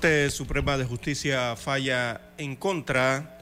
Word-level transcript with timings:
Corte 0.00 0.30
Suprema 0.30 0.78
de 0.78 0.86
Justicia 0.86 1.56
falla 1.56 2.22
en 2.38 2.56
contra 2.56 3.38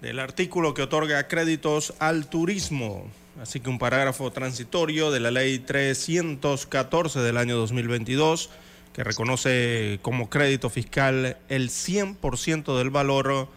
del 0.00 0.20
artículo 0.20 0.72
que 0.72 0.80
otorga 0.80 1.28
créditos 1.28 1.92
al 1.98 2.30
turismo. 2.30 3.10
Así 3.42 3.60
que 3.60 3.68
un 3.68 3.78
parágrafo 3.78 4.30
transitorio 4.30 5.10
de 5.10 5.20
la 5.20 5.30
ley 5.30 5.58
314 5.58 7.20
del 7.20 7.36
año 7.36 7.58
2022 7.58 8.48
que 8.94 9.04
reconoce 9.04 9.98
como 10.00 10.30
crédito 10.30 10.70
fiscal 10.70 11.36
el 11.50 11.68
100% 11.68 12.78
del 12.78 12.88
valor 12.88 13.50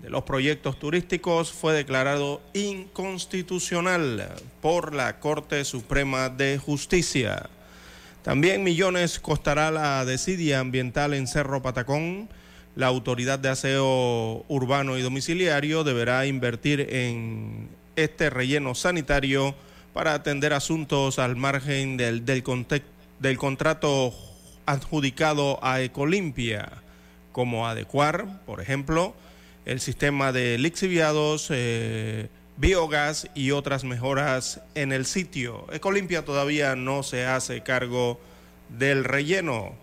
de 0.00 0.08
los 0.08 0.22
proyectos 0.22 0.78
turísticos 0.78 1.52
fue 1.52 1.74
declarado 1.74 2.40
inconstitucional 2.54 4.36
por 4.62 4.94
la 4.94 5.20
Corte 5.20 5.66
Suprema 5.66 6.30
de 6.30 6.56
Justicia. 6.56 7.50
También 8.22 8.62
millones 8.62 9.18
costará 9.18 9.70
la 9.70 10.04
desidia 10.04 10.60
ambiental 10.60 11.14
en 11.14 11.26
Cerro 11.26 11.62
Patacón. 11.62 12.28
La 12.76 12.86
Autoridad 12.86 13.38
de 13.38 13.48
Aseo 13.48 14.44
Urbano 14.48 14.98
y 14.98 15.02
Domiciliario 15.02 15.84
deberá 15.84 16.26
invertir 16.26 16.86
en 16.90 17.68
este 17.96 18.30
relleno 18.30 18.74
sanitario 18.74 19.54
para 19.94 20.14
atender 20.14 20.52
asuntos 20.52 21.18
al 21.18 21.36
margen 21.36 21.96
del, 21.96 22.24
del, 22.24 22.44
del 23.18 23.38
contrato 23.38 24.14
adjudicado 24.66 25.58
a 25.62 25.80
Ecolimpia, 25.80 26.70
como 27.32 27.66
adecuar, 27.66 28.44
por 28.44 28.60
ejemplo, 28.60 29.14
el 29.64 29.80
sistema 29.80 30.32
de 30.32 30.58
lixiviados, 30.58 31.48
eh, 31.50 32.28
biogás 32.60 33.26
y 33.34 33.52
otras 33.52 33.84
mejoras 33.84 34.60
en 34.74 34.92
el 34.92 35.06
sitio. 35.06 35.66
Ecolimpia 35.72 36.26
todavía 36.26 36.76
no 36.76 37.02
se 37.02 37.24
hace 37.24 37.62
cargo 37.62 38.20
del 38.68 39.04
relleno. 39.04 39.74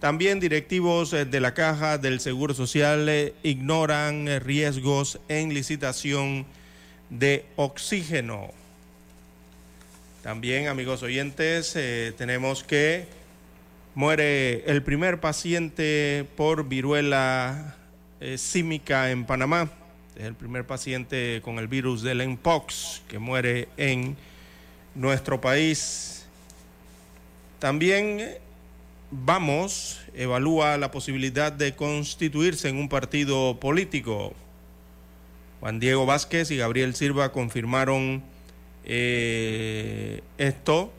También 0.00 0.40
directivos 0.40 1.10
de 1.10 1.40
la 1.40 1.52
Caja 1.52 1.98
del 1.98 2.20
Seguro 2.20 2.54
Social 2.54 3.34
ignoran 3.42 4.40
riesgos 4.40 5.20
en 5.28 5.52
licitación 5.52 6.46
de 7.10 7.44
oxígeno. 7.56 8.50
También, 10.22 10.68
amigos 10.68 11.02
oyentes, 11.02 11.74
eh, 11.76 12.14
tenemos 12.16 12.64
que 12.64 13.06
muere 13.94 14.64
el 14.70 14.82
primer 14.82 15.20
paciente 15.20 16.26
por 16.36 16.66
viruela 16.66 17.76
eh, 18.20 18.38
símica 18.38 19.10
en 19.10 19.24
Panamá. 19.24 19.70
Es 20.16 20.24
el 20.24 20.34
primer 20.34 20.66
paciente 20.66 21.40
con 21.42 21.58
el 21.58 21.68
virus 21.68 22.02
del 22.02 22.26
Mpox 22.26 23.02
que 23.08 23.18
muere 23.18 23.68
en 23.76 24.16
nuestro 24.94 25.40
país. 25.40 26.26
También 27.58 28.38
Vamos 29.10 30.00
evalúa 30.14 30.76
la 30.78 30.90
posibilidad 30.90 31.52
de 31.52 31.76
constituirse 31.76 32.68
en 32.68 32.76
un 32.76 32.88
partido 32.88 33.60
político. 33.60 34.34
Juan 35.60 35.78
Diego 35.78 36.06
Vázquez 36.06 36.50
y 36.50 36.56
Gabriel 36.56 36.96
Silva 36.96 37.30
confirmaron 37.30 38.24
eh, 38.84 40.22
esto. 40.38 40.92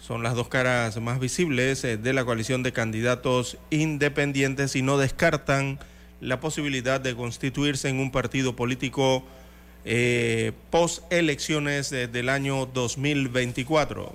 Son 0.00 0.24
las 0.24 0.34
dos 0.34 0.48
caras 0.48 1.00
más 1.00 1.20
visibles 1.20 1.84
eh, 1.84 1.96
de 1.96 2.12
la 2.12 2.24
coalición 2.24 2.64
de 2.64 2.72
candidatos 2.72 3.56
independientes 3.70 4.74
y 4.74 4.82
no 4.82 4.98
descartan 4.98 5.78
la 6.20 6.40
posibilidad 6.40 7.00
de 7.00 7.14
constituirse 7.14 7.88
en 7.88 8.00
un 8.00 8.10
partido 8.10 8.56
político 8.56 9.24
eh, 9.84 10.52
post 10.70 11.10
elecciones 11.12 11.90
del 11.90 12.28
año 12.28 12.66
2024. 12.66 14.12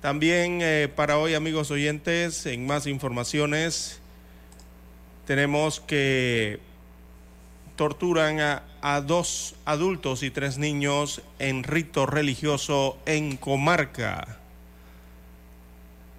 También 0.00 0.58
eh, 0.62 0.88
para 0.94 1.18
hoy, 1.18 1.34
amigos 1.34 1.70
oyentes, 1.70 2.46
en 2.46 2.66
más 2.66 2.86
informaciones, 2.86 4.00
tenemos 5.26 5.80
que 5.80 6.58
torturan 7.76 8.40
a, 8.40 8.64
a, 8.80 9.00
dos 9.00 9.54
adultos 9.64 10.22
y 10.24 10.30
tres 10.30 10.58
niños 10.58 11.22
en 11.38 11.62
rito 11.62 12.06
religioso 12.06 12.98
en 13.06 13.36
comarca. 13.36 14.38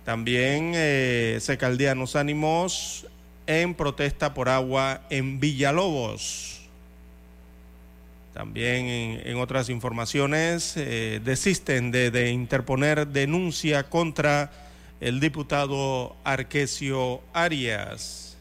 También 0.05 0.73
eh, 0.75 1.37
se 1.41 1.57
caldean 1.57 1.99
los 1.99 2.15
ánimos 2.15 3.07
en 3.47 3.75
protesta 3.75 4.33
por 4.33 4.49
agua 4.49 5.01
en 5.09 5.39
Villalobos. 5.39 6.61
También 8.33 8.85
en, 9.25 9.37
otras 9.37 9.69
informaciones 9.69 10.73
eh, 10.75 11.21
desisten 11.23 11.91
de, 11.91 12.09
de, 12.09 12.31
interponer 12.31 13.07
denuncia 13.07 13.83
contra 13.89 14.51
el 14.99 15.19
diputado 15.19 16.15
Arquesio 16.23 17.21
Arias. 17.33 18.35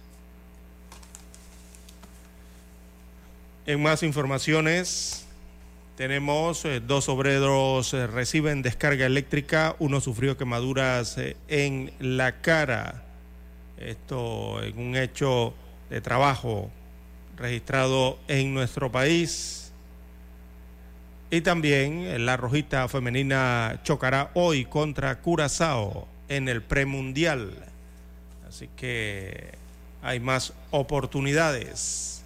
En 3.66 3.82
más 3.82 4.02
informaciones 4.02 5.22
tenemos 5.96 6.64
eh, 6.64 6.80
dos 6.80 7.08
obreros 7.08 7.94
eh, 7.94 8.06
reciben 8.06 8.62
descarga 8.62 9.06
eléctrica, 9.06 9.76
uno 9.78 10.00
sufrió 10.00 10.36
quemaduras 10.36 11.16
eh, 11.18 11.36
en 11.46 11.92
la 12.00 12.40
cara. 12.40 13.04
Esto 13.76 14.62
en 14.62 14.78
un 14.78 14.96
hecho 14.96 15.54
de 15.90 16.00
trabajo 16.00 16.70
registrado 17.36 18.18
en 18.28 18.54
nuestro 18.54 18.90
país. 18.92 19.72
Y 21.30 21.40
también 21.40 22.24
la 22.26 22.36
rojita 22.36 22.88
femenina 22.88 23.80
chocará 23.84 24.30
hoy 24.34 24.66
contra 24.66 25.20
Curazao 25.20 26.06
en 26.28 26.48
el 26.48 26.62
premundial. 26.62 27.54
Así 28.48 28.68
que 28.76 29.52
hay 30.02 30.20
más 30.20 30.52
oportunidades. 30.70 32.22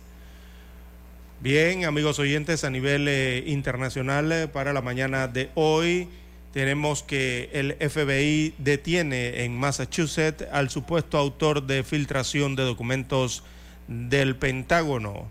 Bien, 1.40 1.84
amigos 1.84 2.18
oyentes, 2.18 2.64
a 2.64 2.70
nivel 2.70 3.06
eh, 3.08 3.44
internacional, 3.46 4.32
eh, 4.32 4.48
para 4.48 4.72
la 4.72 4.80
mañana 4.80 5.28
de 5.28 5.50
hoy 5.54 6.08
tenemos 6.56 7.02
que 7.02 7.50
el 7.52 7.74
FBI 7.74 8.54
detiene 8.56 9.44
en 9.44 9.58
Massachusetts 9.58 10.46
al 10.50 10.70
supuesto 10.70 11.18
autor 11.18 11.66
de 11.66 11.84
filtración 11.84 12.56
de 12.56 12.62
documentos 12.62 13.42
del 13.88 14.36
Pentágono. 14.36 15.28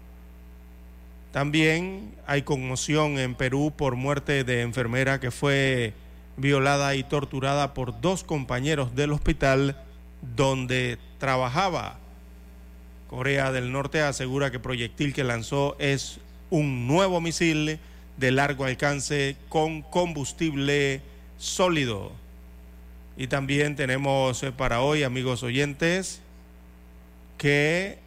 También 1.32 2.14
hay 2.28 2.44
conmoción 2.44 3.18
en 3.18 3.34
Perú 3.34 3.74
por 3.76 3.96
muerte 3.96 4.44
de 4.44 4.62
enfermera 4.62 5.20
que 5.20 5.32
fue 5.32 5.94
violada 6.38 6.94
y 6.94 7.04
torturada 7.04 7.74
por 7.74 8.00
dos 8.02 8.24
compañeros 8.24 8.96
del 8.96 9.12
hospital 9.12 9.82
donde 10.36 11.00
trabajaba. 11.18 11.98
Corea 13.08 13.52
del 13.52 13.72
Norte 13.72 14.00
asegura 14.04 14.52
que 14.52 14.60
proyectil 14.60 15.12
que 15.12 15.24
lanzó 15.24 15.76
es 15.80 16.20
un 16.52 16.86
nuevo 16.86 17.20
misil 17.20 17.80
de 18.18 18.32
largo 18.32 18.66
alcance 18.66 19.38
con 19.50 19.82
combustible 19.82 21.02
sólido. 21.38 22.12
Y 23.18 23.28
también 23.28 23.76
tenemos 23.76 24.44
para 24.58 24.82
hoy, 24.82 25.04
amigos 25.04 25.44
oyentes, 25.44 26.22
que 27.38 28.00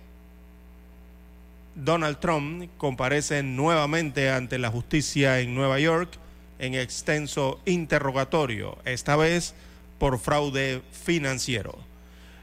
Donald 1.75 2.19
Trump 2.19 2.69
comparece 2.77 3.43
nuevamente 3.43 4.31
ante 4.31 4.59
la 4.59 4.71
justicia 4.71 5.41
en 5.41 5.55
Nueva 5.55 5.79
York 5.79 6.11
en 6.59 6.75
extenso 6.75 7.61
interrogatorio, 7.65 8.79
esta 8.85 9.17
vez 9.17 9.55
por 9.99 10.19
fraude 10.19 10.83
financiero. 10.93 11.79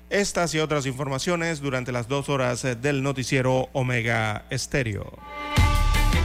Estas 0.09 0.53
y 0.53 0.59
otras 0.59 0.85
informaciones 0.85 1.61
durante 1.61 1.91
las 1.91 2.07
dos 2.07 2.29
horas 2.29 2.65
del 2.81 3.03
noticiero 3.03 3.69
Omega 3.73 4.45
Estéreo. 4.49 5.17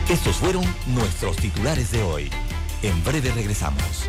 Estos 0.09 0.37
fueron 0.37 0.65
nuestros 0.89 1.37
titulares 1.37 1.91
de 1.91 2.03
hoy. 2.03 2.31
En 2.83 3.03
breve 3.05 3.33
regresamos. 3.33 4.09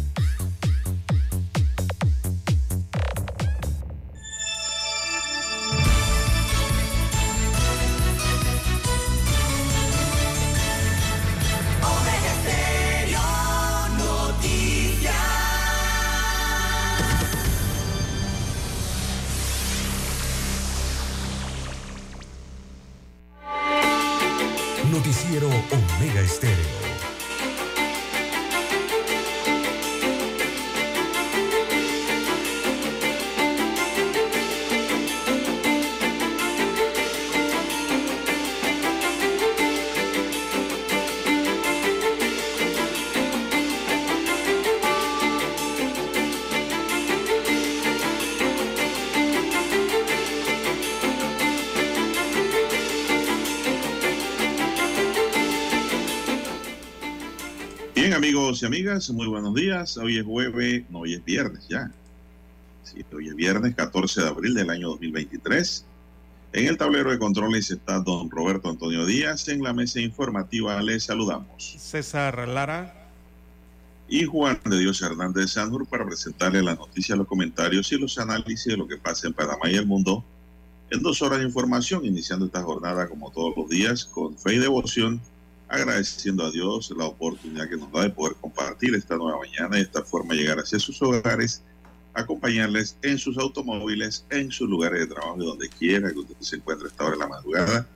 Omega 25.71 26.21
Estéreo. 26.21 26.90
Amigos 58.63 58.63
y 58.63 58.65
amigas, 58.65 59.09
muy 59.11 59.27
buenos 59.27 59.55
días. 59.55 59.97
Hoy 59.97 60.17
es 60.17 60.25
jueves, 60.25 60.83
no, 60.89 60.99
hoy 60.99 61.13
es 61.13 61.25
viernes 61.25 61.67
ya. 61.67 61.91
Sí, 62.83 63.03
hoy 63.13 63.29
es 63.29 63.35
viernes 63.35 63.75
14 63.75 64.21
de 64.21 64.27
abril 64.27 64.53
del 64.53 64.69
año 64.69 64.89
2023. 64.89 65.85
En 66.53 66.67
el 66.67 66.77
tablero 66.77 67.11
de 67.11 67.17
controles 67.17 67.71
está 67.71 67.99
don 67.99 68.29
Roberto 68.29 68.69
Antonio 68.69 69.05
Díaz. 69.05 69.47
En 69.47 69.63
la 69.63 69.73
mesa 69.73 69.99
informativa 69.99 70.81
les 70.81 71.03
saludamos. 71.03 71.75
César 71.79 72.47
Lara. 72.47 73.09
Y 74.07 74.25
Juan 74.25 74.59
de 74.65 74.79
Dios 74.79 75.01
Hernández 75.01 75.51
Sanur 75.51 75.87
para 75.87 76.05
presentarle 76.05 76.61
las 76.61 76.77
noticias, 76.77 77.17
los 77.17 77.27
comentarios 77.27 77.91
y 77.91 77.97
los 77.97 78.17
análisis 78.17 78.65
de 78.65 78.77
lo 78.77 78.87
que 78.87 78.97
pasa 78.97 79.27
en 79.27 79.33
Panamá 79.33 79.71
y 79.71 79.75
el 79.75 79.85
mundo 79.85 80.23
en 80.89 81.01
dos 81.01 81.21
horas 81.21 81.39
de 81.39 81.45
información, 81.45 82.05
iniciando 82.05 82.45
esta 82.45 82.61
jornada 82.61 83.07
como 83.07 83.31
todos 83.31 83.53
los 83.55 83.69
días 83.69 84.05
con 84.05 84.37
fe 84.37 84.55
y 84.55 84.59
devoción 84.59 85.21
agradeciendo 85.71 86.45
a 86.45 86.51
Dios 86.51 86.93
la 86.97 87.05
oportunidad 87.05 87.69
que 87.69 87.77
nos 87.77 87.89
da 87.93 88.03
de 88.03 88.09
poder 88.09 88.35
compartir 88.41 88.93
esta 88.93 89.15
nueva 89.15 89.39
mañana 89.39 89.77
y 89.77 89.79
de 89.79 89.85
esta 89.85 90.03
forma 90.03 90.33
llegar 90.33 90.59
hacia 90.59 90.77
sus 90.79 91.01
hogares, 91.01 91.63
acompañarles 92.13 92.97
en 93.01 93.17
sus 93.17 93.37
automóviles, 93.37 94.25
en 94.31 94.51
sus 94.51 94.69
lugares 94.69 94.99
de 94.99 95.07
trabajo, 95.07 95.37
donde 95.37 95.69
quiera 95.69 96.11
que 96.11 96.19
usted 96.19 96.35
se 96.41 96.57
encuentre 96.57 96.87
a 96.87 96.91
esta 96.91 97.05
hora 97.05 97.13
de 97.13 97.19
la 97.19 97.27
madrugada. 97.29 97.87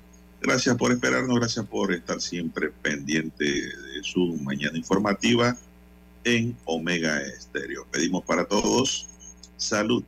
Gracias 0.42 0.78
por 0.78 0.94
esperarnos, 0.94 1.38
gracias 1.38 1.66
por 1.66 1.92
estar 1.92 2.22
siempre 2.22 2.72
pendiente 2.82 3.44
de 3.44 4.04
su 4.04 4.38
mañana 4.42 4.78
informativa 4.78 5.58
en 6.24 6.56
Omega 6.64 7.20
Estéreo. 7.22 7.86
Pedimos 7.92 8.24
para 8.24 8.46
todos 8.46 9.08
salud, 9.58 10.02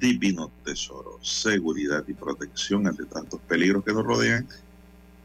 divino 0.00 0.50
tesoro, 0.64 1.20
seguridad 1.22 2.02
y 2.08 2.12
protección 2.12 2.88
ante 2.88 3.04
tantos 3.04 3.40
peligros 3.42 3.84
que 3.84 3.92
nos 3.92 4.04
rodean, 4.04 4.48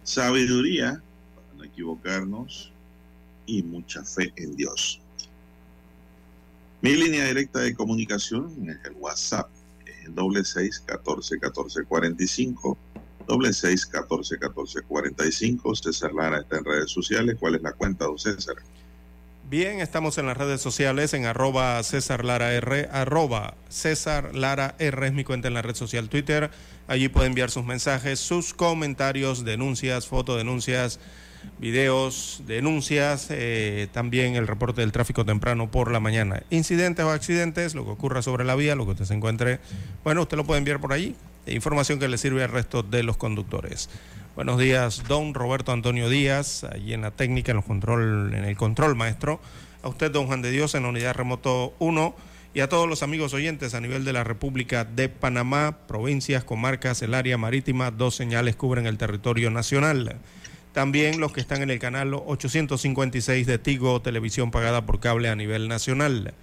sabiduría 0.03 1.01
no 1.59 1.65
equivocarnos 1.65 2.71
y 3.45 3.61
mucha 3.61 4.03
fe 4.03 4.33
en 4.37 4.55
Dios. 4.55 5.01
Mi 6.81 6.95
línea 6.95 7.25
directa 7.25 7.59
de 7.59 7.75
comunicación 7.75 8.69
es 8.69 8.77
el 8.85 8.93
WhatsApp, 8.93 9.49
es 9.85 10.05
el 10.05 10.15
doble 10.15 10.43
seis 10.45 10.81
catorce 10.85 11.37
catorce 11.37 11.83
cuarenta 11.83 12.23
y 12.23 12.27
cinco, 12.27 12.77
doble 13.27 13.51
seis 13.51 13.85
catorce 13.85 14.39
catorce 14.39 14.81
cuarenta 14.83 15.27
y 15.27 15.31
cinco. 15.31 15.75
César 15.75 16.13
Lara 16.13 16.39
está 16.39 16.57
en 16.57 16.65
redes 16.65 16.91
sociales. 16.91 17.35
¿Cuál 17.37 17.55
es 17.55 17.61
la 17.61 17.73
cuenta, 17.73 18.05
don 18.05 18.17
César? 18.17 18.55
Bien, 19.49 19.79
estamos 19.81 20.17
en 20.19 20.27
las 20.27 20.37
redes 20.37 20.61
sociales 20.61 21.13
en 21.15 21.25
arroba 21.25 21.81
César 21.83 22.23
Lara 22.23 22.53
R, 22.53 22.87
arroba 22.91 23.55
César 23.67 24.35
Lara 24.35 24.75
R 24.77 25.07
es 25.07 25.13
mi 25.13 25.23
cuenta 25.23 25.47
en 25.47 25.55
la 25.55 25.63
red 25.63 25.75
social 25.75 26.07
Twitter. 26.07 26.51
Allí 26.87 27.09
puede 27.09 27.27
enviar 27.27 27.49
sus 27.49 27.65
mensajes, 27.65 28.19
sus 28.19 28.53
comentarios, 28.53 29.43
denuncias, 29.43 30.07
fotodenuncias, 30.07 30.99
videos, 31.59 32.43
denuncias, 32.47 33.27
eh, 33.29 33.87
también 33.91 34.35
el 34.35 34.47
reporte 34.47 34.81
del 34.81 34.91
tráfico 34.91 35.25
temprano 35.25 35.69
por 35.69 35.91
la 35.91 35.99
mañana. 35.99 36.43
Incidentes 36.49 37.05
o 37.05 37.11
accidentes, 37.11 37.75
lo 37.75 37.85
que 37.85 37.91
ocurra 37.91 38.21
sobre 38.21 38.45
la 38.45 38.55
vía, 38.55 38.75
lo 38.75 38.85
que 38.85 38.91
usted 38.91 39.05
se 39.05 39.13
encuentre, 39.13 39.59
bueno, 40.03 40.21
usted 40.21 40.37
lo 40.37 40.45
puede 40.45 40.59
enviar 40.59 40.79
por 40.79 40.93
allí. 40.93 41.15
Información 41.47 41.99
que 41.99 42.07
le 42.07 42.17
sirve 42.17 42.43
al 42.43 42.51
resto 42.51 42.83
de 42.83 43.03
los 43.03 43.17
conductores. 43.17 43.89
Buenos 44.35 44.59
días, 44.59 45.03
don 45.07 45.33
Roberto 45.33 45.71
Antonio 45.71 46.07
Díaz, 46.07 46.63
allí 46.63 46.93
en 46.93 47.01
la 47.01 47.11
técnica, 47.11 47.51
en, 47.51 47.57
los 47.57 47.65
control, 47.65 48.33
en 48.33 48.45
el 48.45 48.55
control 48.55 48.95
maestro. 48.95 49.41
A 49.81 49.89
usted, 49.89 50.11
don 50.11 50.27
Juan 50.27 50.41
de 50.41 50.51
Dios, 50.51 50.75
en 50.75 50.83
la 50.83 50.89
unidad 50.89 51.15
remoto 51.15 51.73
1. 51.79 52.15
Y 52.53 52.61
a 52.61 52.69
todos 52.69 52.89
los 52.89 53.03
amigos 53.03 53.33
oyentes 53.33 53.73
a 53.73 53.81
nivel 53.81 54.05
de 54.05 54.13
la 54.13 54.23
República 54.23 54.83
de 54.83 55.07
Panamá, 55.07 55.77
provincias, 55.87 56.43
comarcas, 56.43 57.01
el 57.01 57.13
área 57.13 57.37
marítima, 57.37 57.91
dos 57.91 58.15
señales 58.15 58.55
cubren 58.55 58.87
el 58.87 58.97
territorio 58.97 59.51
nacional. 59.51 60.17
También 60.73 61.19
los 61.19 61.31
que 61.31 61.41
están 61.41 61.61
en 61.61 61.71
el 61.71 61.79
canal 61.79 62.13
856 62.13 63.47
de 63.47 63.57
Tigo, 63.57 64.01
televisión 64.01 64.51
pagada 64.51 64.85
por 64.85 64.99
cable 64.99 65.29
a 65.29 65.35
nivel 65.35 65.67
nacional. 65.67 66.33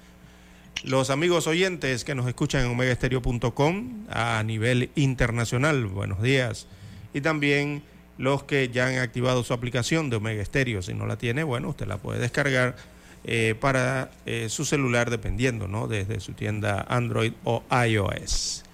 Los 0.84 1.10
amigos 1.10 1.46
oyentes 1.46 2.04
que 2.04 2.14
nos 2.14 2.26
escuchan 2.26 2.64
en 2.64 2.70
omegaestereo.com 2.70 4.06
a 4.10 4.42
nivel 4.44 4.90
internacional, 4.94 5.86
buenos 5.86 6.22
días. 6.22 6.66
Y 7.14 7.20
también 7.22 7.82
los 8.18 8.44
que 8.44 8.68
ya 8.68 8.88
han 8.88 8.98
activado 8.98 9.44
su 9.44 9.52
aplicación 9.52 10.10
de 10.10 10.16
Omega 10.16 10.44
Stereo. 10.44 10.82
Si 10.82 10.94
no 10.94 11.06
la 11.06 11.16
tiene, 11.16 11.44
bueno, 11.44 11.70
usted 11.70 11.86
la 11.86 11.98
puede 11.98 12.20
descargar 12.20 12.76
eh, 13.24 13.54
para 13.58 14.10
eh, 14.26 14.48
su 14.48 14.64
celular 14.64 15.10
dependiendo, 15.10 15.66
¿no? 15.68 15.88
Desde 15.88 16.20
su 16.20 16.32
tienda 16.32 16.84
Android 16.88 17.32
o 17.44 17.62
iOS. 17.86 18.65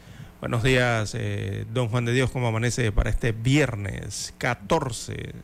Buenos 0.43 0.65
días, 0.65 1.15
eh, 1.17 1.65
don 1.73 1.89
Juan 1.89 2.05
de 2.05 2.13
Dios, 2.13 2.29
¿cómo 2.33 2.49
amanece 2.49 2.91
para 2.91 3.11
este 3.11 3.31
viernes 3.31 4.35
14 4.39 5.35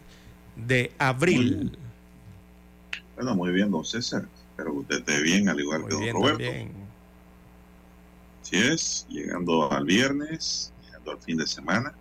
de 0.56 0.92
abril? 0.98 1.78
Bueno, 3.14 3.36
muy 3.36 3.52
bien, 3.52 3.70
don 3.70 3.84
César. 3.84 4.26
Espero 4.50 4.72
que 4.72 4.78
usted 4.78 4.96
esté 4.96 5.22
bien, 5.22 5.48
al 5.48 5.60
igual 5.60 5.82
Muy 5.82 5.88
que 5.88 5.94
don 5.94 6.02
bien, 6.02 6.16
Roberto. 6.16 6.42
también. 6.42 6.72
Así 8.42 8.56
es, 8.56 9.06
llegando 9.08 9.70
al 9.70 9.84
viernes, 9.84 10.72
llegando 10.84 11.12
al 11.12 11.18
fin 11.18 11.36
de 11.36 11.46
semana. 11.46 11.92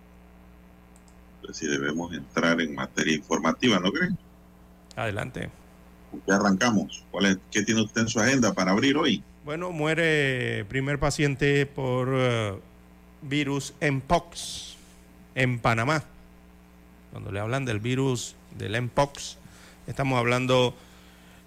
Pues 1.40 1.56
sí 1.56 1.68
debemos 1.68 2.12
entrar 2.12 2.60
en 2.60 2.74
materia 2.74 3.14
informativa, 3.14 3.78
¿no 3.78 3.92
creen? 3.92 4.18
Adelante. 4.96 5.50
Ya 6.26 6.34
arrancamos. 6.34 7.04
¿Cuál 7.12 7.26
es, 7.26 7.38
¿Qué 7.52 7.62
tiene 7.62 7.80
usted 7.80 8.00
en 8.00 8.08
su 8.08 8.18
agenda 8.18 8.52
para 8.54 8.72
abrir 8.72 8.96
hoy? 8.96 9.22
Bueno, 9.44 9.70
muere 9.70 10.64
primer 10.68 10.98
paciente 10.98 11.64
por 11.64 12.08
eh, 12.12 12.58
virus 13.22 13.74
Mpox 13.80 14.76
en 15.34 15.58
Panamá. 15.58 16.04
Cuando 17.12 17.32
le 17.32 17.40
hablan 17.40 17.64
del 17.64 17.80
virus 17.80 18.36
del 18.56 18.80
Mpox, 18.82 19.38
estamos 19.86 20.18
hablando 20.18 20.74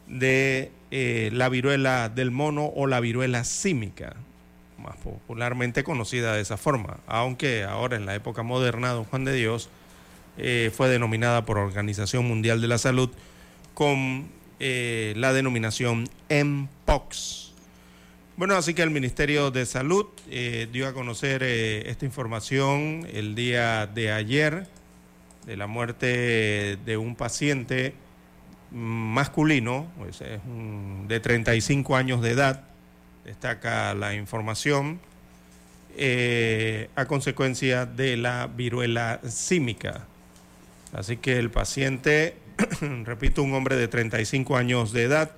de 0.07 0.71
eh, 0.91 1.29
la 1.33 1.49
viruela 1.49 2.09
del 2.09 2.31
mono 2.31 2.65
o 2.65 2.87
la 2.87 2.99
viruela 2.99 3.43
símica, 3.43 4.15
más 4.77 4.97
popularmente 4.97 5.83
conocida 5.83 6.33
de 6.33 6.41
esa 6.41 6.57
forma, 6.57 6.97
aunque 7.07 7.63
ahora 7.63 7.95
en 7.95 8.05
la 8.05 8.15
época 8.15 8.43
moderna, 8.43 8.89
don 8.89 9.05
Juan 9.05 9.23
de 9.23 9.33
Dios, 9.33 9.69
eh, 10.37 10.71
fue 10.75 10.89
denominada 10.89 11.45
por 11.45 11.57
Organización 11.57 12.27
Mundial 12.27 12.61
de 12.61 12.67
la 12.67 12.77
Salud 12.77 13.09
con 13.73 14.27
eh, 14.59 15.13
la 15.15 15.33
denominación 15.33 16.09
Mpox. 16.29 17.50
Bueno, 18.41 18.55
así 18.55 18.73
que 18.73 18.81
el 18.81 18.89
Ministerio 18.89 19.51
de 19.51 19.67
Salud 19.67 20.07
eh, 20.27 20.67
dio 20.73 20.87
a 20.87 20.93
conocer 20.93 21.43
eh, 21.43 21.87
esta 21.91 22.05
información 22.05 23.07
el 23.13 23.35
día 23.35 23.85
de 23.85 24.11
ayer 24.11 24.65
de 25.45 25.57
la 25.57 25.67
muerte 25.67 26.79
de 26.83 26.97
un 26.97 27.15
paciente 27.15 27.93
masculino, 28.71 29.91
pues 29.95 30.21
es 30.21 30.39
un- 30.47 31.05
de 31.07 31.19
35 31.19 31.95
años 31.95 32.23
de 32.23 32.31
edad, 32.31 32.63
destaca 33.25 33.93
la 33.93 34.15
información, 34.15 34.99
eh, 35.95 36.89
a 36.95 37.05
consecuencia 37.05 37.85
de 37.85 38.17
la 38.17 38.47
viruela 38.47 39.21
símica. 39.29 40.07
Así 40.93 41.17
que 41.17 41.37
el 41.37 41.51
paciente, 41.51 42.37
repito, 43.05 43.43
un 43.43 43.53
hombre 43.53 43.75
de 43.75 43.87
35 43.87 44.57
años 44.57 44.93
de 44.93 45.03
edad 45.03 45.31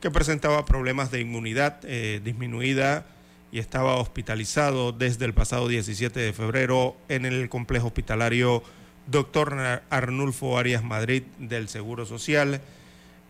que 0.00 0.10
presentaba 0.10 0.64
problemas 0.64 1.10
de 1.10 1.20
inmunidad 1.20 1.80
eh, 1.84 2.20
disminuida 2.24 3.04
y 3.52 3.58
estaba 3.58 3.96
hospitalizado 3.96 4.92
desde 4.92 5.26
el 5.26 5.34
pasado 5.34 5.68
17 5.68 6.18
de 6.18 6.32
febrero 6.32 6.96
en 7.08 7.26
el 7.26 7.48
complejo 7.48 7.88
hospitalario 7.88 8.62
Doctor 9.06 9.82
Arnulfo 9.90 10.56
Arias 10.56 10.84
Madrid 10.84 11.24
del 11.38 11.68
Seguro 11.68 12.06
Social. 12.06 12.60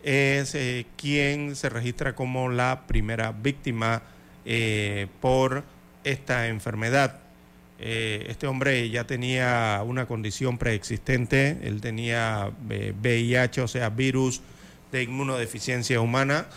Es 0.03 0.55
eh, 0.55 0.85
quien 0.95 1.55
se 1.55 1.69
registra 1.69 2.15
como 2.15 2.49
la 2.49 2.87
primera 2.87 3.31
víctima 3.31 4.03
eh, 4.45 5.07
por 5.19 5.63
esta 6.03 6.47
enfermedad. 6.47 7.19
Este 7.83 8.45
hombre 8.45 8.91
ya 8.91 9.07
tenía 9.07 9.81
una 9.83 10.05
condición 10.05 10.59
preexistente, 10.59 11.57
él 11.63 11.81
tenía 11.81 12.51
VIH, 13.01 13.61
o 13.61 13.67
sea, 13.67 13.89
virus 13.89 14.43
de 14.91 15.03
inmunodeficiencia 15.03 16.01
humana, 16.01 16.47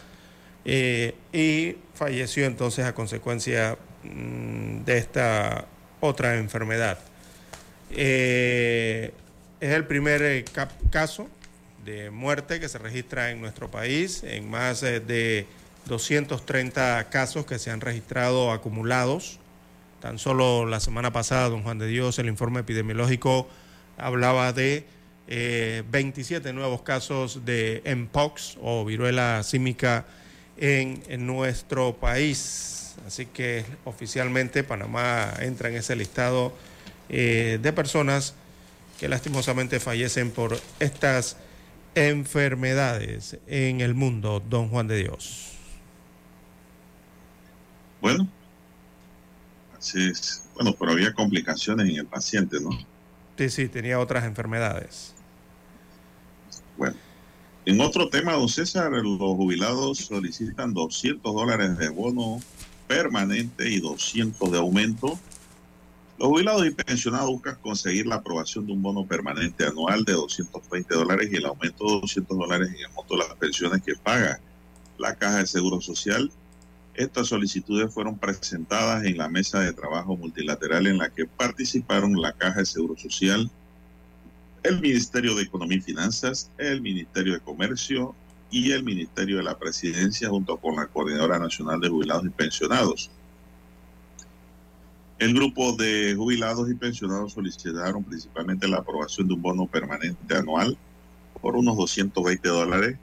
y 0.64 1.76
falleció 1.94 2.46
entonces 2.46 2.86
a 2.86 2.94
consecuencia 2.94 3.76
mm, 4.02 4.84
de 4.84 4.98
esta 4.98 5.66
otra 6.00 6.36
enfermedad. 6.36 6.98
es 7.90 9.10
el 9.60 9.86
primer 9.86 10.44
caso 10.90 11.28
de 11.84 12.10
muerte 12.10 12.60
que 12.60 12.68
se 12.68 12.78
registra 12.78 13.30
en 13.30 13.40
nuestro 13.40 13.70
país, 13.70 14.22
en 14.24 14.48
más 14.48 14.80
de 14.80 15.46
230 15.86 17.08
casos 17.10 17.44
que 17.44 17.58
se 17.58 17.70
han 17.70 17.80
registrado 17.80 18.52
acumulados. 18.52 19.38
Tan 20.00 20.18
solo 20.18 20.66
la 20.66 20.80
semana 20.80 21.12
pasada, 21.12 21.48
don 21.48 21.62
Juan 21.62 21.78
de 21.78 21.86
Dios, 21.86 22.18
el 22.18 22.28
informe 22.28 22.60
epidemiológico 22.60 23.48
hablaba 23.96 24.52
de 24.52 24.86
27 25.26 26.48
eh, 26.48 26.52
nuevos 26.52 26.82
casos 26.82 27.44
de 27.44 27.82
MPOX 27.84 28.58
o 28.60 28.84
viruela 28.84 29.42
símica 29.42 30.04
en, 30.56 31.26
nuestro 31.26 31.94
país. 31.96 32.94
Así 33.06 33.26
que 33.26 33.64
oficialmente 33.84 34.64
Panamá 34.64 35.34
entra 35.40 35.68
en 35.68 35.76
ese 35.76 35.96
listado 35.96 36.52
eh, 37.08 37.58
de 37.60 37.72
personas 37.72 38.34
que 38.98 39.08
lastimosamente 39.08 39.80
fallecen 39.80 40.30
por 40.30 40.58
estas 40.78 41.36
enfermedades 41.94 43.38
en 43.46 43.80
el 43.80 43.94
mundo, 43.94 44.42
don 44.48 44.68
Juan 44.68 44.86
de 44.86 44.96
Dios. 44.96 45.52
Bueno, 48.00 48.28
así 49.76 50.08
es. 50.08 50.44
Bueno, 50.54 50.74
pero 50.78 50.92
había 50.92 51.12
complicaciones 51.12 51.88
en 51.88 51.96
el 51.96 52.06
paciente, 52.06 52.58
¿no? 52.60 52.70
Sí, 53.36 53.50
sí, 53.50 53.68
tenía 53.68 53.98
otras 53.98 54.24
enfermedades. 54.24 55.13
Bueno, 56.76 56.96
en 57.66 57.80
otro 57.80 58.08
tema, 58.08 58.32
don 58.32 58.48
César, 58.48 58.92
los 58.92 59.18
jubilados 59.18 59.98
solicitan 59.98 60.74
200 60.74 61.34
dólares 61.34 61.78
de 61.78 61.88
bono 61.88 62.40
permanente 62.86 63.70
y 63.70 63.80
200 63.80 64.50
de 64.50 64.58
aumento 64.58 65.18
los 66.18 66.28
jubilados 66.28 66.64
y 66.64 66.70
pensionados 66.70 67.28
buscan 67.28 67.56
conseguir 67.56 68.06
la 68.06 68.16
aprobación 68.16 68.66
de 68.66 68.72
un 68.72 68.82
bono 68.82 69.04
permanente 69.04 69.66
anual 69.66 70.04
de 70.04 70.12
220 70.12 70.94
dólares 70.94 71.28
y 71.32 71.36
el 71.36 71.46
aumento 71.46 71.84
de 71.86 72.00
200 72.02 72.38
dólares 72.38 72.68
en 72.68 72.76
el 72.76 72.92
monto 72.94 73.14
de 73.16 73.26
las 73.26 73.36
pensiones 73.36 73.82
que 73.82 73.96
paga 73.96 74.38
la 74.96 75.16
Caja 75.16 75.38
de 75.38 75.46
Seguro 75.46 75.80
Social. 75.80 76.30
Estas 76.94 77.26
solicitudes 77.26 77.92
fueron 77.92 78.16
presentadas 78.16 79.04
en 79.04 79.18
la 79.18 79.28
mesa 79.28 79.58
de 79.58 79.72
trabajo 79.72 80.16
multilateral 80.16 80.86
en 80.86 80.98
la 80.98 81.10
que 81.10 81.26
participaron 81.26 82.20
la 82.20 82.32
Caja 82.32 82.60
de 82.60 82.66
Seguro 82.66 82.96
Social, 82.96 83.50
el 84.64 84.80
Ministerio 84.80 85.34
de 85.34 85.42
Economía 85.42 85.76
y 85.76 85.82
Finanzas, 85.82 86.50
el 86.56 86.80
Ministerio 86.80 87.34
de 87.34 87.40
Comercio 87.40 88.14
y 88.50 88.72
el 88.72 88.82
Ministerio 88.82 89.36
de 89.36 89.42
la 89.42 89.58
Presidencia 89.58 90.30
junto 90.30 90.56
con 90.56 90.76
la 90.76 90.86
Coordinadora 90.86 91.38
Nacional 91.38 91.80
de 91.80 91.90
Jubilados 91.90 92.24
y 92.24 92.30
Pensionados. 92.30 93.10
El 95.18 95.34
grupo 95.34 95.74
de 95.76 96.14
jubilados 96.16 96.70
y 96.70 96.74
pensionados 96.74 97.34
solicitaron 97.34 98.02
principalmente 98.04 98.66
la 98.66 98.78
aprobación 98.78 99.28
de 99.28 99.34
un 99.34 99.42
bono 99.42 99.66
permanente 99.66 100.34
anual 100.34 100.76
por 101.42 101.56
unos 101.56 101.76
220 101.76 102.48
dólares, 102.48 102.96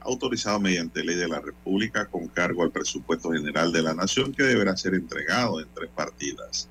autorizado 0.00 0.58
mediante 0.58 1.04
ley 1.04 1.16
de 1.16 1.28
la 1.28 1.40
República 1.40 2.06
con 2.06 2.26
cargo 2.26 2.64
al 2.64 2.72
presupuesto 2.72 3.30
general 3.30 3.72
de 3.72 3.82
la 3.82 3.94
Nación, 3.94 4.32
que 4.32 4.42
deberá 4.42 4.76
ser 4.76 4.94
entregado 4.94 5.60
en 5.60 5.68
tres 5.74 5.90
partidas. 5.94 6.68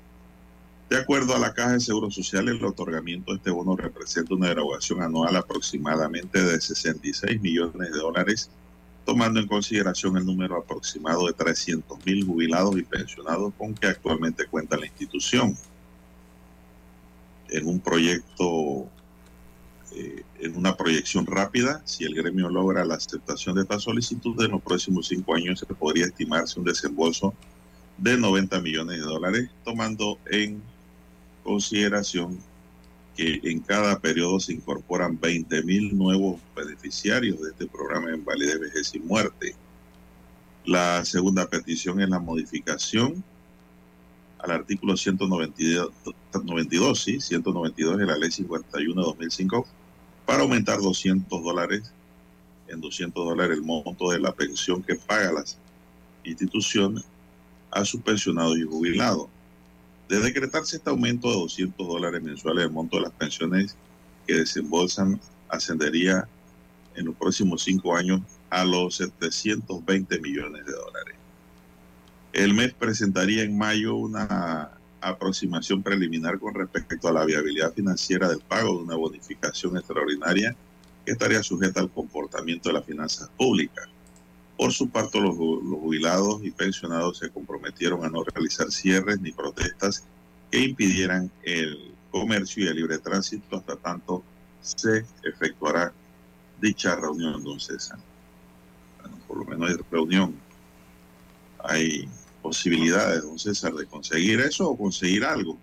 De 0.88 0.96
acuerdo 0.96 1.34
a 1.36 1.38
la 1.38 1.52
Caja 1.52 1.72
de 1.72 1.80
Seguro 1.80 2.10
Social, 2.10 2.48
el 2.48 2.64
otorgamiento 2.64 3.32
de 3.32 3.36
este 3.36 3.50
bono 3.50 3.76
representa 3.76 4.34
una 4.34 4.50
erogación 4.50 5.02
anual 5.02 5.36
aproximadamente 5.36 6.42
de 6.42 6.60
66 6.60 7.40
millones 7.42 7.92
de 7.92 7.98
dólares 7.98 8.50
tomando 9.08 9.40
en 9.40 9.46
consideración 9.46 10.18
el 10.18 10.26
número 10.26 10.58
aproximado 10.58 11.26
de 11.26 11.34
300.000 11.34 12.26
jubilados 12.26 12.76
y 12.76 12.82
pensionados 12.82 13.54
con 13.56 13.74
que 13.74 13.86
actualmente 13.86 14.44
cuenta 14.44 14.76
la 14.76 14.84
institución. 14.84 15.56
En 17.48 17.66
un 17.66 17.80
proyecto, 17.80 18.86
eh, 19.92 20.24
en 20.40 20.54
una 20.54 20.76
proyección 20.76 21.24
rápida, 21.24 21.80
si 21.86 22.04
el 22.04 22.14
gremio 22.14 22.50
logra 22.50 22.84
la 22.84 22.96
aceptación 22.96 23.56
de 23.56 23.62
esta 23.62 23.80
solicitud, 23.80 24.38
en 24.44 24.50
los 24.50 24.60
próximos 24.60 25.08
cinco 25.08 25.34
años 25.34 25.60
se 25.60 25.74
podría 25.74 26.04
estimarse 26.04 26.58
un 26.58 26.66
desembolso 26.66 27.32
de 27.96 28.18
90 28.18 28.60
millones 28.60 28.98
de 28.98 29.04
dólares, 29.04 29.48
tomando 29.64 30.18
en 30.26 30.62
consideración 31.48 32.38
que 33.16 33.40
en 33.42 33.60
cada 33.60 33.98
periodo 33.98 34.38
se 34.38 34.52
incorporan 34.52 35.18
20 35.18 35.62
mil 35.62 35.96
nuevos 35.96 36.38
beneficiarios 36.54 37.40
de 37.40 37.50
este 37.50 37.66
programa 37.66 38.10
de 38.10 38.18
invalidez, 38.18 38.60
vejez 38.60 38.94
y 38.94 39.00
muerte. 39.00 39.56
La 40.66 41.02
segunda 41.06 41.48
petición 41.48 42.02
es 42.02 42.08
la 42.10 42.18
modificación 42.18 43.24
al 44.40 44.50
artículo 44.50 44.94
192, 44.94 45.90
92, 46.44 47.02
sí, 47.02 47.18
192 47.18 47.96
de 47.96 48.06
la 48.06 48.18
ley 48.18 48.30
51 48.30 49.00
de 49.00 49.06
2005 49.06 49.66
para 50.26 50.42
aumentar 50.42 50.78
200 50.80 51.42
dólares 51.42 51.92
en 52.68 52.80
200 52.82 53.24
dólares 53.24 53.56
el 53.56 53.64
monto 53.64 54.10
de 54.10 54.20
la 54.20 54.32
pensión 54.32 54.82
que 54.82 54.96
paga 54.96 55.32
las 55.32 55.56
instituciones 56.24 57.04
a 57.70 57.86
sus 57.86 58.02
pensionados 58.02 58.58
y 58.58 58.64
jubilados. 58.64 59.28
De 60.08 60.20
decretarse 60.20 60.76
este 60.76 60.88
aumento 60.88 61.28
de 61.28 61.34
200 61.34 61.86
dólares 61.86 62.22
mensuales, 62.22 62.64
el 62.64 62.70
monto 62.70 62.96
de 62.96 63.02
las 63.02 63.12
pensiones 63.12 63.76
que 64.26 64.36
desembolsan 64.36 65.20
ascendería 65.48 66.26
en 66.94 67.06
los 67.06 67.14
próximos 67.14 67.62
cinco 67.62 67.94
años 67.94 68.22
a 68.50 68.64
los 68.64 68.96
720 68.96 70.20
millones 70.20 70.64
de 70.64 70.72
dólares. 70.72 71.14
El 72.32 72.54
mes 72.54 72.72
presentaría 72.72 73.42
en 73.42 73.56
mayo 73.56 73.96
una 73.96 74.70
aproximación 75.00 75.82
preliminar 75.82 76.38
con 76.38 76.54
respecto 76.54 77.08
a 77.08 77.12
la 77.12 77.24
viabilidad 77.24 77.72
financiera 77.72 78.28
del 78.28 78.40
pago 78.40 78.78
de 78.78 78.84
una 78.84 78.96
bonificación 78.96 79.76
extraordinaria 79.76 80.56
que 81.04 81.12
estaría 81.12 81.42
sujeta 81.42 81.80
al 81.80 81.90
comportamiento 81.90 82.68
de 82.68 82.74
las 82.74 82.84
finanzas 82.84 83.30
públicas. 83.36 83.88
Por 84.58 84.72
su 84.72 84.90
parte, 84.90 85.20
los, 85.20 85.36
jubilados 85.36 86.40
y 86.42 86.50
pensionados 86.50 87.18
se 87.18 87.30
comprometieron 87.30 88.04
a 88.04 88.08
no 88.08 88.24
realizar 88.24 88.72
cierres 88.72 89.20
ni 89.20 89.30
protestas 89.30 90.02
que 90.50 90.58
impidieran 90.58 91.30
el 91.44 91.94
comercio 92.10 92.64
y 92.64 92.66
el 92.66 92.74
libre 92.74 92.98
tránsito 92.98 93.56
hasta 93.56 93.76
tanto 93.76 94.24
se 94.60 95.06
efectuará 95.22 95.92
dicha 96.60 96.96
reunión, 96.96 97.44
don 97.44 97.60
César. 97.60 98.00
Bueno, 99.00 99.16
por 99.28 99.38
lo 99.38 99.44
menos 99.44 99.70
hay 99.70 99.76
reunión. 99.92 100.34
Hay 101.62 102.08
posibilidades, 102.42 103.22
don 103.22 103.38
César, 103.38 103.72
de 103.74 103.86
conseguir 103.86 104.40
eso 104.40 104.68
o 104.68 104.76
conseguir 104.76 105.24
algo. 105.24 105.56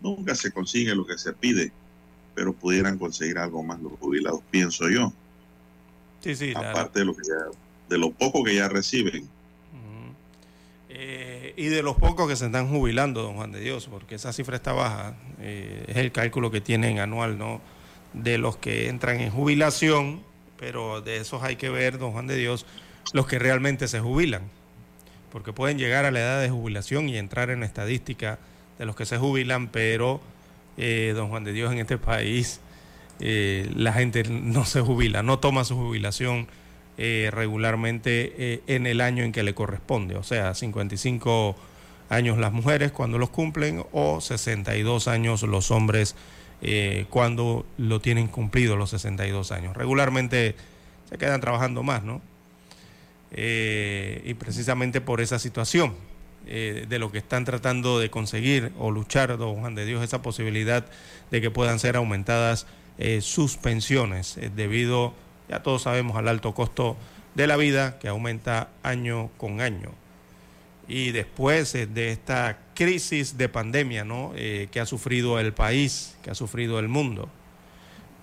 Nunca 0.00 0.36
se 0.36 0.52
consigue 0.52 0.94
lo 0.94 1.04
que 1.04 1.18
se 1.18 1.32
pide, 1.32 1.72
pero 2.36 2.52
pudieran 2.52 2.96
conseguir 2.96 3.38
algo 3.38 3.64
más 3.64 3.80
los 3.80 3.94
jubilados, 3.98 4.40
pienso 4.52 4.88
yo. 4.88 5.12
Sí, 6.20 6.36
sí, 6.36 6.52
Aparte 6.54 7.00
de 7.00 7.06
lo 7.06 7.16
que 7.16 7.22
ya 7.26 7.65
de 7.88 7.98
lo 7.98 8.10
poco 8.10 8.42
que 8.44 8.54
ya 8.54 8.68
reciben. 8.68 9.28
Eh, 10.98 11.52
y 11.58 11.66
de 11.66 11.82
los 11.82 11.96
pocos 11.96 12.26
que 12.26 12.36
se 12.36 12.46
están 12.46 12.70
jubilando, 12.70 13.22
don 13.22 13.34
Juan 13.34 13.52
de 13.52 13.60
Dios, 13.60 13.86
porque 13.90 14.14
esa 14.14 14.32
cifra 14.32 14.56
está 14.56 14.72
baja, 14.72 15.14
eh, 15.40 15.84
es 15.88 15.96
el 15.98 16.10
cálculo 16.10 16.50
que 16.50 16.62
tienen 16.62 17.00
anual, 17.00 17.36
¿no? 17.36 17.60
De 18.14 18.38
los 18.38 18.56
que 18.56 18.88
entran 18.88 19.20
en 19.20 19.30
jubilación, 19.30 20.22
pero 20.58 21.02
de 21.02 21.18
esos 21.18 21.42
hay 21.42 21.56
que 21.56 21.68
ver, 21.68 21.98
don 21.98 22.12
Juan 22.12 22.26
de 22.26 22.36
Dios, 22.36 22.64
los 23.12 23.26
que 23.26 23.38
realmente 23.38 23.88
se 23.88 24.00
jubilan, 24.00 24.44
porque 25.30 25.52
pueden 25.52 25.76
llegar 25.76 26.06
a 26.06 26.10
la 26.10 26.20
edad 26.20 26.40
de 26.40 26.48
jubilación 26.48 27.10
y 27.10 27.18
entrar 27.18 27.50
en 27.50 27.60
la 27.60 27.66
estadística 27.66 28.38
de 28.78 28.86
los 28.86 28.96
que 28.96 29.04
se 29.04 29.18
jubilan, 29.18 29.68
pero, 29.68 30.22
eh, 30.78 31.12
don 31.14 31.28
Juan 31.28 31.44
de 31.44 31.52
Dios, 31.52 31.72
en 31.72 31.78
este 31.78 31.98
país 31.98 32.60
la 33.18 33.94
gente 33.94 34.24
no 34.24 34.66
se 34.66 34.82
jubila, 34.82 35.22
no 35.22 35.38
toma 35.38 35.64
su 35.64 35.74
jubilación 35.74 36.48
eh, 36.98 37.28
regularmente 37.30 38.32
eh, 38.38 38.62
en 38.68 38.86
el 38.86 39.02
año 39.02 39.22
en 39.22 39.30
que 39.30 39.42
le 39.42 39.54
corresponde, 39.54 40.16
o 40.16 40.22
sea, 40.22 40.54
55 40.54 41.54
años 42.08 42.38
las 42.38 42.54
mujeres 42.54 42.90
cuando 42.90 43.18
los 43.18 43.28
cumplen 43.28 43.84
o 43.92 44.22
62 44.22 45.06
años 45.06 45.42
los 45.42 45.70
hombres 45.70 46.16
eh, 46.62 47.04
cuando 47.10 47.66
lo 47.76 48.00
tienen 48.00 48.28
cumplido 48.28 48.76
los 48.76 48.90
62 48.90 49.52
años. 49.52 49.76
Regularmente 49.76 50.54
se 51.10 51.18
quedan 51.18 51.42
trabajando 51.42 51.82
más, 51.82 52.02
¿no? 52.02 52.22
y 53.38 54.32
precisamente 54.34 55.02
por 55.02 55.20
esa 55.20 55.38
situación 55.38 55.94
de 56.46 56.98
lo 56.98 57.12
que 57.12 57.18
están 57.18 57.44
tratando 57.44 57.98
de 57.98 58.08
conseguir 58.08 58.72
o 58.78 58.90
luchar, 58.90 59.36
don 59.36 59.56
Juan 59.56 59.74
de 59.74 59.84
Dios, 59.84 60.02
esa 60.02 60.22
posibilidad 60.22 60.86
de 61.30 61.40
que 61.42 61.50
puedan 61.50 61.78
ser 61.78 61.96
aumentadas 61.96 62.66
sus 63.20 63.58
pensiones 63.58 64.38
debido 64.54 65.08
a 65.08 65.25
ya 65.48 65.62
todos 65.62 65.82
sabemos 65.82 66.16
al 66.16 66.28
alto 66.28 66.54
costo 66.54 66.96
de 67.34 67.46
la 67.46 67.56
vida 67.56 67.98
que 67.98 68.08
aumenta 68.08 68.70
año 68.82 69.30
con 69.36 69.60
año. 69.60 69.92
Y 70.88 71.10
después 71.12 71.74
eh, 71.74 71.86
de 71.86 72.10
esta 72.12 72.58
crisis 72.74 73.36
de 73.36 73.48
pandemia 73.48 74.04
¿no? 74.04 74.32
Eh, 74.36 74.68
que 74.70 74.80
ha 74.80 74.86
sufrido 74.86 75.38
el 75.38 75.52
país, 75.52 76.16
que 76.22 76.30
ha 76.30 76.34
sufrido 76.34 76.78
el 76.78 76.88
mundo, 76.88 77.28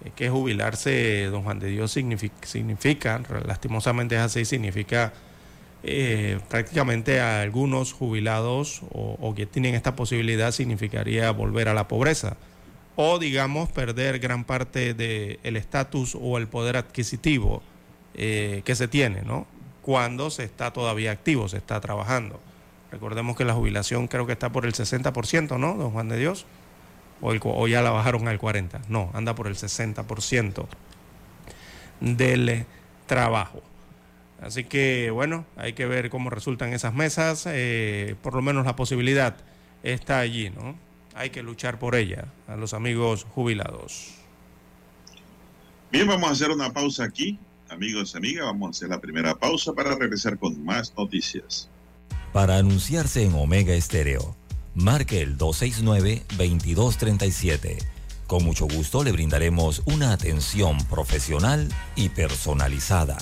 eh, 0.04 0.12
que 0.16 0.30
jubilarse, 0.30 1.26
don 1.26 1.44
Juan 1.44 1.60
de 1.60 1.68
Dios, 1.68 1.92
significa, 1.92 3.22
lastimosamente 3.46 4.16
es 4.16 4.22
así, 4.22 4.46
significa 4.46 5.14
prácticamente 6.48 7.20
a 7.20 7.42
algunos 7.42 7.92
jubilados 7.92 8.82
o, 8.94 9.34
que 9.36 9.46
tienen 9.46 9.76
esta 9.76 9.98
posibilidad 9.98 10.54
significaría 10.54 11.30
volver 11.32 11.68
a 11.68 11.74
la 11.74 11.90
pobreza 11.90 12.38
o 12.96 13.20
digamos 13.20 13.70
perder 13.70 14.20
gran 14.20 14.44
parte 14.44 14.94
del 14.94 15.56
estatus 15.58 16.18
o 16.20 16.38
el 16.38 16.48
poder 16.48 16.78
adquisitivo 16.78 17.62
eh, 18.14 18.62
que 18.66 18.76
se 18.76 18.88
tiene, 18.88 19.24
¿no? 19.24 19.48
Cuando 19.82 20.30
se 20.30 20.44
está 20.44 20.72
todavía 20.72 21.12
activo, 21.12 21.50
se 21.50 21.58
está 21.58 21.82
trabajando. 21.82 22.40
Recordemos 22.92 23.36
que 23.36 23.44
la 23.44 23.54
jubilación 23.54 24.08
creo 24.08 24.28
que 24.28 24.34
está 24.34 24.52
por 24.52 24.66
el 24.66 24.74
60%, 24.74 25.58
¿no, 25.58 25.76
don 25.76 25.92
Juan 25.92 26.10
de 26.10 26.18
Dios? 26.18 26.46
O, 27.22 27.68
ya 27.68 27.82
la 27.82 27.90
bajaron 27.90 28.28
al 28.28 28.40
40%. 28.40 28.82
No, 28.88 29.10
anda 29.14 29.34
por 29.34 29.48
el 29.48 29.56
60% 29.56 30.68
del 32.02 32.66
trabajo. 33.08 33.62
Así 34.42 34.66
que 34.66 35.10
bueno, 35.10 35.46
hay 35.56 35.74
que 35.74 35.86
ver 35.86 36.10
cómo 36.10 36.30
resultan 36.30 36.74
esas 36.74 36.94
mesas. 36.94 37.46
Eh, 37.48 38.16
por 38.22 38.36
lo 38.36 38.42
menos 38.42 38.66
la 38.66 38.76
posibilidad 38.76 39.38
está 39.84 40.20
allí, 40.20 40.50
¿no? 40.50 40.76
Hay 41.16 41.30
que 41.30 41.44
luchar 41.44 41.80
por 41.80 41.96
ella, 41.96 42.26
a 42.48 42.56
los 42.56 42.74
amigos 42.74 43.28
jubilados. 43.36 44.16
Bien, 45.92 46.08
vamos 46.08 46.30
a 46.30 46.34
hacer 46.34 46.50
una 46.52 46.72
pausa 46.74 47.04
aquí. 47.04 47.38
Amigos 47.70 48.14
y 48.14 48.18
amigas, 48.18 48.46
vamos 48.46 48.68
a 48.68 48.72
hacer 48.72 48.90
la 48.90 49.00
primera 49.00 49.36
pausa 49.36 49.72
para 49.74 49.96
regresar 49.96 50.38
con 50.38 50.62
más 50.64 50.94
noticias. 50.98 51.70
Para 52.32 52.58
anunciarse 52.58 53.24
en 53.24 53.34
Omega 53.36 53.74
Estéreo, 53.74 54.36
marque 54.76 55.22
el 55.22 55.38
269-2237. 55.38 57.78
Con 58.28 58.44
mucho 58.44 58.68
gusto 58.68 59.04
le 59.04 59.12
brindaremos 59.12 59.82
una 59.86 60.14
atención 60.14 60.78
profesional 60.88 61.68
y 61.96 62.10
personalizada. 62.10 63.18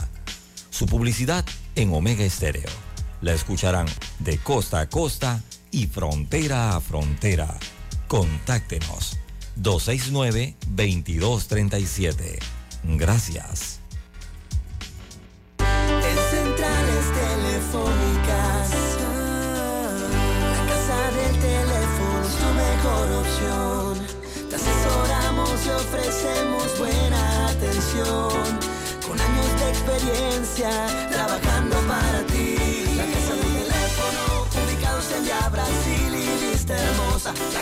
Su 0.70 0.86
publicidad 0.86 1.46
en 1.76 1.94
Omega 1.94 2.24
Estéreo. 2.24 2.70
La 3.22 3.34
escucharán 3.34 3.88
de 4.20 4.38
costa 4.38 4.80
a 4.80 4.90
costa 4.90 5.42
y 5.72 5.88
frontera 5.88 6.76
a 6.76 6.82
frontera 6.82 7.58
Contáctenos 8.12 9.15
269-2237. 9.56 12.39
Gracias. 12.84 13.80
En 15.60 16.18
centrales 16.30 17.06
telefónicas, 17.15 18.70
la 20.44 20.65
casa 20.68 21.00
del 21.15 21.40
teléfono 21.40 22.20
es 22.27 22.36
tu 22.36 22.50
mejor 22.66 23.07
opción. 23.24 23.96
Te 24.50 24.55
asesoramos 24.57 25.55
y 25.66 25.70
ofrecemos 25.70 26.77
buena 26.79 27.48
atención. 27.48 28.59
Con 29.07 29.22
años 29.22 29.51
de 29.57 29.70
experiencia, 29.70 30.70
trabajando 31.09 31.77
para 31.88 32.25
ti. 32.27 32.57
La 32.98 33.05
casa 33.05 33.36
del 33.36 33.53
teléfono, 33.53 34.48
ubicados 34.66 35.05
en 35.18 35.24
Ya 35.24 35.48
Brasil 35.48 36.14
y 36.14 36.25
Vista 36.51 36.75
Hermosa. 36.77 37.33
La 37.53 37.62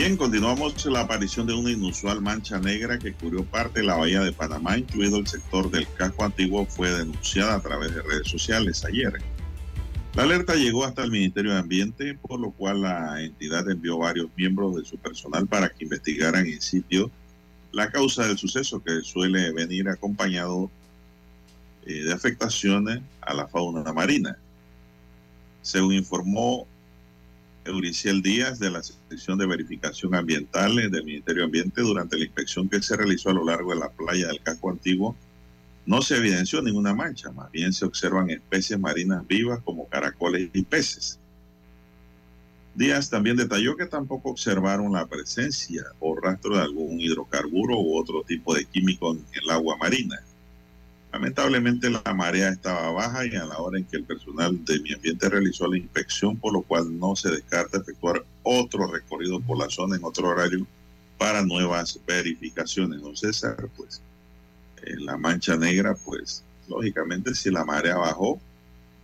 Bien, 0.00 0.16
continuamos 0.16 0.86
la 0.86 1.00
aparición 1.00 1.48
de 1.48 1.54
una 1.54 1.72
inusual 1.72 2.22
mancha 2.22 2.60
negra 2.60 3.00
que 3.00 3.14
cubrió 3.14 3.44
parte 3.44 3.80
de 3.80 3.86
la 3.86 3.96
bahía 3.96 4.20
de 4.20 4.30
Panamá, 4.30 4.78
incluido 4.78 5.16
el 5.18 5.26
sector 5.26 5.72
del 5.72 5.88
casco 5.94 6.24
antiguo, 6.24 6.66
fue 6.66 6.88
denunciada 6.92 7.56
a 7.56 7.60
través 7.60 7.92
de 7.92 8.02
redes 8.02 8.28
sociales 8.28 8.84
ayer. 8.84 9.14
La 10.14 10.22
alerta 10.22 10.54
llegó 10.54 10.84
hasta 10.84 11.02
el 11.02 11.10
Ministerio 11.10 11.50
de 11.50 11.58
Ambiente, 11.58 12.14
por 12.14 12.38
lo 12.38 12.52
cual 12.52 12.82
la 12.82 13.20
entidad 13.20 13.68
envió 13.68 13.98
varios 13.98 14.28
miembros 14.36 14.76
de 14.76 14.84
su 14.84 14.96
personal 14.98 15.48
para 15.48 15.68
que 15.68 15.82
investigaran 15.82 16.46
en 16.46 16.62
sitio 16.62 17.10
la 17.72 17.90
causa 17.90 18.24
del 18.24 18.38
suceso 18.38 18.80
que 18.80 19.00
suele 19.02 19.50
venir 19.50 19.88
acompañado 19.88 20.70
eh, 21.86 22.04
de 22.04 22.12
afectaciones 22.12 23.00
a 23.20 23.34
la 23.34 23.48
fauna 23.48 23.92
marina. 23.92 24.38
Según 25.60 25.94
informó 25.94 26.68
Euriciel 27.68 28.22
Díaz 28.22 28.58
de 28.58 28.70
la 28.70 28.82
sección 28.82 29.38
de 29.38 29.46
verificación 29.46 30.14
ambiental 30.14 30.76
del 30.76 31.04
Ministerio 31.04 31.42
de 31.42 31.46
Ambiente 31.46 31.82
durante 31.82 32.16
la 32.16 32.24
inspección 32.24 32.68
que 32.68 32.82
se 32.82 32.96
realizó 32.96 33.30
a 33.30 33.34
lo 33.34 33.44
largo 33.44 33.72
de 33.72 33.80
la 33.80 33.90
playa 33.90 34.28
del 34.28 34.40
casco 34.40 34.70
antiguo. 34.70 35.14
No 35.86 36.02
se 36.02 36.16
evidenció 36.16 36.60
ninguna 36.62 36.94
mancha, 36.94 37.30
más 37.30 37.50
bien 37.50 37.72
se 37.72 37.84
observan 37.84 38.30
especies 38.30 38.78
marinas 38.78 39.26
vivas 39.26 39.60
como 39.64 39.88
caracoles 39.88 40.50
y 40.52 40.62
peces. 40.62 41.18
Díaz 42.74 43.10
también 43.10 43.36
detalló 43.36 43.76
que 43.76 43.86
tampoco 43.86 44.30
observaron 44.30 44.92
la 44.92 45.06
presencia 45.06 45.84
o 45.98 46.14
rastro 46.14 46.56
de 46.56 46.62
algún 46.62 47.00
hidrocarburo 47.00 47.78
u 47.78 47.98
otro 47.98 48.22
tipo 48.22 48.54
de 48.54 48.64
químico 48.66 49.12
en 49.12 49.24
el 49.42 49.50
agua 49.50 49.76
marina. 49.76 50.16
Lamentablemente 51.12 51.88
la 51.88 52.14
marea 52.14 52.50
estaba 52.50 52.92
baja 52.92 53.24
y 53.24 53.34
a 53.34 53.46
la 53.46 53.58
hora 53.58 53.78
en 53.78 53.84
que 53.84 53.96
el 53.96 54.04
personal 54.04 54.62
de 54.64 54.78
mi 54.80 54.92
ambiente 54.92 55.28
realizó 55.28 55.66
la 55.66 55.78
inspección, 55.78 56.36
por 56.36 56.52
lo 56.52 56.62
cual 56.62 56.98
no 56.98 57.16
se 57.16 57.30
descarta 57.30 57.78
efectuar 57.78 58.24
otro 58.42 58.86
recorrido 58.86 59.40
por 59.40 59.58
la 59.58 59.70
zona 59.70 59.96
en 59.96 60.04
otro 60.04 60.28
horario 60.28 60.66
para 61.16 61.42
nuevas 61.42 61.98
verificaciones. 62.06 63.00
Don 63.00 63.16
César, 63.16 63.56
pues 63.76 64.02
en 64.82 65.06
la 65.06 65.16
mancha 65.16 65.56
negra, 65.56 65.94
pues 65.94 66.44
lógicamente 66.68 67.34
si 67.34 67.50
la 67.50 67.64
marea 67.64 67.96
bajó, 67.96 68.38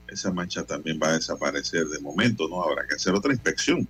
esa 0.08 0.30
mancha 0.30 0.62
también 0.62 1.00
va 1.02 1.08
a 1.08 1.14
desaparecer 1.14 1.86
de 1.86 2.00
momento, 2.00 2.46
¿no? 2.48 2.62
Habrá 2.62 2.86
que 2.86 2.94
hacer 2.94 3.14
otra 3.14 3.32
inspección. 3.32 3.88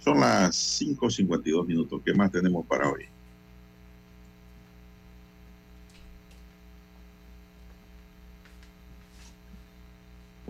Son 0.00 0.18
las 0.18 0.80
5.52 0.80 1.66
minutos. 1.66 2.00
¿Qué 2.04 2.12
más 2.12 2.32
tenemos 2.32 2.66
para 2.66 2.88
hoy? 2.88 3.06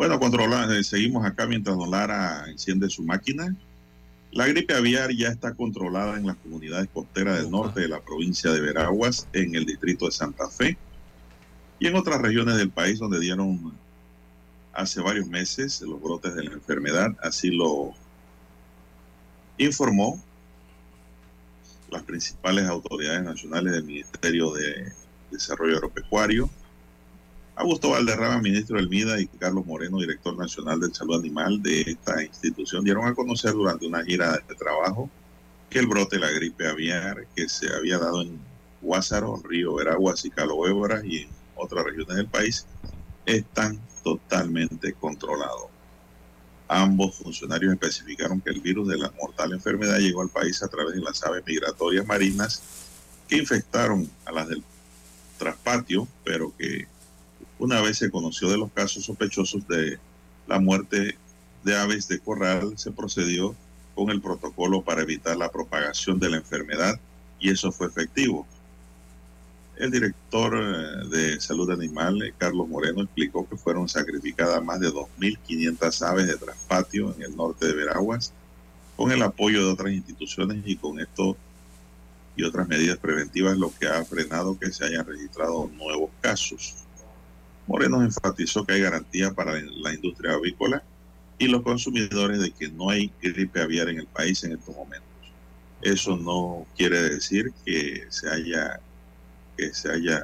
Bueno, 0.01 0.19
controlando, 0.19 0.73
eh, 0.73 0.83
seguimos 0.83 1.27
acá 1.27 1.47
mientras 1.47 1.77
Don 1.77 1.91
Lara 1.91 2.47
enciende 2.49 2.89
su 2.89 3.03
máquina. 3.03 3.55
La 4.33 4.47
gripe 4.47 4.73
aviar 4.73 5.11
ya 5.13 5.29
está 5.29 5.53
controlada 5.53 6.17
en 6.17 6.27
las 6.27 6.37
comunidades 6.37 6.89
costeras 6.91 7.37
del 7.37 7.51
norte 7.51 7.81
de 7.81 7.89
la 7.89 8.01
provincia 8.01 8.51
de 8.51 8.63
Veraguas, 8.63 9.29
en 9.35 9.55
el 9.55 9.67
distrito 9.67 10.07
de 10.07 10.13
Santa 10.13 10.49
Fe 10.49 10.79
y 11.79 11.87
en 11.87 11.97
otras 11.97 12.19
regiones 12.23 12.57
del 12.57 12.71
país 12.71 12.99
donde 12.99 13.21
dieron 13.21 13.75
hace 14.73 15.03
varios 15.03 15.27
meses 15.27 15.83
los 15.83 16.01
brotes 16.01 16.35
de 16.35 16.45
la 16.45 16.55
enfermedad. 16.55 17.15
Así 17.23 17.51
lo 17.51 17.93
informó 19.59 20.19
las 21.91 22.05
principales 22.05 22.65
autoridades 22.65 23.23
nacionales 23.23 23.75
del 23.75 23.85
Ministerio 23.85 24.51
de 24.53 24.95
Desarrollo 25.31 25.77
Agropecuario, 25.77 26.49
Augusto 27.57 27.91
Valderrama, 27.91 28.41
ministro 28.41 28.77
del 28.77 28.89
MIDA, 28.89 29.21
y 29.21 29.27
Carlos 29.27 29.67
Moreno, 29.67 29.99
director 29.99 30.37
nacional 30.37 30.81
del 30.81 30.95
Salud 30.95 31.19
Animal 31.19 31.63
de 31.63 31.83
esta 31.83 32.23
institución, 32.23 32.85
dieron 32.85 33.07
a 33.07 33.15
conocer 33.15 33.53
durante 33.53 33.87
una 33.87 34.05
gira 34.05 34.39
de 34.49 34.55
trabajo 34.55 35.11
que 35.69 35.79
el 35.79 35.87
brote 35.87 36.17
de 36.17 36.23
la 36.23 36.31
gripe 36.31 36.67
aviar 36.67 37.27
que 37.37 37.49
se 37.49 37.73
había 37.75 37.99
dado 37.99 38.23
en 38.23 38.41
Guásaro, 38.81 39.41
Río 39.45 39.75
Veraguas 39.75 40.25
y 40.25 40.31
Calo 40.31 40.57
y 41.05 41.19
en 41.19 41.29
otras 41.55 41.85
regiones 41.85 42.17
del 42.17 42.29
país 42.29 42.67
están 43.27 43.79
totalmente 44.03 44.95
controlados. 44.95 45.67
Ambos 46.67 47.17
funcionarios 47.17 47.73
especificaron 47.75 48.41
que 48.41 48.51
el 48.51 48.61
virus 48.61 48.89
de 48.89 48.97
la 48.97 49.11
mortal 49.21 49.53
enfermedad 49.53 49.99
llegó 49.99 50.23
al 50.23 50.29
país 50.29 50.63
a 50.63 50.69
través 50.69 50.95
de 50.95 51.01
las 51.01 51.23
aves 51.25 51.43
migratorias 51.45 52.07
marinas 52.07 52.63
que 53.29 53.37
infectaron 53.37 54.09
a 54.25 54.33
las 54.33 54.49
del 54.49 54.63
traspatio, 55.37 56.07
pero 56.25 56.55
que 56.57 56.87
una 57.61 57.83
vez 57.83 57.99
se 57.99 58.11
conoció 58.11 58.49
de 58.49 58.57
los 58.57 58.73
casos 58.73 59.05
sospechosos 59.05 59.69
de 59.69 59.99
la 60.47 60.59
muerte 60.59 61.17
de 61.63 61.77
aves 61.77 62.09
de 62.09 62.19
corral, 62.19 62.73
se 62.79 62.91
procedió 62.91 63.55
con 63.95 64.11
el 64.11 64.23
protocolo 64.23 64.83
para 64.83 65.03
evitar 65.03 65.37
la 65.37 65.51
propagación 65.53 66.19
de 66.19 66.31
la 66.31 66.39
enfermedad 66.39 66.99
y 67.39 67.51
eso 67.51 67.71
fue 67.71 67.89
efectivo. 67.89 68.47
El 69.77 69.91
director 69.91 70.55
eh, 70.57 71.09
de 71.09 71.41
salud 71.41 71.71
animal, 71.71 72.23
eh, 72.23 72.35
Carlos 72.37 72.67
Moreno, 72.67 73.03
explicó 73.03 73.47
que 73.47 73.57
fueron 73.57 73.89
sacrificadas 73.89 74.65
más 74.65 74.81
de 74.81 74.89
2.500 74.89 76.07
aves 76.07 76.29
de 76.29 76.37
traspatio 76.37 77.15
en 77.15 77.23
el 77.23 77.37
norte 77.37 77.67
de 77.67 77.75
Veraguas 77.75 78.33
con 78.97 79.13
el 79.13 79.23
apoyo 79.23 79.67
de 79.67 79.73
otras 79.73 79.93
instituciones 79.93 80.63
y 80.65 80.77
con 80.77 80.99
esto 80.99 81.37
y 82.37 82.45
otras 82.45 82.69
medidas 82.69 82.97
preventivas, 82.97 83.59
lo 83.59 83.71
que 83.79 83.87
ha 83.87 84.03
frenado 84.05 84.59
que 84.59 84.73
se 84.73 84.87
hayan 84.87 85.07
registrado 85.07 85.71
nuevos 85.77 86.11
casos. 86.23 86.75
Moreno 87.71 88.03
enfatizó 88.03 88.67
que 88.67 88.73
hay 88.73 88.81
garantía 88.81 89.33
para 89.33 89.53
la 89.53 89.95
industria 89.95 90.33
avícola 90.33 90.83
y 91.39 91.47
los 91.47 91.63
consumidores 91.63 92.41
de 92.41 92.51
que 92.51 92.69
no 92.69 92.91
hay 92.91 93.13
gripe 93.23 93.61
aviar 93.63 93.89
en 93.89 94.01
el 94.01 94.09
país 94.09 94.43
en 94.43 94.55
estos 94.55 94.75
momentos. 94.75 95.09
Eso 95.81 96.17
no 96.17 96.67
quiere 96.77 97.01
decir 97.01 97.53
que 97.65 98.07
se 98.09 98.29
haya 98.29 98.81
que 99.57 99.73
se 99.73 99.89
haya 99.89 100.21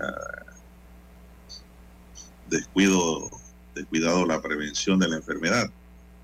descuido, 2.50 3.30
descuidado 3.76 4.26
la 4.26 4.42
prevención 4.42 4.98
de 4.98 5.08
la 5.08 5.16
enfermedad, 5.16 5.70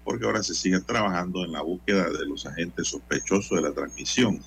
porque 0.02 0.24
ahora 0.24 0.42
se 0.42 0.54
sigue 0.54 0.80
trabajando 0.80 1.44
en 1.44 1.52
la 1.52 1.62
búsqueda 1.62 2.10
de 2.10 2.26
los 2.26 2.46
agentes 2.46 2.88
sospechosos 2.88 3.62
de 3.62 3.68
la 3.68 3.72
transmisión. 3.72 4.42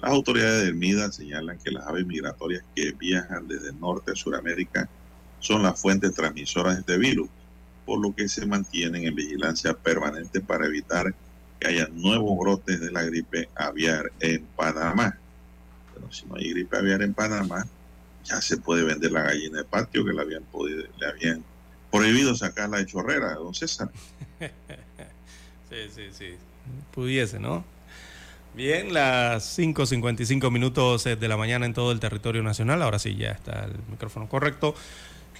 Las 0.00 0.12
autoridades 0.12 0.66
del 0.66 0.76
MIDA 0.76 1.10
señalan 1.10 1.58
que 1.58 1.72
las 1.72 1.84
aves 1.88 2.06
migratorias 2.06 2.62
que 2.76 2.92
viajan 2.92 3.48
desde 3.48 3.72
Norte 3.72 4.12
a 4.12 4.14
Sudamérica 4.14 4.88
son 5.40 5.62
las 5.62 5.80
fuentes 5.80 6.14
transmisoras 6.14 6.74
de 6.74 6.80
este 6.80 6.98
virus, 6.98 7.28
por 7.84 8.00
lo 8.00 8.14
que 8.14 8.28
se 8.28 8.46
mantienen 8.46 9.04
en 9.04 9.14
vigilancia 9.14 9.74
permanente 9.74 10.40
para 10.40 10.66
evitar 10.66 11.14
que 11.58 11.68
haya 11.68 11.88
nuevos 11.92 12.38
brotes 12.38 12.80
de 12.80 12.92
la 12.92 13.02
gripe 13.02 13.48
aviar 13.56 14.12
en 14.20 14.44
Panamá. 14.56 15.18
Pero 15.92 16.12
si 16.12 16.26
no 16.26 16.36
hay 16.36 16.50
gripe 16.50 16.76
aviar 16.76 17.02
en 17.02 17.14
Panamá, 17.14 17.66
ya 18.24 18.40
se 18.40 18.58
puede 18.58 18.84
vender 18.84 19.12
la 19.12 19.22
gallina 19.22 19.58
de 19.58 19.64
patio 19.64 20.04
que 20.04 20.12
le 20.12 20.22
habían, 20.22 20.44
podido, 20.44 20.84
le 20.98 21.06
habían 21.06 21.44
prohibido 21.90 22.34
sacarla 22.34 22.78
de 22.78 22.86
chorrera, 22.86 23.34
don 23.34 23.54
César. 23.54 23.90
sí, 25.70 25.76
sí, 25.94 26.02
sí. 26.12 26.34
Pudiese, 26.92 27.38
¿no? 27.40 27.64
Bien, 28.54 28.92
las 28.92 29.58
5.55 29.58 30.50
minutos 30.50 31.04
de 31.04 31.28
la 31.28 31.36
mañana 31.36 31.66
en 31.66 31.72
todo 31.72 31.92
el 31.92 32.00
territorio 32.00 32.42
nacional. 32.42 32.82
Ahora 32.82 32.98
sí, 32.98 33.14
ya 33.16 33.30
está 33.30 33.64
el 33.64 33.78
micrófono 33.88 34.28
correcto. 34.28 34.74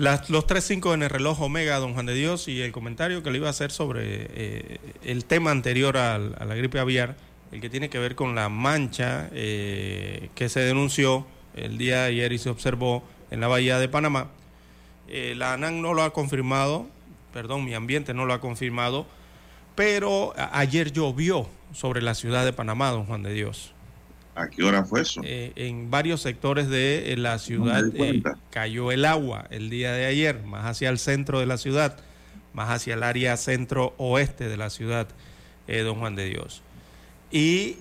Las, 0.01 0.31
los 0.31 0.47
3.5 0.47 0.95
en 0.95 1.03
el 1.03 1.11
reloj 1.11 1.43
Omega, 1.43 1.79
don 1.79 1.93
Juan 1.93 2.07
de 2.07 2.15
Dios, 2.15 2.49
y 2.49 2.63
el 2.63 2.73
comentario 2.73 3.23
que 3.23 3.31
le 3.31 3.37
iba 3.37 3.49
a 3.49 3.51
hacer 3.51 3.71
sobre 3.71 4.01
eh, 4.03 4.79
el 5.05 5.27
tema 5.27 5.51
anterior 5.51 5.99
a, 5.99 6.19
la 6.19 6.55
gripe 6.55 6.79
aviar, 6.79 7.17
el 7.53 7.61
que 7.61 7.69
tiene 7.69 7.91
que 7.91 7.99
ver 7.99 8.15
con 8.15 8.35
la 8.35 8.49
mancha 8.49 9.29
eh, 9.33 10.31
que 10.35 10.49
se 10.49 10.61
denunció 10.61 11.27
el 11.55 11.77
día 11.77 12.05
de 12.05 12.07
ayer 12.07 12.33
y 12.33 12.39
se 12.39 12.49
observó 12.49 13.03
en 13.31 13.41
la 13.41 13.49
bahía 13.49 13.79
de 13.79 13.91
Panamá. 13.91 14.31
Eh, 15.07 15.35
la 15.37 15.53
ANAN 15.53 15.83
no 15.83 15.93
lo 15.93 16.03
ha 16.03 16.15
confirmado, 16.15 16.87
perdón, 17.35 17.67
mi 17.67 17.75
ambiente 17.75 18.15
no 18.15 18.25
lo 18.25 18.33
ha 18.33 18.41
confirmado, 18.41 19.05
pero 19.75 20.33
ayer 20.51 20.93
llovió 20.93 21.47
sobre 21.75 22.01
la 22.01 22.15
ciudad 22.15 22.47
de 22.47 22.55
Panamá, 22.55 22.89
don 22.89 23.05
Juan 23.05 23.23
de 23.23 23.35
Dios. 23.35 23.75
¿A 24.35 24.49
qué 24.49 24.63
hora 24.63 24.85
fue 24.85 25.03
eso? 25.03 25.21
Eh, 25.25 25.53
en 25.57 25.91
varios 25.91 26.23
sectores 26.23 26.69
de 26.69 27.13
eh, 27.13 27.17
la 27.17 27.39
ciudad 27.39 27.85
eh, 27.95 28.23
cayó 28.51 28.93
el 28.93 29.05
agua 29.05 29.47
el 29.51 29.71
día 29.71 29.93
de 29.93 30.07
ayer, 30.07 30.43
más 30.45 30.67
hacia 30.67 30.89
el 30.89 30.99
centro 30.99 31.41
de 31.41 31.47
la 31.47 31.59
ciudad, 31.59 31.97
más 32.53 32.71
hacia 32.71 32.95
el 32.95 33.03
área 33.03 33.37
centro-oeste 33.37 34.49
de 34.49 34.57
la 34.57 34.71
ciudad, 34.71 35.09
don 35.67 36.01
Juan 36.01 36.17
de 36.17 36.29
Dios. 36.29 36.63
Y 37.31 37.77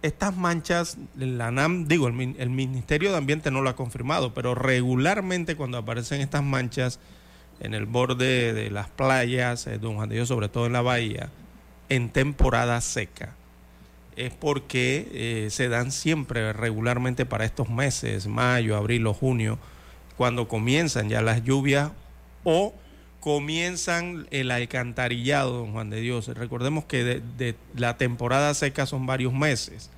estas 0.00 0.34
manchas, 0.36 0.96
la 1.16 1.50
NAM, 1.50 1.86
digo, 1.86 2.08
el, 2.08 2.34
el, 2.38 2.48
Ministerio 2.48 3.10
de 3.10 3.18
Ambiente 3.18 3.50
no 3.50 3.60
lo 3.60 3.68
ha 3.68 3.76
confirmado, 3.76 4.32
pero 4.32 4.54
regularmente 4.54 5.54
cuando 5.54 5.76
aparecen 5.76 6.22
estas 6.22 6.42
manchas 6.42 6.98
en 7.60 7.74
el 7.74 7.84
borde 7.84 8.54
de 8.54 8.70
las 8.70 8.88
playas, 8.88 9.68
don 9.82 9.96
Juan 9.96 10.08
de 10.08 10.14
Dios, 10.14 10.28
sobre 10.28 10.48
todo 10.48 10.64
en 10.64 10.72
la 10.72 10.80
bahía, 10.80 11.28
en 11.90 12.08
temporada 12.08 12.80
seca 12.80 13.34
es 14.16 14.32
porque 14.32 15.08
eh, 15.12 15.50
se 15.50 15.68
dan 15.68 15.92
siempre 15.92 16.52
regularmente 16.52 17.26
para 17.26 17.44
estos 17.44 17.68
meses, 17.68 18.26
mayo, 18.26 18.76
abril 18.76 19.06
o 19.06 19.14
junio, 19.14 19.58
cuando 20.16 20.48
comienzan 20.48 21.08
ya 21.08 21.22
las 21.22 21.42
lluvias 21.44 21.92
o 22.44 22.74
comienzan 23.20 24.26
el 24.30 24.50
alcantarillado, 24.50 25.58
don 25.58 25.72
Juan 25.72 25.90
de 25.90 26.00
Dios. 26.00 26.28
Recordemos 26.28 26.84
que 26.84 27.22
de, 27.36 27.54
la 27.76 27.96
temporada 27.96 28.52
seca 28.54 28.84
son 28.86 29.06
varios 29.06 29.32
meses 29.32 29.90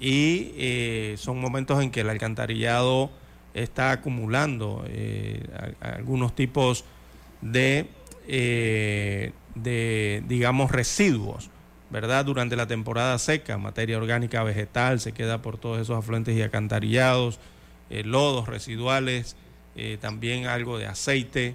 y 0.00 0.52
eh, 0.56 1.14
son 1.18 1.40
momentos 1.40 1.82
en 1.82 1.90
que 1.90 2.00
el 2.00 2.10
alcantarillado 2.10 3.10
está 3.54 3.92
acumulando 3.92 4.84
eh, 4.88 5.42
algunos 5.80 6.34
tipos 6.34 6.84
de, 7.40 7.88
de, 8.26 10.22
digamos, 10.26 10.70
residuos 10.70 11.50
¿verdad? 11.90 12.24
Durante 12.24 12.56
la 12.56 12.66
temporada 12.66 13.18
seca, 13.18 13.58
materia 13.58 13.96
orgánica 13.96 14.42
vegetal 14.42 15.00
se 15.00 15.12
queda 15.12 15.40
por 15.40 15.58
todos 15.58 15.80
esos 15.80 15.96
afluentes 15.96 16.36
y 16.36 16.42
acantarillados, 16.42 17.38
eh, 17.90 18.04
lodos 18.04 18.48
residuales, 18.48 19.36
eh, 19.76 19.98
también 20.00 20.46
algo 20.46 20.78
de 20.78 20.86
aceite. 20.86 21.54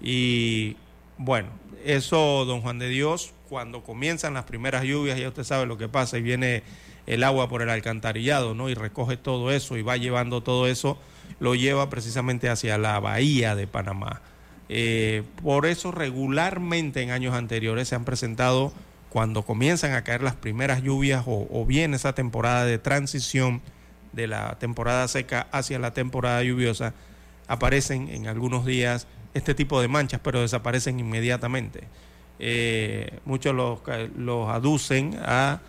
Y 0.00 0.76
bueno, 1.18 1.48
eso, 1.84 2.44
don 2.44 2.60
Juan 2.60 2.78
de 2.78 2.88
Dios, 2.88 3.32
cuando 3.48 3.82
comienzan 3.82 4.34
las 4.34 4.44
primeras 4.44 4.84
lluvias, 4.84 5.18
ya 5.18 5.28
usted 5.28 5.44
sabe 5.44 5.66
lo 5.66 5.78
que 5.78 5.88
pasa, 5.88 6.18
y 6.18 6.22
viene 6.22 6.62
el 7.06 7.22
agua 7.24 7.48
por 7.48 7.62
el 7.62 7.70
alcantarillado, 7.70 8.54
¿no? 8.54 8.68
Y 8.68 8.74
recoge 8.74 9.16
todo 9.16 9.50
eso 9.50 9.76
y 9.76 9.82
va 9.82 9.96
llevando 9.96 10.42
todo 10.42 10.66
eso, 10.66 10.98
lo 11.40 11.54
lleva 11.54 11.90
precisamente 11.90 12.48
hacia 12.48 12.78
la 12.78 12.98
bahía 13.00 13.54
de 13.54 13.66
Panamá. 13.66 14.22
Eh, 14.68 15.22
por 15.42 15.66
eso 15.66 15.92
regularmente 15.92 17.02
en 17.02 17.10
años 17.10 17.34
anteriores 17.34 17.88
se 17.88 17.94
han 17.94 18.04
presentado 18.04 18.72
cuando 19.14 19.44
comienzan 19.44 19.92
a 19.92 20.02
caer 20.02 20.24
las 20.24 20.34
primeras 20.34 20.82
lluvias 20.82 21.22
o, 21.24 21.64
bien 21.64 21.94
esa 21.94 22.16
temporada 22.16 22.64
de 22.64 22.78
transición 22.78 23.62
de 24.12 24.26
la 24.26 24.58
temporada 24.58 25.06
seca 25.06 25.46
hacia 25.52 25.78
la 25.78 25.94
temporada 25.94 26.42
lluviosa, 26.42 26.94
aparecen 27.46 28.08
en 28.08 28.26
algunos 28.26 28.66
días 28.66 29.06
este 29.32 29.54
tipo 29.54 29.80
de 29.80 29.86
manchas, 29.86 30.20
pero 30.20 30.40
desaparecen 30.40 30.98
inmediatamente. 30.98 31.84
Eh, 32.40 33.20
muchos 33.24 33.54
los, 33.54 33.78
los, 34.16 34.48
aducen 34.48 35.16
a 35.22 35.60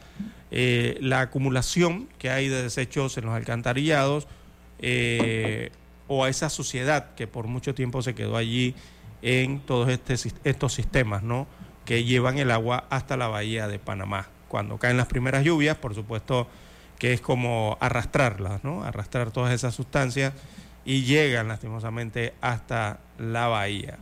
eh, 0.50 0.98
la 1.00 1.22
acumulación 1.22 2.10
que 2.18 2.32
hay 2.32 2.48
de 2.48 2.64
desechos 2.64 3.16
en 3.20 3.26
los 3.26 3.36
alcantarillados 3.36 4.28
eh, 4.80 5.70
o 6.08 6.24
a 6.24 6.30
esa 6.30 6.50
suciedad 6.50 7.14
que 7.14 7.28
por 7.28 7.46
mucho 7.46 7.76
tiempo 7.76 8.02
se 8.02 8.16
quedó 8.16 8.38
allí 8.38 8.74
en 9.22 9.60
todos 9.60 9.90
este, 9.90 10.16
estos 10.46 10.74
sistemas, 10.74 11.22
¿no? 11.22 11.46
Que 11.86 12.04
llevan 12.04 12.38
el 12.38 12.52
agua 12.52 12.86
hasta 12.90 13.16
la 13.16 13.28
bahía 13.28 13.68
de 13.68 13.80
Panamá. 13.80 14.28
Cuando 14.48 14.78
caen 14.78 14.98
las 14.98 15.08
primeras 15.08 15.44
lluvias, 15.44 15.78
por 15.78 15.96
supuesto 15.96 16.48
que 17.00 17.14
es 17.14 17.22
como 17.22 17.78
arrastrarlas, 17.80 18.64
¿no? 18.64 18.84
Arrastrar 18.84 19.32
todas 19.32 19.54
esas 19.54 19.76
sustancias 19.76 20.34
y 20.86 21.04
llegan 21.04 21.48
lastimosamente 21.48 22.34
hasta 22.42 23.00
la 23.18 23.48
bahía. 23.48 23.98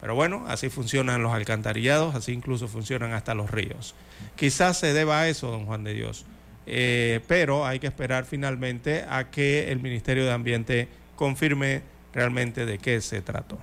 Pero 0.00 0.14
bueno, 0.14 0.44
así 0.48 0.70
funcionan 0.70 1.22
los 1.22 1.32
alcantarillados, 1.32 2.14
así 2.14 2.32
incluso 2.32 2.68
funcionan 2.68 3.12
hasta 3.12 3.34
los 3.34 3.50
ríos. 3.50 3.94
Quizás 4.36 4.78
se 4.78 4.94
deba 4.94 5.20
a 5.20 5.28
eso, 5.28 5.50
don 5.50 5.66
Juan 5.66 5.84
de 5.84 5.92
Dios, 5.92 6.24
eh, 6.66 7.20
pero 7.26 7.66
hay 7.66 7.78
que 7.78 7.86
esperar 7.86 8.24
finalmente 8.24 9.04
a 9.08 9.30
que 9.30 9.70
el 9.70 9.80
Ministerio 9.80 10.24
de 10.24 10.32
Ambiente 10.32 10.88
confirme 11.16 11.82
realmente 12.14 12.64
de 12.64 12.78
qué 12.78 13.00
se 13.02 13.20
trató. 13.20 13.58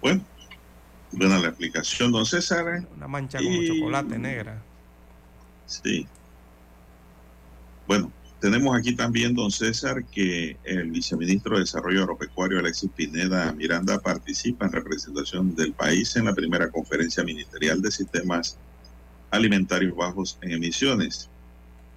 Bueno, 0.00 0.22
Buena 1.16 1.38
la 1.38 1.48
explicación, 1.48 2.10
don 2.12 2.26
César. 2.26 2.86
Una 2.96 3.08
mancha 3.08 3.38
como 3.38 3.62
chocolate 3.62 4.18
negra. 4.18 4.62
Sí. 5.66 6.06
tenemos 8.40 8.76
aquí 8.76 8.94
también, 8.94 9.34
don 9.34 9.50
César, 9.50 10.04
que 10.06 10.56
el 10.64 10.90
viceministro 10.90 11.54
de 11.54 11.60
Desarrollo 11.60 12.02
Agropecuario, 12.02 12.58
Alexis 12.58 12.90
Pineda 12.94 13.52
Miranda, 13.52 13.98
participa 14.00 14.66
en 14.66 14.72
representación 14.72 15.54
del 15.54 15.72
país 15.72 16.14
en 16.16 16.26
la 16.26 16.34
primera 16.34 16.70
conferencia 16.70 17.24
ministerial 17.24 17.80
de 17.80 17.90
sistemas 17.90 18.58
alimentarios 19.30 19.96
bajos 19.96 20.38
en 20.42 20.52
emisiones. 20.52 21.30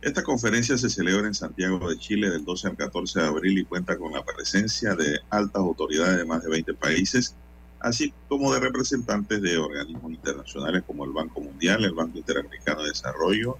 Esta 0.01 0.23
conferencia 0.23 0.77
se 0.77 0.89
celebra 0.89 1.27
en 1.27 1.33
Santiago 1.33 1.89
de 1.89 1.97
Chile 1.97 2.29
del 2.29 2.45
12 2.45 2.67
al 2.67 2.77
14 2.77 3.19
de 3.19 3.25
abril 3.25 3.57
y 3.57 3.65
cuenta 3.65 3.97
con 3.97 4.13
la 4.13 4.23
presencia 4.23 4.95
de 4.95 5.19
altas 5.29 5.59
autoridades 5.59 6.17
de 6.17 6.25
más 6.25 6.43
de 6.43 6.49
20 6.49 6.73
países, 6.75 7.35
así 7.79 8.13
como 8.27 8.53
de 8.53 8.59
representantes 8.59 9.41
de 9.41 9.57
organismos 9.57 10.11
internacionales 10.11 10.83
como 10.85 11.05
el 11.05 11.11
Banco 11.11 11.41
Mundial, 11.41 11.83
el 11.83 11.93
Banco 11.93 12.17
Interamericano 12.17 12.81
de 12.81 12.89
Desarrollo, 12.89 13.57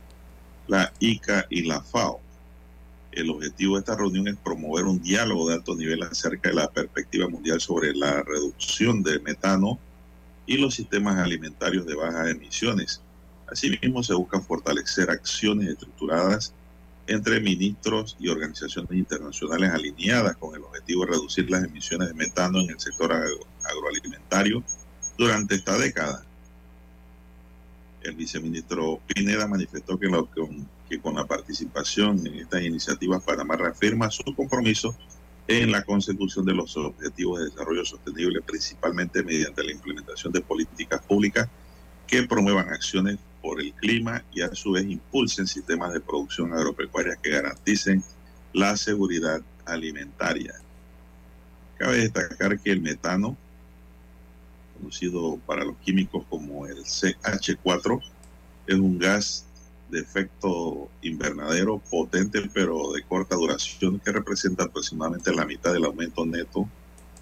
la 0.67 0.91
ICA 0.99 1.45
y 1.49 1.63
la 1.63 1.81
FAO. 1.81 2.19
El 3.11 3.29
objetivo 3.29 3.75
de 3.75 3.79
esta 3.79 3.95
reunión 3.95 4.27
es 4.27 4.35
promover 4.37 4.85
un 4.85 5.01
diálogo 5.01 5.47
de 5.47 5.55
alto 5.55 5.75
nivel 5.75 6.03
acerca 6.03 6.49
de 6.49 6.55
la 6.55 6.69
perspectiva 6.69 7.27
mundial 7.27 7.59
sobre 7.59 7.95
la 7.95 8.21
reducción 8.21 9.01
de 9.01 9.19
metano 9.19 9.79
y 10.45 10.57
los 10.57 10.75
sistemas 10.75 11.17
alimentarios 11.17 11.85
de 11.85 11.95
bajas 11.95 12.29
emisiones. 12.29 13.01
Asimismo, 13.47 14.03
se 14.03 14.13
buscan 14.13 14.43
fortalecer 14.43 15.09
acciones 15.09 15.69
estructuradas 15.69 16.53
entre 17.07 17.39
ministros 17.39 18.17
y 18.19 18.27
organizaciones 18.27 18.91
internacionales 18.91 19.71
alineadas 19.71 20.35
con 20.37 20.55
el 20.55 20.63
objetivo 20.63 21.05
de 21.05 21.11
reducir 21.11 21.49
las 21.49 21.63
emisiones 21.63 22.09
de 22.09 22.13
metano 22.13 22.59
en 22.59 22.69
el 22.69 22.79
sector 22.79 23.11
agroalimentario 23.13 24.63
durante 25.17 25.55
esta 25.55 25.77
década. 25.77 26.23
El 28.01 28.15
viceministro 28.15 29.01
Pineda 29.07 29.47
manifestó 29.47 29.97
que, 29.97 30.09
con 30.99 31.15
la 31.15 31.25
participación 31.25 32.25
en 32.27 32.35
estas 32.35 32.61
iniciativas 32.61 33.23
Panamá 33.23 33.55
reafirma 33.55 34.11
su 34.11 34.23
compromiso 34.35 34.95
en 35.47 35.71
la 35.71 35.83
consecución 35.83 36.45
de 36.45 36.53
los 36.53 36.75
objetivos 36.75 37.39
de 37.39 37.45
desarrollo 37.45 37.85
sostenible, 37.85 38.41
principalmente 38.41 39.23
mediante 39.23 39.63
la 39.63 39.71
implementación 39.71 40.33
de 40.33 40.41
políticas 40.41 41.01
públicas 41.05 41.47
que 42.05 42.23
promuevan 42.23 42.69
acciones 42.69 43.17
por 43.47 43.61
el 43.61 43.73
clima 43.75 44.25
y 44.33 44.41
a 44.41 44.53
su 44.53 44.73
vez 44.73 44.83
impulsen 44.83 45.47
sistemas 45.47 45.93
de 45.93 46.01
producción 46.01 46.51
agropecuaria 46.51 47.15
que 47.15 47.29
garanticen 47.29 48.03
la 48.51 48.75
seguridad 48.75 49.41
alimentaria. 49.63 50.53
Cabe 51.77 51.99
destacar 51.99 52.59
que 52.59 52.71
el 52.71 52.81
metano, 52.81 53.37
conocido 54.77 55.37
para 55.45 55.63
los 55.63 55.77
químicos 55.77 56.25
como 56.29 56.67
el 56.67 56.79
CH4, 56.79 58.01
es 58.67 58.75
un 58.75 58.99
gas 58.99 59.45
de 59.89 60.01
efecto 60.01 60.89
invernadero 61.01 61.81
potente 61.89 62.41
pero 62.53 62.91
de 62.91 63.01
corta 63.03 63.37
duración 63.37 64.01
que 64.01 64.11
representa 64.11 64.65
aproximadamente 64.65 65.33
la 65.33 65.45
mitad 65.45 65.71
del 65.71 65.85
aumento 65.85 66.25
neto 66.25 66.67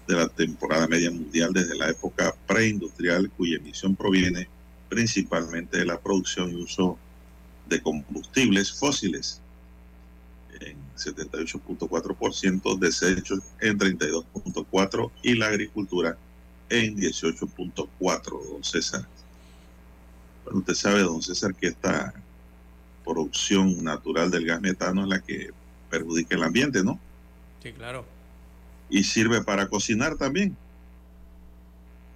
de 0.08 0.16
la 0.16 0.26
temporada 0.26 0.88
media 0.88 1.12
mundial 1.12 1.52
desde 1.52 1.76
la 1.76 1.88
época 1.88 2.34
preindustrial 2.48 3.30
cuya 3.30 3.58
emisión 3.58 3.94
proviene 3.94 4.48
principalmente 4.88 5.78
de 5.78 5.86
la 5.86 6.00
producción 6.00 6.50
y 6.50 6.56
uso 6.56 6.98
de 7.68 7.82
combustibles 7.82 8.72
fósiles 8.72 9.40
en 10.60 10.76
78.4%, 10.96 12.78
desechos 12.78 13.40
en 13.60 13.78
32.4% 13.78 15.10
y 15.22 15.34
la 15.34 15.48
agricultura 15.48 16.16
en 16.68 16.96
18.4%, 16.96 18.52
don 18.52 18.64
César. 18.64 19.06
Bueno, 20.44 20.60
usted 20.60 20.74
sabe, 20.74 21.00
don 21.00 21.22
César, 21.22 21.54
que 21.54 21.68
esta 21.68 22.14
producción 23.04 23.82
natural 23.84 24.30
del 24.30 24.46
gas 24.46 24.60
metano 24.60 25.02
es 25.02 25.08
la 25.08 25.20
que 25.20 25.50
perjudica 25.90 26.34
el 26.36 26.42
ambiente, 26.42 26.82
¿no? 26.82 26.98
Sí, 27.62 27.72
claro. 27.72 28.04
Y 28.88 29.04
sirve 29.04 29.42
para 29.42 29.68
cocinar 29.68 30.16
también. 30.16 30.56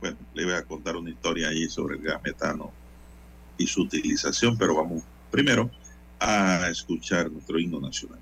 Bueno, 0.00 0.16
le 0.34 0.44
voy 0.44 0.54
a 0.54 0.62
contar 0.64 0.96
una 0.96 1.10
historia 1.10 1.48
ahí 1.48 1.68
sobre 1.68 1.96
el 1.96 2.02
gas 2.02 2.22
metano 2.22 2.72
y 3.58 3.66
su 3.66 3.82
utilización, 3.82 4.56
pero 4.56 4.74
vamos 4.76 5.02
primero 5.30 5.70
a 6.18 6.68
escuchar 6.70 7.30
nuestro 7.30 7.58
himno 7.58 7.80
nacional. 7.80 8.18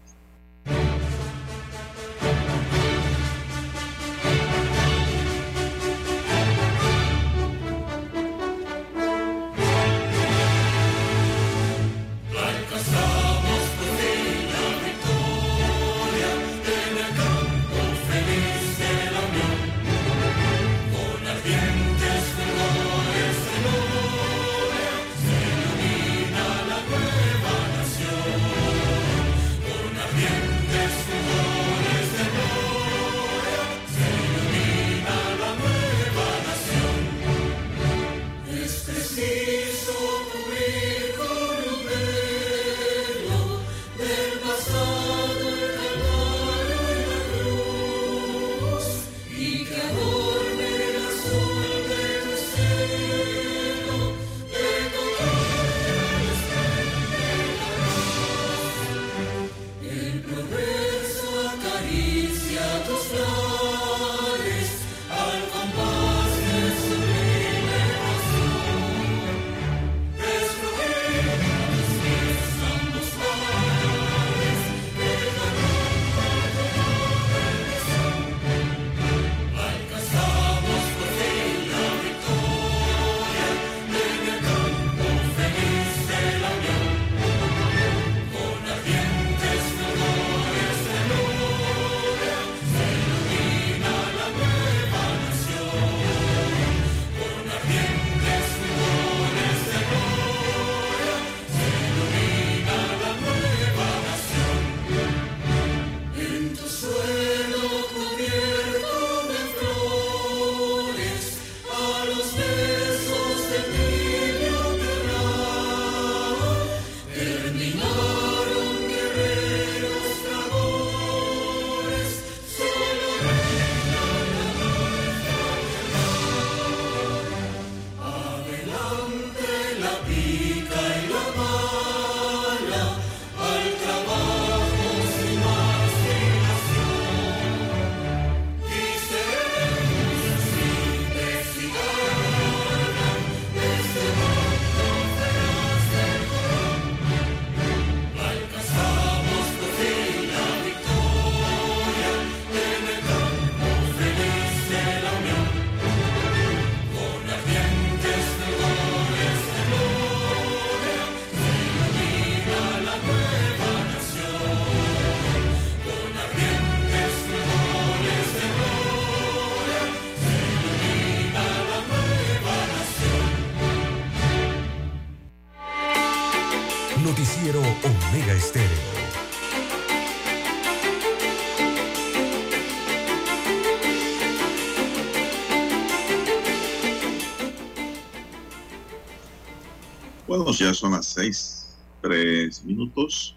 Ya 190.57 190.73
son 190.73 190.93
las 190.93 191.07
seis, 191.07 191.77
tres 192.01 192.65
minutos, 192.65 193.37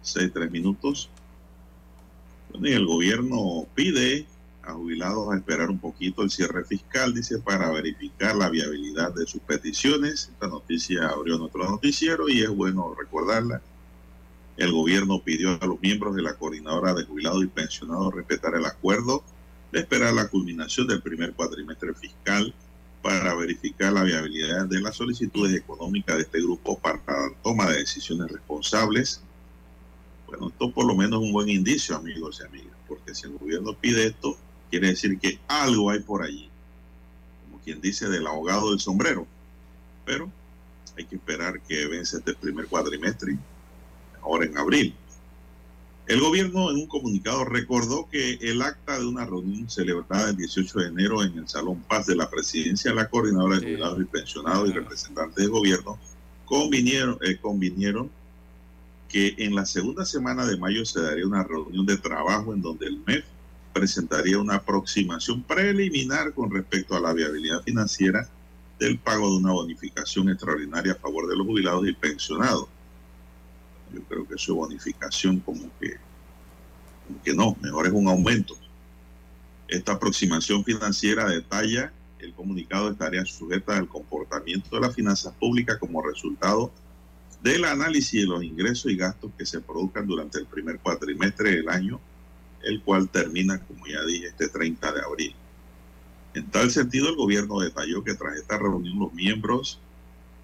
seis, 0.00 0.30
tres 0.32 0.50
minutos. 0.50 1.10
Y 2.54 2.72
el 2.72 2.86
gobierno 2.86 3.66
pide 3.74 4.26
a 4.62 4.72
jubilados 4.72 5.32
a 5.32 5.36
esperar 5.36 5.68
un 5.68 5.78
poquito 5.78 6.22
el 6.22 6.30
cierre 6.30 6.64
fiscal, 6.64 7.12
dice, 7.12 7.38
para 7.40 7.70
verificar 7.70 8.36
la 8.36 8.48
viabilidad 8.48 9.12
de 9.14 9.26
sus 9.26 9.42
peticiones. 9.42 10.30
Esta 10.32 10.48
noticia 10.48 11.08
abrió 11.08 11.36
nuestro 11.36 11.68
noticiero 11.68 12.28
y 12.28 12.40
es 12.40 12.48
bueno 12.48 12.94
recordarla. 12.98 13.60
El 14.56 14.72
gobierno 14.72 15.22
pidió 15.22 15.58
a 15.60 15.66
los 15.66 15.80
miembros 15.82 16.16
de 16.16 16.22
la 16.22 16.34
coordinadora 16.34 16.94
de 16.94 17.04
jubilados 17.04 17.44
y 17.44 17.48
pensionados 17.48 18.14
respetar 18.14 18.54
el 18.54 18.64
acuerdo 18.64 19.22
de 19.72 19.80
esperar 19.80 20.14
la 20.14 20.28
culminación 20.28 20.86
del 20.86 21.02
primer 21.02 21.34
cuatrimestre 21.34 21.94
fiscal 21.94 22.54
para 23.02 23.34
verificar 23.34 23.92
la 23.92 24.02
viabilidad 24.02 24.66
de 24.66 24.80
las 24.80 24.96
solicitudes 24.96 25.56
económicas 25.56 26.16
de 26.16 26.22
este 26.22 26.40
grupo 26.40 26.78
para 26.78 27.00
toma 27.42 27.70
de 27.70 27.78
decisiones 27.78 28.30
responsables. 28.30 29.22
Bueno, 30.26 30.48
esto 30.48 30.70
por 30.70 30.86
lo 30.86 30.94
menos 30.94 31.20
es 31.20 31.26
un 31.26 31.32
buen 31.32 31.48
indicio, 31.48 31.96
amigos 31.96 32.40
y 32.40 32.46
amigas, 32.46 32.76
porque 32.86 33.14
si 33.14 33.26
el 33.26 33.38
gobierno 33.38 33.74
pide 33.74 34.06
esto, 34.06 34.36
quiere 34.70 34.88
decir 34.88 35.18
que 35.18 35.38
algo 35.48 35.90
hay 35.90 36.00
por 36.00 36.22
allí, 36.22 36.48
como 37.44 37.62
quien 37.62 37.80
dice 37.80 38.08
del 38.08 38.26
ahogado 38.26 38.70
del 38.70 38.80
sombrero. 38.80 39.26
Pero 40.04 40.30
hay 40.96 41.04
que 41.04 41.16
esperar 41.16 41.60
que 41.62 41.86
vence 41.86 42.18
este 42.18 42.34
primer 42.34 42.66
cuatrimestre, 42.66 43.36
ahora 44.22 44.44
en 44.44 44.56
abril. 44.58 44.94
El 46.10 46.18
gobierno 46.18 46.72
en 46.72 46.76
un 46.76 46.86
comunicado 46.88 47.44
recordó 47.44 48.08
que 48.10 48.32
el 48.40 48.62
acta 48.62 48.98
de 48.98 49.06
una 49.06 49.24
reunión 49.24 49.70
celebrada 49.70 50.30
el 50.30 50.36
18 50.36 50.80
de 50.80 50.86
enero 50.88 51.22
en 51.22 51.38
el 51.38 51.46
Salón 51.46 51.84
Paz 51.84 52.06
de 52.06 52.16
la 52.16 52.28
Presidencia, 52.28 52.92
la 52.92 53.08
coordinadora 53.08 53.60
de 53.60 53.66
jubilados 53.66 54.00
y 54.00 54.04
pensionados 54.06 54.68
y 54.68 54.72
representantes 54.72 55.36
del 55.36 55.50
gobierno 55.50 56.00
convinieron, 56.46 57.16
eh, 57.22 57.38
convinieron 57.40 58.10
que 59.08 59.36
en 59.38 59.54
la 59.54 59.64
segunda 59.64 60.04
semana 60.04 60.44
de 60.46 60.56
mayo 60.56 60.84
se 60.84 61.00
daría 61.00 61.24
una 61.24 61.44
reunión 61.44 61.86
de 61.86 61.96
trabajo 61.96 62.54
en 62.54 62.60
donde 62.60 62.86
el 62.86 62.98
MEF 63.06 63.24
presentaría 63.72 64.40
una 64.40 64.56
aproximación 64.56 65.44
preliminar 65.44 66.34
con 66.34 66.50
respecto 66.50 66.96
a 66.96 67.00
la 67.00 67.12
viabilidad 67.12 67.62
financiera 67.62 68.28
del 68.80 68.98
pago 68.98 69.30
de 69.30 69.36
una 69.36 69.52
bonificación 69.52 70.28
extraordinaria 70.28 70.90
a 70.90 70.96
favor 70.96 71.28
de 71.28 71.36
los 71.36 71.46
jubilados 71.46 71.86
y 71.86 71.92
pensionados. 71.92 72.66
Yo 73.92 74.02
creo 74.04 74.26
que 74.26 74.38
su 74.38 74.56
bonificación 74.56 75.40
como 75.40 75.62
que, 75.80 75.96
que 77.24 77.34
no, 77.34 77.56
mejor 77.60 77.86
es 77.86 77.92
un 77.92 78.08
aumento. 78.08 78.56
Esta 79.68 79.92
aproximación 79.92 80.64
financiera 80.64 81.28
detalla 81.28 81.92
el 82.20 82.34
comunicado 82.34 82.90
estaría 82.90 83.24
sujeta 83.24 83.76
al 83.76 83.88
comportamiento 83.88 84.76
de 84.76 84.82
las 84.82 84.94
finanzas 84.94 85.32
públicas 85.34 85.78
como 85.78 86.02
resultado 86.02 86.70
del 87.42 87.64
análisis 87.64 88.20
de 88.20 88.26
los 88.26 88.44
ingresos 88.44 88.92
y 88.92 88.96
gastos 88.96 89.30
que 89.38 89.46
se 89.46 89.60
produzcan 89.60 90.06
durante 90.06 90.38
el 90.38 90.46
primer 90.46 90.78
cuatrimestre 90.78 91.56
del 91.56 91.68
año, 91.70 91.98
el 92.62 92.82
cual 92.82 93.08
termina, 93.08 93.58
como 93.60 93.86
ya 93.86 94.04
dije, 94.04 94.26
este 94.26 94.48
30 94.48 94.92
de 94.92 95.00
abril. 95.00 95.34
En 96.34 96.50
tal 96.50 96.70
sentido, 96.70 97.08
el 97.08 97.16
gobierno 97.16 97.60
detalló 97.60 98.04
que 98.04 98.14
tras 98.14 98.36
esta 98.36 98.58
reunión 98.58 98.98
los 98.98 99.12
miembros 99.14 99.80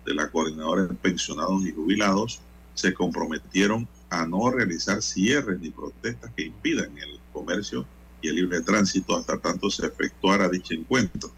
de 0.06 0.14
la 0.14 0.30
coordinadora 0.30 0.86
de 0.86 0.94
pensionados 0.94 1.66
y 1.66 1.72
jubilados 1.72 2.40
se 2.76 2.94
comprometieron 2.94 3.88
a 4.10 4.26
no 4.26 4.50
realizar 4.50 5.02
cierres 5.02 5.58
ni 5.58 5.70
protestas 5.70 6.30
que 6.36 6.44
impidan 6.44 6.96
el 6.98 7.18
comercio 7.32 7.86
y 8.20 8.28
el 8.28 8.36
libre 8.36 8.60
tránsito 8.60 9.16
hasta 9.16 9.38
tanto 9.38 9.70
se 9.70 9.86
efectuara 9.86 10.48
dicho 10.48 10.74
encuentro. 10.74 11.32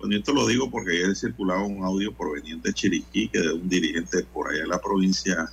Bueno, 0.00 0.16
esto 0.16 0.32
lo 0.32 0.46
digo 0.46 0.70
porque 0.70 0.92
ayer 0.92 1.14
circulaba 1.14 1.62
un 1.62 1.84
audio 1.84 2.12
proveniente 2.12 2.68
de 2.68 2.74
Chiriquí, 2.74 3.28
que 3.28 3.40
de 3.40 3.52
un 3.52 3.68
dirigente 3.68 4.24
por 4.24 4.48
allá 4.48 4.62
de 4.62 4.68
la 4.68 4.80
provincia, 4.80 5.52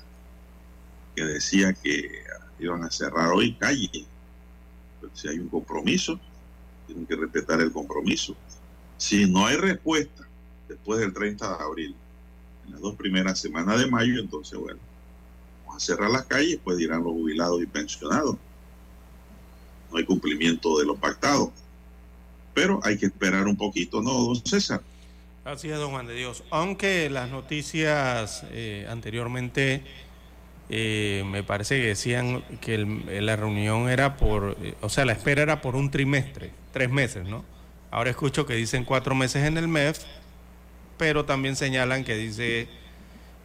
que 1.16 1.24
decía 1.24 1.74
que 1.74 2.24
iban 2.60 2.84
a 2.84 2.92
cerrar 2.92 3.32
hoy 3.34 3.56
calle. 3.56 4.06
Si 5.14 5.28
hay 5.28 5.40
un 5.40 5.50
compromiso, 5.50 6.20
tienen 6.88 7.06
que 7.06 7.16
respetar 7.16 7.60
el 7.60 7.72
compromiso. 7.72 8.36
Si 8.98 9.30
no 9.30 9.46
hay 9.46 9.58
respuesta 9.58 10.28
después 10.70 11.00
del 11.00 11.14
30 11.14 11.58
de 11.58 11.64
abril, 11.64 11.96
en 12.66 12.72
las 12.72 12.82
dos 12.82 12.96
primeras 12.96 13.40
semanas 13.40 13.80
de 13.80 13.88
mayo, 13.88 14.20
entonces, 14.20 14.58
bueno, 14.58 14.80
a 15.76 15.80
cerrar 15.80 16.10
las 16.10 16.26
calles, 16.26 16.60
pues 16.64 16.78
dirán 16.78 17.04
los 17.04 17.14
jubilados 17.14 17.62
y 17.62 17.66
pensionados. 17.66 18.38
No 19.92 19.98
hay 19.98 20.06
cumplimiento 20.06 20.78
de 20.80 20.86
lo 20.86 20.96
pactado 20.96 21.52
pero 22.56 22.80
hay 22.84 22.98
que 22.98 23.06
esperar 23.06 23.46
un 23.46 23.58
poquito, 23.58 24.02
¿no, 24.02 24.12
don 24.12 24.44
César? 24.44 24.82
Así 25.44 25.70
es, 25.70 25.78
don 25.78 25.92
Juan 25.92 26.08
de 26.08 26.16
Dios. 26.16 26.44
Aunque 26.50 27.08
las 27.12 27.30
noticias 27.30 28.44
eh, 28.50 28.88
anteriormente 28.90 29.84
eh, 30.70 31.24
me 31.28 31.44
parece 31.44 31.80
que 31.80 31.88
decían 31.88 32.44
que 32.62 32.78
la 32.80 33.36
reunión 33.36 33.90
era 33.90 34.18
por, 34.18 34.58
eh, 34.64 34.74
o 34.82 34.90
sea, 34.90 35.06
la 35.06 35.12
espera 35.12 35.44
era 35.44 35.62
por 35.62 35.76
un 35.76 35.92
trimestre, 35.92 36.52
tres 36.72 36.90
meses, 36.90 37.28
¿no? 37.28 37.44
Ahora 37.92 38.10
escucho 38.10 38.48
que 38.48 38.56
dicen 38.56 38.86
cuatro 38.86 39.14
meses 39.14 39.44
en 39.44 39.58
el 39.58 39.68
MEF, 39.68 40.00
pero 40.98 41.26
también 41.26 41.56
señalan 41.56 42.04
que 42.04 42.16
dice 42.16 42.68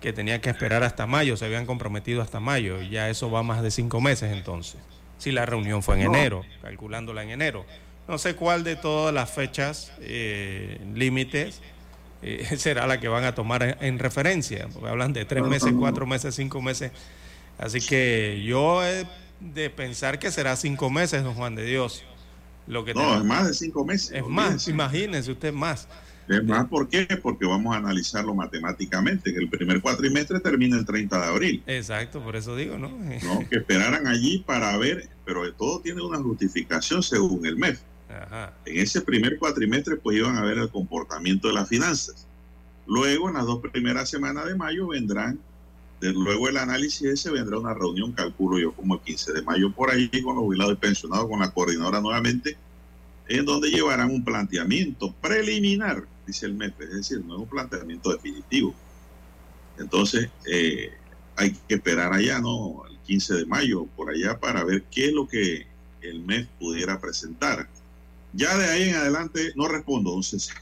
que 0.01 0.13
tenía 0.13 0.41
que 0.41 0.51
esperar 0.51 0.83
hasta 0.83 1.07
mayo, 1.07 1.37
se 1.37 1.45
habían 1.45 1.67
comprometido 1.67 2.23
hasta 2.23 2.41
mayo, 2.41 2.81
y 2.81 2.91
ya 2.91 3.09
eso 3.11 3.31
va 3.31 3.43
más 3.43 3.63
de 3.63 3.71
cinco 3.71 4.01
meses 4.01 4.33
entonces. 4.33 4.81
Si 5.19 5.33
la 5.33 5.45
reunión 5.45 5.83
fue 5.83 5.97
en 6.01 6.05
no. 6.05 6.15
enero, 6.17 6.45
calculándola 6.63 7.23
en 7.23 7.31
enero. 7.31 7.67
No 8.09 8.19
sé 8.19 8.35
cuál 8.35 8.65
de 8.65 8.77
todas 8.77 9.15
las 9.15 9.31
fechas 9.31 9.93
eh, 10.01 10.81
límites 10.95 11.61
eh, 12.23 12.49
será 12.57 12.87
la 12.87 12.99
que 12.99 13.09
van 13.09 13.25
a 13.25 13.35
tomar 13.35 13.63
en, 13.63 13.77
en, 13.81 13.99
referencia, 13.99 14.69
porque 14.73 14.89
hablan 14.89 15.13
de 15.13 15.25
tres 15.25 15.45
meses, 15.45 15.73
cuatro 15.79 16.07
meses, 16.07 16.35
cinco 16.35 16.63
meses. 16.63 16.93
Así 17.59 17.81
que 17.81 18.43
yo 18.45 18.85
he 18.85 19.07
de 19.41 19.71
pensar 19.71 20.19
que 20.19 20.31
será 20.31 20.57
cinco 20.57 20.91
meses, 20.91 21.23
don 21.23 21.35
Juan 21.35 21.55
de 21.55 21.65
Dios. 21.65 22.05
Lo 22.67 22.85
que 22.85 22.95
no, 22.95 23.01
tenemos. 23.01 23.21
es 23.21 23.27
más 23.27 23.47
de 23.49 23.55
cinco 23.55 23.85
meses. 23.85 24.11
Es 24.13 24.27
más, 24.27 24.69
imagínense 24.69 25.33
usted 25.33 25.53
más. 25.53 25.89
Es 26.31 26.45
más, 26.45 26.69
¿por 26.69 26.89
qué? 26.89 27.07
Porque 27.21 27.45
vamos 27.45 27.75
a 27.75 27.79
analizarlo 27.79 28.37
matemáticamente, 28.37 29.33
que 29.33 29.41
el 29.41 29.51
primer 29.51 29.81
cuatrimestre 29.81 30.39
termina 30.39 30.79
el 30.79 30.87
30 30.87 31.21
de 31.21 31.27
abril. 31.27 31.63
Exacto, 31.67 32.23
por 32.23 32.37
eso 32.37 32.55
digo, 32.55 32.79
¿no? 32.79 32.89
no 33.25 33.49
que 33.49 33.57
esperaran 33.57 34.07
allí 34.07 34.39
para 34.47 34.77
ver, 34.77 35.09
pero 35.25 35.53
todo 35.55 35.81
tiene 35.81 36.03
una 36.03 36.19
justificación 36.19 37.03
según 37.03 37.45
el 37.47 37.57
MEF. 37.57 37.81
Ajá. 38.09 38.55
En 38.65 38.79
ese 38.79 39.01
primer 39.01 39.39
cuatrimestre 39.39 39.97
pues 39.97 40.19
iban 40.19 40.37
a 40.37 40.43
ver 40.43 40.59
el 40.59 40.69
comportamiento 40.69 41.49
de 41.49 41.55
las 41.55 41.69
finanzas. 41.69 42.29
Luego, 42.87 43.29
en 43.29 43.35
las 43.35 43.47
dos 43.47 43.61
primeras 43.61 44.09
semanas 44.09 44.47
de 44.47 44.55
mayo 44.55 44.87
vendrán, 44.87 45.39
de, 46.01 46.13
luego 46.13 46.49
el 46.49 46.57
análisis 46.57 47.03
ese 47.03 47.31
vendrá 47.31 47.59
una 47.59 47.75
reunión, 47.75 48.13
calculo 48.13 48.59
yo 48.59 48.73
como 48.73 48.95
el 48.95 49.01
15 49.01 49.33
de 49.33 49.43
mayo 49.43 49.73
por 49.73 49.91
ahí 49.91 50.09
con 50.23 50.37
los 50.37 50.45
jubilados 50.45 50.75
y 50.75 50.77
pensionados, 50.77 51.29
con 51.29 51.41
la 51.41 51.51
coordinadora 51.51 52.01
nuevamente, 52.01 52.57
en 53.29 53.45
donde 53.45 53.71
llevarán 53.71 54.11
un 54.11 54.25
planteamiento 54.25 55.13
preliminar, 55.21 56.05
dice 56.31 56.47
el 56.47 56.55
MEF, 56.55 56.81
es 56.81 56.91
decir, 56.91 57.25
no 57.25 57.35
es 57.35 57.41
un 57.41 57.49
planteamiento 57.49 58.13
definitivo. 58.13 58.75
Entonces, 59.79 60.31
eh, 60.47 60.93
hay 61.37 61.53
que 61.69 61.75
esperar 61.75 62.13
allá, 62.13 62.39
¿no? 62.39 62.85
El 62.89 62.99
15 62.99 63.35
de 63.35 63.47
mayo, 63.47 63.87
por 63.97 64.11
allá, 64.11 64.39
para 64.39 64.65
ver 64.65 64.85
qué 64.91 65.07
es 65.07 65.13
lo 65.13 65.27
que 65.27 65.67
el 66.03 66.21
MEF 66.21 66.47
pudiera 66.59 67.01
presentar. 67.01 67.69
Ya 68.33 68.57
de 68.57 68.67
ahí 68.67 68.89
en 68.91 68.95
adelante 68.95 69.53
no 69.57 69.69
respondo, 69.69 70.13
don 70.13 70.23
César. 70.23 70.57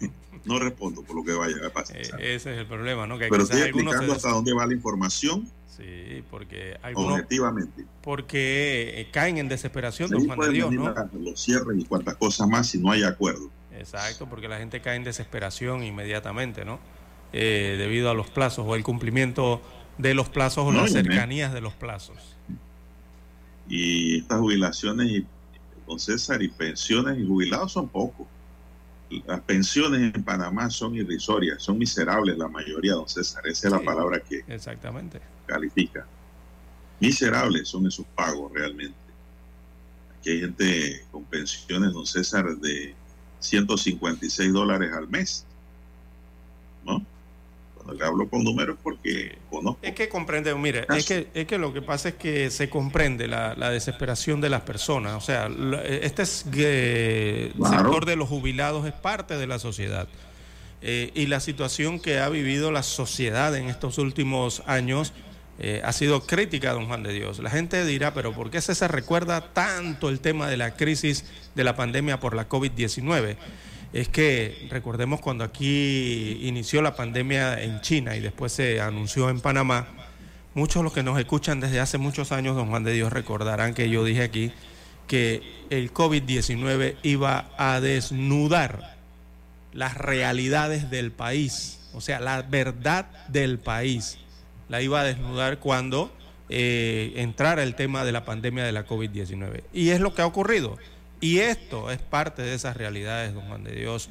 No 0.44 0.58
respondo 0.58 1.02
por 1.02 1.14
lo 1.14 1.22
que 1.22 1.34
vaya 1.34 1.54
a 1.64 1.70
pasar. 1.70 1.98
Eh, 1.98 2.34
ese 2.34 2.52
es 2.52 2.58
el 2.58 2.66
problema, 2.66 3.06
¿no? 3.06 3.16
Que 3.16 3.28
Pero 3.28 3.44
estoy 3.44 3.60
explicando 3.60 4.12
hasta 4.12 4.30
dónde 4.30 4.52
va 4.52 4.66
la 4.66 4.74
información. 4.74 5.48
Sí, 5.68 6.24
porque 6.30 6.76
algunos, 6.82 7.12
objetivamente. 7.12 7.84
Porque 8.02 9.00
eh, 9.00 9.08
caen 9.12 9.38
en 9.38 9.48
desesperación, 9.48 10.10
de 10.10 10.48
Dios, 10.50 10.72
¿no? 10.72 10.92
Los 11.20 11.40
cierres 11.40 11.78
y 11.78 11.84
cuantas 11.84 12.16
cosas 12.16 12.48
más 12.48 12.66
si 12.66 12.78
no 12.78 12.90
hay 12.90 13.04
acuerdo. 13.04 13.50
Exacto, 13.78 14.28
porque 14.28 14.48
la 14.48 14.58
gente 14.58 14.80
cae 14.80 14.96
en 14.96 15.04
desesperación 15.04 15.82
inmediatamente, 15.82 16.64
¿no? 16.64 16.78
Eh, 17.32 17.76
debido 17.78 18.10
a 18.10 18.14
los 18.14 18.28
plazos 18.28 18.66
o 18.68 18.74
el 18.74 18.82
cumplimiento 18.82 19.62
de 19.98 20.14
los 20.14 20.28
plazos 20.28 20.64
o 20.66 20.72
no, 20.72 20.82
las 20.82 20.92
cercanías 20.92 21.52
de 21.52 21.60
los 21.60 21.74
plazos. 21.74 22.36
Y 23.68 24.18
estas 24.18 24.38
jubilaciones 24.38 25.10
y 25.10 25.26
don 25.86 25.98
César, 25.98 26.42
y 26.42 26.48
pensiones 26.48 27.18
y 27.18 27.26
jubilados 27.26 27.72
son 27.72 27.88
pocos. 27.88 28.26
Las 29.26 29.40
pensiones 29.40 30.14
en 30.14 30.22
Panamá 30.22 30.70
son 30.70 30.94
irrisorias, 30.94 31.62
son 31.62 31.78
miserables 31.78 32.36
la 32.38 32.48
mayoría, 32.48 32.92
don 32.92 33.08
César. 33.08 33.46
Esa 33.46 33.68
es 33.68 33.72
la 33.72 33.80
palabra 33.80 34.20
que 34.20 34.42
exactamente. 34.48 35.20
califica. 35.46 36.06
Miserables 37.00 37.68
son 37.68 37.86
esos 37.86 38.06
pagos 38.14 38.52
realmente. 38.52 38.94
Aquí 40.18 40.30
hay 40.30 40.40
gente 40.40 41.04
con 41.10 41.24
pensiones, 41.24 41.92
don 41.92 42.06
César, 42.06 42.56
de 42.56 42.94
156 43.42 44.52
dólares 44.52 44.92
al 44.92 45.08
mes. 45.08 45.44
¿No? 46.84 47.04
Cuando 47.74 47.94
le 47.94 48.04
hablo 48.04 48.28
con 48.28 48.44
números 48.44 48.76
porque 48.82 49.38
conozco. 49.50 49.80
Es 49.82 49.94
que 49.94 50.08
comprende, 50.08 50.54
mire, 50.54 50.86
es 50.94 51.06
que, 51.06 51.28
es 51.34 51.46
que 51.46 51.58
lo 51.58 51.72
que 51.72 51.82
pasa 51.82 52.10
es 52.10 52.14
que 52.14 52.50
se 52.50 52.70
comprende 52.70 53.26
la, 53.26 53.54
desesperación 53.70 54.40
de 54.40 54.50
las 54.50 54.62
personas. 54.62 55.14
O 55.14 55.20
sea, 55.20 55.50
este 55.84 56.22
es, 56.22 56.46
eh, 56.54 57.52
sector 57.56 58.06
de 58.06 58.16
los 58.16 58.28
jubilados 58.28 58.86
es 58.86 58.92
parte 58.92 59.36
de 59.36 59.46
la 59.46 59.58
sociedad. 59.58 60.08
Eh, 60.80 61.12
y 61.14 61.26
la 61.26 61.38
situación 61.38 62.00
que 62.00 62.18
ha 62.18 62.28
vivido 62.28 62.72
la 62.72 62.82
sociedad 62.82 63.54
en 63.56 63.68
estos 63.68 63.98
últimos 63.98 64.62
años 64.66 65.12
eh, 65.58 65.82
ha 65.84 65.92
sido 65.92 66.26
crítica, 66.26 66.72
don 66.72 66.86
Juan 66.86 67.02
de 67.02 67.12
Dios. 67.12 67.38
La 67.38 67.50
gente 67.50 67.84
dirá, 67.84 68.14
pero 68.14 68.32
¿por 68.32 68.50
qué 68.50 68.60
se 68.60 68.88
recuerda 68.88 69.52
tanto 69.52 70.08
el 70.08 70.20
tema 70.20 70.48
de 70.48 70.56
la 70.56 70.76
crisis 70.76 71.24
de 71.54 71.64
la 71.64 71.76
pandemia 71.76 72.20
por 72.20 72.34
la 72.34 72.48
COVID-19? 72.48 73.36
Es 73.92 74.08
que 74.08 74.66
recordemos 74.70 75.20
cuando 75.20 75.44
aquí 75.44 76.38
inició 76.42 76.80
la 76.80 76.96
pandemia 76.96 77.62
en 77.62 77.80
China 77.82 78.16
y 78.16 78.20
después 78.20 78.52
se 78.52 78.80
anunció 78.80 79.28
en 79.28 79.40
Panamá, 79.40 79.88
muchos 80.54 80.76
de 80.76 80.84
los 80.84 80.92
que 80.94 81.02
nos 81.02 81.18
escuchan 81.18 81.60
desde 81.60 81.80
hace 81.80 81.98
muchos 81.98 82.32
años, 82.32 82.56
don 82.56 82.70
Juan 82.70 82.84
de 82.84 82.92
Dios, 82.92 83.12
recordarán 83.12 83.74
que 83.74 83.90
yo 83.90 84.04
dije 84.04 84.22
aquí 84.22 84.52
que 85.06 85.42
el 85.68 85.92
COVID-19 85.92 86.96
iba 87.02 87.50
a 87.58 87.80
desnudar 87.80 88.96
las 89.74 89.96
realidades 89.96 90.90
del 90.90 91.12
país, 91.12 91.78
o 91.92 92.00
sea, 92.00 92.18
la 92.20 92.40
verdad 92.42 93.06
del 93.28 93.58
país 93.58 94.18
la 94.72 94.80
iba 94.80 95.02
a 95.02 95.04
desnudar 95.04 95.58
cuando 95.58 96.10
eh, 96.48 97.12
entrara 97.16 97.62
el 97.62 97.74
tema 97.74 98.04
de 98.04 98.12
la 98.12 98.24
pandemia 98.24 98.64
de 98.64 98.72
la 98.72 98.86
COVID-19. 98.86 99.64
Y 99.74 99.90
es 99.90 100.00
lo 100.00 100.14
que 100.14 100.22
ha 100.22 100.26
ocurrido. 100.26 100.78
Y 101.20 101.40
esto 101.40 101.90
es 101.90 101.98
parte 101.98 102.40
de 102.40 102.54
esas 102.54 102.74
realidades, 102.74 103.34
don 103.34 103.44
Juan 103.48 103.64
de 103.64 103.72
Dios. 103.72 104.08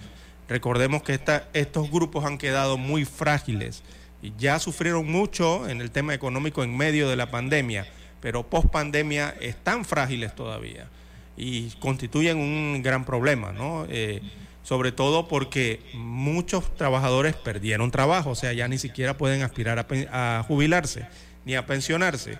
Recordemos 0.47 1.01
que 1.01 1.19
estos 1.53 1.89
grupos 1.89 2.25
han 2.25 2.37
quedado 2.37 2.77
muy 2.77 3.05
frágiles 3.05 3.81
y 4.21 4.33
ya 4.37 4.59
sufrieron 4.59 5.11
mucho 5.11 5.67
en 5.67 5.81
el 5.81 5.89
tema 5.89 6.13
económico 6.13 6.63
en 6.63 6.77
medio 6.77 7.09
de 7.09 7.15
la 7.15 7.31
pandemia, 7.31 7.87
pero 8.19 8.43
post 8.47 8.67
pandemia 8.67 9.35
están 9.41 9.83
frágiles 9.83 10.35
todavía 10.35 10.87
y 11.35 11.71
constituyen 11.79 12.37
un 12.37 12.83
gran 12.83 13.03
problema, 13.03 13.51
¿no? 13.51 13.87
Eh, 13.89 14.21
sobre 14.63 14.91
todo 14.91 15.27
porque 15.27 15.79
muchos 15.93 16.75
trabajadores 16.75 17.35
perdieron 17.35 17.91
trabajo, 17.91 18.31
o 18.31 18.35
sea, 18.35 18.53
ya 18.53 18.67
ni 18.67 18.77
siquiera 18.77 19.17
pueden 19.17 19.41
aspirar 19.41 19.85
a, 20.11 20.43
jubilarse 20.47 21.07
ni 21.45 21.55
a 21.55 21.65
pensionarse. 21.65 22.37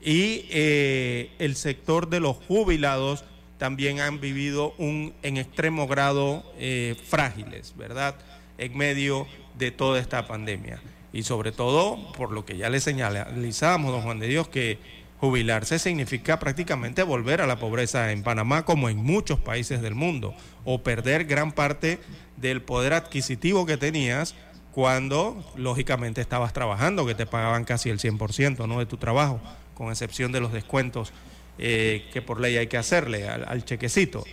Y 0.00 0.46
eh, 0.50 1.30
el 1.38 1.56
sector 1.56 2.08
de 2.08 2.20
los 2.20 2.36
jubilados 2.36 3.24
también 3.58 4.00
han 4.00 4.20
vivido 4.20 4.74
un 4.78 5.14
en 5.22 5.38
extremo 5.38 5.86
grado 5.86 6.44
eh, 6.58 6.96
frágiles, 7.08 7.74
¿verdad? 7.76 8.14
En 8.58 8.76
medio 8.76 9.26
de 9.58 9.70
toda 9.70 10.00
esta 10.00 10.26
pandemia. 10.26 10.80
Y 11.12 11.22
sobre 11.22 11.52
todo, 11.52 12.12
por 12.12 12.32
lo 12.32 12.44
que 12.44 12.56
ya 12.56 12.68
le 12.70 12.80
señalizamos, 12.80 13.92
don 13.92 14.02
Juan 14.02 14.18
de 14.18 14.28
Dios, 14.28 14.48
que 14.48 14.78
Jubilarse 15.24 15.78
significa 15.78 16.38
prácticamente 16.38 17.02
volver 17.02 17.40
a 17.40 17.46
la 17.46 17.56
pobreza 17.56 18.12
en 18.12 18.22
Panamá 18.22 18.66
como 18.66 18.90
en 18.90 18.98
muchos 18.98 19.40
países 19.40 19.80
del 19.80 19.94
mundo 19.94 20.34
o 20.66 20.82
perder 20.82 21.24
gran 21.24 21.52
parte 21.52 21.98
del 22.36 22.60
poder 22.60 22.92
adquisitivo 22.92 23.64
que 23.64 23.78
tenías 23.78 24.34
cuando 24.72 25.42
lógicamente 25.56 26.20
estabas 26.20 26.52
trabajando, 26.52 27.06
que 27.06 27.14
te 27.14 27.24
pagaban 27.24 27.64
casi 27.64 27.88
el 27.88 28.00
100% 28.00 28.68
¿no? 28.68 28.78
de 28.80 28.84
tu 28.84 28.98
trabajo, 28.98 29.40
con 29.72 29.88
excepción 29.88 30.30
de 30.30 30.40
los 30.40 30.52
descuentos 30.52 31.10
eh, 31.56 32.04
que 32.12 32.20
por 32.20 32.38
ley 32.38 32.58
hay 32.58 32.66
que 32.66 32.76
hacerle 32.76 33.26
al, 33.26 33.64
chequecito. 33.64 34.24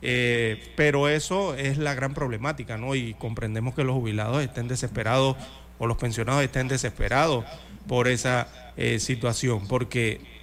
Eh, 0.00 0.72
pero 0.76 1.10
eso 1.10 1.56
es 1.56 1.76
la 1.76 1.92
gran 1.92 2.14
problemática, 2.14 2.78
¿no? 2.78 2.94
Y 2.94 3.12
comprendemos 3.14 3.74
que 3.74 3.84
los 3.84 3.96
jubilados 3.96 4.42
estén 4.42 4.66
desesperados 4.66 5.36
o 5.78 5.86
los 5.86 5.98
pensionados 5.98 6.42
estén 6.42 6.68
desesperados 6.68 7.44
por 7.86 8.08
esa 8.08 8.48
eh, 8.76 9.00
situación, 9.00 9.66
porque 9.66 10.37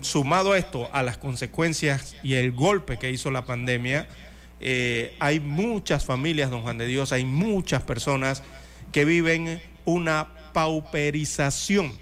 sumado 0.00 0.52
a 0.52 0.58
esto, 0.58 0.88
a 0.92 1.02
las 1.02 1.18
consecuencias 1.18 2.16
y 2.22 2.34
el 2.34 2.52
golpe 2.52 2.98
que 2.98 3.10
hizo 3.10 3.30
la 3.30 3.44
pandemia, 3.44 4.08
eh, 4.60 5.16
hay 5.20 5.40
muchas 5.40 6.04
familias, 6.04 6.50
don 6.50 6.62
Juan 6.62 6.78
de 6.78 6.86
Dios, 6.86 7.12
hay 7.12 7.24
muchas 7.24 7.82
personas 7.82 8.42
que 8.92 9.04
viven 9.04 9.62
una 9.84 10.28
pauperización, 10.52 11.92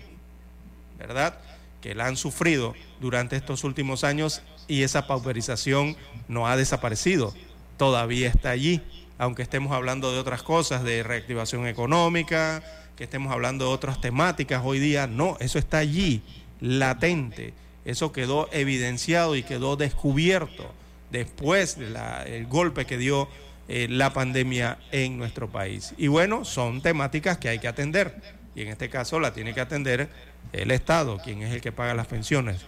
¿verdad? 0.99 1.39
Que 1.81 1.95
la 1.95 2.07
han 2.07 2.17
sufrido 2.17 2.75
durante 3.01 3.37
estos 3.37 3.65
últimos 3.65 4.03
años 4.03 4.43
y 4.67 4.83
esa 4.83 5.07
pauperización 5.07 5.97
no 6.27 6.49
ha 6.49 6.57
desaparecido, 6.57 7.35
todavía 7.77 8.29
está 8.29 8.51
allí, 8.51 8.83
aunque 9.19 9.43
estemos 9.43 9.73
hablando 9.73 10.13
de 10.13 10.19
otras 10.19 10.43
cosas, 10.43 10.83
de 10.83 11.03
reactivación 11.03 11.67
económica, 11.67 12.63
que 12.97 13.05
estemos 13.05 13.33
hablando 13.33 13.67
de 13.67 13.75
otras 13.75 14.01
temáticas 14.01 14.63
hoy 14.65 14.81
día, 14.81 15.07
no, 15.07 15.37
eso 15.39 15.59
está 15.59 15.79
allí 15.79 16.23
latente. 16.61 17.55
Eso 17.85 18.13
quedó 18.13 18.49
evidenciado 18.53 19.37
y 19.37 19.43
quedó 19.43 19.77
descubierto 19.77 20.73
después 21.11 21.79
del 21.79 22.47
golpe 22.47 22.85
que 22.85 22.99
dio 22.99 23.29
eh, 23.69 23.87
la 23.89 24.13
pandemia 24.13 24.79
en 24.93 25.19
nuestro 25.19 25.49
país. 25.49 25.95
Y 25.97 26.09
bueno, 26.09 26.45
son 26.45 26.83
temáticas 26.83 27.39
que 27.39 27.49
hay 27.49 27.59
que 27.59 27.69
atender. 27.69 28.39
Y 28.55 28.63
en 28.63 28.69
este 28.69 28.91
caso 28.91 29.21
la 29.21 29.33
tiene 29.33 29.55
que 29.55 29.61
atender 29.61 30.09
el 30.53 30.71
Estado, 30.71 31.19
quien 31.23 31.43
es 31.43 31.53
el 31.53 31.61
que 31.61 31.73
paga 31.73 31.95
las 31.95 32.07
pensiones. 32.07 32.63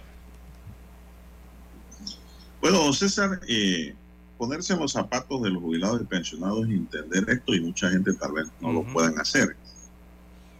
Bueno, 2.61 2.93
César, 2.93 3.41
eh, 3.49 3.95
ponerse 4.36 4.74
en 4.74 4.80
los 4.80 4.93
zapatos 4.93 5.43
de 5.43 5.51
los 5.51 5.62
jubilados 5.62 6.01
y 6.03 6.05
pensionados 6.05 6.68
y 6.68 6.74
entender 6.74 7.24
esto, 7.28 7.55
y 7.55 7.61
mucha 7.61 7.91
gente 7.91 8.12
tal 8.14 8.32
vez 8.32 8.47
no 8.61 8.72
lo 8.72 8.84
puedan 8.84 9.18
hacer. 9.18 9.57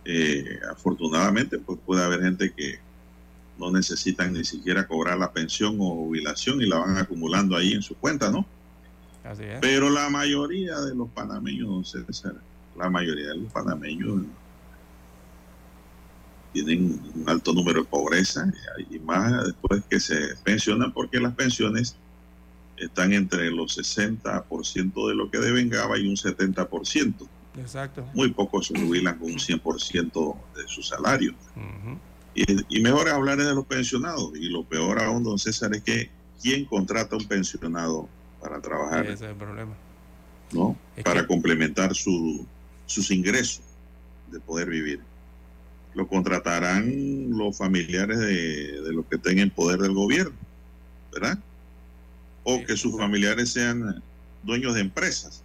Eh, 0.05 0.59
afortunadamente, 0.71 1.59
pues 1.59 1.79
puede 1.85 2.03
haber 2.03 2.23
gente 2.23 2.53
que 2.53 2.79
no 3.61 3.71
necesitan 3.71 4.33
ni 4.33 4.43
siquiera 4.43 4.89
cobrar 4.89 5.19
la 5.19 5.31
pensión 5.33 5.77
o 5.79 5.91
jubilación 5.91 6.63
y 6.63 6.67
la 6.67 6.79
van 6.79 6.97
acumulando 6.97 7.55
ahí 7.57 7.75
en 7.75 7.83
su 7.83 7.95
cuenta, 7.95 8.31
¿no? 8.31 8.47
Así 9.23 9.45
es. 9.45 9.59
Pero 9.61 9.91
la 9.91 10.09
mayoría 10.09 10.81
de 10.81 10.95
los 10.95 11.09
panameños, 11.11 11.95
la 12.77 12.89
mayoría 12.89 13.29
de 13.29 13.37
los 13.37 13.53
panameños 13.53 14.23
tienen 16.55 17.01
un 17.15 17.29
alto 17.29 17.53
número 17.53 17.83
de 17.83 17.87
pobreza 17.87 18.51
y 18.91 18.99
más 18.99 19.45
después 19.45 19.83
que 19.89 20.01
se 20.01 20.35
pensionan 20.43 20.93
porque 20.93 21.21
las 21.21 21.35
pensiones 21.35 21.97
están 22.79 23.13
entre 23.13 23.51
los 23.51 23.79
60% 23.79 25.09
de 25.09 25.15
lo 25.15 25.31
que 25.31 25.39
devengaba 25.39 25.99
y 25.99 26.09
un 26.09 26.17
70%. 26.17 27.29
Exacto. 27.59 28.09
Muy 28.15 28.33
pocos 28.33 28.69
se 28.69 28.81
jubilan 28.81 29.19
con 29.19 29.33
un 29.33 29.39
100% 29.39 30.37
de 30.57 30.67
su 30.67 30.83
salario. 30.83 31.35
Y, 32.35 32.81
mejor 32.81 33.09
hablar 33.09 33.39
de 33.39 33.55
los 33.55 33.67
pensionados. 33.67 34.33
Y 34.35 34.49
lo 34.49 34.65
peor 34.65 35.01
aún, 35.01 35.25
don 35.25 35.39
César, 35.39 35.75
es 35.75 35.83
que 35.83 36.11
¿quién 36.41 36.65
contrata 36.65 37.17
a 37.17 37.19
un 37.19 37.27
pensionado 37.27 38.09
para 38.41 38.61
trabajar? 38.61 39.05
ese 39.05 39.13
es 39.13 39.31
el 39.31 39.37
problema. 39.37 39.75
¿No? 40.53 40.77
para 41.05 41.25
complementar 41.29 41.95
su, 41.95 42.45
sus 42.87 43.13
ingresos 43.13 43.63
de 44.31 44.41
poder 44.41 44.69
vivir. 44.69 45.01
Lo 45.95 46.09
contratarán 46.09 47.31
los 47.31 47.57
familiares 47.57 48.19
de, 48.19 48.93
los 48.93 49.07
que 49.07 49.17
estén 49.17 49.39
en 49.39 49.51
poder 49.51 49.79
del 49.81 49.95
gobierno, 49.95 50.37
¿verdad? 51.13 51.39
O 52.45 52.65
que 52.65 52.77
sus 52.77 52.97
familiares 52.97 53.53
sean 53.53 54.03
dueños 54.43 54.75
de 54.75 54.81
empresas. 54.81 55.43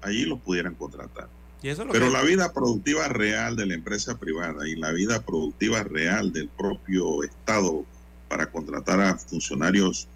Allí 0.00 0.24
los 0.24 0.40
pudieran 0.40 0.74
contratar. 0.74 1.28
Pero 1.60 2.10
la 2.10 2.22
vida 2.22 2.52
productiva 2.52 3.08
real 3.08 3.56
de 3.56 3.66
la 3.66 3.74
empresa 3.74 4.18
privada 4.18 4.68
y 4.68 4.76
la 4.76 4.92
vida 4.92 5.22
productiva 5.24 5.82
real 5.82 6.32
del 6.32 6.48
propio 6.48 7.24
Estado 7.24 7.84
para 8.28 8.50
contratar 8.50 9.00
a 9.00 9.18
funcionarios 9.18 10.06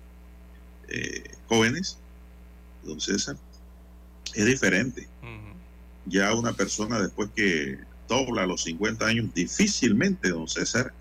eh, 0.88 1.24
jóvenes, 1.48 1.98
don 2.84 3.00
César, 3.00 3.36
es 4.34 4.46
diferente. 4.46 5.08
Ya 6.06 6.34
una 6.34 6.52
persona 6.52 7.00
después 7.00 7.30
que 7.34 7.78
dobla 8.08 8.46
los 8.46 8.64
50 8.64 9.06
años, 9.06 9.34
difícilmente, 9.34 10.30
don 10.30 10.48
César, 10.48 10.92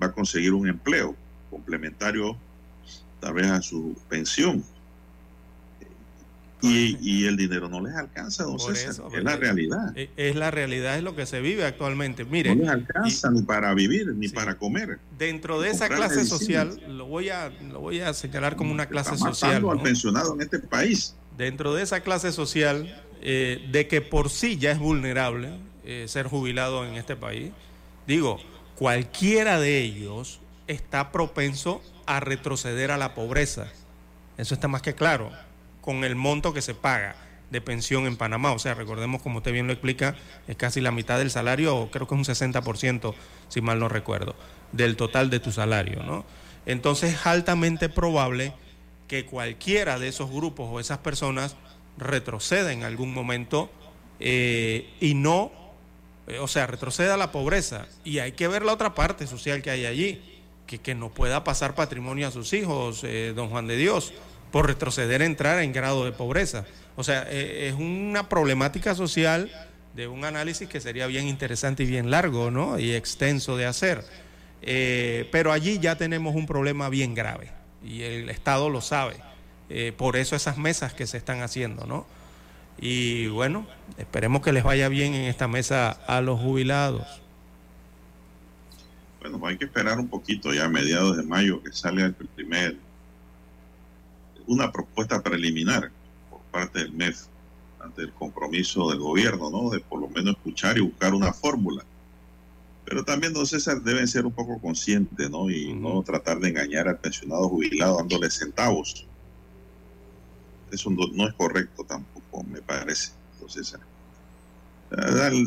va 0.00 0.08
a 0.08 0.12
conseguir 0.12 0.52
un 0.52 0.68
empleo 0.68 1.16
complementario 1.50 2.36
tal 3.20 3.34
vez 3.34 3.46
a 3.46 3.62
su 3.62 3.96
pensión 4.08 4.64
y, 6.62 7.26
el 7.26 7.36
dinero 7.36 7.68
no 7.68 7.80
les 7.80 7.94
alcanza, 7.94 8.44
don 8.44 8.58
César. 8.58 9.06
es 9.12 9.24
la 9.24 9.36
realidad. 9.36 9.96
E, 9.96 10.10
es 10.16 10.36
la 10.36 10.50
realidad, 10.50 10.96
es 10.96 11.02
lo 11.02 11.14
que 11.14 11.26
se 11.26 11.40
vive 11.40 11.64
actualmente. 11.64 12.24
Mire, 12.24 12.54
no 12.54 12.62
les 12.62 12.70
alcanza 12.70 13.30
ni 13.30 13.42
para 13.42 13.74
vivir, 13.74 14.08
ni 14.14 14.28
para 14.28 14.56
comer. 14.56 14.98
Dentro 15.18 15.60
de 15.60 15.70
esa 15.70 15.88
clase 15.88 16.24
social, 16.24 16.80
lo 16.88 17.06
voy, 17.06 17.28
a, 17.28 17.50
lo 17.70 17.80
voy 17.80 18.00
a 18.00 18.12
señalar 18.14 18.56
como 18.56 18.72
una 18.72 18.86
clase 18.86 19.16
social. 19.16 19.64
al 19.68 19.82
pensionado 19.82 20.34
en 20.34 20.42
este 20.42 20.58
país. 20.58 21.14
Dentro 21.36 21.74
de 21.74 21.82
esa 21.82 22.00
clase 22.00 22.32
social, 22.32 23.02
eh, 23.20 23.66
de 23.70 23.86
que 23.86 24.00
por 24.00 24.30
sí 24.30 24.56
ya 24.56 24.72
es 24.72 24.78
vulnerable 24.78 25.58
eh, 25.84 26.06
ser 26.08 26.26
jubilado 26.26 26.86
en 26.86 26.94
este 26.94 27.16
país, 27.16 27.52
digo, 28.06 28.38
cualquiera 28.76 29.60
de 29.60 29.82
ellos 29.82 30.40
está 30.66 31.12
propenso 31.12 31.82
a 32.06 32.20
retroceder 32.20 32.90
a 32.90 32.96
la 32.96 33.14
pobreza. 33.14 33.66
Eso 34.38 34.54
está 34.54 34.68
más 34.68 34.82
que 34.82 34.94
claro 34.94 35.30
con 35.86 36.04
el 36.04 36.16
monto 36.16 36.52
que 36.52 36.60
se 36.60 36.74
paga. 36.74 37.16
de 37.50 37.60
pensión 37.60 38.06
en 38.06 38.16
Panamá. 38.16 38.50
O 38.50 38.58
sea, 38.58 38.74
recordemos, 38.74 39.22
como 39.22 39.38
usted 39.38 39.52
bien 39.52 39.68
lo 39.68 39.72
explica, 39.72 40.16
es 40.48 40.56
casi 40.56 40.80
la 40.80 40.90
mitad 40.90 41.16
del 41.16 41.30
salario, 41.30 41.76
o 41.76 41.92
creo 41.92 42.08
que 42.08 42.14
es 42.16 42.18
un 42.18 42.24
60%, 42.24 43.14
si 43.48 43.60
mal 43.60 43.78
no 43.78 43.88
recuerdo, 43.88 44.34
del 44.72 44.96
total 44.96 45.30
de 45.30 45.38
tu 45.38 45.52
salario, 45.52 46.02
¿no? 46.02 46.24
Entonces 46.66 47.14
es 47.14 47.24
altamente 47.24 47.88
probable 47.88 48.52
que 49.06 49.24
cualquiera 49.26 50.00
de 50.00 50.08
esos 50.08 50.28
grupos 50.28 50.68
o 50.68 50.80
esas 50.80 50.98
personas 50.98 51.54
retroceda 51.96 52.72
en 52.72 52.82
algún 52.82 53.14
momento 53.14 53.70
eh, 54.18 54.92
y 55.00 55.14
no, 55.14 55.52
eh, 56.26 56.38
o 56.40 56.48
sea, 56.48 56.66
retroceda 56.66 57.14
a 57.14 57.16
la 57.16 57.30
pobreza. 57.30 57.86
Y 58.04 58.18
hay 58.18 58.32
que 58.32 58.48
ver 58.48 58.64
la 58.64 58.72
otra 58.72 58.94
parte 58.94 59.28
social 59.28 59.62
que 59.62 59.70
hay 59.70 59.86
allí, 59.86 60.20
que, 60.66 60.78
que 60.78 60.96
no 60.96 61.10
pueda 61.10 61.44
pasar 61.44 61.76
patrimonio 61.76 62.26
a 62.26 62.32
sus 62.32 62.52
hijos, 62.52 63.02
eh, 63.04 63.32
don 63.36 63.48
Juan 63.48 63.68
de 63.68 63.76
Dios, 63.76 64.12
por 64.56 64.68
retroceder 64.68 65.20
a 65.20 65.26
entrar 65.26 65.62
en 65.62 65.70
grado 65.70 66.06
de 66.06 66.12
pobreza. 66.12 66.64
O 66.96 67.04
sea, 67.04 67.30
es 67.30 67.74
una 67.74 68.30
problemática 68.30 68.94
social 68.94 69.50
de 69.94 70.08
un 70.08 70.24
análisis 70.24 70.66
que 70.66 70.80
sería 70.80 71.06
bien 71.06 71.28
interesante 71.28 71.82
y 71.82 71.86
bien 71.86 72.10
largo, 72.10 72.50
¿no? 72.50 72.78
Y 72.78 72.94
extenso 72.94 73.58
de 73.58 73.66
hacer. 73.66 74.02
pero 75.30 75.52
allí 75.52 75.78
ya 75.78 75.96
tenemos 75.96 76.34
un 76.34 76.46
problema 76.46 76.88
bien 76.88 77.14
grave 77.14 77.50
y 77.84 78.00
el 78.00 78.30
Estado 78.30 78.70
lo 78.70 78.80
sabe. 78.80 79.16
Eh, 79.68 79.92
por 79.94 80.16
eso 80.16 80.34
esas 80.34 80.56
mesas 80.56 80.94
que 80.94 81.06
se 81.06 81.18
están 81.18 81.42
haciendo, 81.42 81.84
¿no? 81.84 82.06
Y 82.78 83.26
bueno, 83.26 83.66
esperemos 83.98 84.40
que 84.40 84.54
les 84.54 84.64
vaya 84.64 84.88
bien 84.88 85.12
en 85.12 85.26
esta 85.26 85.48
mesa 85.48 85.90
a 85.90 86.22
los 86.22 86.40
jubilados. 86.40 87.20
Bueno, 89.20 89.46
hay 89.46 89.58
que 89.58 89.66
esperar 89.66 89.98
un 89.98 90.08
poquito 90.08 90.54
ya 90.54 90.64
a 90.64 90.70
mediados 90.70 91.18
de 91.18 91.24
mayo 91.24 91.62
que 91.62 91.72
salga 91.72 92.06
el 92.06 92.14
primer, 92.14 92.78
una 94.46 94.70
propuesta 94.72 95.22
preliminar 95.22 95.90
por 96.30 96.40
parte 96.52 96.80
del 96.80 96.92
MEF 96.92 97.26
ante 97.80 98.02
el 98.02 98.12
compromiso 98.12 98.90
del 98.90 98.98
gobierno, 98.98 99.50
¿no? 99.50 99.70
De 99.70 99.80
por 99.80 100.00
lo 100.00 100.08
menos 100.08 100.36
escuchar 100.36 100.78
y 100.78 100.80
buscar 100.80 101.14
una 101.14 101.32
fórmula 101.32 101.84
pero 102.86 103.04
también, 103.04 103.32
don 103.32 103.46
César, 103.46 103.82
deben 103.82 104.06
ser 104.06 104.24
un 104.24 104.32
poco 104.32 104.60
conscientes, 104.60 105.28
¿no? 105.28 105.50
Y 105.50 105.74
no 105.74 106.02
tratar 106.04 106.38
de 106.38 106.50
engañar 106.50 106.86
al 106.86 106.98
pensionado 106.98 107.48
jubilado 107.48 107.96
dándole 107.96 108.30
centavos. 108.30 109.04
Eso 110.70 110.90
no, 110.90 111.26
es 111.26 111.34
correcto 111.34 111.84
tampoco, 111.84 112.44
me 112.44 112.62
parece, 112.62 113.10
don 113.40 113.50
César. 113.50 113.80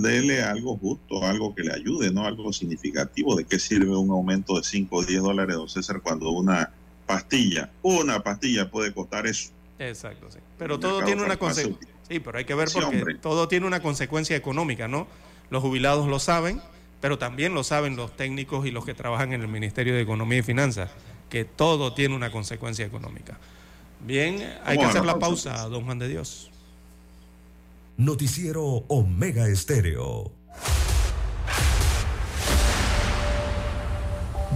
Dele 0.01 0.43
algo 0.43 0.77
justo, 0.77 1.25
algo 1.25 1.55
que 1.55 1.63
le 1.63 1.73
ayude, 1.73 2.11
¿no? 2.11 2.25
Algo 2.25 2.51
significativo. 2.51 3.37
¿De 3.37 3.45
qué 3.45 3.57
sirve 3.57 3.95
un 3.95 4.11
aumento 4.11 4.57
de 4.57 4.63
5 4.63 4.97
o 4.97 5.05
10 5.05 5.21
dólares, 5.21 5.55
don 5.55 5.69
César, 5.69 6.01
cuando 6.01 6.31
una 6.31 6.73
pastilla, 7.09 7.71
una 7.81 8.21
pastilla 8.21 8.69
puede 8.69 8.93
costar 8.93 9.25
eso? 9.25 9.51
Exacto, 9.79 10.29
sí. 10.29 10.39
Pero 10.57 10.79
todo 10.79 11.03
tiene 11.03 11.23
una 11.23 11.37
consecuencia. 11.37 11.89
Sí, 12.07 12.19
pero 12.19 12.37
hay 12.37 12.45
que 12.45 12.53
ver 12.55 12.69
porque 12.71 13.15
todo 13.15 13.47
tiene 13.47 13.65
una 13.65 13.81
consecuencia 13.81 14.35
económica, 14.35 14.87
¿no? 14.87 15.07
Los 15.49 15.61
jubilados 15.61 16.07
lo 16.07 16.19
saben 16.19 16.61
pero 17.01 17.17
también 17.17 17.53
lo 17.53 17.63
saben 17.63 17.95
los 17.95 18.15
técnicos 18.15 18.65
y 18.65 18.71
los 18.71 18.85
que 18.85 18.93
trabajan 18.93 19.33
en 19.33 19.41
el 19.41 19.47
Ministerio 19.47 19.93
de 19.93 20.01
Economía 20.01 20.39
y 20.39 20.43
Finanzas, 20.43 20.89
que 21.29 21.45
todo 21.45 21.93
tiene 21.93 22.15
una 22.15 22.31
consecuencia 22.31 22.85
económica. 22.85 23.37
Bien, 24.01 24.57
hay 24.65 24.77
que 24.77 24.85
hacer 24.85 25.05
la 25.05 25.19
pausa, 25.19 25.67
don 25.69 25.85
Juan 25.85 25.99
de 25.99 26.07
Dios. 26.07 26.51
Noticiero 27.97 28.63
Omega 28.87 29.47
Estéreo. 29.47 30.31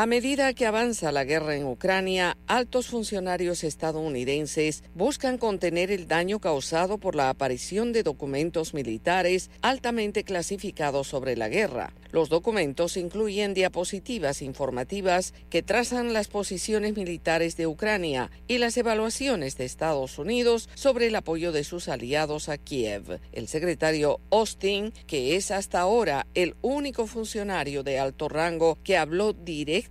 A 0.00 0.06
medida 0.06 0.54
que 0.54 0.64
avanza 0.64 1.12
la 1.12 1.24
guerra 1.24 1.56
en 1.56 1.66
Ucrania, 1.66 2.38
altos 2.46 2.86
funcionarios 2.86 3.64
estadounidenses 3.64 4.82
buscan 4.94 5.36
contener 5.36 5.90
el 5.90 6.08
daño 6.08 6.38
causado 6.38 6.96
por 6.96 7.14
la 7.14 7.28
aparición 7.28 7.92
de 7.92 8.02
documentos 8.02 8.72
militares 8.72 9.50
altamente 9.60 10.24
clasificados 10.24 11.06
sobre 11.08 11.36
la 11.36 11.50
guerra. 11.50 11.92
Los 12.12 12.30
documentos 12.30 12.96
incluyen 12.96 13.52
diapositivas 13.52 14.40
informativas 14.40 15.34
que 15.50 15.62
trazan 15.62 16.14
las 16.14 16.28
posiciones 16.28 16.96
militares 16.96 17.58
de 17.58 17.66
Ucrania 17.66 18.30
y 18.48 18.56
las 18.56 18.78
evaluaciones 18.78 19.58
de 19.58 19.66
Estados 19.66 20.18
Unidos 20.18 20.70
sobre 20.74 21.08
el 21.08 21.14
apoyo 21.14 21.52
de 21.52 21.62
sus 21.62 21.88
aliados 21.88 22.48
a 22.48 22.56
Kiev. 22.56 23.20
El 23.32 23.48
secretario 23.48 24.18
Austin, 24.30 24.94
que 25.06 25.36
es 25.36 25.50
hasta 25.50 25.80
ahora 25.80 26.26
el 26.34 26.56
único 26.62 27.06
funcionario 27.06 27.82
de 27.82 27.98
alto 27.98 28.30
rango 28.30 28.78
que 28.82 28.96
habló 28.96 29.34
directamente 29.34 29.89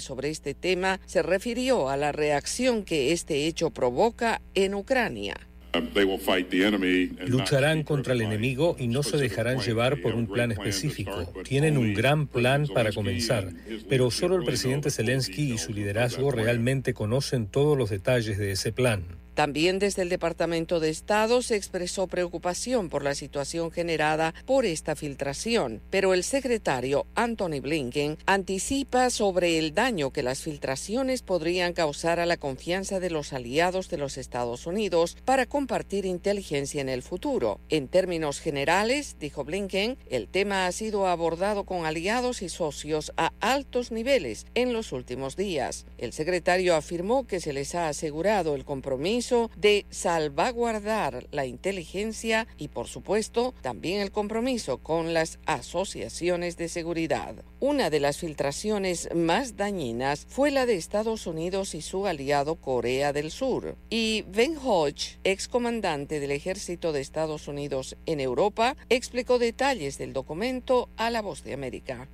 sobre 0.00 0.30
este 0.30 0.54
tema, 0.54 1.00
se 1.06 1.22
refirió 1.22 1.88
a 1.88 1.96
la 1.96 2.12
reacción 2.12 2.84
que 2.84 3.12
este 3.12 3.46
hecho 3.46 3.70
provoca 3.70 4.40
en 4.54 4.74
Ucrania. 4.74 5.36
Lucharán 7.26 7.82
contra 7.84 8.14
el 8.14 8.22
enemigo 8.22 8.76
y 8.78 8.88
no 8.88 9.02
se 9.02 9.16
dejarán 9.16 9.60
llevar 9.60 10.00
por 10.00 10.14
un 10.14 10.26
plan 10.26 10.50
específico. 10.52 11.32
Tienen 11.44 11.78
un 11.78 11.94
gran 11.94 12.26
plan 12.26 12.66
para 12.66 12.92
comenzar, 12.92 13.52
pero 13.88 14.10
solo 14.10 14.36
el 14.36 14.44
presidente 14.44 14.90
Zelensky 14.90 15.52
y 15.52 15.58
su 15.58 15.72
liderazgo 15.72 16.30
realmente 16.30 16.94
conocen 16.94 17.46
todos 17.46 17.76
los 17.78 17.90
detalles 17.90 18.38
de 18.38 18.52
ese 18.52 18.72
plan. 18.72 19.04
También 19.34 19.78
desde 19.78 20.02
el 20.02 20.08
Departamento 20.08 20.80
de 20.80 20.90
Estado 20.90 21.40
se 21.42 21.56
expresó 21.56 22.06
preocupación 22.06 22.88
por 22.88 23.02
la 23.02 23.14
situación 23.14 23.70
generada 23.70 24.34
por 24.44 24.66
esta 24.66 24.96
filtración, 24.96 25.80
pero 25.90 26.14
el 26.14 26.24
secretario 26.24 27.06
Anthony 27.14 27.60
Blinken 27.62 28.18
anticipa 28.26 29.08
sobre 29.10 29.58
el 29.58 29.72
daño 29.72 30.10
que 30.10 30.22
las 30.22 30.40
filtraciones 30.40 31.22
podrían 31.22 31.72
causar 31.72 32.20
a 32.20 32.26
la 32.26 32.36
confianza 32.36 33.00
de 33.00 33.10
los 33.10 33.32
aliados 33.32 33.88
de 33.88 33.98
los 33.98 34.18
Estados 34.18 34.66
Unidos 34.66 35.16
para 35.24 35.46
compartir 35.46 36.04
inteligencia 36.04 36.80
en 36.80 36.88
el 36.88 37.02
futuro. 37.02 37.60
En 37.68 37.88
términos 37.88 38.40
generales, 38.40 39.16
dijo 39.20 39.44
Blinken, 39.44 39.96
el 40.10 40.28
tema 40.28 40.66
ha 40.66 40.72
sido 40.72 41.06
abordado 41.06 41.64
con 41.64 41.86
aliados 41.86 42.42
y 42.42 42.48
socios 42.48 43.12
a 43.16 43.32
altos 43.40 43.92
niveles 43.92 44.46
en 44.54 44.72
los 44.72 44.92
últimos 44.92 45.36
días. 45.36 45.86
El 45.98 46.12
secretario 46.12 46.74
afirmó 46.74 47.26
que 47.26 47.40
se 47.40 47.52
les 47.52 47.74
ha 47.74 47.88
asegurado 47.88 48.54
el 48.54 48.64
compromiso 48.64 49.29
de 49.56 49.86
salvaguardar 49.90 51.28
la 51.30 51.46
inteligencia 51.46 52.46
y, 52.56 52.68
por 52.68 52.88
supuesto, 52.88 53.54
también 53.62 54.00
el 54.00 54.10
compromiso 54.10 54.78
con 54.78 55.14
las 55.14 55.38
asociaciones 55.46 56.56
de 56.56 56.68
seguridad. 56.68 57.36
Una 57.60 57.90
de 57.90 58.00
las 58.00 58.18
filtraciones 58.18 59.08
más 59.14 59.56
dañinas 59.56 60.26
fue 60.28 60.50
la 60.50 60.66
de 60.66 60.74
Estados 60.74 61.26
Unidos 61.26 61.74
y 61.74 61.82
su 61.82 62.06
aliado 62.06 62.56
Corea 62.56 63.12
del 63.12 63.30
Sur. 63.30 63.76
Y 63.88 64.24
Ben 64.28 64.56
Hodge, 64.56 65.18
excomandante 65.24 66.18
del 66.18 66.32
ejército 66.32 66.92
de 66.92 67.00
Estados 67.00 67.46
Unidos 67.48 67.96
en 68.06 68.18
Europa, 68.20 68.76
explicó 68.88 69.38
detalles 69.38 69.98
del 69.98 70.12
documento 70.12 70.88
a 70.96 71.10
La 71.10 71.22
Voz 71.22 71.44
de 71.44 71.54
América. 71.54 72.08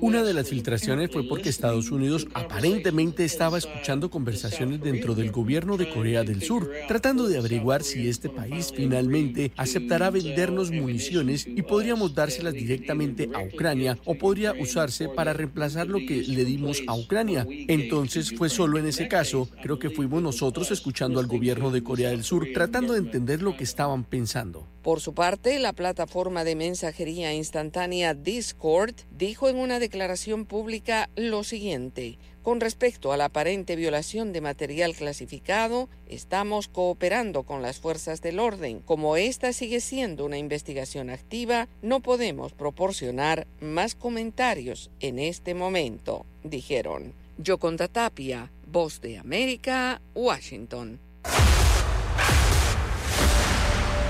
Una 0.00 0.22
de 0.22 0.34
las 0.34 0.48
filtraciones 0.48 1.10
fue 1.10 1.26
porque 1.26 1.48
Estados 1.48 1.90
Unidos 1.90 2.26
aparentemente 2.34 3.24
estaba 3.24 3.58
escuchando 3.58 4.10
conversaciones 4.10 4.80
dentro 4.80 5.14
del 5.14 5.30
gobierno 5.30 5.76
de 5.76 5.88
Corea 5.88 6.22
del 6.22 6.42
Sur, 6.42 6.70
tratando 6.88 7.28
de 7.28 7.38
averiguar 7.38 7.82
si 7.82 8.08
este 8.08 8.28
país 8.28 8.72
finalmente 8.74 9.52
aceptará 9.56 10.10
vendernos 10.10 10.70
municiones 10.70 11.46
y 11.46 11.62
podríamos 11.62 12.14
dárselas 12.14 12.54
directamente 12.54 13.30
a 13.34 13.42
Ucrania 13.42 13.98
o 14.04 14.16
podría 14.16 14.52
usarse 14.52 15.08
para 15.08 15.32
reemplazar 15.32 15.86
lo 15.86 15.98
que 15.98 16.22
le 16.22 16.44
dimos 16.44 16.82
a 16.86 16.94
Ucrania. 16.94 17.46
Entonces 17.48 18.32
fue 18.36 18.48
solo 18.48 18.78
en 18.78 18.86
ese 18.86 19.08
caso, 19.08 19.48
creo 19.62 19.78
que 19.78 19.90
fuimos 19.90 20.22
nosotros 20.22 20.70
escuchando 20.70 21.20
al 21.20 21.26
gobierno 21.26 21.70
de 21.70 21.82
Corea 21.82 22.10
del 22.10 22.24
Sur, 22.24 22.48
tratando 22.52 22.92
de 22.92 22.98
entender 22.98 23.42
lo 23.42 23.56
que 23.56 23.64
estaban 23.64 24.04
pensando. 24.04 24.68
Por 24.82 25.00
su 25.00 25.14
parte, 25.14 25.60
la 25.60 25.72
plataforma 25.72 26.42
de 26.42 26.56
mensajería 26.56 27.32
instantánea 27.62 28.14
Discord 28.14 28.94
dijo 29.12 29.48
en 29.48 29.56
una 29.56 29.78
declaración 29.78 30.46
pública 30.46 31.08
lo 31.14 31.44
siguiente. 31.44 32.18
Con 32.42 32.60
respecto 32.60 33.12
a 33.12 33.16
la 33.16 33.26
aparente 33.26 33.76
violación 33.76 34.32
de 34.32 34.40
material 34.40 34.96
clasificado, 34.96 35.88
estamos 36.08 36.66
cooperando 36.66 37.44
con 37.44 37.62
las 37.62 37.78
fuerzas 37.78 38.20
del 38.20 38.40
orden. 38.40 38.80
Como 38.80 39.16
esta 39.16 39.52
sigue 39.52 39.80
siendo 39.80 40.24
una 40.24 40.38
investigación 40.38 41.08
activa, 41.08 41.68
no 41.82 42.00
podemos 42.00 42.52
proporcionar 42.52 43.46
más 43.60 43.94
comentarios 43.94 44.90
en 44.98 45.20
este 45.20 45.54
momento, 45.54 46.26
dijeron. 46.42 47.12
Yoconda 47.38 47.86
Tapia, 47.86 48.50
Voz 48.66 49.00
de 49.00 49.18
América, 49.18 50.02
Washington. 50.16 50.98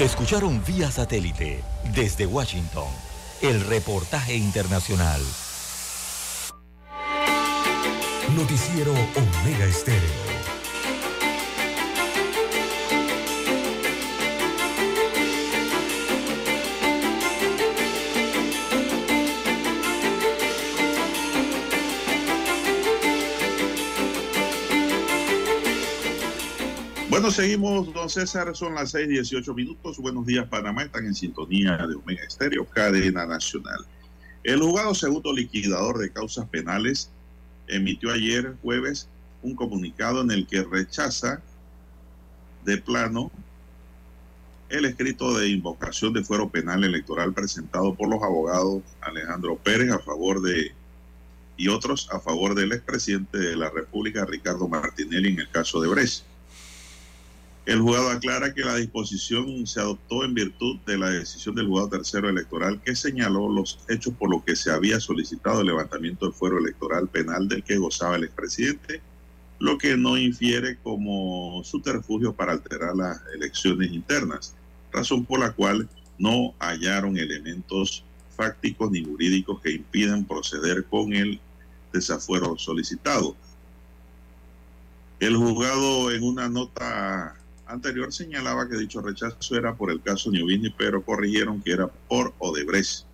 Escucharon 0.00 0.64
vía 0.64 0.90
satélite 0.90 1.62
desde 1.94 2.24
Washington 2.24 3.01
el 3.42 3.60
reportaje 3.60 4.36
internacional. 4.36 5.20
Noticiero 8.36 8.92
Omega 8.92 9.64
Estéreo. 9.64 10.31
Bueno, 27.12 27.30
seguimos, 27.30 27.92
don 27.92 28.08
César, 28.08 28.56
son 28.56 28.74
las 28.74 28.94
6:18 28.94 29.54
minutos. 29.54 29.98
Buenos 29.98 30.24
días, 30.24 30.48
Panamá. 30.48 30.84
Están 30.84 31.04
en 31.04 31.14
sintonía 31.14 31.76
de 31.76 31.94
Omega 31.94 32.24
Estéreo, 32.24 32.64
cadena 32.64 33.26
nacional. 33.26 33.84
El 34.42 34.62
juzgado 34.62 34.94
segundo 34.94 35.30
liquidador 35.30 35.98
de 35.98 36.10
causas 36.10 36.48
penales 36.48 37.10
emitió 37.68 38.10
ayer 38.10 38.56
jueves 38.62 39.10
un 39.42 39.54
comunicado 39.54 40.22
en 40.22 40.30
el 40.30 40.46
que 40.46 40.62
rechaza 40.62 41.42
de 42.64 42.78
plano 42.78 43.30
el 44.70 44.86
escrito 44.86 45.36
de 45.36 45.50
invocación 45.50 46.14
de 46.14 46.24
fuero 46.24 46.48
penal 46.48 46.82
electoral 46.82 47.34
presentado 47.34 47.94
por 47.94 48.08
los 48.08 48.22
abogados 48.22 48.84
Alejandro 49.02 49.56
Pérez 49.56 49.90
a 49.92 49.98
favor 49.98 50.40
de 50.40 50.72
y 51.58 51.68
otros 51.68 52.08
a 52.10 52.20
favor 52.20 52.54
del 52.54 52.72
expresidente 52.72 53.36
de 53.36 53.54
la 53.54 53.68
República 53.68 54.24
Ricardo 54.24 54.66
Martinelli 54.66 55.28
en 55.28 55.40
el 55.40 55.50
caso 55.50 55.78
de 55.82 55.88
Brecht. 55.88 56.31
El 57.64 57.80
juzgado 57.80 58.10
aclara 58.10 58.52
que 58.52 58.64
la 58.64 58.74
disposición 58.74 59.68
se 59.68 59.78
adoptó 59.78 60.24
en 60.24 60.34
virtud 60.34 60.80
de 60.84 60.98
la 60.98 61.10
decisión 61.10 61.54
del 61.54 61.68
juzgado 61.68 61.90
tercero 61.90 62.28
electoral 62.28 62.80
que 62.84 62.96
señaló 62.96 63.48
los 63.48 63.78
hechos 63.88 64.14
por 64.14 64.30
los 64.30 64.42
que 64.42 64.56
se 64.56 64.72
había 64.72 64.98
solicitado 64.98 65.60
el 65.60 65.68
levantamiento 65.68 66.26
del 66.26 66.34
fuero 66.34 66.58
electoral 66.58 67.08
penal 67.08 67.46
del 67.46 67.62
que 67.62 67.78
gozaba 67.78 68.16
el 68.16 68.24
expresidente, 68.24 69.00
lo 69.60 69.78
que 69.78 69.96
no 69.96 70.18
infiere 70.18 70.76
como 70.82 71.62
subterfugio 71.62 72.32
para 72.32 72.50
alterar 72.50 72.96
las 72.96 73.20
elecciones 73.32 73.92
internas, 73.92 74.56
razón 74.90 75.24
por 75.24 75.38
la 75.38 75.52
cual 75.52 75.88
no 76.18 76.54
hallaron 76.58 77.16
elementos 77.16 78.02
fácticos 78.36 78.90
ni 78.90 79.04
jurídicos 79.04 79.60
que 79.60 79.70
impiden 79.70 80.24
proceder 80.24 80.84
con 80.86 81.12
el 81.12 81.38
desafuero 81.92 82.58
solicitado. 82.58 83.36
El 85.20 85.36
juzgado 85.36 86.10
en 86.10 86.24
una 86.24 86.48
nota 86.48 87.36
anterior 87.72 88.12
señalaba 88.12 88.68
que 88.68 88.76
dicho 88.76 89.00
rechazo 89.00 89.56
era 89.56 89.74
por 89.74 89.90
el 89.90 90.02
caso 90.02 90.30
Niovini, 90.30 90.70
pero 90.70 91.02
corrigieron 91.02 91.62
que 91.62 91.72
era 91.72 91.88
por 91.88 92.34
Odebrecht. 92.38 93.06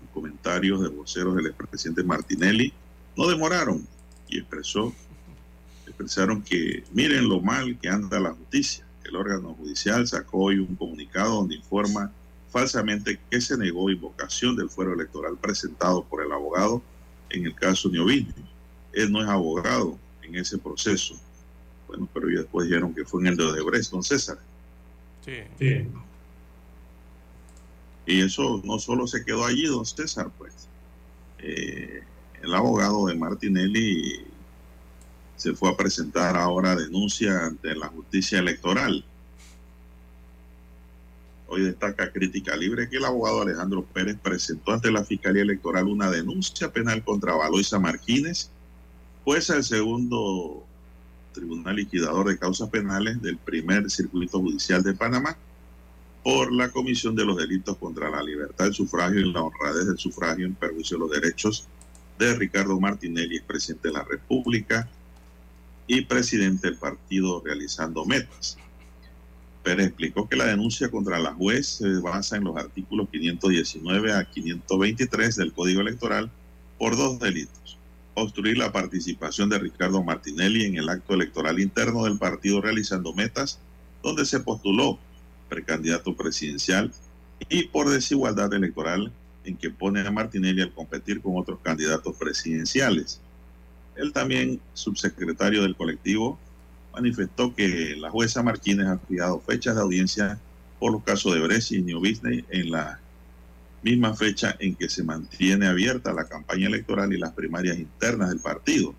Los 0.00 0.10
comentarios 0.12 0.82
de 0.82 0.88
voceros 0.88 1.36
del 1.36 1.48
expresidente 1.48 2.04
Martinelli 2.04 2.72
no 3.16 3.26
demoraron 3.26 3.86
y 4.28 4.38
expresó, 4.38 4.94
expresaron 5.86 6.42
que 6.42 6.84
miren 6.92 7.28
lo 7.28 7.40
mal 7.40 7.78
que 7.78 7.88
anda 7.88 8.20
la 8.20 8.32
justicia. 8.32 8.86
El 9.04 9.16
órgano 9.16 9.54
judicial 9.54 10.06
sacó 10.06 10.44
hoy 10.44 10.58
un 10.58 10.74
comunicado 10.76 11.36
donde 11.36 11.56
informa 11.56 12.12
falsamente 12.50 13.20
que 13.30 13.40
se 13.40 13.56
negó 13.58 13.90
invocación 13.90 14.56
del 14.56 14.70
fuero 14.70 14.94
electoral 14.94 15.36
presentado 15.38 16.04
por 16.04 16.24
el 16.24 16.32
abogado 16.32 16.82
en 17.30 17.46
el 17.46 17.54
caso 17.54 17.88
Niovini. 17.88 18.32
Él 18.92 19.12
no 19.12 19.22
es 19.22 19.28
abogado 19.28 19.98
en 20.22 20.36
ese 20.36 20.56
proceso 20.58 21.20
bueno, 21.86 22.08
pero 22.12 22.28
ya 22.28 22.40
después 22.40 22.66
dijeron 22.66 22.94
que 22.94 23.04
fue 23.04 23.20
en 23.22 23.28
el 23.28 23.36
de 23.36 23.44
Odebrecht, 23.44 23.90
don 23.90 24.02
César. 24.02 24.38
Sí. 25.24 25.38
sí. 25.58 25.86
Y 28.06 28.20
eso 28.20 28.62
no 28.64 28.78
solo 28.78 29.06
se 29.06 29.24
quedó 29.24 29.44
allí, 29.44 29.66
don 29.66 29.84
César, 29.84 30.30
pues. 30.38 30.68
Eh, 31.38 32.02
el 32.42 32.54
abogado 32.54 33.06
de 33.06 33.14
Martinelli 33.14 34.24
se 35.36 35.54
fue 35.54 35.70
a 35.70 35.76
presentar 35.76 36.36
ahora 36.36 36.74
denuncia 36.74 37.46
ante 37.46 37.74
la 37.74 37.88
justicia 37.88 38.38
electoral. 38.38 39.04
Hoy 41.48 41.62
destaca 41.62 42.12
crítica 42.12 42.56
libre 42.56 42.88
que 42.88 42.96
el 42.96 43.04
abogado 43.04 43.42
Alejandro 43.42 43.84
Pérez 43.84 44.16
presentó 44.20 44.72
ante 44.72 44.90
la 44.90 45.04
Fiscalía 45.04 45.42
Electoral 45.42 45.86
una 45.86 46.10
denuncia 46.10 46.72
penal 46.72 47.04
contra 47.04 47.36
Valoisa 47.36 47.78
Martínez, 47.78 48.50
pues 49.24 49.50
el 49.50 49.62
segundo 49.62 50.65
Tribunal 51.36 51.76
Liquidador 51.76 52.28
de 52.28 52.38
Causas 52.38 52.70
Penales 52.70 53.20
del 53.20 53.36
primer 53.36 53.90
Circuito 53.90 54.40
Judicial 54.40 54.82
de 54.82 54.94
Panamá 54.94 55.36
por 56.24 56.50
la 56.50 56.70
comisión 56.70 57.14
de 57.14 57.26
los 57.26 57.36
delitos 57.36 57.76
contra 57.76 58.08
la 58.08 58.22
libertad 58.22 58.64
del 58.64 58.74
sufragio 58.74 59.20
y 59.20 59.30
la 59.30 59.42
honradez 59.42 59.86
del 59.86 59.98
sufragio 59.98 60.46
en 60.46 60.54
perjuicio 60.54 60.96
de 60.96 61.00
los 61.00 61.10
derechos 61.10 61.68
de 62.18 62.34
Ricardo 62.34 62.80
Martinelli, 62.80 63.40
presidente 63.40 63.88
de 63.88 63.94
la 63.94 64.02
República 64.02 64.88
y 65.86 66.00
presidente 66.00 66.68
del 66.68 66.78
partido 66.78 67.42
realizando 67.44 68.06
metas. 68.06 68.56
Pérez 69.62 69.88
explicó 69.88 70.26
que 70.26 70.36
la 70.36 70.46
denuncia 70.46 70.90
contra 70.90 71.18
la 71.18 71.34
juez 71.34 71.66
se 71.66 72.00
basa 72.00 72.38
en 72.38 72.44
los 72.44 72.56
artículos 72.56 73.10
519 73.10 74.14
a 74.14 74.24
523 74.24 75.36
del 75.36 75.52
Código 75.52 75.82
Electoral 75.82 76.30
por 76.78 76.96
dos 76.96 77.18
delitos 77.18 77.76
obstruir 78.16 78.56
la 78.56 78.72
participación 78.72 79.50
de 79.50 79.58
Ricardo 79.58 80.02
Martinelli 80.02 80.64
en 80.64 80.76
el 80.76 80.88
acto 80.88 81.14
electoral 81.14 81.60
interno 81.60 82.04
del 82.04 82.18
partido 82.18 82.62
realizando 82.62 83.12
metas, 83.12 83.60
donde 84.02 84.24
se 84.24 84.40
postuló 84.40 84.98
precandidato 85.48 86.16
presidencial 86.16 86.92
y 87.50 87.64
por 87.64 87.90
desigualdad 87.90 88.52
electoral 88.54 89.12
en 89.44 89.56
que 89.56 89.70
pone 89.70 90.00
a 90.00 90.10
Martinelli 90.10 90.62
al 90.62 90.72
competir 90.72 91.20
con 91.20 91.36
otros 91.36 91.60
candidatos 91.62 92.16
presidenciales. 92.16 93.20
Él 93.96 94.12
también, 94.12 94.60
subsecretario 94.72 95.62
del 95.62 95.76
colectivo, 95.76 96.38
manifestó 96.94 97.54
que 97.54 97.96
la 97.96 98.10
jueza 98.10 98.42
Martínez 98.42 98.86
ha 98.86 98.98
fijado 98.98 99.40
fechas 99.40 99.74
de 99.76 99.82
audiencia 99.82 100.40
por 100.78 100.92
los 100.92 101.04
casos 101.04 101.34
de 101.34 101.40
Brescia 101.40 101.78
y 101.78 101.82
New 101.82 101.98
Business 101.98 102.44
en 102.48 102.70
la 102.70 102.98
misma 103.86 104.16
fecha 104.16 104.56
en 104.58 104.74
que 104.74 104.88
se 104.88 105.04
mantiene 105.04 105.68
abierta 105.68 106.12
la 106.12 106.26
campaña 106.26 106.66
electoral 106.66 107.12
y 107.12 107.18
las 107.18 107.32
primarias 107.32 107.78
internas 107.78 108.30
del 108.30 108.40
partido. 108.40 108.96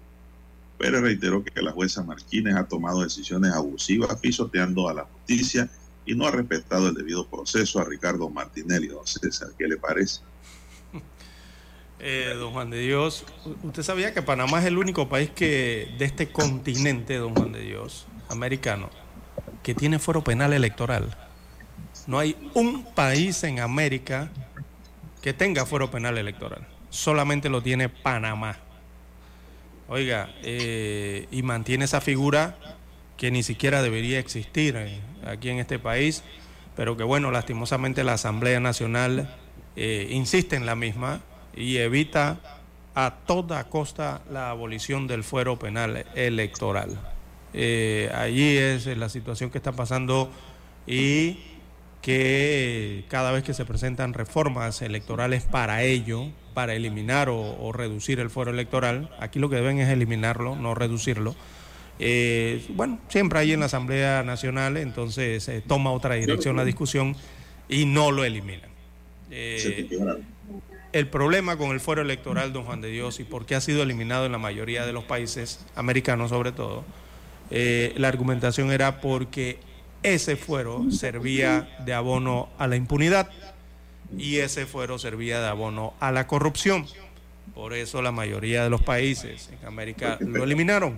Pérez 0.78 1.02
reiteró 1.02 1.44
que 1.44 1.62
la 1.62 1.74
jueza 1.74 2.04
Martínez 2.04 2.56
ha 2.56 2.70
tomado 2.70 3.04
decisiones 3.04 3.52
abusivas 3.52 4.18
pisoteando 4.22 4.88
a 4.88 4.94
la 4.94 5.04
justicia 5.04 5.70
y 6.06 6.16
no 6.16 6.26
ha 6.26 6.32
respetado 6.32 6.88
el 6.88 6.96
debido 6.96 7.28
proceso 7.28 7.82
a 7.82 7.84
Ricardo 7.84 8.30
Martinelli. 8.30 8.88
Don 8.88 9.06
César, 9.06 9.50
¿qué 9.58 9.68
le 9.68 9.78
parece? 9.78 10.22
Eh, 12.00 12.36
don 12.38 12.54
Juan 12.54 12.70
de 12.70 12.78
Dios, 12.78 13.26
usted 13.64 13.82
sabía 13.82 14.14
que 14.14 14.22
Panamá 14.22 14.60
es 14.60 14.66
el 14.66 14.78
único 14.78 15.10
país 15.10 15.32
que 15.32 15.96
de 15.98 16.06
este 16.06 16.32
continente, 16.32 17.16
don 17.16 17.34
Juan 17.34 17.52
de 17.52 17.62
Dios, 17.62 18.06
americano, 18.30 18.92
que 19.64 19.74
tiene 19.74 19.98
fuero 19.98 20.24
penal 20.24 20.54
electoral. 20.54 21.18
No 22.06 22.20
hay 22.20 22.38
un 22.54 22.86
país 22.94 23.44
en 23.44 23.60
América 23.62 24.30
que 25.22 25.34
tenga 25.34 25.66
fuero 25.66 25.92
penal 25.92 26.18
electoral. 26.18 26.66
Solamente 26.90 27.50
lo 27.50 27.62
tiene 27.62 27.90
Panamá. 27.90 28.58
Oiga, 29.90 30.30
eh, 30.44 31.28
y 31.32 31.44
mantiene 31.44 31.86
esa 31.86 32.02
figura 32.02 32.58
que 33.16 33.32
ni 33.32 33.42
siquiera 33.42 33.82
debería 33.82 34.20
existir 34.20 34.76
eh, 34.76 35.00
aquí 35.26 35.50
en 35.50 35.60
este 35.60 35.80
país, 35.80 36.24
pero 36.76 36.98
que 36.98 37.04
bueno, 37.04 37.32
lastimosamente 37.32 38.04
la 38.04 38.14
Asamblea 38.14 38.60
Nacional 38.60 39.34
eh, 39.76 40.08
insiste 40.12 40.56
en 40.56 40.66
la 40.66 40.76
misma 40.76 41.22
y 41.56 41.78
evita 41.78 42.60
a 42.96 43.16
toda 43.26 43.64
costa 43.70 44.22
la 44.30 44.50
abolición 44.50 45.08
del 45.08 45.24
fuero 45.24 45.58
penal 45.58 46.06
electoral. 46.16 47.00
allí 47.54 48.58
es 48.58 48.86
la 48.88 49.10
situación 49.10 49.50
que 49.50 49.58
está 49.58 49.72
pasando 49.72 50.32
y 50.86 51.38
que 52.08 53.04
cada 53.10 53.34
vez 53.34 53.44
que 53.44 53.54
se 53.54 53.66
presentan 53.66 54.14
reformas 54.14 54.82
electorales 54.82 55.44
para 55.44 55.84
ello, 55.84 56.28
para 56.54 56.74
eliminar 56.74 57.28
o, 57.30 57.74
reducir 57.74 58.22
el 58.22 58.30
fuero 58.30 58.52
electoral, 58.52 59.14
aquí 59.20 59.40
lo 59.40 59.50
que 59.50 59.58
deben 59.58 59.80
es 59.80 59.90
eliminarlo, 59.90 60.56
no 60.56 60.74
reducirlo. 60.74 61.36
Eh, 62.00 62.66
bueno, 62.70 62.98
siempre 63.10 63.40
hay 63.40 63.52
en 63.52 63.60
la 63.60 63.66
Asamblea 63.66 64.24
Nacional, 64.24 64.78
entonces 64.78 65.44
se 65.44 65.60
toma 65.60 65.92
otra 65.92 66.16
dirección 66.16 66.56
la 66.56 66.64
discusión 66.64 67.14
y 67.68 67.84
no 67.84 68.12
lo 68.12 68.24
eliminan. 68.24 68.70
Eh, 69.30 69.90
el 70.94 71.08
problema 71.08 71.58
con 71.58 71.72
el 71.72 71.82
fuero 71.82 72.04
electoral, 72.04 72.54
don 72.54 72.64
Juan 72.64 72.80
de 72.80 72.90
Dios, 72.90 73.20
y 73.20 73.26
por 73.26 73.46
qué 73.46 73.56
ha 73.56 73.60
sido 73.60 73.84
eliminado 73.84 74.26
en 74.26 74.32
la 74.32 74.38
mayoría 74.38 74.86
de 74.86 74.94
los 74.94 75.04
países 75.04 75.66
americanos 75.76 76.30
sobre 76.30 76.54
todo, 76.54 76.86
eh, 77.52 77.94
la 77.98 78.08
argumentación 78.08 78.72
era 78.72 79.02
porque 79.02 79.60
ese 80.14 80.36
fuero 80.36 80.86
servía 80.92 81.68
de 81.86 81.94
abono 81.94 82.50
a 82.58 82.68
la 82.68 82.76
impunidad 82.76 83.30
y 84.18 84.38
ese 84.38 84.66
fuero 84.66 84.98
servía 85.00 85.40
de 85.40 85.48
abono 85.48 85.94
a 86.00 86.12
la 86.12 86.28
corrupción. 86.28 86.86
Por 87.54 87.74
eso 87.74 88.02
la 88.02 88.12
mayoría 88.12 88.64
de 88.64 88.70
los 88.70 88.82
países 88.82 89.50
en 89.52 89.68
América 89.68 90.18
lo 90.22 90.44
eliminaron. 90.44 90.98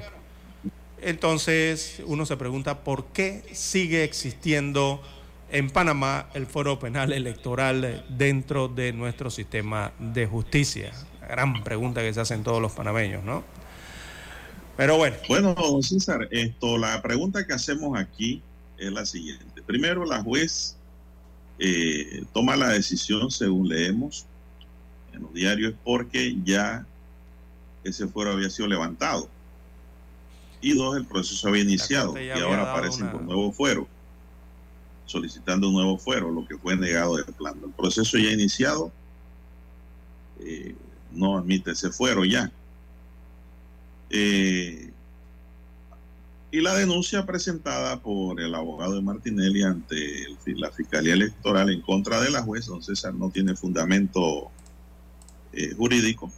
Entonces 1.01 2.01
uno 2.05 2.25
se 2.25 2.37
pregunta 2.37 2.83
por 2.83 3.05
qué 3.05 3.43
sigue 3.53 4.03
existiendo 4.03 5.01
en 5.51 5.69
Panamá 5.69 6.27
el 6.33 6.45
fuero 6.45 6.79
penal 6.79 7.13
electoral 7.13 8.05
dentro 8.09 8.67
de 8.67 8.93
nuestro 8.93 9.29
sistema 9.29 9.93
de 9.99 10.27
justicia. 10.27 10.91
gran 11.27 11.63
pregunta 11.63 12.01
que 12.01 12.13
se 12.13 12.21
hacen 12.21 12.43
todos 12.43 12.61
los 12.61 12.71
panameños, 12.71 13.23
¿no? 13.23 13.43
Pero 14.75 14.97
bueno. 14.97 15.15
Bueno, 15.27 15.55
César, 15.81 16.27
esto, 16.31 16.77
la 16.77 17.01
pregunta 17.01 17.45
que 17.45 17.53
hacemos 17.53 17.99
aquí 17.99 18.41
es 18.79 18.91
la 18.91 19.05
siguiente. 19.05 19.61
Primero, 19.61 20.05
la 20.05 20.23
juez 20.23 20.75
eh, 21.59 22.23
toma 22.33 22.55
la 22.55 22.69
decisión, 22.69 23.29
según 23.29 23.67
leemos 23.67 24.25
en 25.13 25.21
los 25.23 25.33
diarios, 25.33 25.73
porque 25.83 26.35
ya 26.43 26.85
ese 27.83 28.07
fuero 28.07 28.31
había 28.31 28.49
sido 28.49 28.67
levantado. 28.67 29.29
Y 30.61 30.73
dos, 30.73 30.97
el 30.97 31.05
proceso 31.05 31.47
había 31.47 31.63
iniciado 31.63 32.19
y 32.19 32.29
ahora 32.29 32.71
aparecen 32.71 33.09
con 33.09 33.25
nuevo 33.25 33.51
fuero, 33.51 33.87
solicitando 35.05 35.67
un 35.69 35.75
nuevo 35.75 35.97
fuero, 35.97 36.31
lo 36.31 36.45
que 36.45 36.57
fue 36.57 36.75
negado 36.75 37.17
de 37.17 37.23
plano. 37.25 37.65
El 37.65 37.71
proceso 37.71 38.17
ya 38.17 38.31
iniciado, 38.31 38.91
eh, 40.39 40.75
no 41.11 41.37
admite 41.37 41.71
ese 41.71 41.91
fuero 41.91 42.25
ya. 42.25 42.51
Eh, 44.09 44.91
y 46.51 46.61
la 46.61 46.73
denuncia 46.73 47.25
presentada 47.25 48.01
por 48.01 48.41
el 48.41 48.55
abogado 48.55 48.95
de 48.95 49.01
Martinelli 49.01 49.61
ante 49.63 50.25
la 50.47 50.71
Fiscalía 50.71 51.13
Electoral 51.13 51.69
en 51.69 51.81
contra 51.81 52.19
de 52.21 52.31
la 52.31 52.41
juez, 52.41 52.65
don 52.65 52.81
César, 52.81 53.13
no 53.13 53.29
tiene 53.29 53.55
fundamento 53.55 54.49
eh, 55.53 55.73
jurídico, 55.75 56.31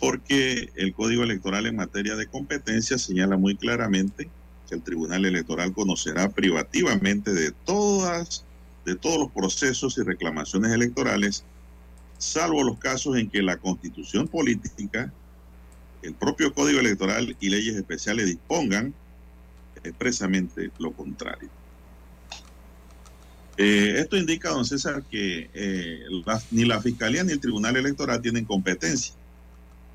porque 0.00 0.70
el 0.76 0.94
Código 0.94 1.24
Electoral 1.24 1.66
en 1.66 1.76
materia 1.76 2.14
de 2.14 2.26
competencia 2.26 2.96
señala 2.96 3.36
muy 3.36 3.56
claramente 3.56 4.30
que 4.68 4.76
el 4.76 4.82
Tribunal 4.82 5.24
Electoral 5.24 5.72
conocerá 5.72 6.30
privativamente 6.30 7.32
de 7.32 7.50
todas 7.50 8.44
de 8.84 8.94
todos 8.94 9.18
los 9.18 9.32
procesos 9.32 9.96
y 9.96 10.02
reclamaciones 10.02 10.70
electorales, 10.70 11.44
salvo 12.18 12.62
los 12.62 12.78
casos 12.78 13.16
en 13.16 13.30
que 13.30 13.42
la 13.42 13.56
Constitución 13.56 14.28
política, 14.28 15.10
el 16.02 16.14
propio 16.14 16.52
Código 16.52 16.80
Electoral 16.80 17.34
y 17.40 17.48
leyes 17.48 17.76
especiales 17.76 18.26
dispongan 18.26 18.94
expresamente 19.84 20.70
lo 20.78 20.92
contrario. 20.92 21.48
Eh, 23.56 23.94
esto 23.98 24.16
indica, 24.16 24.50
don 24.50 24.64
César, 24.64 25.04
que 25.08 25.48
eh, 25.54 26.00
ni 26.50 26.64
la 26.64 26.80
Fiscalía 26.80 27.22
ni 27.22 27.32
el 27.32 27.40
Tribunal 27.40 27.76
Electoral 27.76 28.20
tienen 28.20 28.44
competencia 28.44 29.14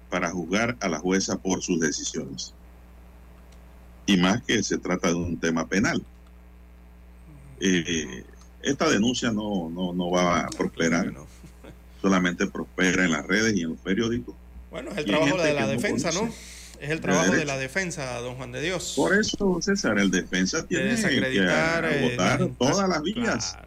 para 0.09 0.31
juzgar 0.31 0.77
a 0.79 0.87
la 0.87 0.99
jueza 0.99 1.37
por 1.37 1.61
sus 1.61 1.79
decisiones. 1.79 2.53
Y 4.05 4.17
más 4.17 4.41
que 4.43 4.63
se 4.63 4.77
trata 4.77 5.09
de 5.09 5.15
un 5.15 5.37
tema 5.37 5.67
penal. 5.67 6.01
Eh, 7.59 8.23
esta 8.61 8.89
denuncia 8.89 9.31
no, 9.31 9.69
no, 9.69 9.93
no 9.93 10.09
va 10.09 10.41
a 10.41 10.47
prosperar, 10.47 11.13
solamente 12.01 12.47
prospera 12.47 13.03
en 13.03 13.11
las 13.11 13.27
redes 13.27 13.55
y 13.55 13.61
en 13.61 13.69
los 13.69 13.79
periódicos. 13.79 14.35
Bueno, 14.71 14.91
es 14.91 14.99
el 14.99 15.05
trabajo 15.05 15.37
de 15.41 15.53
la 15.53 15.67
defensa, 15.67 16.11
¿no? 16.11 16.29
Es 16.79 16.91
el 16.91 17.01
trabajo 17.01 17.33
de, 17.33 17.43
la 17.45 17.57
defensa, 17.57 18.19
don 18.21 18.35
Juan 18.35 18.51
de 18.53 18.61
Dios. 18.61 18.93
Por 18.95 19.13
eso, 19.13 19.59
César, 19.61 19.99
el 19.99 20.11
defensa 20.11 20.65
tiene 20.65 20.95
que 20.95 21.39
agotar 21.41 21.85
eh, 22.41 22.53
todas 22.59 22.87
las 22.87 23.01
vías. 23.03 23.57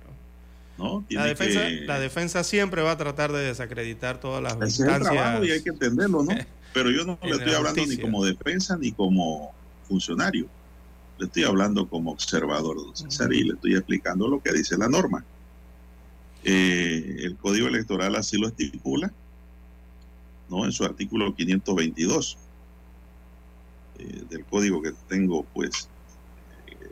¿no? 0.78 1.04
La, 1.10 1.26
defensa, 1.26 1.60
la 1.84 2.00
defensa 2.00 2.42
siempre 2.42 2.80
va 2.80 2.92
a 2.92 2.96
tratar 2.96 3.30
de 3.30 3.40
desacreditar 3.40 4.18
todas 4.18 4.42
las 4.42 4.54
Ese 4.54 4.84
Es 4.84 4.94
el 4.96 5.02
trabajo 5.02 5.44
y 5.44 5.50
hay 5.50 5.62
que 5.62 5.70
entenderlo, 5.70 6.22
¿no? 6.22 6.34
Pero 6.72 6.90
yo 6.90 7.04
no 7.04 7.18
le 7.22 7.32
estoy 7.32 7.52
hablando 7.52 7.86
ni 7.86 7.98
como 7.98 8.24
defensa 8.24 8.78
ni 8.78 8.92
como 8.92 9.52
funcionario. 9.86 10.46
Le 11.18 11.26
estoy 11.26 11.44
hablando 11.44 11.86
como 11.86 12.12
observador, 12.12 12.76
don 12.76 12.96
César, 12.96 13.30
y 13.32 13.44
le 13.44 13.54
estoy 13.54 13.74
explicando 13.74 14.26
lo 14.26 14.42
que 14.42 14.52
dice 14.52 14.78
la 14.78 14.88
norma. 14.88 15.22
Eh, 16.44 17.16
el 17.20 17.36
Código 17.36 17.68
Electoral 17.68 18.16
así 18.16 18.38
lo 18.38 18.48
estipula, 18.48 19.12
¿no? 20.48 20.64
En 20.64 20.72
su 20.72 20.82
artículo 20.84 21.34
522 21.36 22.38
eh, 24.02 24.24
del 24.28 24.44
código 24.44 24.82
que 24.82 24.92
tengo, 25.08 25.44
pues, 25.54 25.88
eh, 26.66 26.90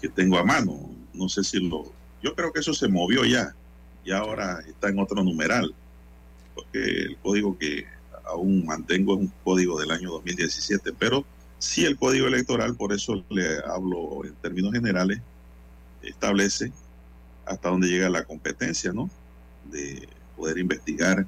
que 0.00 0.08
tengo 0.08 0.38
a 0.38 0.44
mano. 0.44 0.90
No 1.12 1.28
sé 1.28 1.44
si 1.44 1.60
lo... 1.60 1.92
Yo 2.22 2.34
creo 2.34 2.52
que 2.52 2.60
eso 2.60 2.72
se 2.72 2.88
movió 2.88 3.24
ya, 3.24 3.54
y 4.04 4.12
ahora 4.12 4.60
está 4.66 4.88
en 4.88 4.98
otro 4.98 5.22
numeral, 5.22 5.74
porque 6.54 6.78
el 6.78 7.16
código 7.18 7.58
que 7.58 7.84
aún 8.24 8.64
mantengo 8.64 9.14
es 9.14 9.20
un 9.20 9.32
código 9.44 9.78
del 9.78 9.90
año 9.90 10.10
2017, 10.12 10.92
pero 10.98 11.24
sí 11.58 11.84
el 11.84 11.98
código 11.98 12.28
electoral, 12.28 12.76
por 12.76 12.92
eso 12.92 13.24
le 13.28 13.58
hablo 13.66 14.24
en 14.24 14.34
términos 14.36 14.72
generales, 14.72 15.20
establece 16.02 16.72
hasta 17.44 17.68
dónde 17.68 17.88
llega 17.88 18.08
la 18.08 18.24
competencia, 18.24 18.92
¿no? 18.92 19.10
De 19.70 20.08
poder 20.36 20.58
investigar 20.58 21.26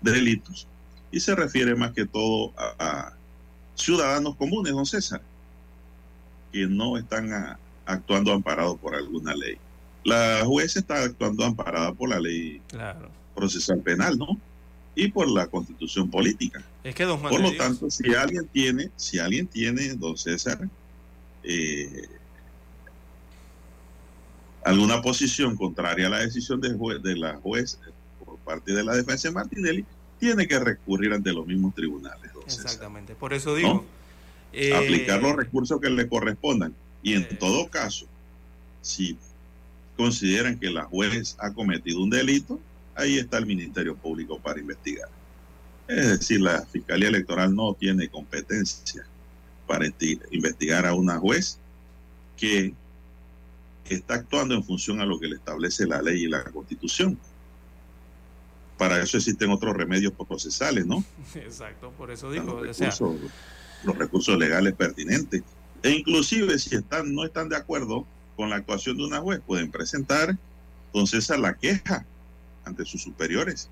delitos. 0.00 0.66
Y 1.12 1.20
se 1.20 1.34
refiere 1.34 1.74
más 1.74 1.92
que 1.92 2.06
todo 2.06 2.52
a 2.56 3.15
ciudadanos 3.76 4.34
comunes, 4.36 4.72
don 4.72 4.86
César, 4.86 5.22
que 6.52 6.66
no 6.66 6.98
están 6.98 7.56
actuando 7.84 8.32
amparados 8.32 8.78
por 8.78 8.94
alguna 8.94 9.34
ley. 9.34 9.56
La 10.04 10.42
jueza 10.44 10.80
está 10.80 11.04
actuando 11.04 11.44
amparada 11.44 11.92
por 11.92 12.08
la 12.08 12.18
ley 12.18 12.60
procesal 13.34 13.80
penal, 13.80 14.18
¿no? 14.18 14.28
Y 14.94 15.08
por 15.08 15.28
la 15.28 15.46
constitución 15.46 16.10
política. 16.10 16.64
Es 16.82 16.94
que, 16.94 17.04
don 17.04 17.20
Por 17.20 17.40
lo 17.40 17.54
tanto, 17.56 17.90
si 17.90 18.14
alguien 18.14 18.48
tiene, 18.48 18.90
si 18.96 19.18
alguien 19.18 19.46
tiene, 19.46 19.94
don 19.94 20.16
César, 20.16 20.58
eh, 21.42 22.08
alguna 24.64 25.02
posición 25.02 25.54
contraria 25.54 26.06
a 26.06 26.10
la 26.10 26.18
decisión 26.20 26.60
de, 26.60 26.70
de 27.02 27.16
la 27.16 27.36
juez 27.36 27.78
por 28.24 28.38
parte 28.38 28.72
de 28.72 28.82
la 28.82 28.94
defensa 28.96 29.28
de 29.28 29.34
Martinelli, 29.34 29.84
tiene 30.18 30.48
que 30.48 30.58
recurrir 30.58 31.12
ante 31.12 31.32
los 31.32 31.46
mismos 31.46 31.74
tribunales. 31.74 32.30
Exactamente, 32.46 33.14
por 33.14 33.34
eso 33.34 33.54
digo. 33.54 33.84
Eh, 34.52 34.74
Aplicar 34.74 35.20
los 35.22 35.36
recursos 35.36 35.80
que 35.80 35.90
le 35.90 36.08
correspondan. 36.08 36.74
Y 37.02 37.14
en 37.14 37.22
eh, 37.22 37.36
todo 37.38 37.68
caso, 37.68 38.06
si 38.80 39.18
consideran 39.96 40.58
que 40.58 40.70
la 40.70 40.84
juez 40.84 41.36
ha 41.38 41.52
cometido 41.52 42.02
un 42.02 42.10
delito, 42.10 42.60
ahí 42.94 43.18
está 43.18 43.38
el 43.38 43.46
Ministerio 43.46 43.96
Público 43.96 44.38
para 44.38 44.60
investigar. 44.60 45.08
Es 45.88 46.18
decir, 46.18 46.40
la 46.40 46.64
Fiscalía 46.66 47.08
Electoral 47.08 47.54
no 47.54 47.74
tiene 47.74 48.08
competencia 48.08 49.06
para 49.66 49.86
investigar 50.30 50.86
a 50.86 50.94
una 50.94 51.18
juez 51.18 51.58
que 52.36 52.74
está 53.88 54.14
actuando 54.14 54.54
en 54.54 54.64
función 54.64 55.00
a 55.00 55.06
lo 55.06 55.18
que 55.18 55.28
le 55.28 55.36
establece 55.36 55.86
la 55.86 56.02
ley 56.02 56.24
y 56.24 56.28
la 56.28 56.44
constitución 56.44 57.18
para 58.78 59.02
eso 59.02 59.16
existen 59.16 59.50
otros 59.50 59.76
remedios 59.76 60.12
procesales, 60.12 60.86
¿no? 60.86 61.04
Exacto, 61.34 61.90
por 61.96 62.10
eso 62.10 62.30
digo. 62.30 62.62
Los 63.84 63.98
recursos, 63.98 64.38
legales 64.38 64.74
pertinentes. 64.74 65.42
E 65.82 65.90
inclusive 65.90 66.58
si 66.58 66.74
están, 66.74 67.14
no 67.14 67.24
están 67.24 67.48
de 67.48 67.56
acuerdo 67.56 68.06
con 68.36 68.50
la 68.50 68.56
actuación 68.56 68.96
de 68.96 69.04
una 69.04 69.20
juez, 69.20 69.40
pueden 69.46 69.70
presentar 69.70 70.36
entonces 70.86 71.30
a 71.30 71.38
la 71.38 71.54
queja 71.54 72.04
ante 72.64 72.84
sus 72.84 73.02
superiores. 73.02 73.68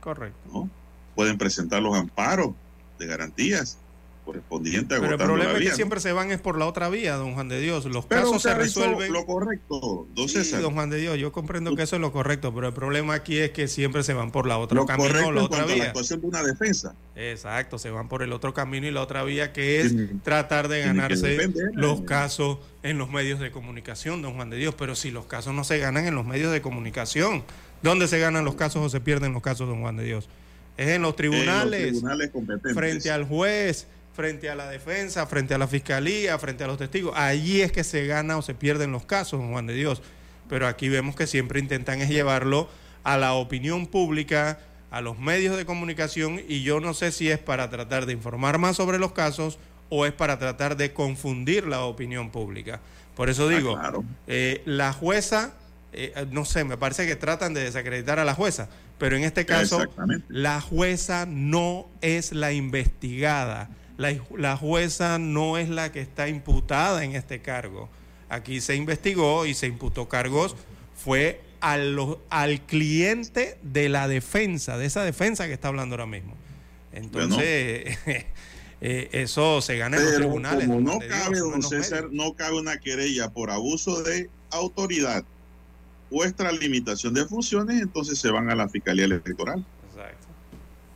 Correcto. 0.00 0.38
¿no? 0.52 0.70
Pueden 1.14 1.38
presentar 1.38 1.82
los 1.82 1.94
amparos 1.94 2.54
de 2.98 3.06
garantías 3.06 3.78
correspondiente 4.26 4.96
Pero 5.00 5.12
el 5.12 5.18
problema 5.18 5.52
es 5.52 5.70
que 5.70 5.74
siempre 5.74 6.00
se 6.00 6.12
van 6.12 6.30
es 6.32 6.40
por 6.40 6.58
la 6.58 6.66
otra 6.66 6.88
vía, 6.88 7.14
don 7.14 7.34
Juan 7.34 7.48
de 7.48 7.60
Dios. 7.60 7.86
Los 7.86 8.06
casos 8.06 8.42
se 8.42 8.54
resuelven. 8.54 9.12
Lo 9.12 9.24
correcto, 9.24 9.80
don 9.80 10.26
don 10.62 10.74
Juan 10.74 10.90
de 10.90 10.98
Dios, 10.98 11.16
yo 11.16 11.32
comprendo 11.32 11.74
que 11.76 11.84
eso 11.84 11.96
es 11.96 12.02
lo 12.02 12.12
correcto, 12.12 12.52
pero 12.52 12.66
el 12.66 12.74
problema 12.74 13.14
aquí 13.14 13.38
es 13.38 13.52
que 13.52 13.68
siempre 13.68 14.02
se 14.02 14.12
van 14.12 14.32
por 14.32 14.46
la 14.46 14.58
otra 14.58 14.84
camino, 14.84 15.32
la 15.32 15.44
otra 15.44 15.64
vía. 15.64 15.92
La 15.94 16.16
una 16.22 16.42
defensa. 16.42 16.94
Exacto, 17.14 17.78
se 17.78 17.90
van 17.90 18.08
por 18.08 18.22
el 18.22 18.32
otro 18.32 18.52
camino 18.52 18.86
y 18.86 18.90
la 18.90 19.00
otra 19.00 19.22
vía 19.22 19.52
que 19.52 19.80
es 19.80 19.94
tratar 20.22 20.68
de 20.68 20.80
ganarse 20.80 21.50
los 21.72 22.02
casos 22.02 22.58
en 22.82 22.98
los 22.98 23.08
medios 23.10 23.38
de 23.40 23.50
comunicación, 23.52 24.20
don 24.22 24.34
Juan 24.34 24.50
de 24.50 24.56
Dios. 24.56 24.74
Pero 24.76 24.96
si 24.96 25.10
los 25.10 25.26
casos 25.26 25.54
no 25.54 25.62
se 25.62 25.78
ganan 25.78 26.06
en 26.06 26.14
los 26.14 26.26
medios 26.26 26.52
de 26.52 26.60
comunicación, 26.60 27.44
¿dónde 27.82 28.08
se 28.08 28.18
ganan 28.18 28.44
los 28.44 28.56
casos 28.56 28.84
o 28.84 28.88
se 28.88 29.00
pierden 29.00 29.32
los 29.32 29.42
casos, 29.42 29.68
don 29.68 29.80
Juan 29.80 29.96
de 29.96 30.04
Dios? 30.04 30.28
Es 30.76 30.88
en 30.88 31.02
los 31.02 31.16
tribunales, 31.16 31.80
en 31.80 31.92
los 31.92 32.02
tribunales 32.02 32.30
frente 32.74 33.10
al 33.10 33.24
juez 33.24 33.86
frente 34.16 34.48
a 34.48 34.54
la 34.56 34.68
defensa, 34.68 35.26
frente 35.26 35.54
a 35.54 35.58
la 35.58 35.68
fiscalía, 35.68 36.38
frente 36.38 36.64
a 36.64 36.66
los 36.66 36.78
testigos. 36.78 37.12
Allí 37.16 37.60
es 37.60 37.70
que 37.70 37.84
se 37.84 38.06
gana 38.06 38.38
o 38.38 38.42
se 38.42 38.54
pierden 38.54 38.90
los 38.90 39.04
casos, 39.04 39.40
Juan 39.40 39.66
de 39.66 39.74
Dios. 39.74 40.02
Pero 40.48 40.66
aquí 40.66 40.88
vemos 40.88 41.14
que 41.14 41.26
siempre 41.26 41.60
intentan 41.60 42.00
es 42.00 42.08
llevarlo 42.08 42.68
a 43.04 43.18
la 43.18 43.34
opinión 43.34 43.86
pública, 43.86 44.58
a 44.90 45.02
los 45.02 45.18
medios 45.18 45.56
de 45.56 45.66
comunicación, 45.66 46.40
y 46.48 46.62
yo 46.62 46.80
no 46.80 46.94
sé 46.94 47.12
si 47.12 47.30
es 47.30 47.38
para 47.38 47.68
tratar 47.68 48.06
de 48.06 48.14
informar 48.14 48.58
más 48.58 48.76
sobre 48.76 48.98
los 48.98 49.12
casos 49.12 49.58
o 49.90 50.06
es 50.06 50.12
para 50.12 50.38
tratar 50.38 50.76
de 50.76 50.92
confundir 50.92 51.66
la 51.66 51.82
opinión 51.82 52.30
pública. 52.30 52.80
Por 53.14 53.28
eso 53.28 53.48
ah, 53.48 53.54
digo, 53.54 53.78
eh, 54.26 54.62
la 54.64 54.92
jueza, 54.92 55.52
eh, 55.92 56.26
no 56.30 56.44
sé, 56.46 56.64
me 56.64 56.78
parece 56.78 57.06
que 57.06 57.16
tratan 57.16 57.52
de 57.52 57.64
desacreditar 57.64 58.18
a 58.18 58.24
la 58.24 58.34
jueza, 58.34 58.68
pero 58.98 59.16
en 59.16 59.24
este 59.24 59.44
caso, 59.44 59.82
la 60.28 60.60
jueza 60.60 61.26
no 61.26 61.86
es 62.00 62.32
la 62.32 62.52
investigada 62.52 63.68
la, 63.96 64.56
jueza 64.56 65.18
no 65.18 65.58
es 65.58 65.68
la 65.68 65.92
que 65.92 66.00
está 66.00 66.28
imputada 66.28 67.04
en 67.04 67.14
este 67.14 67.40
cargo. 67.40 67.88
Aquí 68.28 68.60
se 68.60 68.74
investigó 68.74 69.46
y 69.46 69.54
se 69.54 69.66
imputó 69.66 70.08
cargos, 70.08 70.56
fue 70.94 71.40
al, 71.60 71.98
al 72.28 72.60
cliente 72.62 73.58
de 73.62 73.88
la 73.88 74.08
defensa, 74.08 74.76
de 74.76 74.86
esa 74.86 75.04
defensa 75.04 75.46
que 75.46 75.52
está 75.52 75.68
hablando 75.68 75.94
ahora 75.94 76.06
mismo. 76.06 76.34
Entonces, 76.92 77.98
eh, 78.80 79.08
eso 79.12 79.60
se 79.60 79.78
gana 79.78 79.96
en 79.96 80.04
los 80.04 80.16
tribunales. 80.16 80.66
Como 80.66 80.80
no 80.80 80.98
cabe, 80.98 81.38
don 81.38 81.62
César, 81.62 82.08
no 82.10 82.34
cabe 82.34 82.58
una 82.58 82.78
querella 82.78 83.30
por 83.30 83.50
abuso 83.50 84.02
de 84.02 84.28
autoridad 84.50 85.24
o 86.10 86.22
limitación 86.60 87.14
de 87.14 87.26
funciones, 87.26 87.82
entonces 87.82 88.18
se 88.18 88.30
van 88.30 88.48
a 88.50 88.54
la 88.54 88.68
Fiscalía 88.68 89.06
Electoral. 89.06 89.64
Exacto. 89.90 90.28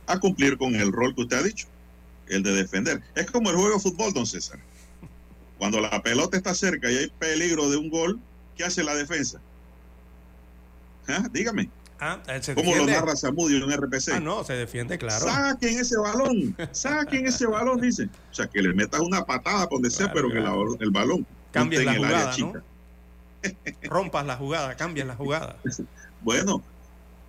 A 0.07 0.19
cumplir 0.19 0.57
con 0.57 0.75
el 0.75 0.91
rol 0.91 1.13
que 1.13 1.21
usted 1.21 1.37
ha 1.37 1.43
dicho 1.43 1.67
el 2.31 2.43
de 2.43 2.53
defender. 2.53 3.01
Es 3.15 3.29
como 3.29 3.49
el 3.49 3.55
juego 3.55 3.75
de 3.75 3.79
fútbol, 3.79 4.13
don 4.13 4.25
César. 4.25 4.59
Cuando 5.57 5.79
la 5.79 6.01
pelota 6.01 6.37
está 6.37 6.55
cerca 6.55 6.91
y 6.91 6.97
hay 6.97 7.07
peligro 7.19 7.69
de 7.69 7.77
un 7.77 7.89
gol, 7.89 8.19
¿qué 8.55 8.63
hace 8.63 8.83
la 8.83 8.95
defensa? 8.95 9.39
¿Ah? 11.07 11.27
Dígame. 11.31 11.69
Ah, 11.99 12.19
¿Cómo 12.55 12.75
lo 12.75 12.87
narra 12.87 13.15
Samudio 13.15 13.57
en 13.57 13.79
RPC? 13.79 14.13
Ah, 14.13 14.19
no, 14.19 14.43
se 14.43 14.53
defiende, 14.53 14.97
claro. 14.97 15.23
Saquen 15.23 15.77
ese 15.77 15.97
balón, 15.97 16.57
saquen 16.71 17.27
ese 17.27 17.45
balón, 17.45 17.79
dice. 17.79 18.09
O 18.31 18.33
sea, 18.33 18.47
que 18.47 18.59
le 18.59 18.73
metas 18.73 19.01
una 19.01 19.23
patada 19.23 19.69
por 19.69 19.77
donde 19.77 19.91
sea, 19.91 20.11
pero 20.11 20.27
que 20.29 20.39
el 20.83 20.89
balón 20.89 21.27
cambie 21.51 21.85
la 21.85 21.95
jugada, 21.95 22.37
¿no? 22.39 22.53
Rompas 23.83 24.25
la 24.25 24.35
jugada, 24.35 24.75
cambias 24.75 25.07
la 25.07 25.15
jugada. 25.15 25.57
Bueno, 26.23 26.63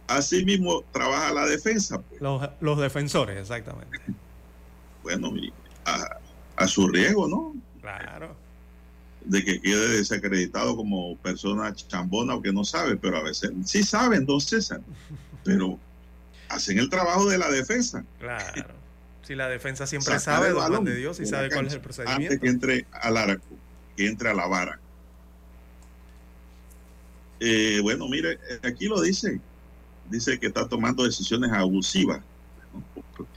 así 0.07 0.45
mismo 0.45 0.85
trabaja 0.93 1.33
la 1.33 1.47
defensa. 1.47 1.99
Pues. 1.99 2.21
Los, 2.61 2.79
defensores, 2.79 3.39
exactamente. 3.39 3.99
Bueno, 5.03 5.33
a, 5.85 6.17
a 6.57 6.69
su 6.69 6.89
riesgo, 6.89 7.29
¿no? 7.29 7.55
Claro 7.81 8.37
de 9.25 9.45
que 9.45 9.61
quede 9.61 9.99
desacreditado 9.99 10.77
como 10.77 11.17
persona 11.19 11.75
chambona 11.75 12.35
o 12.35 12.43
que 12.43 12.53
no 12.53 12.65
sabe, 12.65 12.97
pero 12.97 13.19
a 13.19 13.23
veces 13.23 13.51
sí 13.65 13.83
saben, 13.83 14.27
don 14.27 14.41
César, 14.41 14.81
pero 15.45 15.79
hacen 16.49 16.79
el 16.79 16.89
trabajo 16.89 17.29
de 17.29 17.39
la 17.39 17.51
defensa. 17.51 18.05
Claro. 18.19 18.75
Si 19.23 19.35
la 19.35 19.49
defensa 19.49 19.87
siempre 19.87 20.19
sabe, 20.19 20.51
don 20.51 20.85
de 20.85 20.97
Dios, 20.97 21.21
y 21.21 21.27
sabe 21.27 21.51
cuál 21.51 21.67
es 21.67 21.75
el 21.75 21.81
procedimiento. 21.81 22.33
Antes 22.35 22.41
que 22.41 22.49
entre 22.49 22.87
al 22.91 23.17
arco, 23.17 23.57
que 23.97 24.07
entre 24.07 24.31
a 24.31 24.35
la 24.35 24.47
vara. 24.47 24.81
Eh, 27.39 27.81
bueno, 27.83 28.09
mire, 28.09 28.39
aquí 28.63 28.87
lo 28.87 29.01
dice, 29.01 29.41
dice 30.11 30.39
que 30.39 30.49
está 30.49 30.69
tomando 30.69 31.05
decisiones 31.05 31.53
abusivas, 31.53 32.21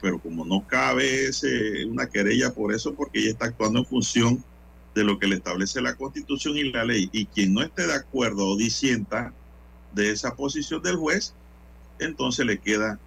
pero 0.00 0.18
como 0.18 0.44
no 0.44 0.66
cabe 0.66 1.26
ese, 1.26 1.84
una 1.86 2.08
querella 2.08 2.52
por 2.52 2.72
eso, 2.72 2.94
porque 2.94 3.20
ella 3.20 3.30
está 3.30 3.46
actuando 3.46 3.80
en 3.80 3.86
función 3.86 4.44
de 4.94 5.04
lo 5.04 5.18
que 5.18 5.26
le 5.26 5.36
establece 5.36 5.80
la 5.80 5.94
constitución 5.94 6.56
y 6.56 6.72
la 6.72 6.84
ley, 6.84 7.08
y 7.12 7.26
quien 7.26 7.54
no 7.54 7.62
esté 7.62 7.86
de 7.86 7.94
acuerdo 7.94 8.46
o 8.46 8.56
disienta 8.56 9.32
de 9.92 10.10
esa 10.10 10.34
posición 10.34 10.82
del 10.82 10.96
juez, 10.96 11.34
entonces 11.98 12.46
le 12.46 12.58
quedan 12.58 12.98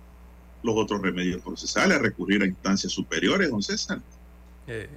los 0.63 0.75
otros 0.75 1.01
remedios 1.01 1.41
procesales, 1.41 1.99
recurrir 1.99 2.43
a 2.43 2.45
instancias 2.45 2.91
superiores, 2.91 3.49
don 3.49 3.63
César. 3.63 4.01
Eh, 4.67 4.89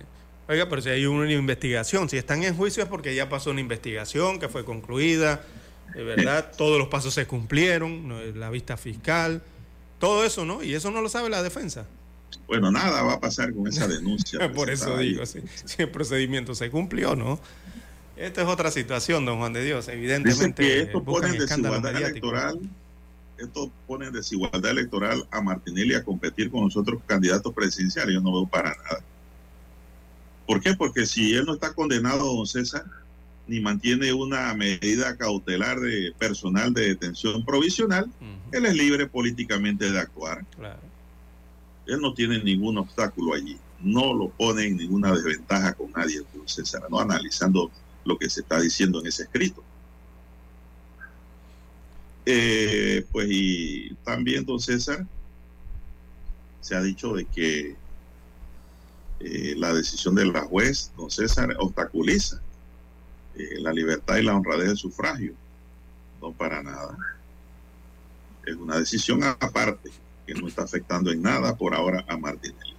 oiga, 0.48 0.68
pero 0.68 0.82
si 0.82 0.90
hay 0.90 1.06
una 1.06 1.30
investigación, 1.32 2.08
si 2.08 2.16
están 2.16 2.42
en 2.42 2.56
juicio 2.56 2.82
es 2.82 2.88
porque 2.88 3.14
ya 3.14 3.28
pasó 3.28 3.50
una 3.50 3.60
investigación 3.60 4.38
que 4.38 4.48
fue 4.48 4.64
concluida, 4.64 5.44
de 5.94 6.02
verdad, 6.04 6.52
todos 6.56 6.78
los 6.78 6.88
pasos 6.88 7.14
se 7.14 7.26
cumplieron, 7.26 8.38
la 8.38 8.50
vista 8.50 8.76
fiscal, 8.76 9.42
todo 10.02 10.24
eso, 10.24 10.44
¿no? 10.44 10.64
Y 10.64 10.74
eso 10.74 10.90
no 10.90 11.00
lo 11.00 11.08
sabe 11.08 11.30
la 11.30 11.44
defensa. 11.44 11.86
Bueno, 12.48 12.72
nada 12.72 13.04
va 13.04 13.12
a 13.12 13.20
pasar 13.20 13.54
con 13.54 13.68
esa 13.68 13.86
denuncia. 13.86 14.52
Por 14.52 14.68
eso 14.68 14.98
digo, 14.98 15.24
si, 15.24 15.38
el 15.78 15.90
procedimiento 15.90 16.56
se 16.56 16.70
cumplió, 16.70 17.14
¿no? 17.14 17.38
Esta 18.16 18.42
es 18.42 18.48
otra 18.48 18.72
situación, 18.72 19.24
don 19.24 19.38
Juan 19.38 19.52
de 19.52 19.62
Dios. 19.62 19.86
Evidentemente, 19.86 20.60
que 20.60 20.80
esto 20.80 21.04
pone 21.04 21.30
desigualdad 21.38 21.94
electoral. 21.94 22.58
Esto 23.38 23.70
pone 23.86 24.10
desigualdad 24.10 24.72
electoral 24.72 25.24
a 25.30 25.40
Martinelli 25.40 25.94
a 25.94 26.02
competir 26.02 26.50
con 26.50 26.64
nosotros 26.64 27.00
candidatos 27.06 27.54
presidenciales. 27.54 28.12
Yo 28.12 28.20
no 28.20 28.32
veo 28.32 28.46
para 28.48 28.70
nada. 28.70 29.04
¿Por 30.48 30.60
qué? 30.60 30.74
Porque 30.74 31.06
si 31.06 31.32
él 31.32 31.44
no 31.44 31.54
está 31.54 31.74
condenado, 31.74 32.24
don 32.24 32.48
César, 32.48 32.84
ni 33.46 33.60
mantiene 33.60 34.12
una 34.12 34.54
medida 34.54 35.16
cautelar 35.16 35.80
de 35.80 36.12
personal 36.18 36.72
de 36.72 36.88
detención 36.88 37.44
provisional, 37.44 38.10
él 38.52 38.66
es 38.66 38.74
libre 38.74 39.06
políticamente 39.06 39.90
de 39.90 39.98
actuar. 39.98 40.44
Claro. 40.56 40.80
Él 41.86 42.00
no 42.00 42.14
tiene 42.14 42.42
ningún 42.42 42.78
obstáculo 42.78 43.34
allí, 43.34 43.58
no 43.80 44.14
lo 44.14 44.28
pone 44.30 44.66
en 44.66 44.76
ninguna 44.76 45.12
desventaja 45.12 45.74
con 45.74 45.90
nadie, 45.92 46.22
don 46.32 46.46
César, 46.46 46.82
no 46.88 47.00
analizando 47.00 47.70
lo 48.04 48.16
que 48.16 48.30
se 48.30 48.40
está 48.40 48.60
diciendo 48.60 49.00
en 49.00 49.06
ese 49.06 49.24
escrito. 49.24 49.62
Eh, 52.24 53.04
pues 53.10 53.26
y 53.28 53.94
también, 54.04 54.44
don 54.44 54.60
César, 54.60 55.04
se 56.60 56.76
ha 56.76 56.82
dicho 56.82 57.14
de 57.14 57.24
que 57.24 57.74
eh, 59.18 59.54
la 59.56 59.74
decisión 59.74 60.14
de 60.14 60.26
la 60.26 60.42
juez, 60.42 60.92
don 60.96 61.10
César, 61.10 61.56
obstaculiza 61.58 62.40
eh, 63.36 63.60
la 63.60 63.72
libertad 63.72 64.16
y 64.16 64.22
la 64.22 64.34
honradez 64.34 64.68
del 64.68 64.76
sufragio. 64.76 65.34
No 66.20 66.32
para 66.32 66.62
nada. 66.62 66.96
Es 68.46 68.56
una 68.56 68.78
decisión 68.78 69.22
aparte 69.22 69.90
que 70.26 70.34
no 70.34 70.48
está 70.48 70.62
afectando 70.62 71.10
en 71.10 71.22
nada 71.22 71.56
por 71.56 71.74
ahora 71.74 72.04
a 72.08 72.16
Martinelli. 72.16 72.74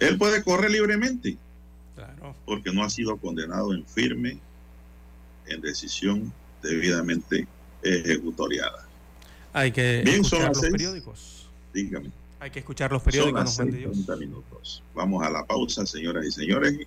Él 0.00 0.18
puede 0.18 0.42
correr 0.42 0.70
libremente, 0.70 1.36
claro. 1.94 2.34
porque 2.44 2.72
no 2.72 2.84
ha 2.84 2.90
sido 2.90 3.16
condenado 3.16 3.72
en 3.72 3.86
firme, 3.86 4.38
en 5.46 5.60
decisión 5.60 6.32
debidamente 6.62 7.46
ejecutoriada. 7.82 8.86
Hay 9.52 9.70
que 9.70 10.02
escuchar 10.02 10.48
los 10.48 10.60
periódicos. 10.60 11.48
Dígame. 11.72 12.10
Hay 12.40 12.50
que 12.50 12.58
escuchar 12.58 12.92
los 12.92 13.02
periódicos. 13.02 13.54
Son 13.54 13.70
las 14.06 14.18
minutos. 14.18 14.82
Vamos 14.94 15.24
a 15.24 15.30
la 15.30 15.44
pausa, 15.44 15.86
señoras 15.86 16.26
y 16.26 16.32
señores. 16.32 16.86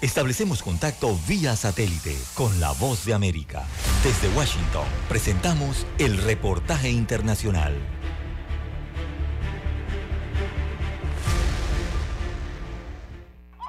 establecemos 0.00 0.62
contacto 0.62 1.18
vía 1.26 1.56
satélite 1.56 2.16
con 2.34 2.60
la 2.60 2.72
voz 2.72 3.04
de 3.04 3.14
América. 3.14 3.64
Desde 4.04 4.28
Washington, 4.36 4.86
presentamos 5.08 5.86
el 5.98 6.18
reportaje 6.18 6.90
internacional. 6.90 7.74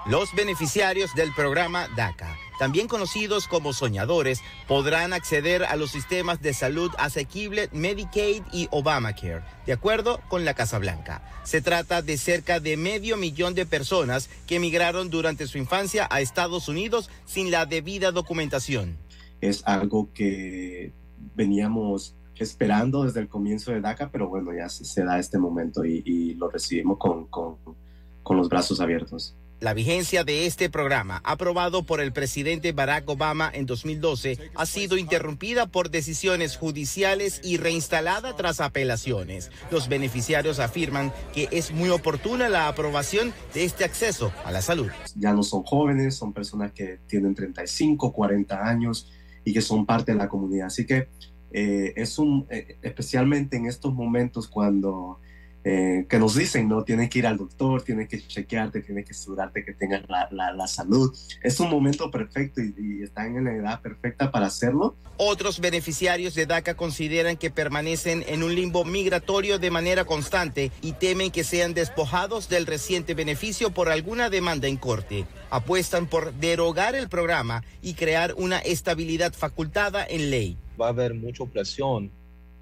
Los 0.06 0.34
beneficiarios 0.34 1.14
del 1.14 1.34
programa 1.34 1.88
DACA 1.96 2.36
también 2.60 2.89
conocidos 2.89 3.47
como 3.47 3.72
soñadores, 3.72 4.41
podrán 4.68 5.14
acceder 5.14 5.64
a 5.64 5.78
los 5.78 5.91
sistemas 5.91 6.41
de 6.41 6.53
salud 6.53 6.91
asequible 6.97 7.70
Medicaid 7.72 8.43
y 8.51 8.68
Obamacare, 8.70 9.43
de 9.66 9.74
acuerdo 9.74 10.20
con 10.28 10.43
la 10.43 10.53
Casa 10.53 10.78
Blanca. 10.78 11.24
Se 11.43 11.62
trata 11.62 12.01
de 12.01 12.18
cerca 12.18 12.60
de 12.60 12.76
medio 12.76 13.16
millón 13.16 13.55
de 13.55 13.66
personas 13.66 14.30
que 14.45 14.57
emigraron 14.57 15.10
durante 15.10 15.47
su 15.47 15.57
infancia 15.57 16.05
a 16.12 16.20
Estados 16.20 16.68
Unidos 16.68 17.10
sin 17.26 17.49
la 17.49 17.66
debida 17.66 18.12
documentación. 18.12 18.97
Es 19.39 19.64
algo 19.66 20.10
que 20.14 20.91
veníamos 21.36 22.14
esperando 22.36 23.05
desde 23.05 23.22
el 23.22 23.30
comienzo 23.30 23.72
de 23.72 23.80
DACA, 23.80 24.12
pero 24.12 24.28
bueno, 24.28 24.53
ya 24.53 24.68
se, 24.68 25.03
da 25.05 25.18
este 25.18 25.38
momento 25.38 25.86
y, 25.86 26.34
lo 26.36 26.49
recibimos 26.49 26.97
con, 26.97 27.28
con 27.28 28.38
los 28.38 28.49
brazos 28.49 28.82
abiertos. 28.82 29.38
La 29.60 29.74
vigencia 29.74 30.24
de 30.24 30.45
este 30.45 30.70
programa, 30.70 31.20
aprobado 31.26 31.84
por 31.84 31.99
el 31.99 32.14
presidente 32.14 32.72
Barack 32.72 33.10
Obama 33.10 33.51
en 33.53 33.66
2012, 33.66 34.38
ha 34.55 34.66
sido 34.66 34.97
interrumpida 34.97 35.68
por 35.68 35.89
decisiones 35.89 36.55
judiciales 36.55 37.41
y 37.43 37.57
reinstalada 37.57 38.38
tras 38.38 38.62
apelaciones. 38.62 39.51
Los 39.70 39.89
beneficiarios 39.89 40.60
afirman 40.60 41.12
que 41.34 41.49
es 41.51 41.74
muy 41.74 41.89
oportuna 41.89 42.47
la 42.47 42.70
aprobación 42.70 43.34
de 43.53 43.66
este 43.66 43.84
acceso 43.84 44.32
a 44.45 44.51
la 44.53 44.62
salud. 44.62 44.89
Ya 45.18 45.34
no 45.34 45.43
son 45.43 45.64
jóvenes, 45.64 46.16
son 46.16 46.32
personas 46.32 46.72
que 46.72 46.99
tienen 47.05 47.36
35, 47.36 48.14
40 48.14 48.66
años 48.66 49.12
y 49.43 49.51
que 49.51 49.62
son 49.62 49.86
parte 49.86 50.14
de 50.14 50.20
la 50.20 50.30
comunidad. 50.30 50.68
Así 50.68 50.86
que 50.86 51.10
eh, 51.51 51.91
es 51.97 52.18
un, 52.18 52.47
eh, 52.49 52.78
especialmente 52.82 53.57
en 53.57 53.66
estos 53.66 53.93
momentos 53.93 54.47
cuando 54.47 55.20
eh, 55.66 56.05
que 56.07 56.20
nos 56.20 56.36
dicen, 56.36 56.70
¿no? 56.70 56.86
Tienes 56.86 57.10
que 57.10 57.20
ir 57.20 57.28
al 57.28 57.38
doctor, 57.38 57.82
tienes 57.82 58.07
que 58.07 58.26
chequearte, 58.26 58.82
tienes 58.82 59.05
que 59.05 59.12
asegurarte 59.12 59.66
que 59.66 59.74
tengas 59.74 60.03
la, 60.07 60.53
la, 60.53 60.68
salud. 60.68 61.14
Es 61.43 61.60
un 61.60 61.70
momento 61.70 62.10
perfecto 62.10 62.62
y, 62.62 62.74
y, 62.78 63.03
están 63.03 63.36
en 63.36 63.43
la 63.43 63.53
edad 63.53 63.82
perfecta 63.82 64.32
para 64.32 64.45
hacerlo. 64.45 64.95
Otros 65.18 65.60
beneficiarios 65.60 66.34
de 66.34 66.45
DACA 66.45 66.76
consideran 66.76 67.36
que 67.36 67.51
permanecen 67.51 68.24
en 68.30 68.41
un 68.41 68.55
limbo 68.55 68.86
migratorio 68.86 69.60
de 69.60 69.70
manera 69.70 70.05
constante 70.05 70.72
y 70.82 70.93
temen 70.93 71.30
que 71.30 71.43
sean 71.43 71.74
despojados 71.74 72.47
del 72.47 72.66
reciente 72.66 73.14
beneficio 73.14 73.72
por 73.72 73.89
alguna 73.89 74.30
demanda 74.30 74.70
en 74.70 74.78
corte. 74.78 75.26
Apuestan 75.49 76.07
por 76.07 76.34
derogar 76.36 76.95
el 76.95 77.10
programa 77.10 77.66
y 77.82 77.95
crear 77.95 78.34
una 78.38 78.60
estabilidad 78.60 79.34
facultada 79.34 80.05
en 80.07 80.30
ley. 80.30 80.57
Va 80.80 80.86
a 80.86 80.89
haber 80.89 81.14
mucha 81.16 81.43
presión 81.45 82.12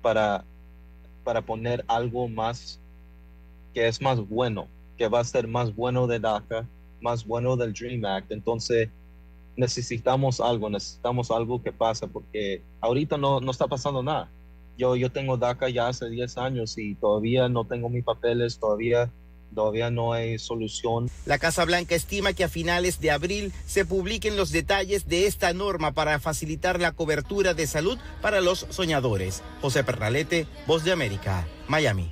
para, 0.02 0.44
para 1.24 1.44
poner 1.44 1.86
algo 1.88 2.28
más 2.28 2.80
que 3.78 3.88
es 3.88 4.02
más 4.02 4.28
bueno, 4.28 4.68
que 4.98 5.08
va 5.08 5.20
a 5.20 5.24
ser 5.24 5.48
más 5.48 5.76
bueno 5.76 6.08
de 6.08 6.20
DACA, 6.20 6.68
más 7.00 7.24
bueno 7.24 7.56
del 7.56 7.74
Dream 7.74 8.04
Act. 8.06 8.32
Entonces, 8.32 8.90
necesitamos 9.56 10.42
algo, 10.42 10.68
necesitamos 10.68 11.30
algo 11.30 11.62
que 11.62 11.72
pase, 11.72 12.08
porque 12.08 12.64
ahorita 12.82 13.20
no, 13.20 13.40
no 13.40 13.52
está 13.52 13.68
pasando 13.68 14.02
nada. 14.02 14.32
Yo, 14.80 14.96
yo 14.96 15.12
tengo 15.12 15.38
DACA 15.38 15.70
ya 15.70 15.90
hace 15.90 16.10
10 16.10 16.40
años 16.40 16.76
y 16.80 16.96
todavía 16.96 17.50
no 17.50 17.66
tengo 17.66 17.88
mis 17.88 18.04
papeles, 18.04 18.58
todavía, 18.58 19.12
todavía 19.54 19.92
no 19.92 20.12
hay 20.12 20.40
solución. 20.40 21.08
La 21.28 21.38
Casa 21.38 21.64
Blanca 21.64 21.94
estima 21.94 22.34
que 22.34 22.46
a 22.46 22.50
finales 22.50 23.00
de 23.00 23.12
abril 23.12 23.54
se 23.68 23.86
publiquen 23.86 24.38
los 24.38 24.52
detalles 24.52 25.08
de 25.08 25.28
esta 25.28 25.54
norma 25.54 25.92
para 25.92 26.18
facilitar 26.18 26.80
la 26.80 26.94
cobertura 26.94 27.54
de 27.54 27.68
salud 27.68 28.00
para 28.24 28.42
los 28.42 28.66
soñadores. 28.72 29.44
José 29.62 29.84
Pernalete, 29.84 30.48
Voz 30.66 30.84
de 30.84 30.94
América, 30.94 31.48
Miami. 31.68 32.12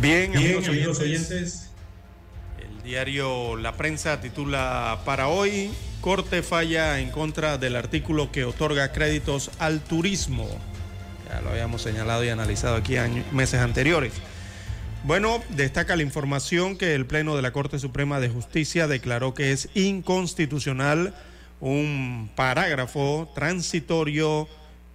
Bien, 0.00 0.34
amigos, 0.34 0.98
oyentes, 0.98 1.70
El 2.58 2.82
diario 2.82 3.56
La 3.56 3.76
Prensa 3.76 4.18
titula 4.18 5.02
para 5.04 5.28
hoy, 5.28 5.70
Corte 6.00 6.42
falla 6.42 7.00
en 7.00 7.10
contra 7.10 7.58
del 7.58 7.76
artículo 7.76 8.32
que 8.32 8.46
otorga 8.46 8.92
créditos 8.92 9.50
al 9.58 9.80
turismo. 9.80 10.48
Ya 11.28 11.42
lo 11.42 11.50
habíamos 11.50 11.82
señalado 11.82 12.24
y 12.24 12.30
analizado 12.30 12.76
aquí 12.76 12.94
meses 13.30 13.60
anteriores. 13.60 14.14
Bueno, 15.04 15.42
destaca 15.50 15.96
la 15.96 16.02
información 16.02 16.78
que 16.78 16.94
el 16.94 17.04
Pleno 17.04 17.36
de 17.36 17.42
la 17.42 17.52
Corte 17.52 17.78
Suprema 17.78 18.20
de 18.20 18.30
Justicia 18.30 18.86
declaró 18.86 19.34
que 19.34 19.52
es 19.52 19.68
inconstitucional 19.74 21.14
un 21.60 22.30
parágrafo 22.34 23.30
transitorio 23.34 24.48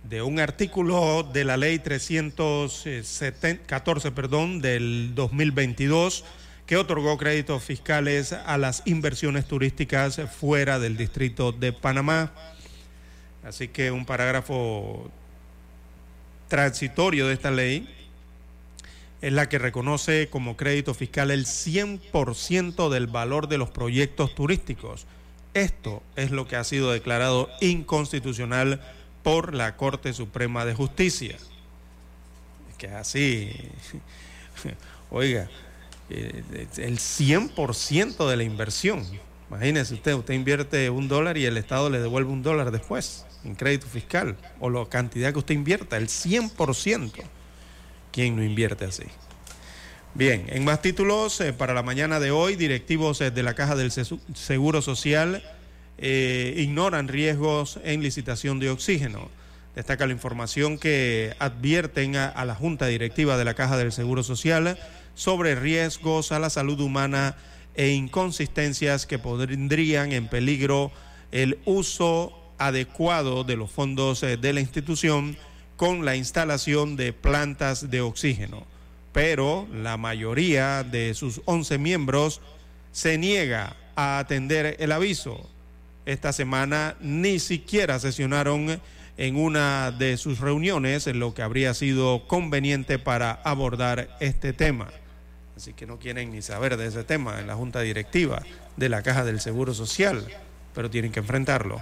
de 0.10 0.22
un 0.22 0.40
artículo 0.40 1.24
de 1.24 1.46
la 1.46 1.58
ley 1.58 1.80
314 1.80 4.12
perdón, 4.12 4.62
del 4.62 5.16
2022 5.16 6.24
que 6.66 6.78
otorgó 6.78 7.18
créditos 7.18 7.64
fiscales 7.64 8.34
a 8.34 8.58
las 8.58 8.84
inversiones 8.86 9.48
turísticas 9.48 10.22
fuera 10.38 10.80
del 10.80 10.98
distrito 10.98 11.52
de 11.52 11.74
Panamá. 11.74 12.32
Así 13.44 13.68
que 13.68 13.92
un 13.92 14.06
parágrafo 14.06 15.12
transitorio 16.48 17.28
de 17.28 17.34
esta 17.34 17.52
ley 17.52 17.88
es 19.22 19.34
la 19.34 19.50
que 19.50 19.60
reconoce 19.60 20.30
como 20.30 20.58
crédito 20.58 20.94
fiscal 20.94 21.32
el 21.32 21.46
100% 21.46 22.90
del 22.90 23.08
valor 23.08 23.48
de 23.48 23.58
los 23.58 23.70
proyectos 23.70 24.36
turísticos. 24.36 25.06
Esto 25.54 26.04
es 26.16 26.32
lo 26.32 26.48
que 26.48 26.56
ha 26.56 26.64
sido 26.64 26.92
declarado 26.92 27.50
inconstitucional 27.62 28.82
por 29.26 29.56
la 29.56 29.76
Corte 29.76 30.14
Suprema 30.14 30.66
de 30.66 30.76
Justicia. 30.76 31.36
Que 32.78 32.90
así, 32.90 33.52
oiga, 35.10 35.50
eh, 36.12 36.44
el 36.78 37.00
100% 37.00 38.30
de 38.30 38.38
la 38.38 38.44
inversión. 38.44 39.04
Imagínese 39.50 39.96
usted, 39.96 40.14
usted 40.14 40.36
invierte 40.36 40.92
un 40.92 41.08
dólar 41.08 41.40
y 41.40 41.46
el 41.46 41.58
Estado 41.58 41.90
le 41.90 42.00
devuelve 42.00 42.32
un 42.32 42.44
dólar 42.44 42.70
después 42.70 43.26
en 43.44 43.56
crédito 43.56 43.88
fiscal 43.88 44.38
o 44.60 44.70
la 44.70 44.86
cantidad 44.86 45.34
que 45.34 45.40
usted 45.40 45.56
invierta, 45.56 45.98
el 45.98 46.08
100%. 46.08 47.12
¿Quién 48.12 48.36
no 48.36 48.44
invierte 48.44 48.86
así? 48.86 49.06
Bien, 50.14 50.46
en 50.50 50.64
más 50.64 50.84
títulos, 50.84 51.42
eh, 51.42 51.52
para 51.52 51.74
la 51.74 51.82
mañana 51.82 52.20
de 52.20 52.30
hoy, 52.30 52.56
directivos 52.56 53.22
eh, 53.22 53.32
de 53.32 53.42
la 53.42 53.56
Caja 53.56 53.76
del 53.76 53.92
Seguro 53.92 54.84
Social 54.84 55.42
eh, 55.98 56.54
ignoran 56.58 57.08
riesgos 57.08 57.80
en 57.84 58.04
licitación 58.04 58.60
de 58.60 58.70
oxígeno. 58.70 59.30
Destaca 59.76 60.08
la 60.08 60.14
información 60.14 60.78
que 60.78 61.36
advierten 61.40 62.16
a, 62.16 62.46
la 62.46 62.56
Junta 62.56 62.88
Directiva 62.88 63.38
de 63.38 63.46
la 63.46 63.54
Caja 63.54 63.78
del 63.78 63.92
Seguro 63.92 64.24
Social 64.24 64.78
sobre 65.16 65.56
riesgos 65.56 66.32
a 66.32 66.40
la 66.40 66.50
salud 66.50 66.80
humana 66.80 67.36
e 67.76 67.90
inconsistencias 67.90 69.06
que 69.06 69.20
pondrían 69.20 70.14
en 70.14 70.28
peligro 70.28 70.92
el 71.32 71.60
uso 71.66 72.34
adecuado 72.58 73.44
de 73.44 73.58
los 73.58 73.70
fondos 73.70 74.24
eh, 74.24 74.38
de 74.38 74.54
la 74.54 74.62
institución 74.62 75.38
con 75.76 76.06
la 76.06 76.16
instalación 76.16 76.96
de 76.96 77.12
plantas 77.12 77.90
de 77.90 78.00
oxígeno. 78.00 78.64
Pero 79.12 79.68
la 79.74 79.98
mayoría 79.98 80.84
de 80.84 81.14
sus 81.14 81.42
11 81.46 81.78
miembros 81.78 82.42
se 82.94 83.18
niega 83.18 83.76
a 83.96 84.20
atender 84.20 84.78
el 84.80 84.94
aviso 84.94 85.50
esta 86.06 86.34
semana 86.34 86.96
ni 87.00 87.40
siquiera 87.40 88.00
sesionaron 88.00 88.80
en 89.18 89.36
una 89.38 89.92
de 89.92 90.18
sus 90.18 90.40
reuniones 90.40 91.08
en 91.08 91.20
lo 91.20 91.34
que 91.34 91.42
habría 91.42 91.74
sido 91.74 92.28
conveniente 92.28 93.00
para 93.00 93.32
abordar 93.32 94.16
este 94.20 94.54
tema. 94.54 94.90
Así 95.56 95.74
que 95.74 95.86
no 95.86 96.00
quieren 96.00 96.32
ni 96.32 96.42
saber 96.42 96.76
de 96.76 96.88
ese 96.88 97.04
tema 97.04 97.40
en 97.40 97.48
la 97.48 97.56
Junta 97.56 97.80
Directiva 97.82 98.44
de 98.76 98.90
la 98.90 99.02
Caja 99.04 99.24
del 99.24 99.40
Seguro 99.40 99.74
Social, 99.74 100.26
pero 100.74 100.90
tienen 100.90 101.12
que 101.12 101.22
enfrentarlo. 101.22 101.82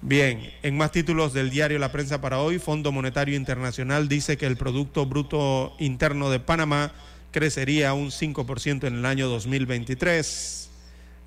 Bien, 0.00 0.50
en 0.64 0.76
más 0.76 0.90
títulos 0.90 1.32
del 1.32 1.50
diario 1.50 1.78
La 1.78 1.92
Prensa 1.92 2.20
para 2.20 2.40
hoy, 2.40 2.58
Fondo 2.58 2.90
Monetario 2.90 3.36
Internacional 3.36 4.08
dice 4.08 4.36
que 4.36 4.46
el 4.46 4.56
Producto 4.56 5.06
Bruto 5.06 5.76
Interno 5.78 6.28
de 6.28 6.40
Panamá 6.40 6.92
crecería 7.30 7.94
un 7.94 8.08
5% 8.08 8.88
en 8.88 8.96
el 8.96 9.06
año 9.06 9.28
2023. 9.28 10.61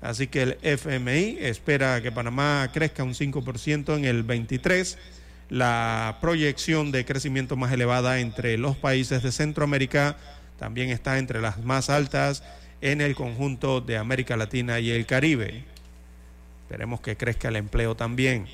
Así 0.00 0.26
que 0.26 0.42
el 0.42 0.58
FMI 0.62 1.38
espera 1.40 2.02
que 2.02 2.12
Panamá 2.12 2.70
crezca 2.72 3.02
un 3.02 3.14
5% 3.14 3.96
en 3.96 4.04
el 4.04 4.22
23, 4.22 4.98
la 5.48 6.18
proyección 6.20 6.92
de 6.92 7.04
crecimiento 7.04 7.56
más 7.56 7.72
elevada 7.72 8.20
entre 8.20 8.58
los 8.58 8.76
países 8.76 9.22
de 9.22 9.32
Centroamérica 9.32 10.16
también 10.58 10.90
está 10.90 11.18
entre 11.18 11.40
las 11.40 11.58
más 11.62 11.90
altas 11.90 12.42
en 12.80 13.00
el 13.00 13.14
conjunto 13.14 13.80
de 13.80 13.96
América 13.96 14.36
Latina 14.36 14.80
y 14.80 14.90
el 14.90 15.06
Caribe. 15.06 15.64
Esperemos 16.64 17.00
que 17.00 17.16
crezca 17.16 17.48
el 17.48 17.56
empleo 17.56 17.94
también. 17.94 18.46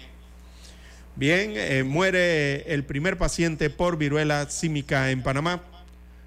Bien, 1.14 1.52
eh, 1.54 1.84
muere 1.84 2.72
el 2.72 2.84
primer 2.84 3.18
paciente 3.18 3.70
por 3.70 3.96
viruela 3.96 4.48
símica 4.50 5.10
en 5.10 5.22
Panamá. 5.22 5.62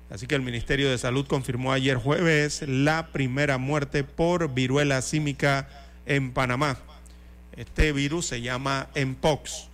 Así 0.10 0.28
que 0.28 0.36
el 0.36 0.42
Ministerio 0.42 0.90
de 0.90 0.98
Salud 0.98 1.26
confirmó 1.28 1.74
ayer 1.74 1.98
jueves 1.98 2.64
la 2.68 3.08
primera 3.12 3.58
muerte 3.58 4.04
por 4.04 4.54
viruela 4.54 5.02
símica 5.02 5.68
en 6.06 6.32
Panamá. 6.32 6.78
Este 7.56 7.92
virus 7.92 8.28
se 8.28 8.42
llama 8.42 8.90
Mpox. 8.96 9.70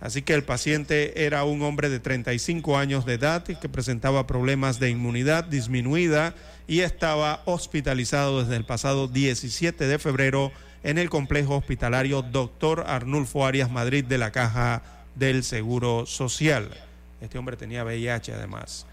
Así 0.00 0.22
que 0.22 0.34
el 0.34 0.42
paciente 0.42 1.24
era 1.26 1.44
un 1.44 1.62
hombre 1.62 1.88
de 1.88 2.00
35 2.00 2.76
años 2.76 3.06
de 3.06 3.14
edad 3.14 3.44
que 3.44 3.68
presentaba 3.68 4.26
problemas 4.26 4.80
de 4.80 4.90
inmunidad 4.90 5.44
disminuida 5.44 6.34
y 6.66 6.80
estaba 6.80 7.42
hospitalizado 7.44 8.42
desde 8.42 8.56
el 8.56 8.64
pasado 8.64 9.06
17 9.06 9.86
de 9.86 9.98
febrero 10.00 10.50
en 10.82 10.98
el 10.98 11.08
complejo 11.08 11.56
hospitalario 11.56 12.22
Dr. 12.22 12.82
Arnulfo 12.88 13.46
Arias 13.46 13.70
Madrid 13.70 14.04
de 14.04 14.18
la 14.18 14.32
Caja 14.32 14.82
del 15.14 15.44
Seguro 15.44 16.04
Social. 16.06 16.70
Este 17.20 17.38
hombre 17.38 17.56
tenía 17.56 17.84
VIH 17.84 18.32
además. 18.32 18.86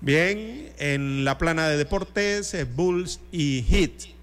Bien, 0.00 0.72
en 0.78 1.24
la 1.24 1.38
plana 1.38 1.68
de 1.68 1.76
deportes, 1.76 2.52
eh, 2.54 2.64
Bulls 2.64 3.20
y 3.32 3.62
Heat. 3.62 4.14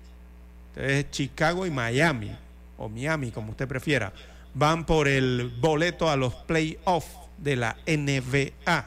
Entonces, 0.75 1.11
Chicago 1.11 1.65
y 1.65 1.71
Miami, 1.71 2.31
o 2.77 2.87
Miami, 2.87 3.31
como 3.31 3.51
usted 3.51 3.67
prefiera, 3.67 4.13
van 4.53 4.85
por 4.85 5.07
el 5.07 5.51
boleto 5.59 6.09
a 6.09 6.15
los 6.15 6.33
playoffs 6.33 7.17
de 7.37 7.55
la 7.55 7.77
NBA. 7.85 8.85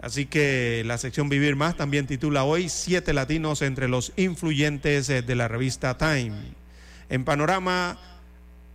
Así 0.00 0.26
que 0.26 0.82
la 0.84 0.98
sección 0.98 1.28
Vivir 1.28 1.56
Más 1.56 1.76
también 1.76 2.06
titula 2.06 2.44
hoy 2.44 2.68
Siete 2.68 3.14
latinos 3.14 3.62
entre 3.62 3.88
los 3.88 4.12
influyentes 4.16 5.08
eh, 5.08 5.22
de 5.22 5.34
la 5.34 5.48
revista 5.48 5.96
Time. 5.96 6.34
En 7.08 7.24
panorama, 7.24 7.98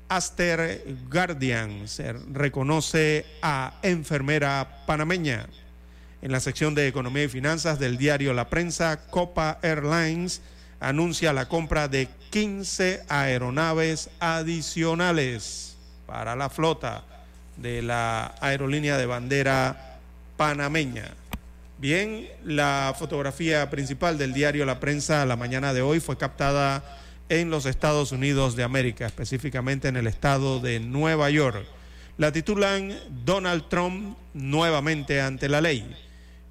Aster 0.08 0.84
Guardian 1.12 1.88
se 1.88 2.14
reconoce 2.14 3.26
a 3.44 3.80
enfermera 3.84 4.84
panameña. 4.88 5.46
En 6.22 6.34
la 6.34 6.42
sección 6.42 6.76
de 6.76 6.88
Economía 6.88 7.24
y 7.24 7.30
Finanzas 7.30 7.80
del 7.80 7.98
diario 7.98 8.34
La 8.34 8.50
Prensa, 8.50 9.00
Copa 9.10 9.58
Airlines 9.62 10.42
anuncia 10.82 11.32
la 11.32 11.48
compra 11.48 11.88
de 11.88 12.10
15 12.30 13.04
aeronaves 13.08 14.10
adicionales 14.20 15.78
para 16.06 16.36
la 16.36 16.50
flota 16.50 17.04
de 17.56 17.82
la 17.82 18.36
aerolínea 18.42 18.98
de 18.98 19.06
bandera 19.06 20.00
panameña. 20.36 21.06
Bien, 21.78 22.28
la 22.44 22.94
fotografía 23.00 23.70
principal 23.70 24.18
del 24.18 24.34
diario 24.34 24.66
La 24.66 24.82
Prensa 24.82 25.26
la 25.26 25.38
mañana 25.38 25.74
de 25.74 25.82
hoy 25.82 26.02
fue 26.02 26.18
captada 26.18 26.84
en 27.30 27.50
los 27.50 27.66
Estados 27.66 28.12
Unidos 28.12 28.58
de 28.58 28.64
América, 28.64 29.06
específicamente 29.06 29.88
en 29.88 29.96
el 29.96 30.08
estado 30.08 30.60
de 30.60 30.82
Nueva 30.82 31.30
York. 31.30 31.66
La 32.18 32.34
titulan 32.34 32.94
Donald 33.24 33.70
Trump 33.70 34.18
nuevamente 34.34 35.22
ante 35.22 35.48
la 35.48 35.62
ley. 35.62 35.96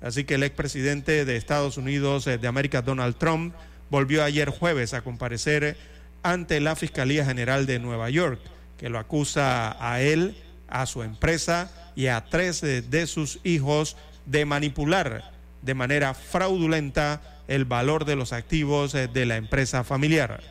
Así 0.01 0.25
que 0.25 0.35
el 0.35 0.43
expresidente 0.43 1.25
de 1.25 1.37
Estados 1.37 1.77
Unidos 1.77 2.27
eh, 2.27 2.39
de 2.39 2.49
América, 2.49 2.83
Donald 2.83 3.17
Trump, 3.17 3.55
volvió 3.91 4.23
ayer 4.23 4.51
jueves 4.51 4.95
a 4.95 5.03
comparecer 5.03 5.77
ante 6.23 6.61
la 6.61 6.77
Fiscalía 6.77 7.25
General 7.25 7.67
de 7.67 7.79
Nueva 7.79 8.11
York, 8.11 8.41
que 8.77 8.89
lo 8.89 8.99
acusa 8.99 9.77
a 9.81 10.01
él, 10.01 10.37
a 10.69 10.87
su 10.87 11.03
empresa 11.03 11.71
y 11.97 12.07
a 12.07 12.25
tres 12.27 12.61
de 12.61 13.07
sus 13.07 13.41
hijos 13.43 13.97
de 14.27 14.45
manipular 14.45 15.33
de 15.63 15.75
manera 15.75 16.15
fraudulenta 16.15 17.21
el 17.49 17.65
valor 17.65 18.05
de 18.05 18.17
los 18.17 18.33
activos 18.33 18.95
eh, 18.95 19.09
de 19.09 19.27
la 19.27 19.37
empresa 19.37 19.85
familiar. 19.85 20.43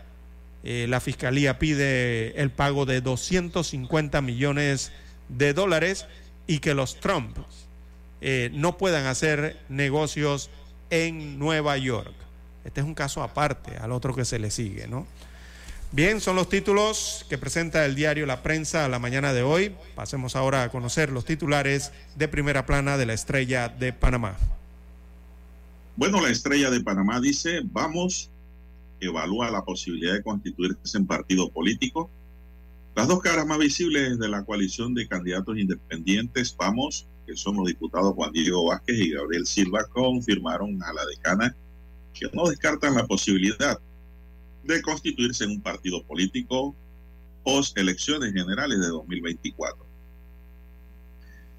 Eh, 0.63 0.87
la 0.89 0.99
Fiscalía 0.99 1.59
pide 1.59 2.39
el 2.41 2.49
pago 2.49 2.85
de 2.85 3.01
250 3.01 4.21
millones 4.21 4.91
de 5.29 5.53
dólares 5.53 6.07
y 6.47 6.59
que 6.59 6.73
los 6.73 6.99
Trump 6.99 7.37
eh, 8.21 8.49
no 8.53 8.77
puedan 8.77 9.05
hacer 9.05 9.59
negocios 9.69 10.49
en 10.89 11.37
Nueva 11.39 11.77
York. 11.77 12.13
Este 12.65 12.81
es 12.81 12.85
un 12.85 12.95
caso 12.95 13.23
aparte 13.23 13.77
al 13.77 13.91
otro 13.91 14.13
que 14.15 14.25
se 14.25 14.39
le 14.39 14.51
sigue, 14.51 14.87
¿no? 14.87 15.07
Bien, 15.93 16.19
son 16.19 16.35
los 16.35 16.49
títulos 16.49 17.25
que 17.29 17.37
presenta 17.37 17.85
el 17.85 17.95
diario 17.95 18.25
La 18.25 18.43
Prensa 18.43 18.83
a 18.83 18.89
la 18.89 18.99
mañana 18.99 19.31
de 19.31 19.41
hoy. 19.41 19.73
Pasemos 19.95 20.35
ahora 20.35 20.63
a 20.63 20.69
conocer 20.69 21.11
los 21.11 21.23
titulares 21.23 21.93
de 22.17 22.27
primera 22.27 22.65
plana 22.65 22.97
de 22.97 23.05
la 23.05 23.13
estrella 23.13 23.69
de 23.69 23.93
Panamá. 23.93 24.35
Bueno, 25.95 26.19
la 26.19 26.29
estrella 26.29 26.69
de 26.69 26.81
Panamá 26.81 27.21
dice, 27.21 27.61
vamos, 27.63 28.29
evalúa 28.99 29.49
la 29.49 29.63
posibilidad 29.63 30.13
de 30.13 30.23
constituirse 30.23 30.97
en 30.97 31.07
partido 31.07 31.49
político. 31.51 32.09
Las 32.93 33.07
dos 33.07 33.21
caras 33.21 33.47
más 33.47 33.57
visibles 33.57 34.19
de 34.19 34.27
la 34.27 34.43
coalición 34.43 34.93
de 34.93 35.07
candidatos 35.07 35.57
independientes, 35.57 36.53
vamos, 36.57 37.07
que 37.27 37.35
son 37.35 37.57
los 37.57 37.67
diputados 37.67 38.15
Juan 38.15 38.31
Diego 38.31 38.65
Vázquez 38.65 38.97
y 38.97 39.11
Gabriel 39.11 39.45
Silva, 39.45 39.85
confirmaron 39.85 40.81
a 40.81 40.93
la 40.93 41.05
decana 41.05 41.55
que 42.13 42.25
no 42.33 42.47
descartan 42.47 42.95
la 42.95 43.05
posibilidad 43.05 43.77
de 44.63 44.81
constituirse 44.81 45.43
en 45.43 45.51
un 45.51 45.61
partido 45.61 46.01
político 46.03 46.73
post 47.43 47.77
elecciones 47.77 48.33
generales 48.33 48.79
de 48.79 48.87
2024. 48.87 49.85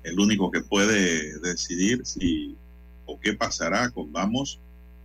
El 0.05 0.19
único 0.19 0.51
que 0.51 0.63
puede 0.63 1.39
decidir 1.41 2.05
si 2.05 2.57
o 3.05 3.21
qué 3.21 3.35
pasará 3.35 3.91
con 3.91 4.11
Vamos 4.11 4.59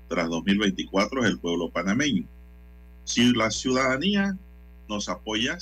tras 0.08 0.30
2024 0.30 1.24
es 1.24 1.30
el 1.30 1.40
pueblo 1.40 1.70
panameño. 1.72 2.26
Si 3.04 3.34
la 3.34 3.52
ciudadanía 3.52 4.38
nos 4.88 5.10
apoya 5.10 5.58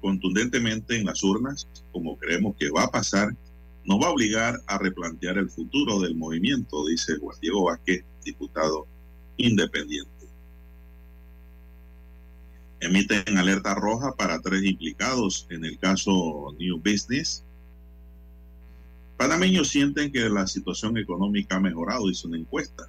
contundentemente 0.00 0.96
en 0.96 1.06
las 1.06 1.22
urnas, 1.22 1.68
como 1.92 2.16
creemos 2.16 2.56
que 2.56 2.70
va 2.70 2.84
a 2.84 2.90
pasar, 2.90 3.34
nos 3.84 4.00
va 4.00 4.06
a 4.06 4.10
obligar 4.10 4.60
a 4.66 4.78
replantear 4.78 5.38
el 5.38 5.50
futuro 5.50 6.00
del 6.00 6.14
movimiento, 6.14 6.86
dice 6.86 7.16
Juan 7.18 7.36
Diego 7.40 7.64
Vázquez, 7.64 8.04
diputado 8.24 8.86
independiente 9.36 10.20
emiten 12.80 13.36
alerta 13.36 13.74
roja 13.74 14.12
para 14.12 14.40
tres 14.40 14.64
implicados 14.64 15.46
en 15.50 15.64
el 15.64 15.78
caso 15.78 16.54
New 16.58 16.78
Business. 16.78 17.44
Panameños 19.18 19.68
sienten 19.68 20.10
que 20.10 20.28
la 20.30 20.46
situación 20.46 20.96
económica 20.96 21.56
ha 21.56 21.60
mejorado, 21.60 22.10
hizo 22.10 22.26
una 22.26 22.38
encuesta 22.38 22.88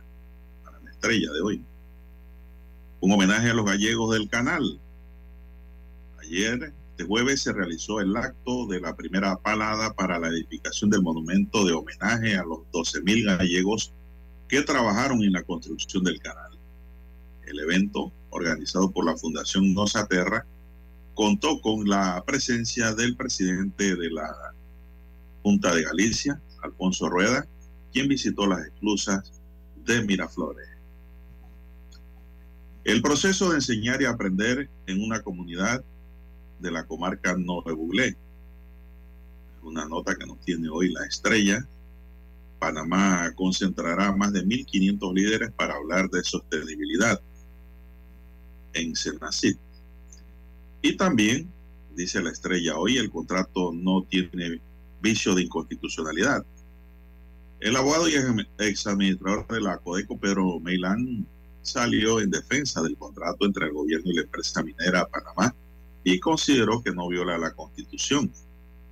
para 0.64 0.80
la 0.80 0.92
estrella 0.92 1.30
de 1.32 1.42
hoy. 1.42 1.62
Un 3.02 3.12
homenaje 3.12 3.50
a 3.50 3.54
los 3.54 3.66
gallegos 3.66 4.14
del 4.14 4.30
canal. 4.30 4.80
Ayer, 6.22 6.74
este 7.02 7.08
jueves, 7.08 7.42
se 7.42 7.52
realizó 7.52 8.00
el 8.00 8.16
acto 8.16 8.68
de 8.68 8.80
la 8.80 8.96
primera 8.96 9.36
palada 9.36 9.92
para 9.94 10.20
la 10.20 10.28
edificación 10.28 10.92
del 10.92 11.02
monumento 11.02 11.66
de 11.66 11.74
homenaje 11.74 12.36
a 12.36 12.44
los 12.44 12.60
12.000 12.72 13.38
gallegos 13.38 13.92
que 14.48 14.62
trabajaron 14.62 15.24
en 15.24 15.34
la 15.34 15.42
construcción 15.42 16.04
del 16.04 16.20
canal. 16.20 16.52
El 17.48 17.60
evento 17.60 18.12
organizado 18.30 18.92
por 18.92 19.06
la 19.06 19.18
Fundación 19.18 19.74
Nosa 19.74 20.06
Terra, 20.06 20.46
contó 21.16 21.60
con 21.60 21.90
la 21.90 22.24
presencia 22.26 22.94
del 22.94 23.16
presidente 23.16 23.96
de 23.96 24.12
la 24.12 24.54
Junta 25.42 25.74
de 25.74 25.84
Galicia, 25.84 26.40
Alfonso 26.62 27.10
Rueda, 27.10 27.48
quien 27.92 28.08
visitó 28.08 28.46
las 28.46 28.60
esclusas 28.60 29.42
de 29.86 30.04
Miraflores. 30.04 30.70
El 32.84 33.02
proceso 33.02 33.50
de 33.50 33.56
enseñar 33.56 34.02
y 34.02 34.06
aprender 34.06 34.70
en 34.86 35.04
una 35.04 35.22
comunidad 35.22 35.84
de 36.62 36.72
la 36.72 36.86
comarca 36.86 37.36
Nove 37.36 37.74
Buglé. 37.74 38.16
Una 39.64 39.86
nota 39.86 40.16
que 40.16 40.26
nos 40.26 40.40
tiene 40.42 40.70
hoy 40.70 40.92
la 40.92 41.06
estrella. 41.06 41.68
Panamá 42.60 43.32
concentrará 43.36 44.12
más 44.16 44.32
de 44.34 44.46
1.500 44.46 45.14
líderes 45.14 45.52
para 45.52 45.76
hablar 45.76 46.10
de 46.10 46.24
sostenibilidad 46.24 47.20
en 48.74 48.96
Senacid. 48.96 49.58
Y 50.82 50.96
también, 50.96 51.52
dice 51.96 52.22
la 52.22 52.32
estrella 52.32 52.78
hoy, 52.78 52.98
el 52.98 53.10
contrato 53.10 53.72
no 53.74 54.04
tiene 54.04 54.62
vicio 55.02 55.34
de 55.36 55.44
inconstitucionalidad. 55.44 56.46
El 57.60 57.76
abogado 57.76 58.08
y 58.10 58.14
examinador 58.60 59.48
de 59.48 59.62
la 59.62 59.78
Codeco, 59.78 60.18
Pedro 60.18 60.60
Meilán, 60.60 61.28
salió 61.62 62.20
en 62.20 62.32
defensa 62.32 62.82
del 62.82 62.98
contrato 62.98 63.46
entre 63.46 63.68
el 63.68 63.74
gobierno 63.74 64.12
y 64.12 64.16
la 64.16 64.22
empresa 64.24 64.64
minera 64.64 65.08
Panamá 65.08 65.56
y 66.04 66.20
consideró 66.20 66.82
que 66.82 66.92
no 66.92 67.08
viola 67.08 67.38
la 67.38 67.54
constitución. 67.54 68.32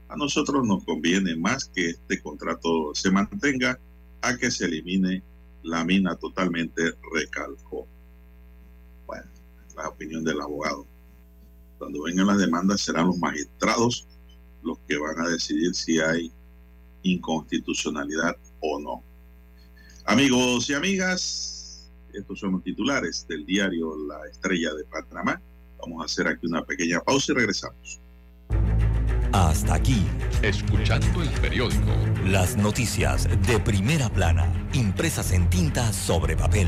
A 0.07 0.15
nosotros 0.15 0.65
nos 0.65 0.83
conviene 0.83 1.35
más 1.35 1.65
que 1.65 1.89
este 1.91 2.21
contrato 2.21 2.93
se 2.93 3.11
mantenga 3.11 3.79
a 4.21 4.35
que 4.37 4.51
se 4.51 4.65
elimine 4.65 5.23
la 5.63 5.83
mina 5.83 6.15
totalmente, 6.15 6.93
recalcó 7.13 7.87
la 9.75 9.87
opinión 9.87 10.23
del 10.23 10.41
abogado. 10.41 10.85
Cuando 11.77 12.03
vengan 12.03 12.27
las 12.27 12.37
demandas 12.37 12.81
serán 12.81 13.07
los 13.07 13.17
magistrados 13.17 14.07
los 14.61 14.77
que 14.79 14.97
van 14.97 15.19
a 15.21 15.29
decidir 15.29 15.73
si 15.73 15.99
hay 15.99 16.31
inconstitucionalidad 17.03 18.35
o 18.59 18.79
no. 18.79 19.03
Amigos 20.05 20.69
y 20.69 20.73
amigas, 20.73 21.89
estos 22.13 22.39
son 22.39 22.53
los 22.53 22.63
titulares 22.63 23.25
del 23.27 23.45
diario 23.45 23.95
La 24.07 24.27
Estrella 24.29 24.73
de 24.73 24.83
Panamá. 24.83 25.41
Vamos 25.81 26.01
a 26.01 26.05
hacer 26.05 26.27
aquí 26.27 26.47
una 26.47 26.63
pequeña 26.63 26.99
pausa 27.01 27.31
y 27.31 27.35
regresamos. 27.35 28.01
Hasta 29.31 29.75
aquí, 29.75 30.05
escuchando 30.41 31.21
el 31.21 31.29
periódico. 31.39 31.91
Las 32.25 32.57
noticias 32.57 33.27
de 33.47 33.59
primera 33.59 34.09
plana, 34.09 34.51
impresas 34.73 35.31
en 35.31 35.49
tinta 35.49 35.93
sobre 35.93 36.35
papel. 36.35 36.67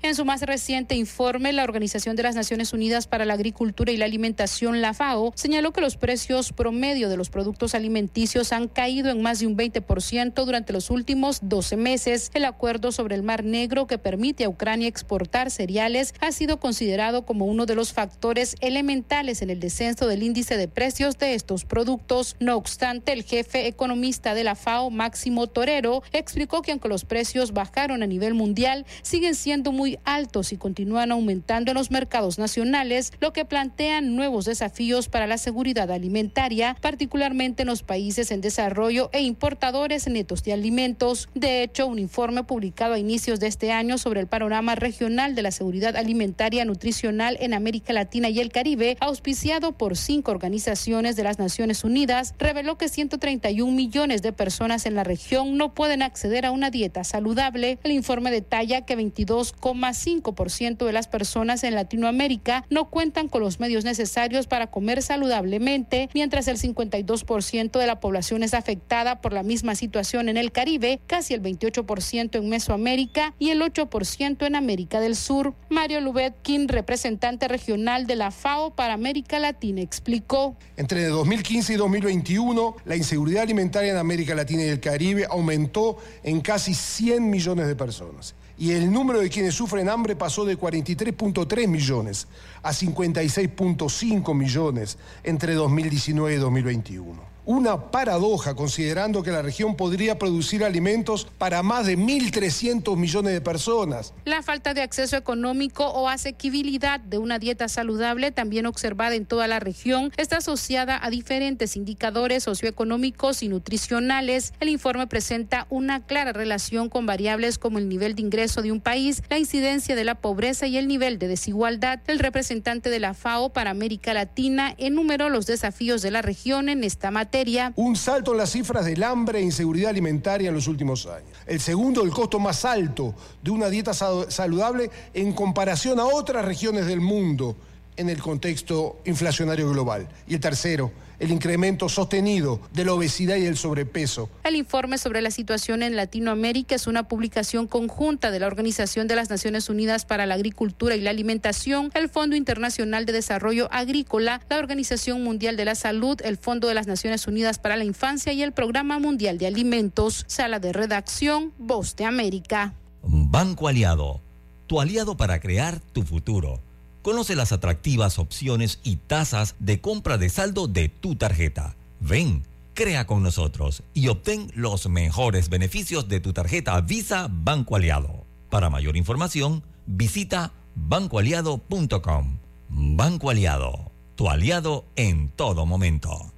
En 0.00 0.14
su 0.14 0.24
más 0.24 0.42
reciente 0.42 0.94
informe, 0.94 1.52
la 1.52 1.64
Organización 1.64 2.14
de 2.14 2.22
las 2.22 2.36
Naciones 2.36 2.72
Unidas 2.72 3.08
para 3.08 3.24
la 3.24 3.34
Agricultura 3.34 3.90
y 3.90 3.96
la 3.96 4.04
Alimentación, 4.04 4.80
la 4.80 4.94
FAO, 4.94 5.32
señaló 5.34 5.72
que 5.72 5.80
los 5.80 5.96
precios 5.96 6.52
promedio 6.52 7.08
de 7.08 7.16
los 7.16 7.30
productos 7.30 7.74
alimenticios 7.74 8.52
han 8.52 8.68
caído 8.68 9.10
en 9.10 9.22
más 9.22 9.40
de 9.40 9.48
un 9.48 9.56
20% 9.56 10.44
durante 10.44 10.72
los 10.72 10.90
últimos 10.90 11.40
12 11.42 11.76
meses. 11.76 12.30
El 12.34 12.44
acuerdo 12.44 12.92
sobre 12.92 13.16
el 13.16 13.24
Mar 13.24 13.42
Negro 13.42 13.88
que 13.88 13.98
permite 13.98 14.44
a 14.44 14.48
Ucrania 14.48 14.86
exportar 14.86 15.50
cereales 15.50 16.14
ha 16.20 16.30
sido 16.30 16.60
considerado 16.60 17.26
como 17.26 17.46
uno 17.46 17.66
de 17.66 17.74
los 17.74 17.92
factores 17.92 18.54
elementales 18.60 19.42
en 19.42 19.50
el 19.50 19.58
descenso 19.58 20.06
del 20.06 20.22
índice 20.22 20.56
de 20.56 20.68
precios 20.68 21.18
de 21.18 21.34
estos 21.34 21.64
productos. 21.64 22.36
No 22.38 22.54
obstante, 22.54 23.12
el 23.12 23.24
jefe 23.24 23.66
economista 23.66 24.34
de 24.34 24.44
la 24.44 24.54
FAO, 24.54 24.90
Máximo 24.90 25.48
Torero, 25.48 26.04
explicó 26.12 26.62
que 26.62 26.70
aunque 26.70 26.88
los 26.88 27.04
precios 27.04 27.52
bajaron 27.52 28.04
a 28.04 28.06
nivel 28.06 28.34
mundial, 28.34 28.86
siguen 29.02 29.34
siendo 29.34 29.72
muy 29.72 29.87
altos 30.04 30.52
y 30.52 30.56
continúan 30.56 31.12
aumentando 31.12 31.70
en 31.70 31.76
los 31.76 31.90
mercados 31.90 32.38
nacionales, 32.38 33.12
lo 33.20 33.32
que 33.32 33.44
plantea 33.44 34.00
nuevos 34.00 34.44
desafíos 34.44 35.08
para 35.08 35.26
la 35.26 35.38
seguridad 35.38 35.90
alimentaria, 35.90 36.76
particularmente 36.80 37.62
en 37.62 37.68
los 37.68 37.82
países 37.82 38.30
en 38.30 38.40
desarrollo 38.40 39.10
e 39.12 39.22
importadores 39.22 40.08
netos 40.08 40.42
de 40.42 40.52
alimentos. 40.52 41.28
De 41.34 41.62
hecho, 41.62 41.86
un 41.86 41.98
informe 41.98 42.44
publicado 42.44 42.94
a 42.94 42.98
inicios 42.98 43.40
de 43.40 43.46
este 43.46 43.72
año 43.72 43.98
sobre 43.98 44.20
el 44.20 44.26
panorama 44.26 44.74
regional 44.74 45.34
de 45.34 45.42
la 45.42 45.50
seguridad 45.50 45.96
alimentaria 45.96 46.64
nutricional 46.64 47.36
en 47.40 47.54
América 47.54 47.92
Latina 47.92 48.28
y 48.28 48.40
el 48.40 48.50
Caribe, 48.50 48.96
auspiciado 49.00 49.72
por 49.72 49.96
cinco 49.96 50.30
organizaciones 50.30 51.16
de 51.16 51.24
las 51.24 51.38
Naciones 51.38 51.84
Unidas, 51.84 52.34
reveló 52.38 52.78
que 52.78 52.88
131 52.88 53.72
millones 53.72 54.22
de 54.22 54.32
personas 54.32 54.86
en 54.86 54.94
la 54.94 55.04
región 55.04 55.56
no 55.56 55.74
pueden 55.74 56.02
acceder 56.02 56.46
a 56.46 56.50
una 56.50 56.70
dieta 56.70 57.04
saludable. 57.04 57.78
El 57.82 57.92
informe 57.92 58.30
detalla 58.30 58.82
que 58.82 58.96
22, 58.96 59.52
5% 59.80 60.84
de 60.84 60.92
las 60.92 61.08
personas 61.08 61.64
en 61.64 61.74
Latinoamérica 61.74 62.64
no 62.70 62.90
cuentan 62.90 63.28
con 63.28 63.42
los 63.42 63.60
medios 63.60 63.84
necesarios 63.84 64.46
para 64.46 64.68
comer 64.68 65.02
saludablemente, 65.02 66.08
mientras 66.14 66.48
el 66.48 66.58
52% 66.58 67.78
de 67.78 67.86
la 67.86 68.00
población 68.00 68.42
es 68.42 68.54
afectada 68.54 69.20
por 69.20 69.32
la 69.32 69.42
misma 69.42 69.74
situación 69.74 70.28
en 70.28 70.36
el 70.36 70.52
Caribe, 70.52 71.00
casi 71.06 71.34
el 71.34 71.42
28% 71.42 72.38
en 72.38 72.48
Mesoamérica 72.48 73.34
y 73.38 73.50
el 73.50 73.62
8% 73.62 74.46
en 74.46 74.56
América 74.56 75.00
del 75.00 75.16
Sur. 75.16 75.54
Mario 75.68 76.00
Lubetkin, 76.00 76.68
representante 76.68 77.48
regional 77.48 78.06
de 78.06 78.16
la 78.16 78.30
FAO 78.30 78.74
para 78.74 78.94
América 78.94 79.38
Latina, 79.38 79.80
explicó. 79.80 80.56
Entre 80.76 81.06
2015 81.06 81.74
y 81.74 81.76
2021, 81.76 82.76
la 82.84 82.96
inseguridad 82.96 83.42
alimentaria 83.42 83.92
en 83.92 83.98
América 83.98 84.34
Latina 84.34 84.64
y 84.64 84.68
el 84.68 84.80
Caribe 84.80 85.26
aumentó 85.30 85.98
en 86.22 86.40
casi 86.40 86.74
100 86.74 87.28
millones 87.28 87.66
de 87.66 87.76
personas 87.76 88.34
y 88.58 88.72
el 88.72 88.90
número 88.92 89.20
de 89.20 89.30
quienes 89.30 89.54
sufren 89.54 89.88
hambre 89.88 90.16
pasó 90.16 90.44
de 90.44 90.58
43.3 90.58 91.68
millones 91.68 92.26
a 92.62 92.70
56.5 92.70 94.34
millones 94.34 94.98
entre 95.22 95.54
2019 95.54 96.34
y 96.34 96.38
2021 96.38 97.27
una 97.48 97.90
paradoja 97.90 98.54
considerando 98.54 99.22
que 99.22 99.30
la 99.30 99.40
región 99.40 99.74
podría 99.74 100.18
producir 100.18 100.62
alimentos 100.62 101.26
para 101.38 101.62
más 101.62 101.86
de 101.86 101.96
1.300 101.96 102.94
millones 102.98 103.32
de 103.32 103.40
personas. 103.40 104.12
La 104.26 104.42
falta 104.42 104.74
de 104.74 104.82
acceso 104.82 105.16
económico 105.16 105.86
o 105.86 106.10
asequibilidad 106.10 107.00
de 107.00 107.16
una 107.16 107.38
dieta 107.38 107.68
saludable, 107.68 108.32
también 108.32 108.66
observada 108.66 109.14
en 109.14 109.24
toda 109.24 109.48
la 109.48 109.60
región, 109.60 110.12
está 110.18 110.36
asociada 110.36 111.02
a 111.02 111.08
diferentes 111.08 111.74
indicadores 111.74 112.42
socioeconómicos 112.42 113.42
y 113.42 113.48
nutricionales. 113.48 114.52
El 114.60 114.68
informe 114.68 115.06
presenta 115.06 115.66
una 115.70 116.04
clara 116.04 116.34
relación 116.34 116.90
con 116.90 117.06
variables 117.06 117.56
como 117.56 117.78
el 117.78 117.88
nivel 117.88 118.14
de 118.14 118.20
ingreso 118.20 118.60
de 118.60 118.72
un 118.72 118.82
país, 118.82 119.22
la 119.30 119.38
incidencia 119.38 119.96
de 119.96 120.04
la 120.04 120.16
pobreza 120.16 120.66
y 120.66 120.76
el 120.76 120.86
nivel 120.86 121.18
de 121.18 121.28
desigualdad. 121.28 122.00
El 122.08 122.18
representante 122.18 122.90
de 122.90 123.00
la 123.00 123.14
FAO 123.14 123.54
para 123.54 123.70
América 123.70 124.12
Latina 124.12 124.74
enumeró 124.76 125.30
los 125.30 125.46
desafíos 125.46 126.02
de 126.02 126.10
la 126.10 126.20
región 126.20 126.68
en 126.68 126.84
esta 126.84 127.10
materia 127.10 127.37
un 127.76 127.96
salto 127.96 128.32
en 128.32 128.38
las 128.38 128.50
cifras 128.50 128.84
del 128.84 129.02
hambre 129.02 129.38
e 129.38 129.42
inseguridad 129.42 129.90
alimentaria 129.90 130.48
en 130.48 130.54
los 130.54 130.66
últimos 130.66 131.06
años. 131.06 131.30
El 131.46 131.60
segundo, 131.60 132.02
el 132.02 132.10
costo 132.10 132.38
más 132.38 132.64
alto 132.64 133.14
de 133.42 133.50
una 133.50 133.68
dieta 133.68 133.92
saludable 133.94 134.90
en 135.14 135.32
comparación 135.32 136.00
a 136.00 136.06
otras 136.06 136.44
regiones 136.44 136.86
del 136.86 137.00
mundo 137.00 137.56
en 137.98 138.08
el 138.08 138.22
contexto 138.22 139.00
inflacionario 139.04 139.70
global. 139.70 140.08
Y 140.26 140.34
el 140.34 140.40
tercero, 140.40 140.90
el 141.18 141.32
incremento 141.32 141.88
sostenido 141.88 142.60
de 142.72 142.84
la 142.84 142.92
obesidad 142.92 143.36
y 143.36 143.46
el 143.46 143.56
sobrepeso. 143.56 144.30
El 144.44 144.56
informe 144.56 144.98
sobre 144.98 145.20
la 145.20 145.30
situación 145.30 145.82
en 145.82 145.96
Latinoamérica 145.96 146.74
es 146.74 146.86
una 146.86 147.08
publicación 147.08 147.66
conjunta 147.66 148.30
de 148.30 148.38
la 148.38 148.46
Organización 148.46 149.08
de 149.08 149.16
las 149.16 149.30
Naciones 149.30 149.68
Unidas 149.68 150.04
para 150.04 150.26
la 150.26 150.34
Agricultura 150.34 150.94
y 150.96 151.00
la 151.00 151.10
Alimentación, 151.10 151.90
el 151.94 152.08
Fondo 152.08 152.36
Internacional 152.36 153.04
de 153.04 153.12
Desarrollo 153.12 153.68
Agrícola, 153.72 154.40
la 154.48 154.58
Organización 154.58 155.22
Mundial 155.24 155.56
de 155.56 155.64
la 155.64 155.74
Salud, 155.74 156.20
el 156.22 156.36
Fondo 156.36 156.68
de 156.68 156.74
las 156.74 156.86
Naciones 156.86 157.26
Unidas 157.26 157.58
para 157.58 157.76
la 157.76 157.84
Infancia 157.84 158.32
y 158.32 158.42
el 158.42 158.52
Programa 158.52 158.98
Mundial 158.98 159.38
de 159.38 159.48
Alimentos. 159.48 160.24
Sala 160.28 160.60
de 160.60 160.72
redacción, 160.72 161.52
Voz 161.58 161.96
de 161.96 162.04
América. 162.04 162.74
Banco 163.02 163.68
Aliado, 163.68 164.22
tu 164.66 164.80
aliado 164.80 165.16
para 165.16 165.40
crear 165.40 165.80
tu 165.80 166.02
futuro. 166.02 166.67
Conoce 167.02 167.36
las 167.36 167.52
atractivas 167.52 168.18
opciones 168.18 168.80
y 168.82 168.96
tasas 168.96 169.54
de 169.58 169.80
compra 169.80 170.18
de 170.18 170.28
saldo 170.28 170.66
de 170.66 170.88
tu 170.88 171.14
tarjeta. 171.14 171.76
Ven, 172.00 172.44
crea 172.74 173.06
con 173.06 173.22
nosotros 173.22 173.82
y 173.94 174.08
obtén 174.08 174.50
los 174.54 174.88
mejores 174.88 175.48
beneficios 175.48 176.08
de 176.08 176.20
tu 176.20 176.32
tarjeta 176.32 176.80
Visa 176.80 177.28
Banco 177.30 177.76
Aliado. 177.76 178.26
Para 178.50 178.70
mayor 178.70 178.96
información, 178.96 179.62
visita 179.86 180.52
bancoaliado.com. 180.74 182.38
Banco 182.68 183.30
Aliado, 183.30 183.92
tu 184.14 184.28
aliado 184.28 184.84
en 184.96 185.28
todo 185.30 185.66
momento. 185.66 186.32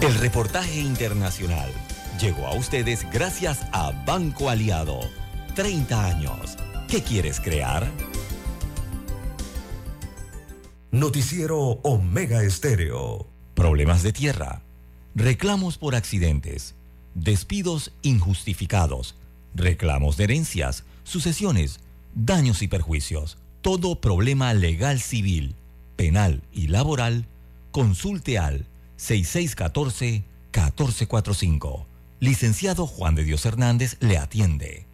El 0.00 0.14
reportaje 0.16 0.80
internacional 0.80 1.70
llegó 2.20 2.46
a 2.46 2.54
ustedes 2.54 3.06
gracias 3.12 3.60
a 3.72 3.92
Banco 4.04 4.48
Aliado 4.48 5.21
30 5.54 6.06
años. 6.06 6.56
¿Qué 6.88 7.02
quieres 7.02 7.38
crear? 7.38 7.86
Noticiero 10.90 11.58
Omega 11.82 12.42
Estéreo. 12.42 13.26
Problemas 13.54 14.02
de 14.02 14.14
tierra. 14.14 14.62
Reclamos 15.14 15.76
por 15.76 15.94
accidentes. 15.94 16.74
Despidos 17.14 17.92
injustificados. 18.00 19.14
Reclamos 19.54 20.16
de 20.16 20.24
herencias. 20.24 20.84
Sucesiones. 21.04 21.80
Daños 22.14 22.62
y 22.62 22.68
perjuicios. 22.68 23.36
Todo 23.60 24.00
problema 24.00 24.54
legal 24.54 25.00
civil, 25.00 25.54
penal 25.96 26.42
y 26.52 26.68
laboral. 26.68 27.26
Consulte 27.72 28.38
al 28.38 28.64
6614-1445. 28.98 31.84
Licenciado 32.20 32.86
Juan 32.86 33.14
de 33.14 33.24
Dios 33.24 33.44
Hernández 33.44 33.98
le 34.00 34.16
atiende. 34.16 34.86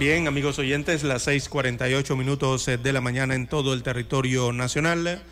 Bien, 0.00 0.26
amigos 0.26 0.58
oyentes, 0.58 1.02
las 1.02 1.28
6:48 1.28 2.16
minutos 2.16 2.66
eh, 2.68 2.78
de 2.78 2.90
la 2.94 3.02
mañana 3.02 3.34
en 3.34 3.46
todo 3.46 3.74
el 3.74 3.82
territorio 3.82 4.50
nacional. 4.50 5.22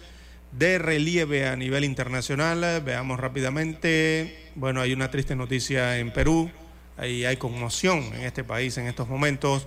De 0.52 0.76
relieve 0.76 1.48
a 1.48 1.56
nivel 1.56 1.84
internacional, 1.84 2.82
veamos 2.84 3.18
rápidamente. 3.18 4.50
Bueno, 4.56 4.82
hay 4.82 4.92
una 4.92 5.10
triste 5.10 5.34
noticia 5.34 5.98
en 5.98 6.10
Perú. 6.10 6.50
Ahí 6.98 7.24
hay 7.24 7.38
conmoción 7.38 8.12
en 8.12 8.26
este 8.26 8.44
país 8.44 8.76
en 8.76 8.88
estos 8.88 9.08
momentos 9.08 9.66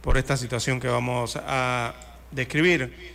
por 0.00 0.16
esta 0.16 0.38
situación 0.38 0.80
que 0.80 0.88
vamos 0.88 1.36
a 1.36 1.92
describir. 2.30 3.12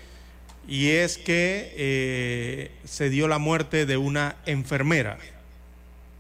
Y 0.68 0.92
es 0.92 1.18
que 1.18 1.74
eh, 1.76 2.72
se 2.84 3.10
dio 3.10 3.28
la 3.28 3.40
muerte 3.40 3.88
de 3.88 3.98
una 3.98 4.36
enfermera. 4.46 5.18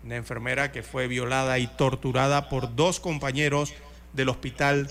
una 0.03 0.15
enfermera 0.15 0.71
que 0.71 0.81
fue 0.81 1.05
violada 1.05 1.59
y 1.59 1.67
torturada 1.67 2.49
por 2.49 2.75
dos 2.75 2.99
compañeros 2.99 3.75
del 4.13 4.29
hospital 4.29 4.89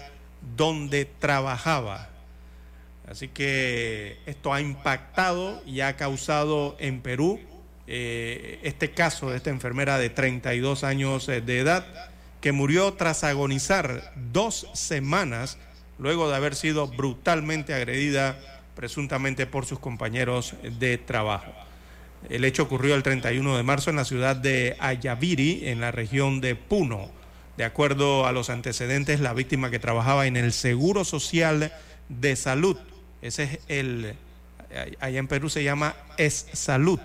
donde 0.56 1.04
trabajaba. 1.04 2.10
Así 3.08 3.28
que 3.28 4.18
esto 4.26 4.52
ha 4.52 4.60
impactado 4.60 5.62
y 5.66 5.80
ha 5.80 5.96
causado 5.96 6.76
en 6.78 7.00
Perú 7.00 7.40
eh, 7.86 8.60
este 8.62 8.92
caso 8.92 9.30
de 9.30 9.36
esta 9.36 9.50
enfermera 9.50 9.98
de 9.98 10.08
32 10.08 10.84
años 10.84 11.28
eh, 11.28 11.40
de 11.40 11.58
edad 11.58 11.84
que 12.40 12.52
murió 12.52 12.94
tras 12.94 13.24
agonizar 13.24 14.12
dos 14.32 14.66
semanas 14.72 15.58
luego 15.98 16.28
de 16.28 16.36
haber 16.36 16.54
sido 16.54 16.88
brutalmente 16.88 17.74
agredida 17.74 18.38
presuntamente 18.74 19.46
por 19.46 19.66
sus 19.66 19.78
compañeros 19.78 20.54
de 20.62 20.98
trabajo. 20.98 21.52
El 22.28 22.44
hecho 22.44 22.64
ocurrió 22.64 22.94
el 22.94 23.02
31 23.02 23.56
de 23.56 23.62
marzo 23.62 23.90
en 23.90 23.96
la 23.96 24.04
ciudad 24.04 24.36
de 24.36 24.76
Ayaviri, 24.78 25.68
en 25.68 25.80
la 25.80 25.90
región 25.90 26.40
de 26.40 26.54
Puno. 26.54 27.10
De 27.56 27.64
acuerdo 27.64 28.26
a 28.26 28.32
los 28.32 28.50
antecedentes, 28.50 29.20
la 29.20 29.34
víctima 29.34 29.70
que 29.70 29.78
trabajaba 29.78 30.26
en 30.26 30.36
el 30.36 30.52
Seguro 30.52 31.04
Social 31.04 31.72
de 32.08 32.36
Salud, 32.36 32.76
ese 33.20 33.44
es 33.44 33.58
el, 33.68 34.14
allá 35.00 35.18
en 35.18 35.28
Perú 35.28 35.50
se 35.50 35.62
llama 35.62 35.94
Es 36.16 36.46
Salud, 36.52 37.00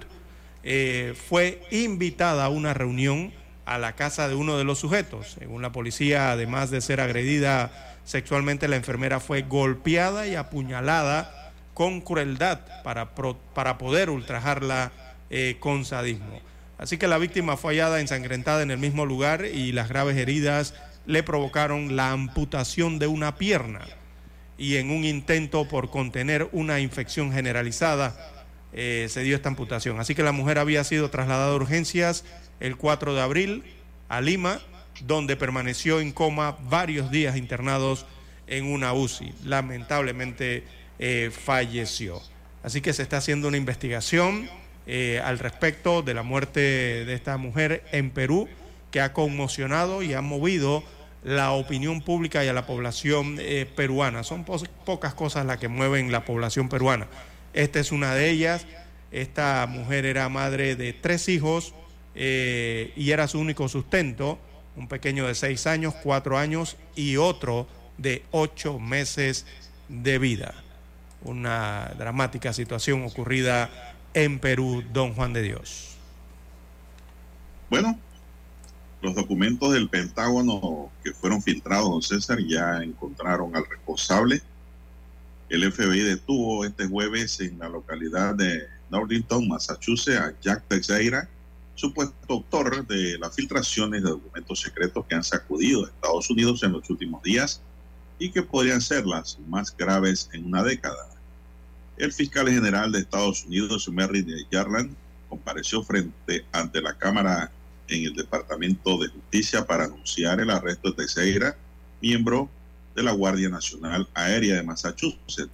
eh, 0.63 1.15
fue 1.29 1.61
invitada 1.71 2.45
a 2.45 2.49
una 2.49 2.73
reunión 2.73 3.33
a 3.65 3.77
la 3.77 3.95
casa 3.95 4.27
de 4.27 4.35
uno 4.35 4.57
de 4.57 4.63
los 4.63 4.79
sujetos. 4.79 5.35
Según 5.39 5.61
la 5.61 5.71
policía, 5.71 6.31
además 6.31 6.71
de 6.71 6.81
ser 6.81 7.01
agredida 7.01 7.99
sexualmente, 8.05 8.67
la 8.67 8.77
enfermera 8.77 9.19
fue 9.19 9.41
golpeada 9.41 10.27
y 10.27 10.35
apuñalada 10.35 11.53
con 11.73 12.01
crueldad 12.01 12.61
para, 12.83 13.13
para 13.53 13.77
poder 13.77 14.09
ultrajarla 14.09 14.91
eh, 15.29 15.57
con 15.59 15.85
sadismo. 15.85 16.41
Así 16.77 16.97
que 16.97 17.07
la 17.07 17.17
víctima 17.17 17.57
fue 17.57 17.73
hallada 17.73 17.99
ensangrentada 17.99 18.61
en 18.61 18.71
el 18.71 18.77
mismo 18.77 19.05
lugar 19.05 19.45
y 19.45 19.71
las 19.71 19.89
graves 19.89 20.17
heridas 20.17 20.75
le 21.05 21.23
provocaron 21.23 21.95
la 21.95 22.11
amputación 22.11 22.99
de 22.99 23.07
una 23.07 23.35
pierna. 23.35 23.81
Y 24.57 24.75
en 24.77 24.91
un 24.91 25.03
intento 25.03 25.67
por 25.67 25.89
contener 25.89 26.49
una 26.51 26.79
infección 26.79 27.31
generalizada, 27.31 28.15
eh, 28.73 29.07
se 29.09 29.21
dio 29.21 29.35
esta 29.35 29.49
amputación. 29.49 29.99
Así 29.99 30.13
que 30.13 30.23
la 30.23 30.31
mujer 30.31 30.59
había 30.59 30.83
sido 30.83 31.09
trasladada 31.09 31.53
a 31.53 31.55
urgencias 31.55 32.25
el 32.59 32.75
4 32.75 33.15
de 33.15 33.21
abril 33.21 33.63
a 34.09 34.21
Lima, 34.21 34.59
donde 35.05 35.35
permaneció 35.35 35.99
en 35.99 36.11
coma 36.11 36.57
varios 36.69 37.09
días 37.11 37.37
internados 37.37 38.05
en 38.47 38.65
una 38.65 38.93
UCI. 38.93 39.33
Lamentablemente 39.45 40.63
eh, 40.99 41.31
falleció. 41.31 42.21
Así 42.63 42.81
que 42.81 42.93
se 42.93 43.03
está 43.03 43.17
haciendo 43.17 43.47
una 43.47 43.57
investigación 43.57 44.49
eh, 44.89 45.21
al 45.23 45.37
respecto 45.37 46.01
de 46.01 46.13
la 46.13 46.23
muerte 46.23 46.59
de 46.61 47.13
esta 47.13 47.35
mujer 47.35 47.83
en 47.91 48.09
Perú, 48.09 48.47
que 48.89 49.01
ha 49.01 49.11
conmocionado 49.11 50.01
y 50.01 50.13
ha 50.13 50.21
movido 50.21 50.81
la 51.25 51.51
opinión 51.51 51.99
pública 51.99 52.45
y 52.45 52.47
a 52.47 52.53
la 52.53 52.65
población 52.65 53.35
eh, 53.39 53.69
peruana. 53.75 54.23
Son 54.23 54.45
pocas 54.45 55.13
cosas 55.13 55.45
las 55.45 55.57
que 55.57 55.67
mueven 55.67 56.11
la 56.11 56.23
población 56.23 56.69
peruana. 56.69 57.07
Esta 57.53 57.81
es 57.81 57.91
una 57.91 58.15
de 58.15 58.29
ellas. 58.29 58.65
Esta 59.11 59.67
mujer 59.67 60.05
era 60.05 60.29
madre 60.29 60.77
de 60.77 60.93
tres 60.93 61.27
hijos 61.27 61.73
eh, 62.15 62.93
y 62.95 63.11
era 63.11 63.27
su 63.27 63.39
único 63.39 63.67
sustento, 63.67 64.39
un 64.77 64.87
pequeño 64.87 65.27
de 65.27 65.35
seis 65.35 65.67
años, 65.67 65.95
cuatro 66.01 66.37
años 66.37 66.77
y 66.95 67.17
otro 67.17 67.67
de 67.97 68.23
ocho 68.31 68.79
meses 68.79 69.45
de 69.89 70.17
vida. 70.17 70.53
Una 71.23 71.93
dramática 71.97 72.53
situación 72.53 73.03
ocurrida 73.03 73.69
en 74.23 74.39
Perú, 74.39 74.83
don 74.91 75.13
Juan 75.13 75.31
de 75.31 75.43
Dios? 75.43 75.95
Bueno, 77.69 77.99
los 78.99 79.13
documentos 79.13 79.71
del 79.73 79.89
Pentágono 79.89 80.91
que 81.03 81.11
fueron 81.11 81.39
filtrados, 81.43 81.87
don 81.87 82.01
César, 82.01 82.39
ya 82.39 82.81
encontraron 82.81 83.55
al 83.55 83.69
responsable. 83.69 84.41
El 85.49 85.71
FBI 85.71 85.99
detuvo 85.99 86.65
este 86.65 86.87
jueves 86.87 87.39
en 87.41 87.59
la 87.59 87.69
localidad 87.69 88.33
de 88.33 88.67
Northington, 88.89 89.47
Massachusetts, 89.47 90.19
a 90.19 90.33
Jack 90.41 90.63
Teixeira, 90.67 91.29
supuesto 91.75 92.15
autor 92.27 92.87
de 92.87 93.19
las 93.19 93.35
filtraciones 93.35 94.01
de 94.01 94.09
documentos 94.09 94.59
secretos 94.59 95.05
que 95.05 95.13
han 95.13 95.23
sacudido 95.23 95.85
a 95.85 95.89
Estados 95.89 96.27
Unidos 96.31 96.63
en 96.63 96.71
los 96.71 96.89
últimos 96.89 97.21
días 97.21 97.61
y 98.17 98.31
que 98.31 98.41
podrían 98.41 98.81
ser 98.81 99.05
las 99.05 99.37
más 99.47 99.77
graves 99.77 100.27
en 100.33 100.47
una 100.47 100.63
década. 100.63 101.16
El 101.97 102.13
fiscal 102.13 102.47
general 102.47 102.91
de 102.91 102.99
Estados 102.99 103.45
Unidos, 103.45 103.89
Merrick 103.89 104.27
Garland, 104.51 104.95
compareció 105.29 105.81
frente 105.81 106.45
ante 106.51 106.79
la 106.79 106.93
Cámara 106.93 107.51
en 107.87 108.05
el 108.05 108.13
Departamento 108.13 108.99
de 108.99 109.07
Justicia 109.07 109.65
para 109.65 109.85
anunciar 109.85 110.39
el 110.39 110.51
arresto 110.51 110.91
de 110.91 110.97
Teixeira, 110.97 111.57
miembro 111.99 112.51
de 112.95 113.01
la 113.01 113.13
Guardia 113.13 113.49
Nacional 113.49 114.07
Aérea 114.13 114.57
de 114.57 114.63
Massachusetts. 114.63 115.49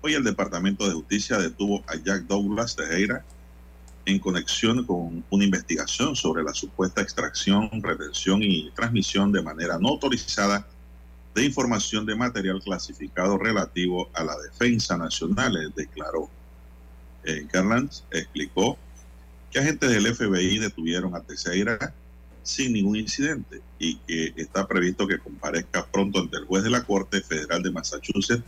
Hoy 0.00 0.14
el 0.14 0.24
Departamento 0.24 0.88
de 0.88 0.94
Justicia 0.94 1.36
detuvo 1.36 1.84
a 1.86 1.96
Jack 1.96 2.22
Douglas 2.22 2.74
Teixeira 2.74 3.22
en 4.06 4.18
conexión 4.18 4.86
con 4.86 5.22
una 5.28 5.44
investigación 5.44 6.16
sobre 6.16 6.42
la 6.42 6.54
supuesta 6.54 7.02
extracción, 7.02 7.68
retención 7.82 8.42
y 8.42 8.70
transmisión 8.70 9.30
de 9.30 9.42
manera 9.42 9.78
no 9.78 9.90
autorizada 9.90 10.66
de 11.34 11.44
información 11.44 12.04
de 12.04 12.14
material 12.14 12.60
clasificado 12.62 13.38
relativo 13.38 14.10
a 14.14 14.24
la 14.24 14.36
defensa 14.38 14.96
nacional, 14.96 15.56
eh, 15.56 15.72
declaró. 15.74 16.28
Eh, 17.24 17.46
Garland 17.50 17.90
explicó 18.10 18.76
que 19.50 19.60
agentes 19.60 19.90
del 19.90 20.14
FBI 20.14 20.58
detuvieron 20.58 21.14
a 21.14 21.20
Teixeira 21.20 21.94
sin 22.42 22.72
ningún 22.72 22.96
incidente 22.96 23.62
y 23.78 23.96
que 23.98 24.32
está 24.36 24.66
previsto 24.66 25.06
que 25.06 25.18
comparezca 25.18 25.86
pronto 25.86 26.18
ante 26.20 26.38
el 26.38 26.46
juez 26.46 26.64
de 26.64 26.70
la 26.70 26.82
Corte 26.82 27.20
Federal 27.20 27.62
de 27.62 27.70
Massachusetts, 27.70 28.42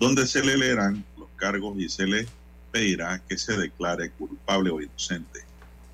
donde 0.00 0.26
se 0.26 0.42
le 0.42 0.56
leerán 0.56 1.04
los 1.18 1.28
cargos 1.36 1.78
y 1.78 1.88
se 1.88 2.06
le 2.06 2.26
pedirá 2.72 3.22
que 3.28 3.36
se 3.36 3.56
declare 3.56 4.10
culpable 4.10 4.70
o 4.70 4.80
inocente. 4.80 5.40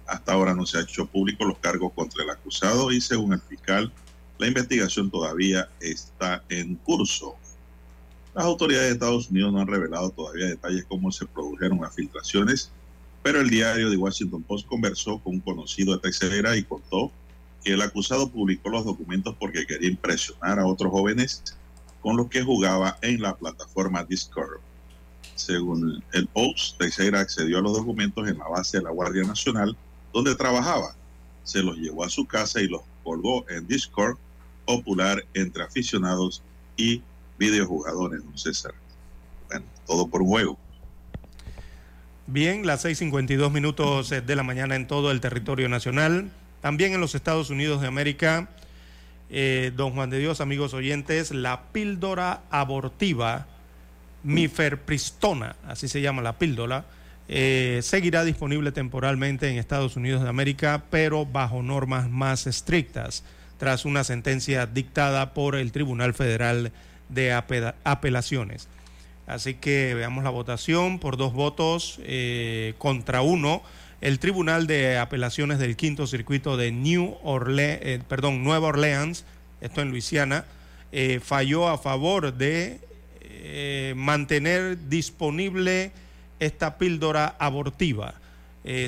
Hasta 0.07 0.33
ahora 0.33 0.55
no 0.55 0.65
se 0.65 0.79
ha 0.79 0.83
hecho 0.83 1.07
público 1.07 1.45
los 1.45 1.59
cargos 1.59 1.93
contra 1.93 2.25
el 2.25 2.31
acusado 2.31 2.91
y 2.91 3.01
según 3.01 3.33
el 3.33 3.41
fiscal, 3.41 3.93
la 4.41 4.47
investigación 4.47 5.11
todavía 5.11 5.69
está 5.81 6.43
en 6.49 6.77
curso. 6.77 7.35
Las 8.35 8.47
autoridades 8.47 8.89
de 8.89 8.95
Estados 8.95 9.29
Unidos 9.29 9.53
no 9.53 9.61
han 9.61 9.67
revelado 9.67 10.09
todavía 10.11 10.47
detalles 10.47 10.87
cómo 10.89 11.13
se 11.13 11.27
produjeron 11.27 11.79
las 11.83 11.95
filtraciones, 11.95 12.71
pero 13.23 13.43
el 13.43 13.51
diario 13.51 13.91
The 13.91 13.99
Washington 13.99 14.43
Post 14.45 14.67
conversó 14.67 15.19
con 15.19 15.35
un 15.35 15.41
conocido 15.41 15.93
de 15.93 16.01
Texera 16.01 16.57
y 16.57 16.63
contó 16.63 17.13
que 17.63 17.75
el 17.75 17.83
acusado 17.83 18.31
publicó 18.31 18.71
los 18.71 18.87
documentos 18.87 19.37
porque 19.39 19.67
quería 19.67 19.91
impresionar 19.91 20.59
a 20.59 20.67
otros 20.67 20.91
jóvenes 20.91 21.43
con 22.01 22.17
los 22.17 22.29
que 22.29 22.43
jugaba 22.43 22.97
en 23.03 23.21
la 23.21 23.37
plataforma 23.37 24.05
Discord. 24.05 24.61
Según 25.35 26.03
el 26.15 26.27
Post, 26.29 26.79
Teixeira 26.79 27.21
accedió 27.21 27.59
a 27.59 27.63
los 27.63 27.77
documentos 27.77 28.27
en 28.27 28.39
la 28.39 28.49
base 28.49 28.79
de 28.79 28.85
la 28.85 28.91
Guardia 28.91 29.25
Nacional 29.25 29.77
donde 30.15 30.35
trabajaba. 30.35 30.95
Se 31.45 31.63
los 31.63 31.77
llevó 31.77 32.05
a 32.05 32.09
su 32.09 32.27
casa 32.27 32.63
y 32.63 32.69
los 32.69 32.81
colgó 33.05 33.45
en 33.51 33.67
Discord 33.67 34.17
popular 34.71 35.25
entre 35.35 35.65
aficionados 35.65 36.43
y 36.77 37.03
videojugadores, 37.39 38.23
don 38.25 38.39
César. 38.39 38.73
Bueno, 39.49 39.67
todo 39.87 40.07
por 40.07 40.23
juego. 40.23 40.57
Bien, 42.27 42.65
las 42.65 42.85
6.52 42.85 43.51
minutos 43.51 44.11
de 44.11 44.37
la 44.37 44.45
mañana 44.45 44.77
en 44.77 44.87
todo 44.87 45.11
el 45.11 45.21
territorio 45.21 45.69
nacional. 45.69 46.31
También 46.61 46.93
en 46.93 47.01
los 47.01 47.17
Estados 47.17 47.51
Unidos 47.51 47.81
de 47.81 47.89
América, 47.89 48.51
eh, 49.31 49.73
don 49.75 49.93
Juan 49.93 50.11
de 50.11 50.21
Dios, 50.21 50.41
amigos 50.41 50.73
oyentes, 50.73 51.33
la 51.33 51.73
píldora 51.73 52.43
abortiva 52.51 53.49
miferpristona, 54.23 55.57
así 55.67 55.89
se 55.89 56.03
llama 56.03 56.23
la 56.23 56.39
píldora, 56.39 56.85
eh, 57.27 57.81
seguirá 57.83 58.23
disponible 58.23 58.71
temporalmente 58.71 59.49
en 59.49 59.57
Estados 59.57 59.97
Unidos 59.97 60.23
de 60.23 60.29
América, 60.29 60.85
pero 60.91 61.27
bajo 61.27 61.63
normas 61.63 62.09
más 62.11 62.47
estrictas 62.47 63.25
tras 63.61 63.85
una 63.85 64.05
sentencia 64.05 64.65
dictada 64.65 65.35
por 65.35 65.55
el 65.55 65.71
Tribunal 65.71 66.15
Federal 66.15 66.73
de 67.11 67.31
Apelaciones. 67.85 68.69
Así 69.27 69.53
que 69.53 69.95
veamos 69.95 70.25
la 70.25 70.31
votación 70.31 70.99
por 70.99 71.19
dos 71.19 71.35
votos 71.35 72.01
eh, 72.03 72.73
contra 72.79 73.21
uno. 73.21 73.63
El 74.01 74.19
Tribunal 74.19 74.67
de 74.67 74.97
Apelaciones 74.97 75.59
del 75.59 75.77
Quinto 75.77 76.07
Circuito 76.07 76.57
de 76.57 76.73
New 76.73 77.19
Orleans, 77.23 77.81
eh, 77.83 78.01
perdón, 78.09 78.43
Nueva 78.43 78.69
Orleans, 78.69 79.27
esto 79.61 79.83
en 79.83 79.91
Luisiana, 79.91 80.47
eh, 80.91 81.21
falló 81.23 81.69
a 81.69 81.77
favor 81.77 82.33
de 82.33 82.81
mantener 83.95 84.89
disponible 84.89 85.93
esta 86.41 86.79
píldora 86.79 87.37
abortiva. 87.39 88.15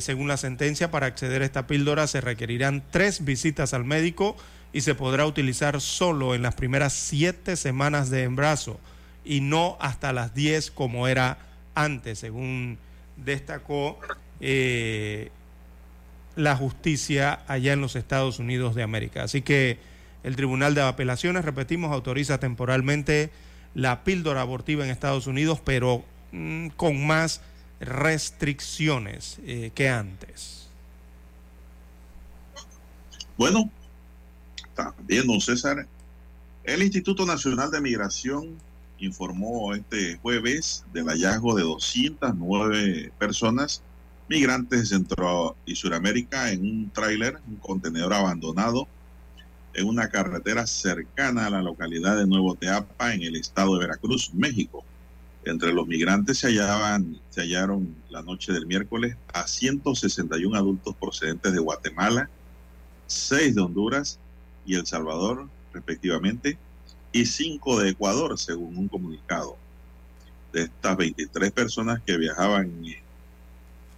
según 0.00 0.28
la 0.28 0.36
sentencia, 0.36 0.90
para 0.90 1.06
acceder 1.06 1.40
a 1.40 1.46
esta 1.46 1.66
píldora 1.66 2.06
se 2.06 2.20
requerirán 2.20 2.82
tres 2.90 3.24
visitas 3.24 3.72
al 3.72 3.84
médico 3.84 4.36
y 4.72 4.80
se 4.80 4.94
podrá 4.94 5.26
utilizar 5.26 5.80
solo 5.80 6.34
en 6.34 6.42
las 6.42 6.54
primeras 6.54 6.92
siete 6.92 7.56
semanas 7.56 8.10
de 8.10 8.22
embarazo 8.22 8.80
y 9.24 9.40
no 9.40 9.76
hasta 9.80 10.12
las 10.12 10.34
diez 10.34 10.70
como 10.70 11.08
era 11.08 11.38
antes, 11.74 12.18
según 12.18 12.78
destacó 13.16 13.98
eh, 14.40 15.30
la 16.36 16.56
justicia 16.56 17.40
allá 17.46 17.74
en 17.74 17.80
los 17.80 17.96
Estados 17.96 18.38
Unidos 18.38 18.74
de 18.74 18.82
América. 18.82 19.22
Así 19.22 19.42
que 19.42 19.78
el 20.24 20.36
Tribunal 20.36 20.74
de 20.74 20.82
Apelaciones, 20.82 21.44
repetimos, 21.44 21.92
autoriza 21.92 22.38
temporalmente 22.38 23.30
la 23.74 24.04
píldora 24.04 24.40
abortiva 24.40 24.84
en 24.84 24.90
Estados 24.90 25.26
Unidos, 25.26 25.60
pero 25.64 26.04
mm, 26.32 26.68
con 26.68 27.06
más 27.06 27.42
restricciones 27.80 29.38
eh, 29.44 29.70
que 29.74 29.88
antes. 29.88 30.68
Bueno, 33.36 33.70
también, 34.74 35.26
don 35.26 35.40
César, 35.40 35.86
el 36.64 36.82
Instituto 36.82 37.26
Nacional 37.26 37.70
de 37.70 37.80
Migración 37.80 38.56
informó 38.98 39.74
este 39.74 40.16
jueves 40.18 40.84
del 40.92 41.06
hallazgo 41.06 41.56
de 41.56 41.62
209 41.62 43.12
personas 43.18 43.82
migrantes 44.28 44.80
de 44.80 44.86
Centro 44.86 45.56
y 45.66 45.74
Suramérica 45.74 46.52
en 46.52 46.62
un 46.62 46.90
tráiler, 46.90 47.38
un 47.48 47.56
contenedor 47.56 48.14
abandonado 48.14 48.86
en 49.74 49.86
una 49.88 50.08
carretera 50.08 50.66
cercana 50.66 51.46
a 51.46 51.50
la 51.50 51.62
localidad 51.62 52.16
de 52.16 52.26
Nuevo 52.26 52.54
Teapa 52.54 53.14
en 53.14 53.22
el 53.22 53.36
estado 53.36 53.74
de 53.74 53.86
Veracruz, 53.86 54.32
México. 54.34 54.84
Entre 55.44 55.72
los 55.72 55.88
migrantes 55.88 56.38
se 56.38 56.48
hallaban, 56.48 57.20
se 57.30 57.40
hallaron 57.40 57.96
la 58.08 58.22
noche 58.22 58.52
del 58.52 58.66
miércoles 58.66 59.16
a 59.32 59.48
161 59.48 60.56
adultos 60.56 60.94
procedentes 60.94 61.52
de 61.52 61.58
Guatemala, 61.58 62.30
6 63.08 63.56
de 63.56 63.60
Honduras 63.60 64.20
y 64.64 64.76
El 64.76 64.86
Salvador, 64.86 65.48
respectivamente, 65.72 66.58
y 67.12 67.26
5 67.26 67.80
de 67.80 67.90
Ecuador, 67.90 68.38
según 68.38 68.76
un 68.76 68.88
comunicado. 68.88 69.56
De 70.52 70.62
estas 70.62 70.96
23 70.96 71.50
personas 71.52 72.00
que 72.04 72.16
viajaban 72.16 72.72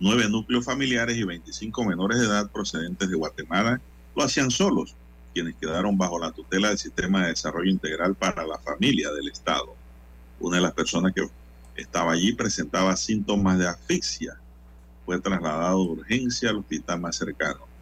9 0.01 0.29
núcleos 0.29 0.65
familiares 0.65 1.17
y 1.17 1.25
25 1.25 1.85
menores 1.85 2.21
de 2.21 2.27
edad 2.27 2.51
procedentes 2.51 3.09
de 3.09 3.17
Guatemala, 3.17 3.81
lo 4.15 4.23
hacían 4.23 4.51
solos, 4.51 4.95
quienes 5.33 5.57
quedaron 5.57 5.99
bajo 5.99 6.19
la 6.19 6.31
tutela 6.31 6.69
del 6.69 6.79
Sistema 6.79 7.23
de 7.23 7.29
Desarrollo 7.29 7.71
Integral 7.71 8.15
para 8.15 8.47
la 8.47 8.59
Familia 8.59 9.11
del 9.13 9.29
Estado. 9.29 9.75
Una 10.41 10.57
de 10.57 10.63
las 10.63 10.73
personas 10.73 11.13
que 11.13 11.29
estaba 11.77 12.13
allí 12.13 12.33
presentaba 12.33 12.97
síntomas 12.97 13.59
de 13.59 13.67
asfixia. 13.67 14.37
Fue 15.05 15.21
trasladado 15.21 15.85
de 15.85 15.91
urgencia 15.91 16.51
al 16.51 16.59
hospital 16.59 17.01
más 17.01 17.17
cercano. 17.17 17.74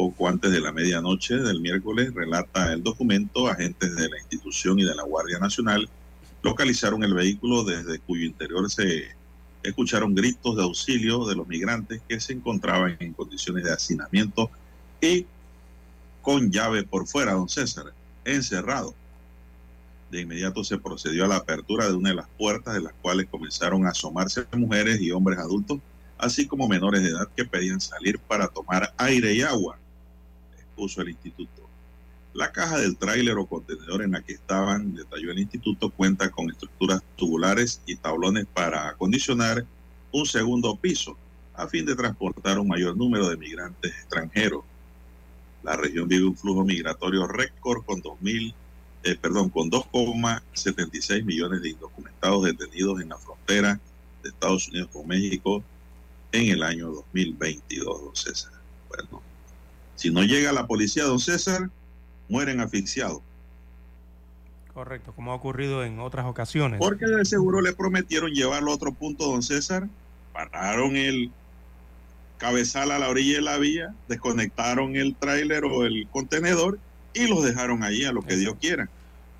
Poco 0.00 0.28
antes 0.28 0.50
de 0.50 0.62
la 0.62 0.72
medianoche 0.72 1.36
del 1.36 1.60
miércoles, 1.60 2.14
relata 2.14 2.72
el 2.72 2.82
documento, 2.82 3.48
agentes 3.48 3.94
de 3.94 4.08
la 4.08 4.16
institución 4.16 4.78
y 4.78 4.84
de 4.84 4.94
la 4.94 5.02
Guardia 5.02 5.38
Nacional 5.38 5.90
localizaron 6.42 7.04
el 7.04 7.12
vehículo 7.12 7.64
desde 7.64 7.98
cuyo 7.98 8.24
interior 8.24 8.70
se 8.70 9.08
escucharon 9.62 10.14
gritos 10.14 10.56
de 10.56 10.62
auxilio 10.62 11.26
de 11.26 11.36
los 11.36 11.46
migrantes 11.46 12.00
que 12.08 12.18
se 12.18 12.32
encontraban 12.32 12.96
en 12.98 13.12
condiciones 13.12 13.64
de 13.64 13.74
hacinamiento 13.74 14.50
y 15.02 15.26
con 16.22 16.50
llave 16.50 16.82
por 16.82 17.06
fuera, 17.06 17.34
don 17.34 17.50
César, 17.50 17.92
encerrado. 18.24 18.94
De 20.10 20.22
inmediato 20.22 20.64
se 20.64 20.78
procedió 20.78 21.26
a 21.26 21.28
la 21.28 21.36
apertura 21.36 21.86
de 21.88 21.92
una 21.92 22.08
de 22.08 22.14
las 22.14 22.28
puertas 22.38 22.72
de 22.72 22.80
las 22.80 22.94
cuales 23.02 23.26
comenzaron 23.30 23.84
a 23.84 23.90
asomarse 23.90 24.46
mujeres 24.56 24.98
y 24.98 25.10
hombres 25.10 25.38
adultos, 25.38 25.78
así 26.16 26.46
como 26.46 26.68
menores 26.68 27.02
de 27.02 27.10
edad 27.10 27.28
que 27.36 27.44
pedían 27.44 27.82
salir 27.82 28.18
para 28.18 28.48
tomar 28.48 28.94
aire 28.96 29.34
y 29.34 29.42
agua, 29.42 29.76
expuso 30.80 31.02
el 31.02 31.10
instituto. 31.10 31.68
La 32.32 32.52
caja 32.52 32.78
del 32.78 32.96
tráiler 32.96 33.36
o 33.36 33.46
contenedor 33.46 34.02
en 34.02 34.12
la 34.12 34.22
que 34.22 34.32
estaban, 34.32 34.94
detalló 34.94 35.32
el 35.32 35.38
instituto, 35.38 35.90
cuenta 35.90 36.30
con 36.30 36.48
estructuras 36.48 37.02
tubulares 37.16 37.82
y 37.86 37.96
tablones 37.96 38.46
para 38.46 38.88
acondicionar 38.88 39.66
un 40.12 40.26
segundo 40.26 40.76
piso 40.76 41.16
a 41.54 41.66
fin 41.66 41.84
de 41.84 41.96
transportar 41.96 42.58
un 42.58 42.68
mayor 42.68 42.96
número 42.96 43.28
de 43.28 43.36
migrantes 43.36 43.92
extranjeros. 43.92 44.64
La 45.62 45.76
región 45.76 46.08
vive 46.08 46.24
un 46.24 46.36
flujo 46.36 46.64
migratorio 46.64 47.26
récord 47.26 47.84
con 47.84 48.00
2000 48.00 48.54
eh, 49.02 49.16
perdón, 49.16 49.48
con 49.48 49.70
2,76 49.70 51.24
millones 51.24 51.62
de 51.62 51.70
indocumentados 51.70 52.44
detenidos 52.44 53.00
en 53.00 53.08
la 53.08 53.16
frontera 53.16 53.80
de 54.22 54.28
Estados 54.28 54.68
Unidos 54.68 54.90
con 54.92 55.06
México 55.06 55.64
en 56.32 56.50
el 56.50 56.62
año 56.62 56.90
2022, 56.90 58.04
don 58.04 58.14
César. 58.14 58.52
Bueno, 58.90 59.22
si 60.00 60.10
no 60.10 60.22
llega 60.22 60.50
la 60.50 60.66
policía, 60.66 61.04
don 61.04 61.18
César, 61.18 61.68
mueren 62.30 62.60
asfixiados. 62.60 63.20
Correcto, 64.72 65.12
como 65.14 65.30
ha 65.30 65.34
ocurrido 65.34 65.84
en 65.84 66.00
otras 66.00 66.24
ocasiones. 66.24 66.78
Porque 66.78 67.04
de 67.04 67.22
seguro 67.26 67.60
le 67.60 67.74
prometieron 67.74 68.30
llevarlo 68.30 68.70
a 68.70 68.74
otro 68.76 68.92
punto, 68.92 69.26
don 69.26 69.42
César. 69.42 69.88
Pararon 70.32 70.96
el 70.96 71.30
cabezal 72.38 72.92
a 72.92 72.98
la 72.98 73.10
orilla 73.10 73.36
de 73.36 73.42
la 73.42 73.58
vía, 73.58 73.94
desconectaron 74.08 74.96
el 74.96 75.14
tráiler 75.16 75.66
o 75.66 75.84
el 75.84 76.08
contenedor 76.10 76.78
y 77.12 77.26
los 77.26 77.44
dejaron 77.44 77.82
ahí 77.82 78.06
a 78.06 78.12
lo 78.12 78.22
que 78.22 78.36
Dios 78.36 78.54
quiera. 78.58 78.88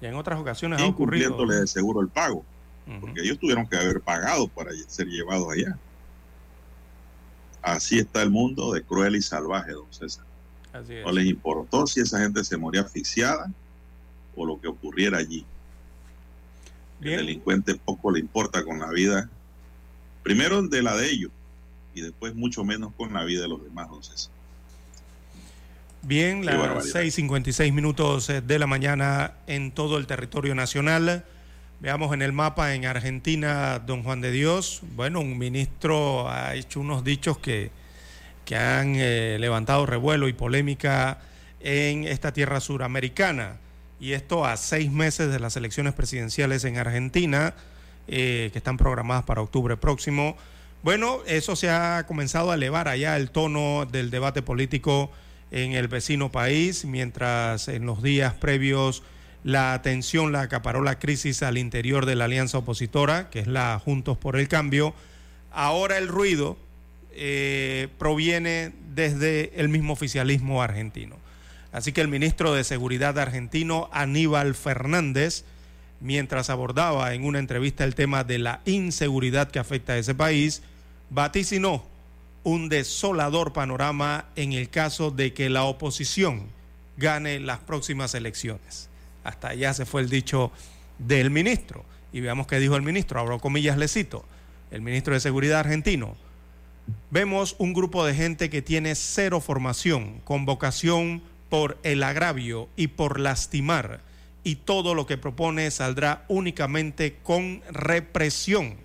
Y 0.03 0.07
en 0.07 0.15
otras 0.15 0.39
ocasiones 0.39 0.83
ha 0.83 0.85
ocurrido. 0.85 1.47
de 1.47 1.67
seguro 1.67 2.03
el 2.03 2.09
pago, 2.09 2.45
porque 3.01 3.23
ellos 3.23 3.39
tuvieron 3.39 3.67
que 3.67 3.79
haber 3.79 4.03
pagado 4.03 4.47
para 4.47 4.73
ser 4.89 5.07
llevados 5.07 5.51
allá. 5.51 5.79
Así 7.63 7.99
está 7.99 8.21
el 8.21 8.29
mundo 8.29 8.75
de 8.75 8.83
cruel 8.83 9.17
y 9.17 9.23
salvaje, 9.23 9.73
don 9.73 9.91
César. 9.91 10.27
No 10.73 11.13
les 11.13 11.27
importó 11.27 11.87
si 11.87 12.01
esa 12.01 12.21
gente 12.21 12.45
se 12.45 12.57
moría 12.57 12.83
asfixiada 12.83 13.51
o 14.37 14.47
lo 14.47 14.61
que 14.61 14.69
ocurriera 14.69 15.19
allí. 15.19 15.45
El 17.01 17.17
delincuente 17.17 17.75
poco 17.75 18.11
le 18.11 18.21
importa 18.21 18.63
con 18.63 18.79
la 18.79 18.91
vida, 18.91 19.29
primero 20.23 20.63
de 20.63 20.83
la 20.83 20.97
de 20.97 21.11
ellos 21.11 21.31
y 21.95 22.03
después 22.03 22.35
mucho 22.35 22.63
menos 22.63 22.93
con 22.97 23.13
la 23.13 23.25
vida 23.25 23.43
de 23.43 23.49
los 23.49 23.65
demás, 23.65 23.89
César. 24.03 24.33
Bien, 26.03 26.47
las 26.47 26.57
6.56 26.95 27.73
minutos 27.73 28.31
eh, 28.31 28.41
de 28.41 28.59
la 28.59 28.67
mañana 28.67 29.35
en 29.47 29.71
todo 29.71 29.99
el 29.99 30.07
territorio 30.07 30.55
nacional. 30.55 31.25
Veamos 31.81 32.15
en 32.15 32.23
el 32.23 32.33
mapa 32.33 32.75
en 32.75 32.87
Argentina, 32.87 33.79
don 33.81 34.03
Juan 34.03 34.21
de 34.21 34.31
Dios. 34.31 34.81
Bueno, 34.95 35.21
un 35.21 35.37
ministro 35.37 36.31
ha 36.31 36.55
hecho 36.55 36.81
unos 36.81 37.05
dichos 37.05 37.39
que, 37.39 37.71
que 38.51 38.57
han 38.57 38.97
eh, 38.97 39.37
levantado 39.39 39.87
revuelo 39.87 40.27
y 40.27 40.33
polémica 40.33 41.21
en 41.61 42.03
esta 42.03 42.33
tierra 42.33 42.59
suramericana. 42.59 43.59
Y 44.01 44.15
esto 44.15 44.45
a 44.45 44.57
seis 44.57 44.91
meses 44.91 45.31
de 45.31 45.39
las 45.39 45.57
elecciones 45.57 45.95
presidenciales 45.95 46.65
en 46.65 46.77
Argentina, 46.77 47.55
eh, 48.09 48.51
que 48.53 48.59
están 48.59 48.77
programadas 48.77 49.23
para 49.23 49.41
octubre 49.41 49.77
próximo. 49.77 50.37
Bueno, 50.83 51.21
eso 51.29 51.55
se 51.55 51.71
ha 51.71 52.07
comenzado 52.09 52.51
a 52.51 52.57
elevar 52.57 52.89
allá 52.89 53.17
el 53.17 53.31
tono 53.31 53.87
del 53.87 54.11
debate 54.11 54.43
político 54.43 55.13
en 55.53 55.75
el 55.75 55.87
vecino 55.87 56.33
país, 56.33 56.85
mientras 56.85 57.69
en 57.69 57.87
los 57.87 58.03
días 58.03 58.35
previos 58.35 59.05
la 59.45 59.75
atención 59.75 60.33
la 60.33 60.41
acaparó 60.41 60.83
la 60.83 60.99
crisis 60.99 61.45
al 61.45 61.57
interior 61.57 62.05
de 62.05 62.17
la 62.17 62.25
alianza 62.25 62.59
opositora, 62.59 63.31
que 63.31 63.39
es 63.39 63.47
la 63.47 63.79
Juntos 63.79 64.19
por 64.19 64.37
el 64.37 64.49
Cambio. 64.49 64.93
Ahora 65.53 65.99
el 65.99 66.09
ruido 66.09 66.57
eh, 67.13 67.89
proviene 67.99 68.73
desde 68.95 69.53
el 69.61 69.69
mismo 69.69 69.93
oficialismo 69.93 70.63
argentino. 70.63 71.17
Así 71.73 71.93
que 71.93 72.01
el 72.01 72.09
ministro 72.09 72.55
de 72.55 72.65
Seguridad 72.65 73.19
argentino, 73.19 73.89
Aníbal 73.93 74.55
Fernández, 74.55 75.45
mientras 76.01 76.51
abordaba 76.51 77.15
en 77.15 77.25
una 77.25 77.39
entrevista 77.39 77.85
el 77.85 77.95
tema 77.95 78.25
de 78.25 78.39
la 78.39 78.61
inseguridad 78.65 79.51
que 79.51 79.59
afecta 79.59 79.93
a 79.93 79.99
ese 79.99 80.15
país, 80.15 80.63
vaticinó 81.11 81.85
un 82.43 82.69
desolador 82.69 83.53
panorama 83.53 84.27
en 84.35 84.53
el 84.53 84.71
caso 84.71 85.11
de 85.11 85.33
que 85.33 85.51
la 85.51 85.65
oposición 85.65 86.47
gane 86.97 87.39
las 87.39 87.59
próximas 87.59 88.15
elecciones. 88.15 88.89
Hasta 89.25 89.49
allá 89.49 89.75
se 89.75 89.87
fue 89.87 90.01
el 90.01 90.09
dicho 90.09 90.51
del 90.99 91.31
ministro. 91.31 91.85
Y 92.13 92.21
veamos 92.21 92.47
qué 92.47 92.59
dijo 92.59 92.77
el 92.77 92.83
ministro, 92.83 93.21
abro 93.21 93.39
comillas, 93.39 93.79
le 93.79 93.89
cito, 93.89 94.25
el 94.71 94.81
ministro 94.83 95.15
de 95.15 95.21
Seguridad 95.21 95.61
argentino. 95.61 96.17
Vemos 97.11 97.57
un 97.59 97.73
grupo 97.73 98.05
de 98.05 98.15
gente 98.15 98.51
que 98.51 98.63
tiene 98.63 98.95
cero 98.95 99.41
formación, 99.41 100.21
con 100.25 100.47
vocación 100.47 101.23
por 101.49 101.79
el 101.83 102.03
agravio 102.03 102.69
y 102.77 102.89
por 102.89 103.19
lastimar, 103.19 104.01
y 104.45 104.57
todo 104.57 104.95
lo 104.95 105.07
que 105.07 105.19
propone 105.19 105.71
saldrá 105.71 106.25
únicamente 106.29 107.17
con 107.23 107.63
represión 107.71 108.77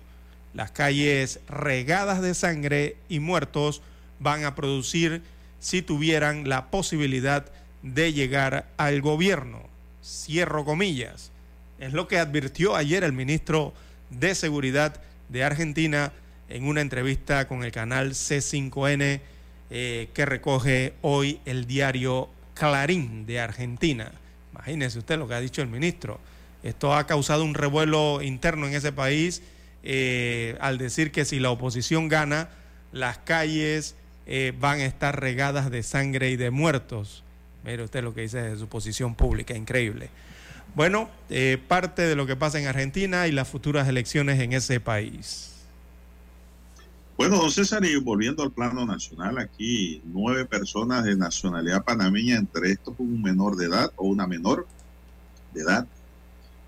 las 0.56 0.70
calles 0.70 1.40
regadas 1.48 2.22
de 2.22 2.32
sangre 2.32 2.96
y 3.10 3.20
muertos 3.20 3.82
van 4.20 4.46
a 4.46 4.54
producir 4.54 5.22
si 5.60 5.82
tuvieran 5.82 6.48
la 6.48 6.70
posibilidad 6.70 7.44
de 7.82 8.14
llegar 8.14 8.66
al 8.78 9.02
gobierno. 9.02 9.60
Cierro 10.02 10.64
comillas. 10.64 11.30
Es 11.78 11.92
lo 11.92 12.08
que 12.08 12.18
advirtió 12.18 12.74
ayer 12.74 13.04
el 13.04 13.12
ministro 13.12 13.74
de 14.08 14.34
Seguridad 14.34 14.98
de 15.28 15.44
Argentina 15.44 16.12
en 16.48 16.66
una 16.66 16.80
entrevista 16.80 17.48
con 17.48 17.64
el 17.64 17.72
canal 17.72 18.12
C5N 18.12 19.20
eh, 19.70 20.08
que 20.14 20.26
recoge 20.26 20.94
hoy 21.02 21.40
el 21.44 21.66
diario 21.66 22.28
Clarín 22.54 23.26
de 23.26 23.40
Argentina. 23.40 24.12
Imagínese 24.52 24.98
usted 24.98 25.18
lo 25.18 25.28
que 25.28 25.34
ha 25.34 25.40
dicho 25.40 25.62
el 25.62 25.68
ministro. 25.68 26.20
Esto 26.62 26.94
ha 26.94 27.06
causado 27.06 27.44
un 27.44 27.54
revuelo 27.54 28.22
interno 28.22 28.66
en 28.66 28.74
ese 28.74 28.92
país 28.92 29.42
eh, 29.88 30.56
al 30.60 30.78
decir 30.78 31.12
que 31.12 31.24
si 31.24 31.38
la 31.38 31.50
oposición 31.50 32.08
gana, 32.08 32.48
las 32.92 33.18
calles 33.18 33.94
eh, 34.26 34.52
van 34.58 34.80
a 34.80 34.86
estar 34.86 35.20
regadas 35.20 35.70
de 35.70 35.82
sangre 35.84 36.30
y 36.30 36.36
de 36.36 36.50
muertos. 36.50 37.22
Mire 37.64 37.84
usted 37.84 38.02
lo 38.02 38.14
que 38.14 38.22
dice 38.22 38.42
de 38.42 38.56
su 38.56 38.68
posición 38.68 39.14
pública, 39.14 39.54
increíble. 39.54 40.08
Bueno, 40.74 41.08
eh, 41.30 41.58
parte 41.68 42.02
de 42.02 42.16
lo 42.16 42.26
que 42.26 42.36
pasa 42.36 42.58
en 42.58 42.66
Argentina 42.66 43.28
y 43.28 43.32
las 43.32 43.48
futuras 43.48 43.86
elecciones 43.88 44.40
en 44.40 44.52
ese 44.52 44.80
país. 44.80 45.55
Bueno, 47.16 47.38
don 47.38 47.50
César, 47.50 47.82
y 47.86 47.96
volviendo 47.96 48.42
al 48.42 48.52
plano 48.52 48.84
nacional, 48.84 49.38
aquí 49.38 50.02
nueve 50.04 50.44
personas 50.44 51.02
de 51.04 51.16
nacionalidad 51.16 51.82
panameña, 51.82 52.36
entre 52.36 52.72
estos 52.72 52.94
un 52.98 53.22
menor 53.22 53.56
de 53.56 53.66
edad 53.66 53.90
o 53.96 54.06
una 54.06 54.26
menor 54.26 54.66
de 55.54 55.62
edad, 55.62 55.86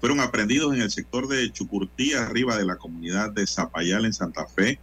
fueron 0.01 0.20
aprendidos 0.20 0.75
en 0.75 0.81
el 0.81 0.91
sector 0.91 1.29
de 1.29 1.53
Chucurtí, 1.53 2.15
arriba 2.15 2.57
de 2.57 2.65
la 2.65 2.77
comunidad 2.77 3.31
de 3.31 3.47
Zapayal 3.47 4.07
en 4.07 4.15
Santa 4.15 4.47
Fe, 4.47 4.81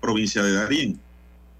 provincia 0.00 0.42
de 0.42 0.52
Darién. 0.52 0.98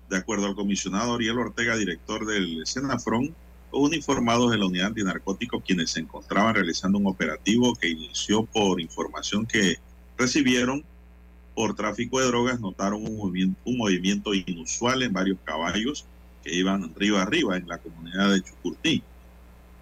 De 0.09 0.17
acuerdo 0.17 0.47
al 0.47 0.55
comisionado 0.55 1.15
Ariel 1.15 1.39
Ortega, 1.39 1.77
director 1.77 2.25
del 2.25 2.67
Senafrón, 2.67 3.35
uniformados 3.73 4.53
de 4.53 4.59
la 4.59 4.67
unidad 4.67 4.87
antinarcótico 4.87 5.61
quienes 5.61 5.91
se 5.91 6.01
encontraban 6.01 6.55
realizando 6.55 6.97
un 6.97 7.09
operativo 7.09 7.75
que 7.75 7.91
inició 7.91 8.47
por 8.47 8.81
información 8.81 9.45
que 9.45 9.77
recibieron 10.17 10.83
por 11.55 11.75
tráfico 11.75 12.21
de 12.21 12.27
drogas, 12.27 12.61
notaron 12.61 13.07
un 13.07 13.17
movimiento, 13.77 14.35
inusual 14.35 15.03
en 15.03 15.13
varios 15.13 15.39
caballos 15.45 16.05
que 16.43 16.55
iban 16.55 16.85
arriba 16.85 17.23
arriba 17.23 17.57
en 17.57 17.69
la 17.69 17.79
comunidad 17.79 18.33
de 18.33 18.43
Chucurtí. 18.43 19.03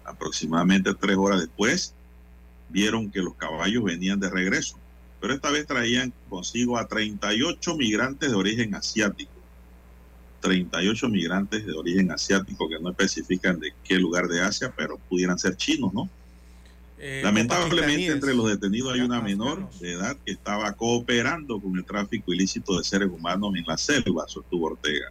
Aproximadamente 0.05 0.93
tres 0.93 1.17
horas 1.17 1.41
después, 1.41 1.93
vieron 2.69 3.11
que 3.11 3.21
los 3.21 3.35
caballos 3.35 3.83
venían 3.83 4.19
de 4.19 4.29
regreso, 4.29 4.77
pero 5.19 5.33
esta 5.33 5.51
vez 5.51 5.65
traían 5.65 6.13
consigo 6.29 6.77
a 6.77 6.87
38 6.87 7.75
migrantes 7.75 8.29
de 8.29 8.35
origen 8.35 8.75
asiático. 8.75 9.31
38 10.41 11.07
migrantes 11.07 11.65
de 11.65 11.73
origen 11.73 12.11
asiático 12.11 12.67
que 12.67 12.79
no 12.79 12.89
especifican 12.89 13.59
de 13.59 13.73
qué 13.83 13.97
lugar 13.97 14.27
de 14.27 14.41
Asia, 14.41 14.73
pero 14.75 14.97
pudieran 14.97 15.39
ser 15.39 15.55
chinos, 15.55 15.93
¿no? 15.93 16.09
Eh, 17.05 17.19
Lamentablemente 17.21 18.13
entre 18.13 18.33
los 18.33 18.47
detenidos 18.47 18.93
hay 18.93 19.01
una 19.01 19.19
menor 19.19 19.69
de 19.81 19.91
edad 19.91 20.15
que 20.25 20.31
estaba 20.31 20.71
cooperando 20.71 21.59
con 21.59 21.75
el 21.75 21.83
tráfico 21.83 22.31
ilícito 22.31 22.77
de 22.77 22.85
seres 22.85 23.09
humanos 23.09 23.53
en 23.57 23.65
la 23.67 23.77
selva, 23.77 24.23
sostuvo 24.25 24.67
Ortega. 24.67 25.07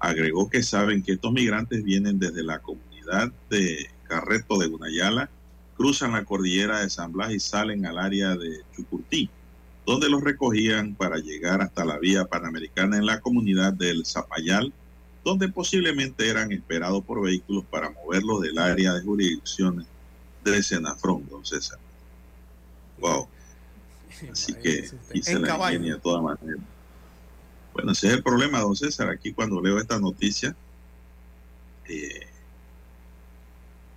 Agregó 0.00 0.50
que 0.50 0.64
saben 0.64 1.00
que 1.00 1.12
estos 1.12 1.32
migrantes 1.32 1.84
vienen 1.84 2.18
desde 2.18 2.42
la 2.42 2.58
comunidad 2.58 3.30
de 3.48 3.88
Carreto 4.08 4.58
de 4.58 4.66
Gunayala, 4.66 5.30
cruzan 5.76 6.10
la 6.10 6.24
cordillera 6.24 6.80
de 6.80 6.90
San 6.90 7.12
Blas 7.12 7.30
y 7.30 7.38
salen 7.38 7.86
al 7.86 7.98
área 7.98 8.34
de 8.34 8.62
Chucurtí, 8.74 9.30
donde 9.86 10.10
los 10.10 10.24
recogían 10.24 10.96
para 10.96 11.18
llegar 11.18 11.62
hasta 11.62 11.84
la 11.84 12.00
vía 12.00 12.24
panamericana 12.24 12.96
en 12.96 13.06
la 13.06 13.20
comunidad 13.20 13.72
del 13.74 14.04
Zapayal, 14.06 14.72
donde 15.24 15.48
posiblemente 15.48 16.28
eran 16.28 16.50
esperados 16.50 17.04
por 17.04 17.22
vehículos 17.22 17.64
para 17.70 17.90
moverlos 17.90 18.40
del 18.40 18.58
área 18.58 18.94
de 18.94 19.02
jurisdicción 19.02 19.86
de 20.44 20.62
Senafrón, 20.62 21.26
don 21.28 21.44
César. 21.44 21.78
Wow. 22.98 23.28
Así 24.30 24.54
que 24.54 24.88
hice 25.14 25.38
la 25.38 25.72
ingenia 25.72 25.94
de 25.94 26.00
todas 26.00 26.22
maneras. 26.22 26.62
Bueno, 27.72 27.92
ese 27.92 28.08
es 28.08 28.12
el 28.14 28.22
problema, 28.22 28.60
don 28.60 28.76
César. 28.76 29.08
Aquí 29.08 29.32
cuando 29.32 29.60
leo 29.60 29.78
esta 29.78 29.98
noticia, 29.98 30.54
eh, 31.88 32.26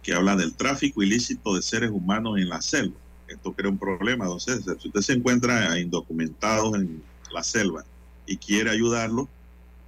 que 0.02 0.14
habla 0.14 0.36
del 0.36 0.56
tráfico 0.56 1.04
ilícito 1.04 1.56
de 1.56 1.62
seres 1.62 1.90
humanos 1.92 2.38
en 2.38 2.50
la 2.50 2.62
selva. 2.62 2.96
Esto 3.28 3.54
crea 3.54 3.72
un 3.72 3.78
problema, 3.78 4.26
don 4.26 4.40
César. 4.40 4.78
Si 4.80 4.88
usted 4.88 5.02
se 5.02 5.14
encuentra 5.14 5.80
indocumentados 5.80 6.76
en 6.76 7.04
la 7.32 7.44
selva 7.44 7.84
y 8.26 8.38
quiere 8.38 8.70
ayudarlo, 8.70 9.28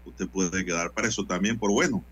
usted 0.05 0.27
puede 0.27 0.65
quedar 0.65 0.91
preso 0.91 1.25
también 1.25 1.57
por 1.57 1.71
bueno, 1.71 2.03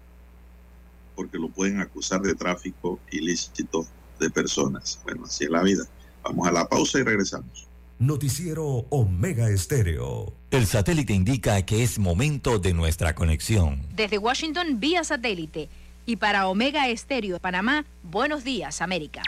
porque 1.16 1.38
lo 1.38 1.50
pueden 1.50 1.80
acusar 1.80 2.22
de 2.22 2.36
tráfico 2.36 3.00
ilícito 3.12 3.88
de 4.20 4.30
personas. 4.30 5.00
Bueno, 5.04 5.26
así 5.26 5.46
es 5.46 5.50
la 5.50 5.64
vida. 5.64 5.84
Vamos 6.24 6.48
a 6.48 6.52
la 6.52 6.68
pausa 6.68 7.00
y 7.00 7.04
regresamos. 7.04 7.68
Noticiero 8.00 8.86
Omega 8.90 9.50
Estéreo. 9.50 10.34
El 10.52 10.68
satélite 10.68 11.14
indica 11.14 11.62
que 11.66 11.84
es 11.84 11.98
momento 11.98 12.60
de 12.60 12.74
nuestra 12.74 13.16
conexión. 13.16 13.86
Desde 13.96 14.18
Washington 14.18 14.80
vía 14.80 15.04
satélite 15.04 15.70
y 16.06 16.18
para 16.18 16.48
Omega 16.48 16.90
Estéreo 16.90 17.36
de 17.36 17.40
Panamá, 17.40 17.86
buenos 18.04 18.44
días 18.44 18.82
América. 18.82 19.24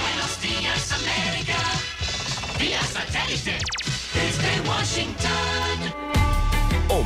Buenos 0.00 0.40
días 0.40 0.92
América, 0.92 1.58
vía 2.58 2.82
satélite 2.82 3.58
desde 4.14 4.68
Washington. 4.68 6.23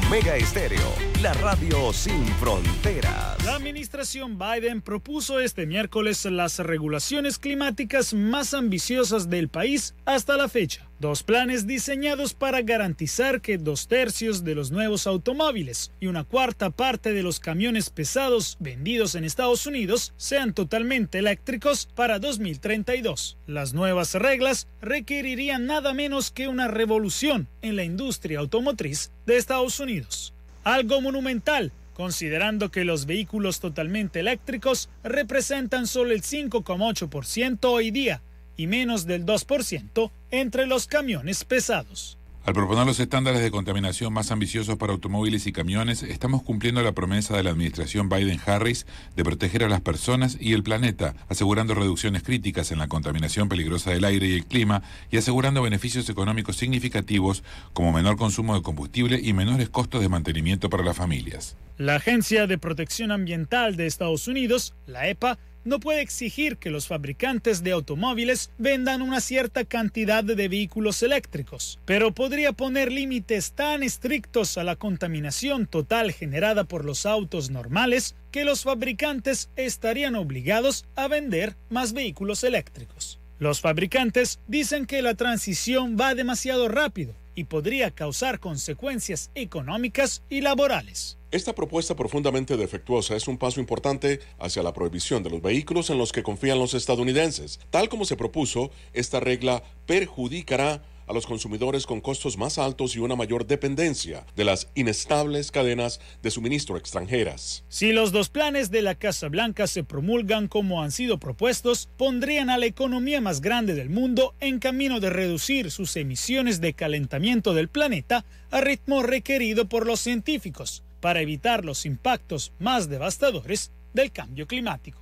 Omega 0.06 0.36
Estéreo, 0.36 0.94
la 1.22 1.32
radio 1.34 1.92
sin 1.92 2.26
fronteras. 2.36 3.44
La 3.44 3.56
administración 3.56 4.38
Biden 4.38 4.80
propuso 4.80 5.40
este 5.40 5.66
miércoles 5.66 6.24
las 6.24 6.58
regulaciones 6.58 7.38
climáticas 7.38 8.14
más 8.14 8.54
ambiciosas 8.54 9.28
del 9.28 9.48
país 9.48 9.94
hasta 10.04 10.36
la 10.36 10.48
fecha. 10.48 10.87
Dos 11.00 11.22
planes 11.22 11.68
diseñados 11.68 12.34
para 12.34 12.60
garantizar 12.62 13.40
que 13.40 13.56
dos 13.56 13.86
tercios 13.86 14.42
de 14.42 14.56
los 14.56 14.72
nuevos 14.72 15.06
automóviles 15.06 15.92
y 16.00 16.08
una 16.08 16.24
cuarta 16.24 16.70
parte 16.70 17.12
de 17.12 17.22
los 17.22 17.38
camiones 17.38 17.88
pesados 17.90 18.56
vendidos 18.58 19.14
en 19.14 19.22
Estados 19.22 19.64
Unidos 19.66 20.12
sean 20.16 20.54
totalmente 20.54 21.18
eléctricos 21.18 21.88
para 21.94 22.18
2032. 22.18 23.36
Las 23.46 23.74
nuevas 23.74 24.14
reglas 24.14 24.66
requerirían 24.80 25.66
nada 25.66 25.94
menos 25.94 26.32
que 26.32 26.48
una 26.48 26.66
revolución 26.66 27.46
en 27.62 27.76
la 27.76 27.84
industria 27.84 28.40
automotriz 28.40 29.12
de 29.24 29.36
Estados 29.36 29.78
Unidos. 29.78 30.34
Algo 30.64 31.00
monumental 31.00 31.70
considerando 31.94 32.70
que 32.70 32.84
los 32.84 33.06
vehículos 33.06 33.58
totalmente 33.58 34.20
eléctricos 34.20 34.88
representan 35.02 35.88
solo 35.88 36.12
el 36.12 36.22
5,8% 36.22 37.58
hoy 37.64 37.90
día 37.90 38.22
y 38.58 38.66
menos 38.66 39.06
del 39.06 39.24
2% 39.24 40.10
entre 40.30 40.66
los 40.66 40.86
camiones 40.86 41.44
pesados. 41.44 42.18
Al 42.48 42.54
proponer 42.54 42.86
los 42.86 42.98
estándares 42.98 43.42
de 43.42 43.50
contaminación 43.50 44.10
más 44.10 44.30
ambiciosos 44.30 44.78
para 44.78 44.94
automóviles 44.94 45.46
y 45.46 45.52
camiones, 45.52 46.02
estamos 46.02 46.42
cumpliendo 46.42 46.82
la 46.82 46.92
promesa 46.92 47.36
de 47.36 47.42
la 47.42 47.50
administración 47.50 48.08
Biden-Harris 48.08 48.86
de 49.14 49.22
proteger 49.22 49.64
a 49.64 49.68
las 49.68 49.82
personas 49.82 50.38
y 50.40 50.54
el 50.54 50.62
planeta, 50.62 51.14
asegurando 51.28 51.74
reducciones 51.74 52.22
críticas 52.22 52.72
en 52.72 52.78
la 52.78 52.88
contaminación 52.88 53.50
peligrosa 53.50 53.90
del 53.90 54.04
aire 54.06 54.28
y 54.28 54.32
el 54.32 54.46
clima 54.46 54.82
y 55.10 55.18
asegurando 55.18 55.60
beneficios 55.60 56.08
económicos 56.08 56.56
significativos 56.56 57.44
como 57.74 57.92
menor 57.92 58.16
consumo 58.16 58.54
de 58.54 58.62
combustible 58.62 59.20
y 59.22 59.34
menores 59.34 59.68
costos 59.68 60.00
de 60.00 60.08
mantenimiento 60.08 60.70
para 60.70 60.84
las 60.84 60.96
familias. 60.96 61.54
La 61.76 61.96
Agencia 61.96 62.46
de 62.46 62.56
Protección 62.56 63.12
Ambiental 63.12 63.76
de 63.76 63.86
Estados 63.86 64.26
Unidos, 64.26 64.74
la 64.86 65.06
EPA, 65.06 65.38
no 65.68 65.80
puede 65.80 66.00
exigir 66.00 66.56
que 66.56 66.70
los 66.70 66.86
fabricantes 66.88 67.62
de 67.62 67.72
automóviles 67.72 68.50
vendan 68.58 69.02
una 69.02 69.20
cierta 69.20 69.64
cantidad 69.64 70.24
de 70.24 70.48
vehículos 70.48 71.02
eléctricos, 71.02 71.78
pero 71.84 72.12
podría 72.12 72.52
poner 72.52 72.90
límites 72.90 73.52
tan 73.52 73.82
estrictos 73.82 74.56
a 74.58 74.64
la 74.64 74.76
contaminación 74.76 75.66
total 75.66 76.12
generada 76.12 76.64
por 76.64 76.84
los 76.84 77.04
autos 77.06 77.50
normales 77.50 78.16
que 78.30 78.44
los 78.44 78.64
fabricantes 78.64 79.50
estarían 79.56 80.16
obligados 80.16 80.86
a 80.96 81.06
vender 81.06 81.56
más 81.68 81.92
vehículos 81.92 82.42
eléctricos. 82.44 83.20
Los 83.38 83.60
fabricantes 83.60 84.40
dicen 84.48 84.86
que 84.86 85.02
la 85.02 85.14
transición 85.14 85.96
va 86.00 86.14
demasiado 86.14 86.68
rápido 86.68 87.14
y 87.34 87.44
podría 87.44 87.92
causar 87.92 88.40
consecuencias 88.40 89.30
económicas 89.34 90.22
y 90.28 90.40
laborales. 90.40 91.17
Esta 91.30 91.54
propuesta 91.54 91.94
profundamente 91.94 92.56
defectuosa 92.56 93.14
es 93.14 93.28
un 93.28 93.36
paso 93.36 93.60
importante 93.60 94.20
hacia 94.38 94.62
la 94.62 94.72
prohibición 94.72 95.22
de 95.22 95.28
los 95.28 95.42
vehículos 95.42 95.90
en 95.90 95.98
los 95.98 96.10
que 96.10 96.22
confían 96.22 96.58
los 96.58 96.72
estadounidenses. 96.72 97.60
Tal 97.68 97.90
como 97.90 98.06
se 98.06 98.16
propuso, 98.16 98.70
esta 98.94 99.20
regla 99.20 99.62
perjudicará 99.84 100.82
a 101.06 101.12
los 101.12 101.26
consumidores 101.26 101.84
con 101.84 102.00
costos 102.00 102.38
más 102.38 102.56
altos 102.56 102.96
y 102.96 103.00
una 103.00 103.14
mayor 103.14 103.46
dependencia 103.46 104.24
de 104.36 104.46
las 104.46 104.70
inestables 104.74 105.50
cadenas 105.50 106.00
de 106.22 106.30
suministro 106.30 106.78
extranjeras. 106.78 107.62
Si 107.68 107.92
los 107.92 108.10
dos 108.10 108.30
planes 108.30 108.70
de 108.70 108.80
la 108.80 108.94
Casa 108.94 109.28
Blanca 109.28 109.66
se 109.66 109.84
promulgan 109.84 110.48
como 110.48 110.82
han 110.82 110.92
sido 110.92 111.18
propuestos, 111.18 111.90
pondrían 111.98 112.48
a 112.48 112.56
la 112.56 112.64
economía 112.64 113.20
más 113.20 113.42
grande 113.42 113.74
del 113.74 113.90
mundo 113.90 114.34
en 114.40 114.60
camino 114.60 114.98
de 114.98 115.10
reducir 115.10 115.70
sus 115.70 115.94
emisiones 115.96 116.62
de 116.62 116.72
calentamiento 116.72 117.52
del 117.52 117.68
planeta 117.68 118.24
a 118.50 118.62
ritmo 118.62 119.02
requerido 119.02 119.68
por 119.68 119.86
los 119.86 120.00
científicos 120.00 120.84
para 121.00 121.20
evitar 121.20 121.64
los 121.64 121.86
impactos 121.86 122.52
más 122.58 122.88
devastadores 122.88 123.72
del 123.92 124.12
cambio 124.12 124.46
climático. 124.46 125.00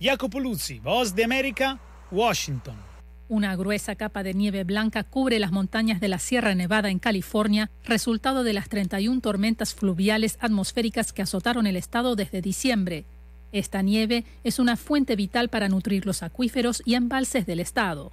Jacopo 0.00 0.40
Luzzi, 0.40 0.80
Voz 0.80 1.14
de 1.14 1.24
América, 1.24 1.78
Washington. 2.10 2.76
Una 3.28 3.56
gruesa 3.56 3.94
capa 3.94 4.22
de 4.22 4.34
nieve 4.34 4.64
blanca 4.64 5.04
cubre 5.04 5.38
las 5.38 5.52
montañas 5.52 6.00
de 6.00 6.08
la 6.08 6.18
Sierra 6.18 6.54
Nevada 6.54 6.90
en 6.90 6.98
California, 6.98 7.70
resultado 7.84 8.44
de 8.44 8.52
las 8.52 8.68
31 8.68 9.20
tormentas 9.20 9.74
fluviales 9.74 10.36
atmosféricas 10.40 11.12
que 11.12 11.22
azotaron 11.22 11.66
el 11.66 11.76
estado 11.76 12.14
desde 12.14 12.42
diciembre. 12.42 13.06
Esta 13.52 13.80
nieve 13.80 14.24
es 14.44 14.58
una 14.58 14.76
fuente 14.76 15.16
vital 15.16 15.48
para 15.48 15.68
nutrir 15.68 16.04
los 16.04 16.22
acuíferos 16.22 16.82
y 16.84 16.94
embalses 16.94 17.46
del 17.46 17.60
estado. 17.60 18.12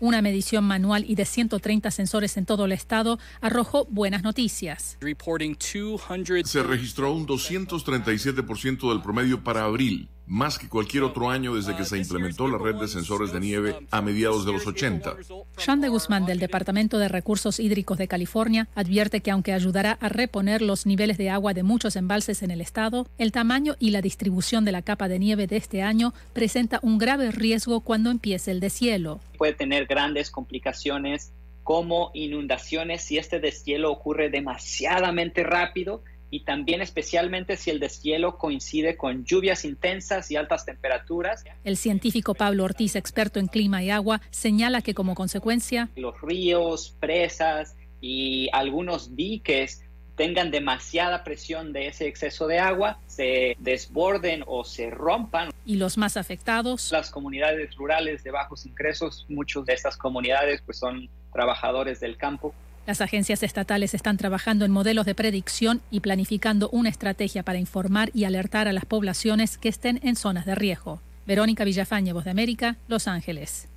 Una 0.00 0.22
medición 0.22 0.64
manual 0.64 1.04
y 1.08 1.16
de 1.16 1.24
130 1.24 1.90
sensores 1.90 2.36
en 2.36 2.46
todo 2.46 2.66
el 2.66 2.72
estado 2.72 3.18
arrojó 3.40 3.84
buenas 3.86 4.22
noticias. 4.22 4.96
Se 5.00 6.62
registró 6.62 7.12
un 7.12 7.26
237% 7.26 8.90
del 8.90 9.02
promedio 9.02 9.42
para 9.42 9.64
abril, 9.64 10.08
más 10.28 10.58
que 10.58 10.68
cualquier 10.68 11.02
otro 11.04 11.30
año 11.30 11.54
desde 11.54 11.74
que 11.74 11.84
se 11.84 11.96
implementó 11.96 12.46
la 12.46 12.58
red 12.58 12.76
de 12.76 12.86
sensores 12.86 13.32
de 13.32 13.40
nieve 13.40 13.76
a 13.90 14.02
mediados 14.02 14.44
de 14.44 14.52
los 14.52 14.66
80. 14.66 15.16
Sean 15.56 15.80
de 15.80 15.88
Guzmán 15.88 16.26
del 16.26 16.38
Departamento 16.38 16.98
de 16.98 17.08
Recursos 17.08 17.58
Hídricos 17.58 17.98
de 17.98 18.08
California 18.08 18.68
advierte 18.74 19.20
que 19.20 19.30
aunque 19.30 19.54
ayudará 19.54 19.92
a 20.00 20.08
reponer 20.08 20.60
los 20.60 20.86
niveles 20.86 21.16
de 21.16 21.30
agua 21.30 21.54
de 21.54 21.62
muchos 21.62 21.96
embalses 21.96 22.42
en 22.42 22.50
el 22.50 22.60
estado, 22.60 23.08
el 23.16 23.32
tamaño 23.32 23.74
y 23.78 23.90
la 23.90 24.02
distribución 24.02 24.64
de 24.64 24.72
la 24.72 24.82
capa 24.82 25.08
de 25.08 25.18
nieve 25.18 25.46
de 25.46 25.56
este 25.56 25.82
año 25.82 26.12
presenta 26.34 26.78
un 26.82 26.98
grave 26.98 27.30
riesgo 27.30 27.80
cuando 27.80 28.10
empiece 28.10 28.50
el 28.50 28.60
deshielo. 28.60 29.20
Puede 29.38 29.54
tener 29.54 29.86
grandes 29.86 30.30
complicaciones 30.30 31.32
como 31.62 32.10
inundaciones 32.14 33.02
si 33.02 33.18
este 33.18 33.40
deshielo 33.40 33.90
ocurre 33.92 34.30
demasiadamente 34.30 35.42
rápido 35.42 36.02
y 36.30 36.40
también 36.40 36.82
especialmente 36.82 37.56
si 37.56 37.70
el 37.70 37.80
deshielo 37.80 38.38
coincide 38.38 38.96
con 38.96 39.24
lluvias 39.24 39.64
intensas 39.64 40.30
y 40.30 40.36
altas 40.36 40.64
temperaturas. 40.64 41.44
El 41.64 41.76
científico 41.76 42.34
Pablo 42.34 42.64
Ortiz, 42.64 42.96
experto 42.96 43.40
en 43.40 43.48
clima 43.48 43.82
y 43.82 43.90
agua, 43.90 44.20
señala 44.30 44.82
que 44.82 44.94
como 44.94 45.14
consecuencia 45.14 45.88
los 45.96 46.20
ríos, 46.20 46.94
presas 47.00 47.76
y 48.00 48.48
algunos 48.52 49.16
diques 49.16 49.82
tengan 50.16 50.50
demasiada 50.50 51.22
presión 51.22 51.72
de 51.72 51.86
ese 51.86 52.08
exceso 52.08 52.48
de 52.48 52.58
agua, 52.58 52.98
se 53.06 53.56
desborden 53.60 54.42
o 54.48 54.64
se 54.64 54.90
rompan. 54.90 55.50
Y 55.64 55.76
los 55.76 55.96
más 55.96 56.16
afectados. 56.16 56.90
Las 56.90 57.10
comunidades 57.10 57.76
rurales 57.76 58.24
de 58.24 58.32
bajos 58.32 58.66
ingresos, 58.66 59.26
muchas 59.28 59.64
de 59.64 59.74
estas 59.74 59.96
comunidades 59.96 60.60
pues 60.62 60.78
son 60.78 61.08
trabajadores 61.32 62.00
del 62.00 62.16
campo 62.16 62.52
las 62.88 63.02
agencias 63.02 63.42
estatales 63.42 63.92
están 63.92 64.16
trabajando 64.16 64.64
en 64.64 64.70
modelos 64.70 65.04
de 65.04 65.14
predicción 65.14 65.82
y 65.90 66.00
planificando 66.00 66.70
una 66.70 66.88
estrategia 66.88 67.42
para 67.42 67.58
informar 67.58 68.10
y 68.14 68.24
alertar 68.24 68.66
a 68.66 68.72
las 68.72 68.86
poblaciones 68.86 69.58
que 69.58 69.68
estén 69.68 70.00
en 70.02 70.16
zonas 70.16 70.46
de 70.46 70.54
riesgo. 70.54 71.02
Verónica 71.26 71.64
Villafañe, 71.64 72.14
Voz 72.14 72.24
de 72.24 72.30
América, 72.30 72.78
Los 72.88 73.06
Ángeles. 73.06 73.68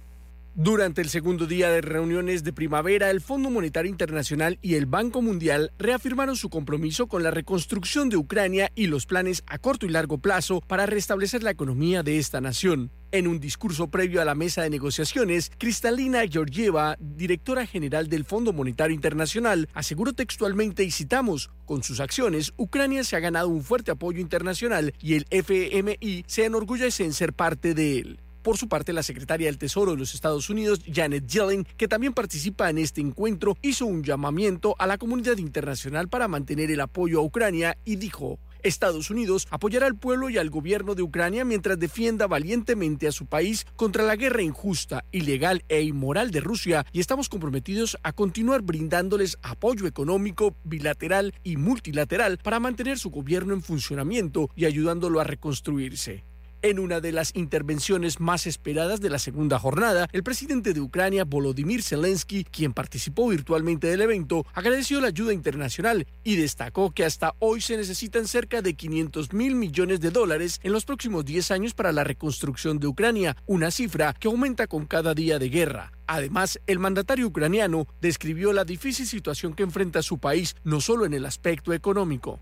Durante 0.53 0.99
el 0.99 1.07
segundo 1.07 1.47
día 1.47 1.69
de 1.69 1.79
reuniones 1.79 2.43
de 2.43 2.51
primavera, 2.51 3.09
el 3.09 3.21
Fondo 3.21 3.49
Monetario 3.49 3.89
Internacional 3.89 4.59
y 4.61 4.75
el 4.75 4.85
Banco 4.85 5.21
Mundial 5.21 5.71
reafirmaron 5.79 6.35
su 6.35 6.49
compromiso 6.49 7.07
con 7.07 7.23
la 7.23 7.31
reconstrucción 7.31 8.09
de 8.09 8.17
Ucrania 8.17 8.69
y 8.75 8.87
los 8.87 9.05
planes 9.05 9.43
a 9.47 9.59
corto 9.59 9.85
y 9.85 9.89
largo 9.89 10.17
plazo 10.17 10.59
para 10.59 10.85
restablecer 10.85 11.41
la 11.41 11.51
economía 11.51 12.03
de 12.03 12.17
esta 12.17 12.41
nación. 12.41 12.91
En 13.13 13.27
un 13.27 13.39
discurso 13.39 13.87
previo 13.87 14.21
a 14.21 14.25
la 14.25 14.35
mesa 14.35 14.61
de 14.61 14.69
negociaciones, 14.69 15.53
Cristalina 15.57 16.27
Georgieva, 16.29 16.97
directora 16.99 17.65
general 17.65 18.09
del 18.09 18.25
Fondo 18.25 18.51
Monetario 18.51 18.93
Internacional, 18.93 19.69
aseguró 19.73 20.11
textualmente 20.11 20.83
y 20.83 20.91
citamos, 20.91 21.49
con 21.63 21.81
sus 21.81 22.01
acciones, 22.01 22.51
Ucrania 22.57 23.05
se 23.05 23.15
ha 23.15 23.21
ganado 23.21 23.47
un 23.47 23.63
fuerte 23.63 23.91
apoyo 23.91 24.19
internacional 24.19 24.93
y 24.99 25.13
el 25.13 25.25
FMI 25.29 26.25
se 26.27 26.43
enorgullece 26.43 27.05
en 27.05 27.13
ser 27.13 27.31
parte 27.31 27.73
de 27.73 27.99
él. 27.99 28.19
Por 28.41 28.57
su 28.57 28.67
parte, 28.67 28.91
la 28.91 29.03
secretaria 29.03 29.47
del 29.47 29.57
Tesoro 29.57 29.91
de 29.91 29.97
los 29.97 30.15
Estados 30.15 30.49
Unidos, 30.49 30.81
Janet 30.91 31.27
Yellen, 31.27 31.65
que 31.77 31.87
también 31.87 32.13
participa 32.13 32.69
en 32.69 32.79
este 32.79 32.99
encuentro, 33.01 33.55
hizo 33.61 33.85
un 33.85 34.03
llamamiento 34.03 34.75
a 34.79 34.87
la 34.87 34.97
comunidad 34.97 35.37
internacional 35.37 36.09
para 36.09 36.27
mantener 36.27 36.71
el 36.71 36.81
apoyo 36.81 37.19
a 37.19 37.23
Ucrania 37.23 37.77
y 37.85 37.97
dijo, 37.97 38.39
Estados 38.63 39.09
Unidos 39.09 39.47
apoyará 39.49 39.87
al 39.87 39.97
pueblo 39.97 40.29
y 40.29 40.37
al 40.37 40.49
gobierno 40.49 40.95
de 40.95 41.03
Ucrania 41.03 41.45
mientras 41.45 41.79
defienda 41.79 42.27
valientemente 42.27 43.07
a 43.07 43.11
su 43.11 43.25
país 43.25 43.65
contra 43.75 44.03
la 44.03 44.15
guerra 44.15 44.41
injusta, 44.41 45.05
ilegal 45.11 45.63
e 45.67 45.81
inmoral 45.81 46.31
de 46.31 46.41
Rusia 46.41 46.85
y 46.91 46.99
estamos 46.99 47.29
comprometidos 47.29 47.97
a 48.03 48.13
continuar 48.13 48.61
brindándoles 48.61 49.37
apoyo 49.41 49.87
económico, 49.87 50.55
bilateral 50.63 51.33
y 51.43 51.57
multilateral 51.57 52.37
para 52.37 52.59
mantener 52.59 52.99
su 52.99 53.09
gobierno 53.09 53.53
en 53.53 53.61
funcionamiento 53.61 54.49
y 54.55 54.65
ayudándolo 54.65 55.19
a 55.19 55.23
reconstruirse. 55.23 56.30
En 56.63 56.77
una 56.77 56.99
de 56.99 57.11
las 57.11 57.31
intervenciones 57.35 58.19
más 58.19 58.45
esperadas 58.45 59.01
de 59.01 59.09
la 59.09 59.17
segunda 59.17 59.57
jornada, 59.57 60.07
el 60.11 60.21
presidente 60.21 60.73
de 60.73 60.79
Ucrania, 60.79 61.23
Volodymyr 61.25 61.81
Zelensky, 61.81 62.43
quien 62.43 62.71
participó 62.71 63.29
virtualmente 63.29 63.87
del 63.87 64.01
evento, 64.01 64.45
agradeció 64.53 65.01
la 65.01 65.07
ayuda 65.07 65.33
internacional 65.33 66.05
y 66.23 66.35
destacó 66.35 66.91
que 66.91 67.03
hasta 67.03 67.33
hoy 67.39 67.61
se 67.61 67.77
necesitan 67.77 68.27
cerca 68.27 68.61
de 68.61 68.75
500 68.75 69.33
mil 69.33 69.55
millones 69.55 70.01
de 70.01 70.11
dólares 70.11 70.59
en 70.61 70.71
los 70.71 70.85
próximos 70.85 71.25
10 71.25 71.49
años 71.49 71.73
para 71.73 71.91
la 71.91 72.03
reconstrucción 72.03 72.77
de 72.77 72.85
Ucrania, 72.85 73.35
una 73.47 73.71
cifra 73.71 74.13
que 74.13 74.27
aumenta 74.27 74.67
con 74.67 74.85
cada 74.85 75.15
día 75.15 75.39
de 75.39 75.49
guerra. 75.49 75.91
Además, 76.05 76.59
el 76.67 76.77
mandatario 76.77 77.25
ucraniano 77.25 77.87
describió 78.01 78.53
la 78.53 78.65
difícil 78.65 79.07
situación 79.07 79.55
que 79.55 79.63
enfrenta 79.63 80.03
su 80.03 80.19
país, 80.19 80.55
no 80.63 80.79
solo 80.79 81.05
en 81.05 81.15
el 81.15 81.25
aspecto 81.25 81.73
económico. 81.73 82.39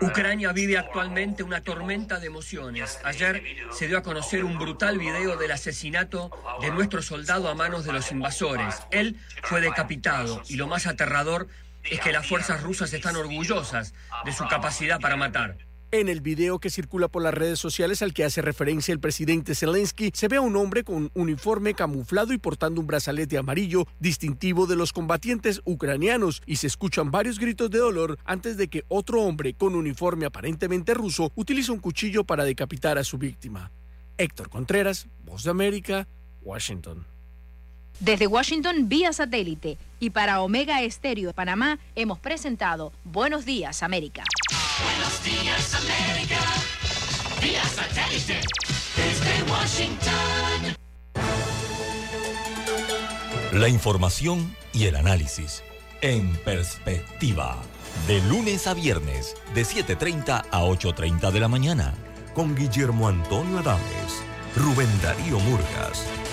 Ucrania 0.00 0.52
vive 0.52 0.78
actualmente 0.78 1.42
una 1.42 1.62
tormenta 1.62 2.18
de 2.18 2.26
emociones. 2.26 2.98
Ayer 3.04 3.42
se 3.72 3.86
dio 3.86 3.98
a 3.98 4.02
conocer 4.02 4.44
un 4.44 4.58
brutal 4.58 4.98
video 4.98 5.36
del 5.36 5.50
asesinato 5.50 6.30
de 6.60 6.70
nuestro 6.70 7.02
soldado 7.02 7.48
a 7.48 7.54
manos 7.54 7.84
de 7.84 7.92
los 7.92 8.10
invasores. 8.10 8.82
Él 8.90 9.20
fue 9.42 9.60
decapitado 9.60 10.42
y 10.48 10.56
lo 10.56 10.66
más 10.66 10.86
aterrador 10.86 11.48
es 11.84 12.00
que 12.00 12.12
las 12.12 12.26
fuerzas 12.26 12.62
rusas 12.62 12.92
están 12.92 13.16
orgullosas 13.16 13.94
de 14.24 14.32
su 14.32 14.46
capacidad 14.48 15.00
para 15.00 15.16
matar. 15.16 15.56
En 15.92 16.08
el 16.08 16.20
video 16.20 16.60
que 16.60 16.70
circula 16.70 17.08
por 17.08 17.20
las 17.20 17.34
redes 17.34 17.58
sociales 17.58 18.00
al 18.00 18.14
que 18.14 18.22
hace 18.22 18.42
referencia 18.42 18.92
el 18.92 19.00
presidente 19.00 19.56
Zelensky, 19.56 20.12
se 20.14 20.28
ve 20.28 20.36
a 20.36 20.40
un 20.40 20.54
hombre 20.54 20.84
con 20.84 21.10
uniforme 21.14 21.74
camuflado 21.74 22.32
y 22.32 22.38
portando 22.38 22.80
un 22.80 22.86
brazalete 22.86 23.36
amarillo 23.36 23.88
distintivo 23.98 24.68
de 24.68 24.76
los 24.76 24.92
combatientes 24.92 25.60
ucranianos 25.64 26.42
y 26.46 26.56
se 26.56 26.68
escuchan 26.68 27.10
varios 27.10 27.40
gritos 27.40 27.70
de 27.72 27.78
dolor 27.78 28.18
antes 28.24 28.56
de 28.56 28.68
que 28.68 28.84
otro 28.86 29.22
hombre 29.22 29.54
con 29.54 29.74
uniforme 29.74 30.26
aparentemente 30.26 30.94
ruso 30.94 31.32
utilice 31.34 31.72
un 31.72 31.80
cuchillo 31.80 32.22
para 32.22 32.44
decapitar 32.44 32.96
a 32.96 33.02
su 33.02 33.18
víctima. 33.18 33.72
Héctor 34.16 34.48
Contreras, 34.48 35.08
Voz 35.24 35.42
de 35.42 35.50
América, 35.50 36.06
Washington. 36.40 37.04
Desde 38.00 38.26
Washington 38.26 38.88
vía 38.88 39.12
satélite 39.12 39.76
y 40.00 40.08
para 40.08 40.40
Omega 40.40 40.80
Estéreo 40.80 41.28
de 41.28 41.34
Panamá 41.34 41.78
hemos 41.94 42.18
presentado 42.18 42.92
Buenos 43.04 43.44
Días 43.44 43.82
América. 43.82 44.24
Buenos 44.82 45.22
Días 45.22 45.74
América 45.74 46.38
vía 47.42 47.62
satélite 47.64 48.40
desde 48.96 49.52
Washington. 49.52 50.76
La 53.52 53.68
información 53.68 54.56
y 54.72 54.86
el 54.86 54.96
análisis 54.96 55.62
en 56.00 56.34
perspectiva. 56.36 57.58
De 58.06 58.22
lunes 58.22 58.66
a 58.66 58.72
viernes, 58.72 59.36
de 59.54 59.62
7.30 59.62 60.46
a 60.50 60.62
8.30 60.62 61.30
de 61.32 61.40
la 61.40 61.48
mañana. 61.48 61.92
Con 62.32 62.54
Guillermo 62.54 63.08
Antonio 63.08 63.58
Adames, 63.58 64.22
Rubén 64.56 64.88
Darío 65.02 65.38
Murgas 65.40 66.06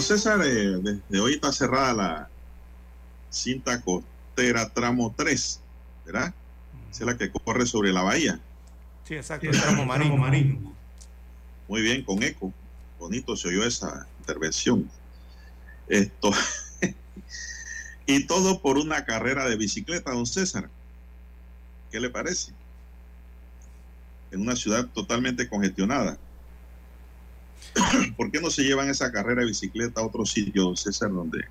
Don 0.00 0.18
César, 0.18 0.40
eh, 0.46 0.78
desde 0.80 1.20
hoy 1.20 1.34
está 1.34 1.52
cerrada 1.52 1.92
la 1.92 2.28
cinta 3.28 3.82
costera 3.82 4.70
tramo 4.70 5.14
3, 5.14 5.60
¿verdad? 6.06 6.32
Esa 6.90 7.02
es 7.02 7.06
la 7.06 7.18
que 7.18 7.30
corre 7.30 7.66
sobre 7.66 7.92
la 7.92 8.02
bahía. 8.02 8.40
Sí, 9.04 9.14
exacto, 9.14 9.48
el 9.48 9.60
tramo 9.60 9.84
marino. 9.84 10.74
Muy 11.68 11.82
bien, 11.82 12.02
con 12.02 12.22
eco. 12.22 12.50
Bonito 12.98 13.36
se 13.36 13.48
oyó 13.48 13.62
esa 13.62 14.06
intervención. 14.20 14.90
Esto. 15.86 16.30
y 18.06 18.26
todo 18.26 18.62
por 18.62 18.78
una 18.78 19.04
carrera 19.04 19.48
de 19.50 19.56
bicicleta, 19.56 20.12
don 20.12 20.26
César. 20.26 20.70
¿Qué 21.90 22.00
le 22.00 22.08
parece? 22.08 22.52
En 24.30 24.40
una 24.40 24.56
ciudad 24.56 24.86
totalmente 24.86 25.46
congestionada. 25.46 26.16
¿Por 28.16 28.30
qué 28.30 28.40
no 28.40 28.50
se 28.50 28.62
llevan 28.62 28.88
esa 28.88 29.10
carrera 29.12 29.40
de 29.42 29.46
bicicleta 29.48 30.00
a 30.00 30.04
otro 30.04 30.24
sitio, 30.26 30.74
César, 30.76 31.10
donde 31.12 31.44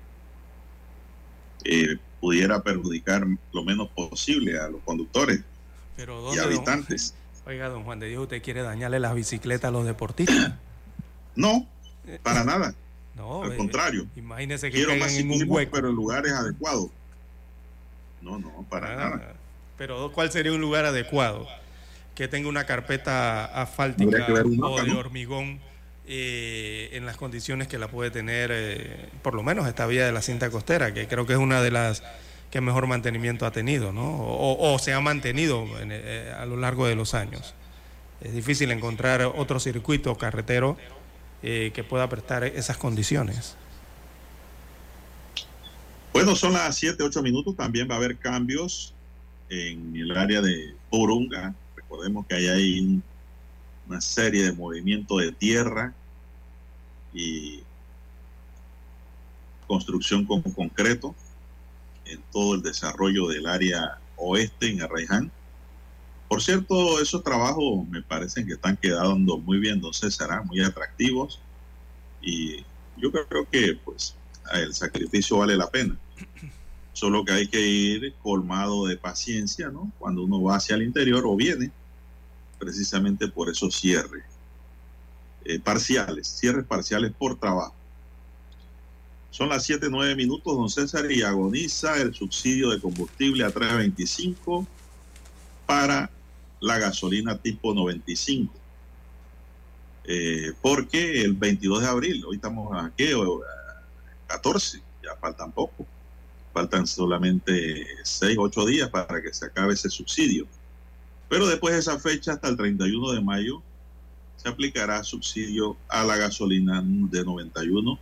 eh, 1.64 1.96
pudiera 2.20 2.62
perjudicar 2.62 3.26
lo 3.52 3.64
menos 3.64 3.88
posible 3.88 4.58
a 4.58 4.68
los 4.68 4.80
conductores 4.82 5.40
Pero 5.96 6.20
y 6.20 6.36
¿dónde, 6.36 6.40
don- 6.42 6.46
habitantes? 6.52 7.14
Oiga, 7.46 7.68
don 7.68 7.84
Juan 7.84 7.98
de 8.00 8.08
Dios, 8.08 8.22
¿usted 8.22 8.42
quiere 8.42 8.62
dañarle 8.62 9.00
las 9.00 9.14
bicicletas 9.14 9.68
a 9.68 9.72
los 9.72 9.84
deportistas? 9.84 10.52
No, 11.36 11.66
para 12.22 12.44
nada. 12.44 12.74
No, 13.16 13.42
Al 13.42 13.52
eh, 13.52 13.56
contrario. 13.56 14.06
Imagínese 14.16 14.70
que 14.70 14.76
Quiero 14.78 14.96
más 14.96 15.12
en 15.14 15.26
un 15.26 15.32
ciclismo, 15.34 15.54
hueco. 15.54 15.72
pero 15.72 15.88
en 15.90 15.94
lugares 15.96 16.32
adecuados. 16.32 16.88
No, 18.22 18.38
no, 18.38 18.64
para 18.70 18.92
Ah, 18.92 18.96
nada. 18.96 19.34
Pero 19.76 20.10
¿cuál 20.12 20.30
sería 20.30 20.52
un 20.52 20.60
lugar 20.60 20.84
adecuado? 20.86 21.46
Que 22.14 22.28
tenga 22.28 22.48
una 22.48 22.64
carpeta 22.66 23.44
asfáltica 23.46 24.26
o 24.62 24.82
de 24.82 24.92
hormigón 24.92 25.60
eh, 26.12 26.90
en 26.94 27.06
las 27.06 27.16
condiciones 27.16 27.68
que 27.68 27.78
la 27.78 27.86
puede 27.86 28.10
tener, 28.10 28.50
eh, 28.52 29.08
por 29.22 29.34
lo 29.34 29.44
menos 29.44 29.68
esta 29.68 29.86
vía 29.86 30.04
de 30.04 30.10
la 30.10 30.22
cinta 30.22 30.50
costera, 30.50 30.92
que 30.92 31.06
creo 31.06 31.24
que 31.24 31.34
es 31.34 31.38
una 31.38 31.62
de 31.62 31.70
las 31.70 32.02
que 32.50 32.60
mejor 32.60 32.88
mantenimiento 32.88 33.46
ha 33.46 33.52
tenido, 33.52 33.92
¿no? 33.92 34.02
O, 34.16 34.74
o 34.74 34.78
se 34.80 34.92
ha 34.92 35.00
mantenido 35.00 35.62
en, 35.80 35.90
eh, 35.92 36.32
a 36.36 36.46
lo 36.46 36.56
largo 36.56 36.86
de 36.88 36.96
los 36.96 37.14
años. 37.14 37.54
Es 38.20 38.34
difícil 38.34 38.72
encontrar 38.72 39.22
otro 39.22 39.60
circuito 39.60 40.16
carretero 40.16 40.76
eh, 41.44 41.70
que 41.72 41.84
pueda 41.84 42.08
prestar 42.08 42.42
esas 42.42 42.76
condiciones. 42.76 43.56
Bueno, 46.12 46.34
son 46.34 46.54
las 46.54 46.76
7, 46.76 47.02
8 47.04 47.22
minutos. 47.22 47.56
También 47.56 47.88
va 47.88 47.94
a 47.94 47.98
haber 47.98 48.16
cambios 48.18 48.94
en 49.48 49.94
el 49.96 50.16
área 50.16 50.40
de 50.40 50.74
Porunga. 50.90 51.54
Recordemos 51.76 52.26
que 52.26 52.34
hay 52.34 52.48
ahí 52.48 52.80
un- 52.80 53.02
una 53.88 54.00
serie 54.00 54.44
de 54.44 54.52
movimientos 54.52 55.20
de 55.20 55.32
tierra 55.32 55.94
y 57.12 57.62
construcción 59.66 60.24
con 60.24 60.42
concreto 60.42 61.14
en 62.04 62.22
todo 62.32 62.54
el 62.54 62.62
desarrollo 62.62 63.28
del 63.28 63.46
área 63.46 63.98
oeste 64.16 64.68
en 64.68 64.82
Arraiján. 64.82 65.30
Por 66.28 66.42
cierto, 66.42 67.00
esos 67.00 67.22
trabajos 67.22 67.86
me 67.88 68.02
parecen 68.02 68.46
que 68.46 68.54
están 68.54 68.76
quedando 68.76 69.38
muy 69.38 69.58
bien, 69.58 69.80
don 69.80 69.92
César, 69.92 70.30
¿ah? 70.32 70.42
muy 70.42 70.60
atractivos 70.60 71.40
y 72.20 72.64
yo 72.96 73.10
creo 73.12 73.48
que 73.48 73.78
pues 73.84 74.14
el 74.52 74.74
sacrificio 74.74 75.38
vale 75.38 75.56
la 75.56 75.70
pena. 75.70 75.96
Solo 76.92 77.24
que 77.24 77.32
hay 77.32 77.48
que 77.48 77.60
ir 77.60 78.14
colmado 78.22 78.86
de 78.86 78.96
paciencia, 78.96 79.70
¿no? 79.70 79.90
Cuando 79.98 80.24
uno 80.24 80.42
va 80.42 80.56
hacia 80.56 80.74
el 80.74 80.82
interior 80.82 81.22
o 81.24 81.36
viene, 81.36 81.70
precisamente 82.58 83.28
por 83.28 83.48
esos 83.48 83.76
cierres 83.76 84.29
eh, 85.44 85.58
parciales, 85.58 86.26
cierres 86.26 86.64
parciales 86.64 87.12
por 87.12 87.38
trabajo. 87.38 87.74
Son 89.30 89.48
las 89.48 89.64
7, 89.64 89.86
9 89.90 90.16
minutos, 90.16 90.56
don 90.56 90.68
César, 90.68 91.10
y 91.10 91.22
agoniza 91.22 91.96
el 92.00 92.14
subsidio 92.14 92.70
de 92.70 92.80
combustible 92.80 93.44
a 93.44 93.50
3.25 93.50 94.66
para 95.66 96.10
la 96.60 96.78
gasolina 96.78 97.38
tipo 97.38 97.72
95. 97.72 98.52
Eh, 100.04 100.52
porque 100.60 101.22
el 101.22 101.34
22 101.34 101.82
de 101.82 101.88
abril, 101.88 102.24
hoy 102.26 102.36
estamos 102.36 102.76
a 102.76 102.92
qué, 102.96 103.12
a 103.12 104.26
14, 104.26 104.82
ya 105.02 105.14
faltan 105.20 105.52
poco, 105.52 105.86
faltan 106.52 106.86
solamente 106.86 107.86
6, 108.02 108.36
8 108.38 108.66
días 108.66 108.88
para 108.90 109.22
que 109.22 109.32
se 109.32 109.46
acabe 109.46 109.74
ese 109.74 109.88
subsidio. 109.88 110.48
Pero 111.28 111.46
después 111.46 111.74
de 111.74 111.80
esa 111.80 111.98
fecha, 112.00 112.32
hasta 112.32 112.48
el 112.48 112.56
31 112.56 113.12
de 113.12 113.20
mayo, 113.20 113.62
se 114.40 114.48
aplicará 114.48 115.04
subsidio 115.04 115.76
a 115.88 116.02
la 116.02 116.16
gasolina 116.16 116.82
de 116.82 117.24
91 117.24 117.98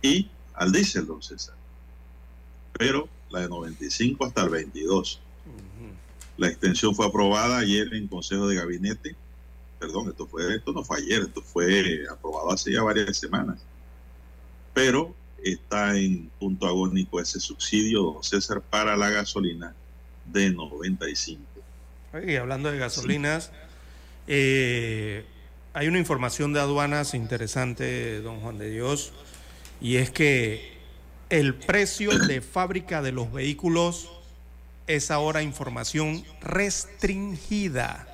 y 0.00 0.28
al 0.54 0.70
diésel, 0.70 1.06
don 1.06 1.22
César. 1.22 1.56
Pero 2.78 3.08
la 3.30 3.40
de 3.40 3.48
95 3.48 4.26
hasta 4.26 4.42
el 4.44 4.50
22. 4.50 5.20
La 6.36 6.48
extensión 6.48 6.94
fue 6.94 7.06
aprobada 7.06 7.58
ayer 7.58 7.92
en 7.94 8.06
Consejo 8.06 8.46
de 8.46 8.56
Gabinete. 8.56 9.16
Perdón, 9.80 10.08
esto 10.08 10.26
fue 10.26 10.54
esto 10.54 10.72
no 10.72 10.84
fue 10.84 10.98
ayer, 10.98 11.22
esto 11.22 11.42
fue 11.42 12.04
aprobado 12.10 12.52
hace 12.52 12.72
ya 12.72 12.82
varias 12.82 13.16
semanas. 13.16 13.58
Pero 14.72 15.14
está 15.42 15.96
en 15.96 16.30
punto 16.38 16.66
agónico 16.66 17.20
ese 17.20 17.40
subsidio, 17.40 18.02
don 18.02 18.22
César, 18.22 18.60
para 18.60 18.96
la 18.96 19.10
gasolina 19.10 19.74
de 20.32 20.50
95. 20.50 21.42
Y 22.24 22.36
hablando 22.36 22.70
de 22.70 22.78
gasolinas, 22.78 23.50
eh, 24.26 25.24
hay 25.72 25.88
una 25.88 25.98
información 25.98 26.52
de 26.52 26.60
aduanas 26.60 27.14
interesante, 27.14 28.20
don 28.20 28.40
Juan 28.40 28.58
de 28.58 28.70
Dios, 28.70 29.12
y 29.80 29.96
es 29.96 30.10
que 30.10 30.74
el 31.30 31.54
precio 31.54 32.16
de 32.18 32.40
fábrica 32.40 33.02
de 33.02 33.12
los 33.12 33.32
vehículos 33.32 34.10
es 34.86 35.10
ahora 35.10 35.42
información 35.42 36.24
restringida. 36.40 38.06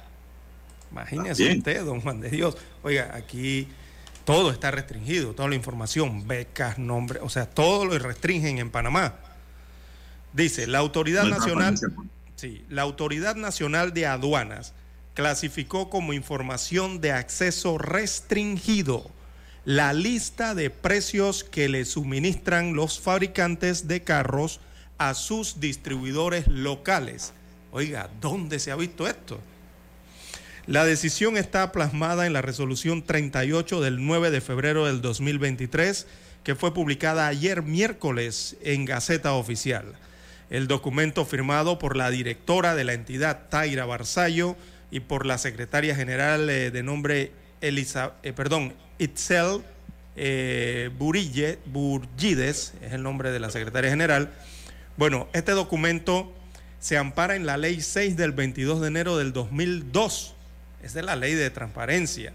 Imagínese 0.90 1.44
Bien. 1.44 1.58
usted, 1.58 1.84
don 1.84 2.00
Juan 2.00 2.20
de 2.20 2.30
Dios. 2.30 2.56
Oiga, 2.82 3.10
aquí 3.14 3.68
todo 4.24 4.50
está 4.50 4.70
restringido, 4.70 5.34
toda 5.34 5.48
la 5.48 5.54
información, 5.54 6.26
becas, 6.26 6.78
nombres, 6.78 7.22
o 7.22 7.28
sea, 7.28 7.46
todo 7.46 7.84
lo 7.84 7.98
restringen 7.98 8.58
en 8.58 8.70
Panamá. 8.70 9.16
Dice, 10.32 10.66
la 10.66 10.78
autoridad 10.78 11.24
No 11.24 11.30
nacional... 11.30 11.76
Sí, 12.36 12.64
la 12.70 12.80
Autoridad 12.80 13.36
Nacional 13.36 13.92
de 13.92 14.06
Aduanas 14.06 14.72
clasificó 15.20 15.90
como 15.90 16.14
información 16.14 17.02
de 17.02 17.12
acceso 17.12 17.76
restringido 17.76 19.10
la 19.66 19.92
lista 19.92 20.54
de 20.54 20.70
precios 20.70 21.44
que 21.44 21.68
le 21.68 21.84
suministran 21.84 22.72
los 22.72 22.98
fabricantes 22.98 23.86
de 23.86 24.02
carros 24.02 24.60
a 24.96 25.12
sus 25.12 25.60
distribuidores 25.60 26.46
locales. 26.48 27.34
Oiga, 27.70 28.08
¿dónde 28.22 28.58
se 28.60 28.70
ha 28.70 28.76
visto 28.76 29.06
esto? 29.06 29.38
La 30.66 30.86
decisión 30.86 31.36
está 31.36 31.70
plasmada 31.70 32.26
en 32.26 32.32
la 32.32 32.40
resolución 32.40 33.04
38 33.04 33.82
del 33.82 34.02
9 34.02 34.30
de 34.30 34.40
febrero 34.40 34.86
del 34.86 35.02
2023, 35.02 36.06
que 36.44 36.54
fue 36.54 36.72
publicada 36.72 37.26
ayer 37.26 37.60
miércoles 37.60 38.56
en 38.62 38.86
Gaceta 38.86 39.34
Oficial. 39.34 39.96
El 40.48 40.66
documento 40.66 41.26
firmado 41.26 41.78
por 41.78 41.94
la 41.94 42.08
directora 42.08 42.74
de 42.74 42.84
la 42.84 42.94
entidad, 42.94 43.50
Taira 43.50 43.84
Barzallo, 43.84 44.56
y 44.90 45.00
por 45.00 45.26
la 45.26 45.38
secretaria 45.38 45.94
general 45.94 46.48
eh, 46.50 46.70
de 46.70 46.82
nombre 46.82 47.32
Elisa, 47.60 48.14
eh, 48.22 48.32
perdón, 48.32 48.74
Itzel 48.98 49.62
eh, 50.16 50.90
Burgides, 50.98 52.74
es 52.82 52.92
el 52.92 53.02
nombre 53.02 53.30
de 53.30 53.40
la 53.40 53.50
secretaria 53.50 53.90
general. 53.90 54.32
Bueno, 54.96 55.28
este 55.32 55.52
documento 55.52 56.32
se 56.78 56.96
ampara 56.96 57.36
en 57.36 57.46
la 57.46 57.56
ley 57.56 57.80
6 57.80 58.16
del 58.16 58.32
22 58.32 58.80
de 58.80 58.88
enero 58.88 59.16
del 59.16 59.32
2002. 59.32 60.34
Es 60.82 60.94
de 60.94 61.02
la 61.02 61.16
ley 61.16 61.34
de 61.34 61.50
transparencia. 61.50 62.32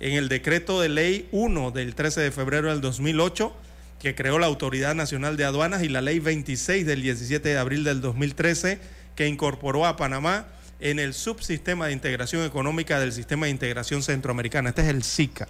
En 0.00 0.12
el 0.12 0.28
decreto 0.28 0.80
de 0.80 0.88
ley 0.88 1.28
1 1.32 1.70
del 1.72 1.94
13 1.94 2.20
de 2.20 2.30
febrero 2.30 2.70
del 2.70 2.80
2008 2.80 3.54
que 3.98 4.14
creó 4.14 4.38
la 4.38 4.46
Autoridad 4.46 4.94
Nacional 4.94 5.36
de 5.36 5.44
Aduanas 5.44 5.82
y 5.82 5.88
la 5.88 6.00
Ley 6.00 6.20
26 6.20 6.86
del 6.86 7.02
17 7.02 7.48
de 7.48 7.58
abril 7.58 7.84
del 7.84 8.00
2013, 8.00 8.78
que 9.16 9.26
incorporó 9.26 9.86
a 9.86 9.96
Panamá 9.96 10.46
en 10.80 10.98
el 10.98 11.14
subsistema 11.14 11.86
de 11.86 11.92
integración 11.92 12.44
económica 12.44 13.00
del 13.00 13.12
Sistema 13.12 13.46
de 13.46 13.50
Integración 13.50 14.02
Centroamericana. 14.02 14.70
Este 14.70 14.82
es 14.82 14.88
el 14.88 15.02
SICA. 15.02 15.48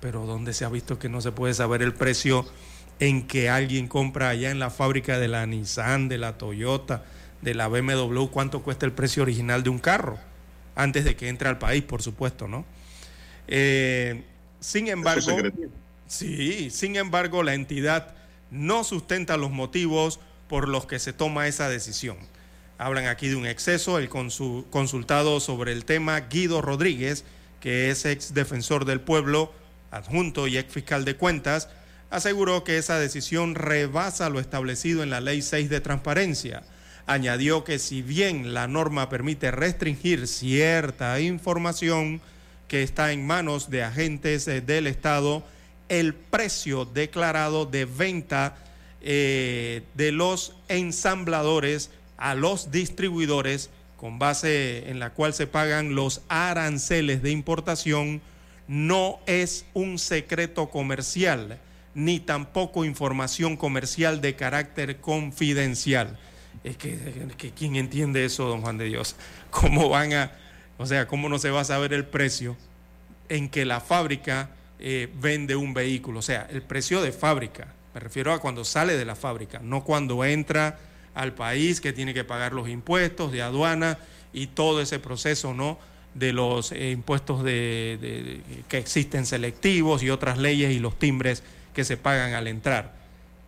Pero 0.00 0.26
¿dónde 0.26 0.52
se 0.54 0.64
ha 0.64 0.68
visto 0.68 0.98
que 0.98 1.08
no 1.08 1.20
se 1.20 1.32
puede 1.32 1.54
saber 1.54 1.82
el 1.82 1.94
precio 1.94 2.46
en 2.98 3.26
que 3.26 3.48
alguien 3.48 3.88
compra 3.88 4.28
allá 4.28 4.50
en 4.50 4.58
la 4.58 4.70
fábrica 4.70 5.18
de 5.18 5.28
la 5.28 5.46
Nissan, 5.46 6.08
de 6.08 6.18
la 6.18 6.38
Toyota, 6.38 7.04
de 7.42 7.54
la 7.54 7.68
BMW, 7.68 8.26
cuánto 8.26 8.62
cuesta 8.62 8.86
el 8.86 8.92
precio 8.92 9.22
original 9.22 9.62
de 9.62 9.70
un 9.70 9.78
carro? 9.78 10.18
Antes 10.74 11.04
de 11.04 11.16
que 11.16 11.28
entre 11.28 11.48
al 11.48 11.58
país, 11.58 11.82
por 11.82 12.02
supuesto, 12.02 12.48
¿no? 12.48 12.64
Eh, 13.48 14.24
sin 14.60 14.88
embargo... 14.88 15.36
Sí, 16.06 16.70
sin 16.70 16.96
embargo, 16.96 17.44
la 17.44 17.54
entidad 17.54 18.14
no 18.50 18.82
sustenta 18.82 19.36
los 19.36 19.52
motivos 19.52 20.18
por 20.48 20.68
los 20.68 20.84
que 20.84 20.98
se 20.98 21.12
toma 21.12 21.46
esa 21.46 21.68
decisión. 21.68 22.16
Hablan 22.80 23.06
aquí 23.08 23.28
de 23.28 23.36
un 23.36 23.46
exceso. 23.46 23.98
El 23.98 24.08
consu- 24.08 24.64
consultado 24.70 25.38
sobre 25.38 25.72
el 25.72 25.84
tema, 25.84 26.18
Guido 26.20 26.62
Rodríguez, 26.62 27.24
que 27.60 27.90
es 27.90 28.06
ex 28.06 28.32
defensor 28.32 28.86
del 28.86 29.02
pueblo, 29.02 29.52
adjunto 29.90 30.48
y 30.48 30.56
ex 30.56 30.72
fiscal 30.72 31.04
de 31.04 31.14
cuentas, 31.14 31.68
aseguró 32.08 32.64
que 32.64 32.78
esa 32.78 32.98
decisión 32.98 33.54
rebasa 33.54 34.30
lo 34.30 34.40
establecido 34.40 35.02
en 35.02 35.10
la 35.10 35.20
Ley 35.20 35.42
6 35.42 35.68
de 35.68 35.82
Transparencia. 35.82 36.62
Añadió 37.06 37.64
que 37.64 37.78
si 37.78 38.00
bien 38.00 38.54
la 38.54 38.66
norma 38.66 39.10
permite 39.10 39.50
restringir 39.50 40.26
cierta 40.26 41.20
información 41.20 42.22
que 42.66 42.82
está 42.82 43.12
en 43.12 43.26
manos 43.26 43.68
de 43.68 43.82
agentes 43.82 44.48
eh, 44.48 44.62
del 44.62 44.86
Estado, 44.86 45.44
el 45.90 46.14
precio 46.14 46.86
declarado 46.86 47.66
de 47.66 47.84
venta 47.84 48.56
eh, 49.02 49.82
de 49.94 50.12
los 50.12 50.54
ensambladores 50.68 51.90
a 52.20 52.34
los 52.34 52.70
distribuidores 52.70 53.70
con 53.96 54.18
base 54.18 54.88
en 54.88 54.98
la 54.98 55.10
cual 55.10 55.34
se 55.34 55.46
pagan 55.46 55.94
los 55.94 56.22
aranceles 56.28 57.22
de 57.22 57.32
importación 57.32 58.20
no 58.68 59.18
es 59.26 59.66
un 59.74 59.98
secreto 59.98 60.70
comercial 60.70 61.58
ni 61.94 62.20
tampoco 62.20 62.84
información 62.84 63.56
comercial 63.56 64.20
de 64.20 64.36
carácter 64.36 65.00
confidencial. 65.00 66.18
Es 66.62 66.76
que, 66.76 67.52
¿quién 67.56 67.76
entiende 67.76 68.24
eso, 68.24 68.46
don 68.46 68.60
Juan 68.62 68.78
de 68.78 68.84
Dios? 68.84 69.16
¿Cómo 69.50 69.88
van 69.88 70.12
a, 70.12 70.32
o 70.78 70.86
sea, 70.86 71.06
cómo 71.08 71.28
no 71.28 71.38
se 71.38 71.50
va 71.50 71.62
a 71.62 71.64
saber 71.64 71.92
el 71.92 72.04
precio 72.04 72.56
en 73.28 73.48
que 73.48 73.64
la 73.64 73.80
fábrica 73.80 74.50
eh, 74.78 75.10
vende 75.20 75.56
un 75.56 75.74
vehículo, 75.74 76.20
o 76.20 76.22
sea, 76.22 76.46
el 76.50 76.62
precio 76.62 77.02
de 77.02 77.12
fábrica. 77.12 77.68
Me 77.92 78.00
refiero 78.00 78.32
a 78.32 78.40
cuando 78.40 78.64
sale 78.64 78.96
de 78.96 79.04
la 79.04 79.16
fábrica, 79.16 79.60
no 79.62 79.84
cuando 79.84 80.24
entra 80.24 80.78
al 81.14 81.34
país 81.34 81.80
que 81.80 81.92
tiene 81.92 82.14
que 82.14 82.24
pagar 82.24 82.52
los 82.52 82.68
impuestos 82.68 83.32
de 83.32 83.42
aduana 83.42 83.98
y 84.32 84.48
todo 84.48 84.80
ese 84.80 84.98
proceso, 84.98 85.54
¿no? 85.54 85.78
De 86.14 86.32
los 86.32 86.72
eh, 86.72 86.90
impuestos 86.90 87.44
de, 87.44 88.40
que 88.68 88.78
existen 88.78 89.26
selectivos 89.26 90.02
y 90.02 90.10
otras 90.10 90.38
leyes 90.38 90.72
y 90.72 90.78
los 90.78 90.98
timbres 90.98 91.42
que 91.74 91.84
se 91.84 91.96
pagan 91.96 92.34
al 92.34 92.46
entrar. 92.46 92.94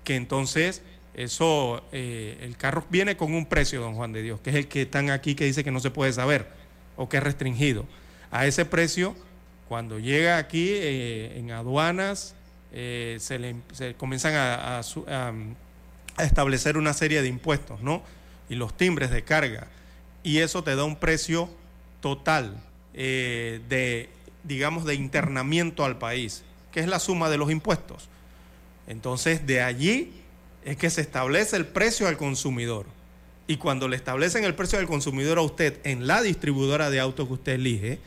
Que 0.04 0.16
entonces 0.16 0.82
eso, 1.14 1.84
eh, 1.92 2.38
el 2.42 2.56
carro 2.56 2.84
viene 2.90 3.16
con 3.16 3.34
un 3.34 3.46
precio, 3.46 3.80
don 3.80 3.94
Juan 3.94 4.12
de 4.12 4.22
Dios, 4.22 4.40
que 4.40 4.50
es 4.50 4.56
el 4.56 4.68
que 4.68 4.82
están 4.82 5.10
aquí 5.10 5.34
que 5.34 5.44
dice 5.44 5.64
que 5.64 5.70
no 5.70 5.80
se 5.80 5.90
puede 5.90 6.12
saber 6.12 6.46
o 6.96 7.08
que 7.08 7.18
es 7.18 7.22
restringido. 7.22 7.84
A 8.30 8.46
ese 8.46 8.64
precio 8.64 9.14
cuando 9.68 9.98
llega 9.98 10.38
aquí 10.38 10.68
eh, 10.70 11.38
en 11.38 11.50
aduanas, 11.50 12.34
se, 12.72 13.38
le, 13.38 13.56
comienzan 13.96 14.34
a, 16.16 16.24
establecer 16.24 16.76
una 16.76 16.92
serie 16.92 17.22
de 17.22 17.28
impuestos, 17.28 17.80
¿no? 17.82 18.02
Y 18.48 18.54
los 18.54 18.76
timbres 18.76 19.10
de 19.10 19.22
carga. 19.22 19.68
Y 20.22 20.38
eso 20.38 20.62
te 20.62 20.76
da 20.76 20.84
un 20.84 20.96
precio 20.96 21.48
total 22.00 22.62
eh, 22.94 23.60
de, 23.68 24.08
digamos, 24.44 24.84
de 24.84 24.94
internamiento 24.94 25.84
al 25.84 25.98
país, 25.98 26.42
que 26.70 26.80
es 26.80 26.86
la 26.86 26.98
suma 26.98 27.30
de 27.30 27.38
los 27.38 27.50
impuestos. 27.50 28.08
Entonces, 28.86 29.46
de 29.46 29.62
allí 29.62 30.12
es 30.64 30.76
que 30.76 30.90
se 30.90 31.00
establece 31.00 31.56
el 31.56 31.66
precio 31.66 32.08
al 32.08 32.16
consumidor. 32.16 32.86
Y 33.46 33.56
cuando 33.56 33.88
le 33.88 33.96
establecen 33.96 34.44
el 34.44 34.54
precio 34.54 34.78
al 34.78 34.86
consumidor 34.86 35.38
a 35.38 35.42
usted 35.42 35.78
en 35.84 36.06
la 36.06 36.22
distribuidora 36.22 36.90
de 36.90 37.00
autos 37.00 37.26
que 37.26 37.34
usted 37.34 37.52
elige, 37.54 37.98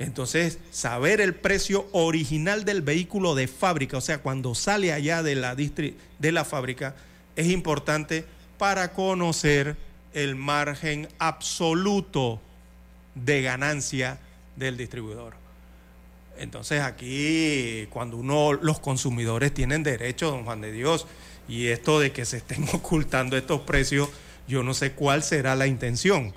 entonces, 0.00 0.58
saber 0.70 1.20
el 1.20 1.34
precio 1.34 1.86
original 1.92 2.64
del 2.64 2.80
vehículo 2.80 3.34
de 3.34 3.46
fábrica, 3.48 3.98
o 3.98 4.00
sea, 4.00 4.22
cuando 4.22 4.54
sale 4.54 4.94
allá 4.94 5.22
de 5.22 5.34
la, 5.34 5.54
de 5.54 6.32
la 6.32 6.46
fábrica, 6.46 6.96
es 7.40 7.48
importante 7.48 8.24
para 8.58 8.92
conocer 8.92 9.76
el 10.12 10.36
margen 10.36 11.08
absoluto 11.18 12.40
de 13.14 13.42
ganancia 13.42 14.18
del 14.56 14.76
distribuidor. 14.76 15.34
Entonces 16.38 16.80
aquí, 16.80 17.86
cuando 17.90 18.16
uno, 18.16 18.52
los 18.52 18.80
consumidores 18.80 19.52
tienen 19.52 19.82
derecho, 19.82 20.30
don 20.30 20.44
Juan 20.44 20.60
de 20.60 20.72
Dios, 20.72 21.06
y 21.48 21.66
esto 21.66 22.00
de 22.00 22.12
que 22.12 22.24
se 22.24 22.38
estén 22.38 22.66
ocultando 22.72 23.36
estos 23.36 23.60
precios, 23.62 24.08
yo 24.48 24.62
no 24.62 24.74
sé 24.74 24.92
cuál 24.92 25.22
será 25.22 25.54
la 25.54 25.66
intención, 25.66 26.34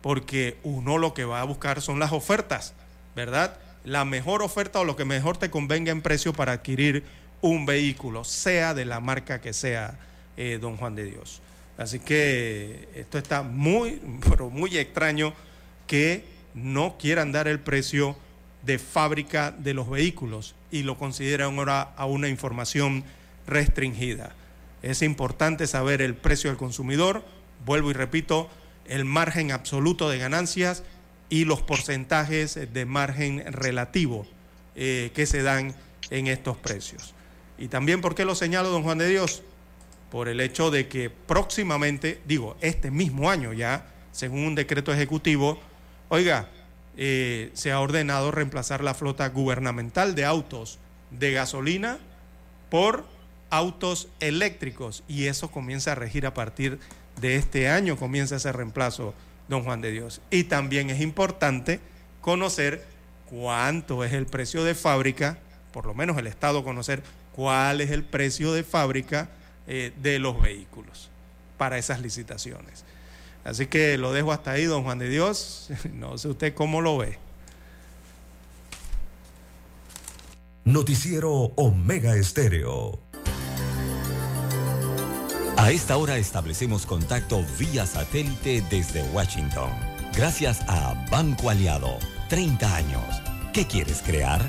porque 0.00 0.58
uno 0.62 0.98
lo 0.98 1.14
que 1.14 1.24
va 1.24 1.40
a 1.40 1.44
buscar 1.44 1.80
son 1.80 1.98
las 1.98 2.12
ofertas 2.12 2.74
¿verdad? 3.14 3.56
La 3.84 4.04
mejor 4.04 4.42
oferta 4.42 4.80
o 4.80 4.84
lo 4.84 4.96
que 4.96 5.04
mejor 5.04 5.36
te 5.36 5.50
convenga 5.50 5.92
en 5.92 6.02
precio 6.02 6.32
para 6.32 6.52
adquirir 6.52 7.04
un 7.40 7.66
vehículo, 7.66 8.24
sea 8.24 8.74
de 8.74 8.84
la 8.84 9.00
marca 9.00 9.40
que 9.40 9.52
sea, 9.52 9.98
eh, 10.36 10.58
don 10.60 10.76
Juan 10.76 10.94
de 10.94 11.04
Dios. 11.04 11.40
Así 11.76 11.98
que 11.98 12.88
esto 12.94 13.18
está 13.18 13.42
muy, 13.42 14.00
pero 14.28 14.50
muy 14.50 14.76
extraño 14.76 15.32
que 15.86 16.24
no 16.54 16.96
quieran 16.98 17.32
dar 17.32 17.48
el 17.48 17.60
precio 17.60 18.16
de 18.62 18.78
fábrica 18.78 19.50
de 19.50 19.74
los 19.74 19.90
vehículos 19.90 20.54
y 20.70 20.82
lo 20.82 20.96
consideran 20.96 21.58
ahora 21.58 21.82
a 21.96 22.06
una 22.06 22.28
información 22.28 23.04
restringida. 23.46 24.34
Es 24.82 25.02
importante 25.02 25.66
saber 25.66 26.00
el 26.02 26.14
precio 26.14 26.50
del 26.50 26.56
consumidor, 26.56 27.24
vuelvo 27.64 27.90
y 27.90 27.94
repito, 27.94 28.48
el 28.86 29.04
margen 29.04 29.52
absoluto 29.52 30.08
de 30.08 30.18
ganancias 30.18 30.82
y 31.28 31.44
los 31.44 31.62
porcentajes 31.62 32.58
de 32.72 32.84
margen 32.84 33.44
relativo 33.52 34.26
eh, 34.76 35.10
que 35.14 35.26
se 35.26 35.42
dan 35.42 35.74
en 36.10 36.26
estos 36.26 36.56
precios. 36.56 37.14
Y 37.58 37.68
también, 37.68 38.00
¿por 38.00 38.14
qué 38.14 38.24
lo 38.24 38.34
señalo, 38.34 38.70
don 38.70 38.82
Juan 38.82 38.98
de 38.98 39.08
Dios? 39.08 39.42
Por 40.14 40.28
el 40.28 40.40
hecho 40.40 40.70
de 40.70 40.86
que 40.86 41.10
próximamente, 41.10 42.20
digo, 42.24 42.56
este 42.60 42.92
mismo 42.92 43.30
año 43.30 43.52
ya, 43.52 43.88
según 44.12 44.46
un 44.46 44.54
decreto 44.54 44.92
ejecutivo, 44.92 45.58
oiga, 46.08 46.50
eh, 46.96 47.50
se 47.54 47.72
ha 47.72 47.80
ordenado 47.80 48.30
reemplazar 48.30 48.84
la 48.84 48.94
flota 48.94 49.28
gubernamental 49.28 50.14
de 50.14 50.24
autos 50.24 50.78
de 51.10 51.32
gasolina 51.32 51.98
por 52.70 53.04
autos 53.50 54.06
eléctricos 54.20 55.02
y 55.08 55.24
eso 55.24 55.50
comienza 55.50 55.90
a 55.90 55.96
regir 55.96 56.26
a 56.26 56.34
partir 56.34 56.78
de 57.20 57.34
este 57.34 57.68
año, 57.68 57.96
comienza 57.96 58.36
ese 58.36 58.52
reemplazo 58.52 59.14
don 59.48 59.64
Juan 59.64 59.80
de 59.80 59.90
Dios. 59.90 60.20
Y 60.30 60.44
también 60.44 60.90
es 60.90 61.00
importante 61.00 61.80
conocer 62.20 62.86
cuánto 63.28 64.04
es 64.04 64.12
el 64.12 64.26
precio 64.26 64.62
de 64.62 64.76
fábrica, 64.76 65.38
por 65.72 65.86
lo 65.86 65.94
menos 65.94 66.16
el 66.18 66.28
Estado 66.28 66.62
conocer 66.62 67.02
cuál 67.32 67.80
es 67.80 67.90
el 67.90 68.04
precio 68.04 68.52
de 68.52 68.62
fábrica 68.62 69.28
eh, 69.66 69.92
de 70.00 70.18
los 70.18 70.40
vehículos 70.40 71.10
para 71.56 71.78
esas 71.78 72.00
licitaciones. 72.00 72.84
Así 73.44 73.66
que 73.66 73.98
lo 73.98 74.12
dejo 74.12 74.32
hasta 74.32 74.52
ahí, 74.52 74.64
don 74.64 74.84
Juan 74.84 74.98
de 74.98 75.08
Dios. 75.08 75.68
No 75.92 76.18
sé 76.18 76.28
usted 76.28 76.54
cómo 76.54 76.80
lo 76.80 76.98
ve. 76.98 77.18
Noticiero 80.64 81.32
Omega 81.56 82.16
Estéreo. 82.16 82.98
A 85.56 85.70
esta 85.70 85.96
hora 85.96 86.16
establecemos 86.16 86.84
contacto 86.84 87.44
vía 87.58 87.86
satélite 87.86 88.62
desde 88.70 89.02
Washington. 89.10 89.70
Gracias 90.16 90.62
a 90.66 90.94
Banco 91.10 91.50
Aliado. 91.50 91.98
30 92.28 92.76
años. 92.76 93.22
¿Qué 93.52 93.66
quieres 93.66 94.02
crear? 94.02 94.40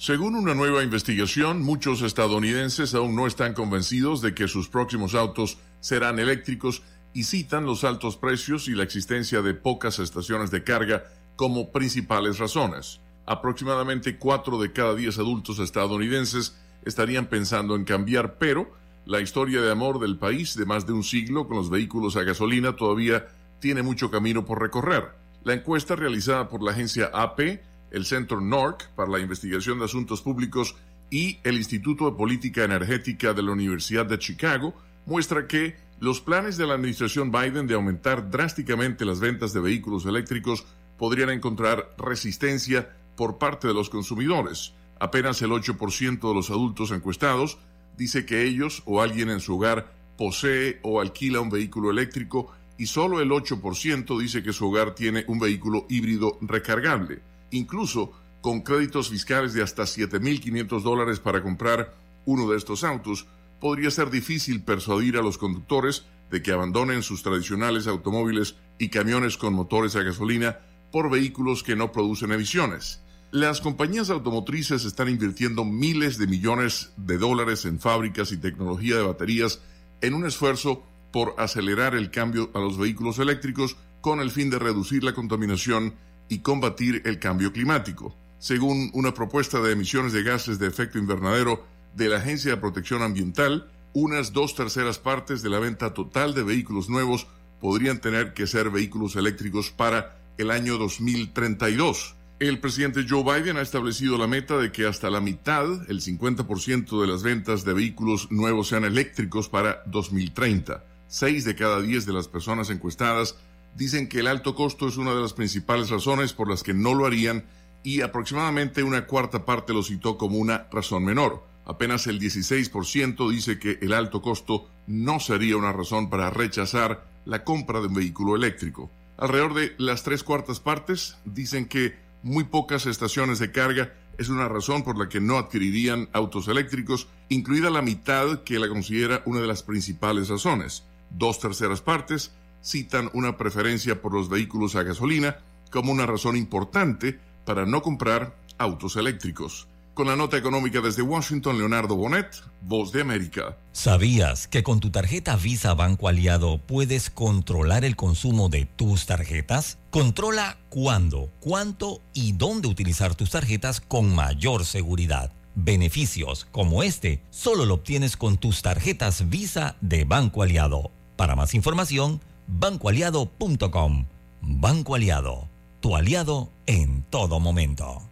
Según 0.00 0.34
una 0.34 0.54
nueva 0.54 0.82
investigación, 0.82 1.60
muchos 1.60 2.00
estadounidenses 2.00 2.94
aún 2.94 3.14
no 3.14 3.26
están 3.26 3.52
convencidos 3.52 4.22
de 4.22 4.32
que 4.32 4.48
sus 4.48 4.66
próximos 4.66 5.14
autos 5.14 5.58
serán 5.80 6.18
eléctricos 6.18 6.80
y 7.12 7.24
citan 7.24 7.66
los 7.66 7.84
altos 7.84 8.16
precios 8.16 8.66
y 8.68 8.70
la 8.70 8.82
existencia 8.82 9.42
de 9.42 9.52
pocas 9.52 9.98
estaciones 9.98 10.50
de 10.50 10.64
carga 10.64 11.04
como 11.36 11.70
principales 11.70 12.38
razones. 12.38 13.02
Aproximadamente 13.26 14.16
4 14.16 14.58
de 14.58 14.72
cada 14.72 14.94
10 14.94 15.18
adultos 15.18 15.58
estadounidenses 15.58 16.56
estarían 16.86 17.26
pensando 17.26 17.76
en 17.76 17.84
cambiar, 17.84 18.38
pero 18.38 18.72
la 19.04 19.20
historia 19.20 19.60
de 19.60 19.70
amor 19.70 20.00
del 20.00 20.16
país 20.16 20.56
de 20.56 20.64
más 20.64 20.86
de 20.86 20.94
un 20.94 21.04
siglo 21.04 21.46
con 21.46 21.58
los 21.58 21.68
vehículos 21.68 22.16
a 22.16 22.22
gasolina 22.22 22.74
todavía 22.74 23.28
tiene 23.58 23.82
mucho 23.82 24.10
camino 24.10 24.46
por 24.46 24.62
recorrer. 24.62 25.10
La 25.44 25.52
encuesta 25.52 25.94
realizada 25.94 26.48
por 26.48 26.62
la 26.62 26.70
agencia 26.70 27.10
AP, 27.12 27.60
el 27.90 28.04
Centro 28.04 28.40
NORC 28.40 28.88
para 28.94 29.10
la 29.10 29.20
Investigación 29.20 29.78
de 29.78 29.86
Asuntos 29.86 30.22
Públicos 30.22 30.76
y 31.10 31.38
el 31.42 31.56
Instituto 31.56 32.10
de 32.10 32.16
Política 32.16 32.64
Energética 32.64 33.32
de 33.32 33.42
la 33.42 33.52
Universidad 33.52 34.06
de 34.06 34.18
Chicago 34.18 34.74
muestra 35.06 35.46
que 35.46 35.76
los 35.98 36.20
planes 36.20 36.56
de 36.56 36.66
la 36.66 36.74
administración 36.74 37.30
Biden 37.30 37.66
de 37.66 37.74
aumentar 37.74 38.30
drásticamente 38.30 39.04
las 39.04 39.20
ventas 39.20 39.52
de 39.52 39.60
vehículos 39.60 40.06
eléctricos 40.06 40.64
podrían 40.96 41.30
encontrar 41.30 41.94
resistencia 41.98 42.90
por 43.16 43.38
parte 43.38 43.68
de 43.68 43.74
los 43.74 43.90
consumidores. 43.90 44.72
Apenas 44.98 45.42
el 45.42 45.50
8% 45.50 46.20
de 46.20 46.34
los 46.34 46.50
adultos 46.50 46.90
encuestados 46.90 47.58
dice 47.96 48.24
que 48.24 48.44
ellos 48.44 48.82
o 48.86 49.02
alguien 49.02 49.30
en 49.30 49.40
su 49.40 49.56
hogar 49.56 49.92
posee 50.16 50.78
o 50.82 51.00
alquila 51.00 51.40
un 51.40 51.50
vehículo 51.50 51.90
eléctrico 51.90 52.52
y 52.78 52.86
solo 52.86 53.20
el 53.20 53.30
8% 53.30 54.18
dice 54.18 54.42
que 54.42 54.52
su 54.52 54.68
hogar 54.68 54.94
tiene 54.94 55.24
un 55.28 55.38
vehículo 55.38 55.86
híbrido 55.88 56.38
recargable. 56.40 57.20
Incluso 57.50 58.12
con 58.40 58.62
créditos 58.62 59.10
fiscales 59.10 59.52
de 59.52 59.62
hasta 59.62 59.82
7.500 59.82 60.82
dólares 60.82 61.20
para 61.20 61.42
comprar 61.42 61.94
uno 62.24 62.50
de 62.50 62.56
estos 62.56 62.84
autos, 62.84 63.26
podría 63.60 63.90
ser 63.90 64.10
difícil 64.10 64.62
persuadir 64.62 65.16
a 65.16 65.22
los 65.22 65.36
conductores 65.36 66.04
de 66.30 66.42
que 66.42 66.52
abandonen 66.52 67.02
sus 67.02 67.22
tradicionales 67.22 67.86
automóviles 67.86 68.56
y 68.78 68.88
camiones 68.88 69.36
con 69.36 69.52
motores 69.52 69.96
a 69.96 70.02
gasolina 70.02 70.58
por 70.90 71.10
vehículos 71.10 71.62
que 71.62 71.76
no 71.76 71.92
producen 71.92 72.32
emisiones. 72.32 73.00
Las 73.32 73.60
compañías 73.60 74.10
automotrices 74.10 74.84
están 74.84 75.08
invirtiendo 75.08 75.64
miles 75.64 76.18
de 76.18 76.26
millones 76.26 76.92
de 76.96 77.18
dólares 77.18 77.64
en 77.64 77.78
fábricas 77.78 78.32
y 78.32 78.38
tecnología 78.38 78.96
de 78.96 79.02
baterías 79.02 79.60
en 80.00 80.14
un 80.14 80.26
esfuerzo 80.26 80.82
por 81.12 81.34
acelerar 81.38 81.94
el 81.94 82.10
cambio 82.10 82.50
a 82.54 82.58
los 82.58 82.78
vehículos 82.78 83.18
eléctricos 83.18 83.76
con 84.00 84.20
el 84.20 84.30
fin 84.30 84.50
de 84.50 84.58
reducir 84.58 85.04
la 85.04 85.12
contaminación 85.12 85.94
y 86.30 86.38
combatir 86.38 87.02
el 87.04 87.18
cambio 87.18 87.52
climático. 87.52 88.16
Según 88.38 88.90
una 88.94 89.12
propuesta 89.12 89.60
de 89.60 89.72
emisiones 89.72 90.14
de 90.14 90.22
gases 90.22 90.58
de 90.58 90.68
efecto 90.68 90.96
invernadero 90.96 91.66
de 91.94 92.08
la 92.08 92.16
Agencia 92.16 92.52
de 92.52 92.56
Protección 92.56 93.02
Ambiental, 93.02 93.70
unas 93.92 94.32
dos 94.32 94.54
terceras 94.54 94.98
partes 94.98 95.42
de 95.42 95.50
la 95.50 95.58
venta 95.58 95.92
total 95.92 96.32
de 96.32 96.44
vehículos 96.44 96.88
nuevos 96.88 97.26
podrían 97.60 98.00
tener 98.00 98.32
que 98.32 98.46
ser 98.46 98.70
vehículos 98.70 99.16
eléctricos 99.16 99.70
para 99.70 100.16
el 100.38 100.50
año 100.50 100.78
2032. 100.78 102.14
El 102.38 102.60
presidente 102.60 103.04
Joe 103.06 103.22
Biden 103.22 103.58
ha 103.58 103.60
establecido 103.60 104.16
la 104.16 104.26
meta 104.26 104.56
de 104.56 104.72
que 104.72 104.86
hasta 104.86 105.10
la 105.10 105.20
mitad, 105.20 105.66
el 105.90 106.00
50% 106.00 107.00
de 107.00 107.06
las 107.06 107.22
ventas 107.22 107.64
de 107.64 107.74
vehículos 107.74 108.30
nuevos 108.30 108.68
sean 108.68 108.84
eléctricos 108.84 109.50
para 109.50 109.82
2030. 109.86 110.82
Seis 111.06 111.44
de 111.44 111.56
cada 111.56 111.82
diez 111.82 112.06
de 112.06 112.14
las 112.14 112.28
personas 112.28 112.70
encuestadas 112.70 113.36
dicen 113.74 114.08
que 114.08 114.20
el 114.20 114.26
alto 114.26 114.54
costo 114.54 114.88
es 114.88 114.96
una 114.96 115.14
de 115.14 115.20
las 115.20 115.32
principales 115.32 115.90
razones 115.90 116.32
por 116.32 116.48
las 116.48 116.62
que 116.62 116.74
no 116.74 116.94
lo 116.94 117.06
harían 117.06 117.44
y 117.82 118.02
aproximadamente 118.02 118.82
una 118.82 119.06
cuarta 119.06 119.44
parte 119.44 119.72
lo 119.72 119.82
citó 119.82 120.18
como 120.18 120.38
una 120.38 120.66
razón 120.70 121.04
menor. 121.04 121.44
Apenas 121.64 122.06
el 122.06 122.20
16% 122.20 123.30
dice 123.30 123.58
que 123.58 123.78
el 123.80 123.92
alto 123.92 124.22
costo 124.22 124.68
no 124.86 125.20
sería 125.20 125.56
una 125.56 125.72
razón 125.72 126.10
para 126.10 126.30
rechazar 126.30 127.06
la 127.24 127.44
compra 127.44 127.80
de 127.80 127.86
un 127.86 127.94
vehículo 127.94 128.36
eléctrico. 128.36 128.90
Alrededor 129.16 129.54
de 129.54 129.74
las 129.78 130.02
tres 130.02 130.24
cuartas 130.24 130.60
partes 130.60 131.16
dicen 131.24 131.66
que 131.66 131.94
muy 132.22 132.44
pocas 132.44 132.86
estaciones 132.86 133.38
de 133.38 133.52
carga 133.52 133.92
es 134.18 134.28
una 134.28 134.48
razón 134.48 134.82
por 134.82 134.98
la 134.98 135.08
que 135.08 135.20
no 135.20 135.38
adquirirían 135.38 136.08
autos 136.12 136.48
eléctricos, 136.48 137.06
incluida 137.28 137.70
la 137.70 137.82
mitad 137.82 138.42
que 138.42 138.58
la 138.58 138.68
considera 138.68 139.22
una 139.24 139.40
de 139.40 139.46
las 139.46 139.62
principales 139.62 140.28
razones. 140.28 140.84
Dos 141.10 141.38
terceras 141.38 141.80
partes 141.80 142.32
citan 142.62 143.10
una 143.12 143.36
preferencia 143.36 144.00
por 144.00 144.14
los 144.14 144.28
vehículos 144.28 144.76
a 144.76 144.82
gasolina 144.82 145.38
como 145.70 145.92
una 145.92 146.06
razón 146.06 146.36
importante 146.36 147.18
para 147.44 147.66
no 147.66 147.82
comprar 147.82 148.36
autos 148.58 148.96
eléctricos. 148.96 149.66
Con 149.94 150.06
la 150.06 150.16
nota 150.16 150.36
económica 150.36 150.80
desde 150.80 151.02
Washington, 151.02 151.58
Leonardo 151.58 151.96
Bonet, 151.96 152.42
Voz 152.62 152.92
de 152.92 153.02
América. 153.02 153.58
¿Sabías 153.72 154.48
que 154.48 154.62
con 154.62 154.80
tu 154.80 154.90
tarjeta 154.90 155.36
Visa 155.36 155.74
Banco 155.74 156.08
Aliado 156.08 156.58
puedes 156.58 157.10
controlar 157.10 157.84
el 157.84 157.96
consumo 157.96 158.48
de 158.48 158.66
tus 158.66 159.06
tarjetas? 159.06 159.78
Controla 159.90 160.58
cuándo, 160.68 161.30
cuánto 161.40 162.00
y 162.14 162.32
dónde 162.32 162.68
utilizar 162.68 163.14
tus 163.14 163.30
tarjetas 163.30 163.80
con 163.80 164.14
mayor 164.14 164.64
seguridad. 164.64 165.32
Beneficios 165.54 166.46
como 166.52 166.82
este 166.82 167.22
solo 167.30 167.66
lo 167.66 167.74
obtienes 167.74 168.16
con 168.16 168.38
tus 168.38 168.62
tarjetas 168.62 169.28
Visa 169.28 169.76
de 169.80 170.04
Banco 170.04 170.42
Aliado. 170.42 170.92
Para 171.16 171.36
más 171.36 171.54
información, 171.54 172.22
bancoaliado.com. 172.46 174.06
Banco 174.42 174.94
Aliado, 174.94 175.48
tu 175.80 175.96
aliado 175.96 176.50
en 176.66 177.02
todo 177.02 177.40
momento. 177.40 178.02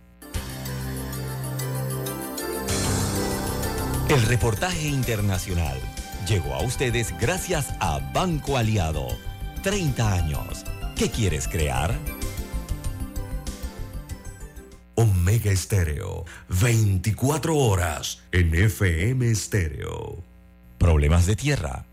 El 4.09 4.22
reportaje 4.22 4.88
internacional 4.88 5.78
llegó 6.26 6.55
a 6.55 6.62
ustedes 6.62 7.14
gracias 7.20 7.74
a 7.80 7.98
Banco 8.14 8.56
Aliado. 8.56 9.09
30 9.62 10.12
años. 10.12 10.64
¿Qué 10.96 11.10
quieres 11.10 11.46
crear? 11.46 11.94
Omega 14.94 15.52
Estéreo, 15.52 16.24
24 16.48 17.56
horas 17.56 18.22
en 18.32 18.55
FM 18.55 19.30
Estéreo. 19.30 20.24
Problemas 20.78 21.26
de 21.26 21.36
tierra, 21.36 21.84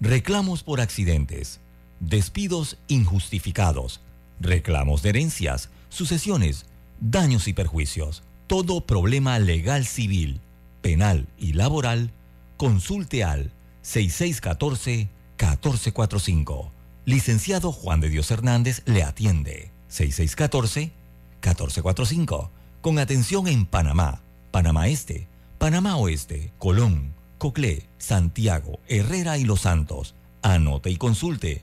reclamos 0.00 0.62
por 0.62 0.80
accidentes, 0.80 1.60
despidos 2.00 2.78
injustificados, 2.88 4.00
reclamos 4.40 5.02
de 5.02 5.10
herencias, 5.10 5.70
sucesiones, 5.88 6.66
daños 7.00 7.48
y 7.48 7.52
perjuicios. 7.52 8.22
Todo 8.46 8.80
problema 8.80 9.38
legal 9.38 9.86
civil 9.86 10.40
penal 10.80 11.28
y 11.38 11.52
laboral, 11.52 12.10
consulte 12.56 13.22
al 13.24 13.52
6614-1445. 13.84 16.70
Licenciado 17.04 17.70
Juan 17.72 18.00
de 18.00 18.08
Dios 18.10 18.30
Hernández 18.30 18.82
le 18.86 19.02
atiende. 19.02 19.72
6614-1445. 19.90 22.50
Con 22.80 22.98
atención 22.98 23.46
en 23.48 23.66
Panamá, 23.66 24.22
Panamá 24.50 24.88
Este, 24.88 25.28
Panamá 25.58 25.96
Oeste, 25.96 26.50
Colón, 26.58 27.12
Coclé, 27.38 27.86
Santiago, 27.98 28.80
Herrera 28.88 29.36
y 29.38 29.44
Los 29.44 29.60
Santos. 29.62 30.14
Anote 30.42 30.90
y 30.90 30.96
consulte. 30.96 31.62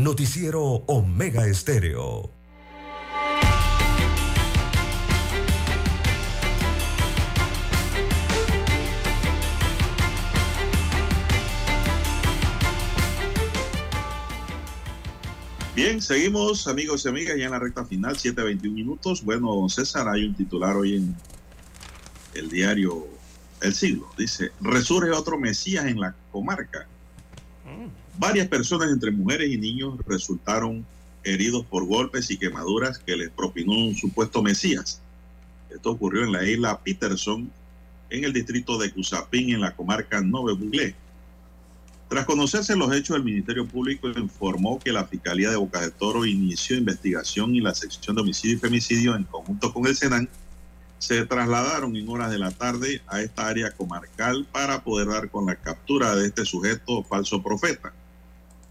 Noticiero 0.00 0.62
Omega 0.86 1.46
Estéreo. 1.46 2.30
Bien, 15.76 16.00
seguimos 16.00 16.66
amigos 16.66 17.04
y 17.04 17.08
amigas 17.10 17.36
ya 17.36 17.44
en 17.44 17.50
la 17.50 17.58
recta 17.58 17.84
final, 17.84 18.16
7.21 18.16 18.72
minutos. 18.72 19.22
Bueno, 19.22 19.54
don 19.54 19.68
César, 19.68 20.08
hay 20.08 20.24
un 20.24 20.34
titular 20.34 20.76
hoy 20.76 20.96
en 20.96 21.14
el 22.32 22.48
diario 22.48 23.06
El 23.60 23.74
Siglo. 23.74 24.08
Dice, 24.16 24.50
resurge 24.62 25.10
otro 25.10 25.38
Mesías 25.38 25.84
en 25.84 26.00
la 26.00 26.16
comarca. 26.32 26.88
Varias 28.20 28.48
personas, 28.48 28.92
entre 28.92 29.10
mujeres 29.10 29.50
y 29.50 29.56
niños, 29.56 29.94
resultaron 30.06 30.84
heridos 31.24 31.64
por 31.64 31.86
golpes 31.86 32.30
y 32.30 32.36
quemaduras 32.36 32.98
que 32.98 33.16
les 33.16 33.30
propinó 33.30 33.72
un 33.72 33.94
supuesto 33.94 34.42
Mesías. 34.42 35.00
Esto 35.70 35.92
ocurrió 35.92 36.24
en 36.24 36.32
la 36.32 36.44
isla 36.44 36.78
Peterson, 36.80 37.50
en 38.10 38.24
el 38.24 38.34
distrito 38.34 38.76
de 38.76 38.92
Cusapín, 38.92 39.54
en 39.54 39.62
la 39.62 39.74
comarca 39.74 40.20
Nove 40.20 40.52
Buglé. 40.52 40.94
Tras 42.10 42.26
conocerse 42.26 42.76
los 42.76 42.94
hechos, 42.94 43.16
el 43.16 43.24
Ministerio 43.24 43.66
Público 43.66 44.10
informó 44.10 44.78
que 44.78 44.92
la 44.92 45.06
Fiscalía 45.06 45.48
de 45.48 45.56
Bocas 45.56 45.80
de 45.80 45.90
Toro 45.90 46.26
inició 46.26 46.76
investigación 46.76 47.54
y 47.54 47.62
la 47.62 47.74
sección 47.74 48.16
de 48.16 48.20
homicidio 48.20 48.56
y 48.56 48.60
femicidio 48.60 49.16
en 49.16 49.24
conjunto 49.24 49.72
con 49.72 49.86
el 49.86 49.96
Senan 49.96 50.28
se 50.98 51.24
trasladaron 51.24 51.96
en 51.96 52.06
horas 52.06 52.30
de 52.30 52.38
la 52.38 52.50
tarde 52.50 53.00
a 53.06 53.22
esta 53.22 53.48
área 53.48 53.70
comarcal 53.70 54.46
para 54.52 54.84
poder 54.84 55.08
dar 55.08 55.30
con 55.30 55.46
la 55.46 55.56
captura 55.56 56.14
de 56.14 56.26
este 56.26 56.44
sujeto 56.44 57.02
falso 57.04 57.42
profeta. 57.42 57.94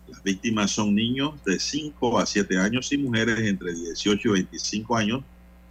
Las 0.10 0.24
víctimas 0.24 0.72
son 0.72 0.96
niños 0.96 1.34
de 1.46 1.60
5 1.60 2.20
a 2.20 2.26
7 2.26 2.58
años 2.58 2.92
y 2.92 2.98
mujeres 2.98 3.40
entre 3.40 3.74
18 3.74 4.28
y 4.28 4.32
25 4.32 4.98
años, 4.98 5.24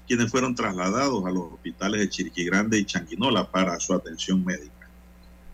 quienes 0.07 0.31
fueron 0.31 0.55
trasladados 0.55 1.25
a 1.27 1.31
los 1.31 1.53
hospitales 1.53 2.01
de 2.01 2.09
Chiriquí 2.09 2.45
Grande 2.45 2.79
y 2.79 2.85
Changuinola 2.85 3.51
para 3.51 3.79
su 3.81 3.93
atención 3.93 4.45
médica. 4.45 4.89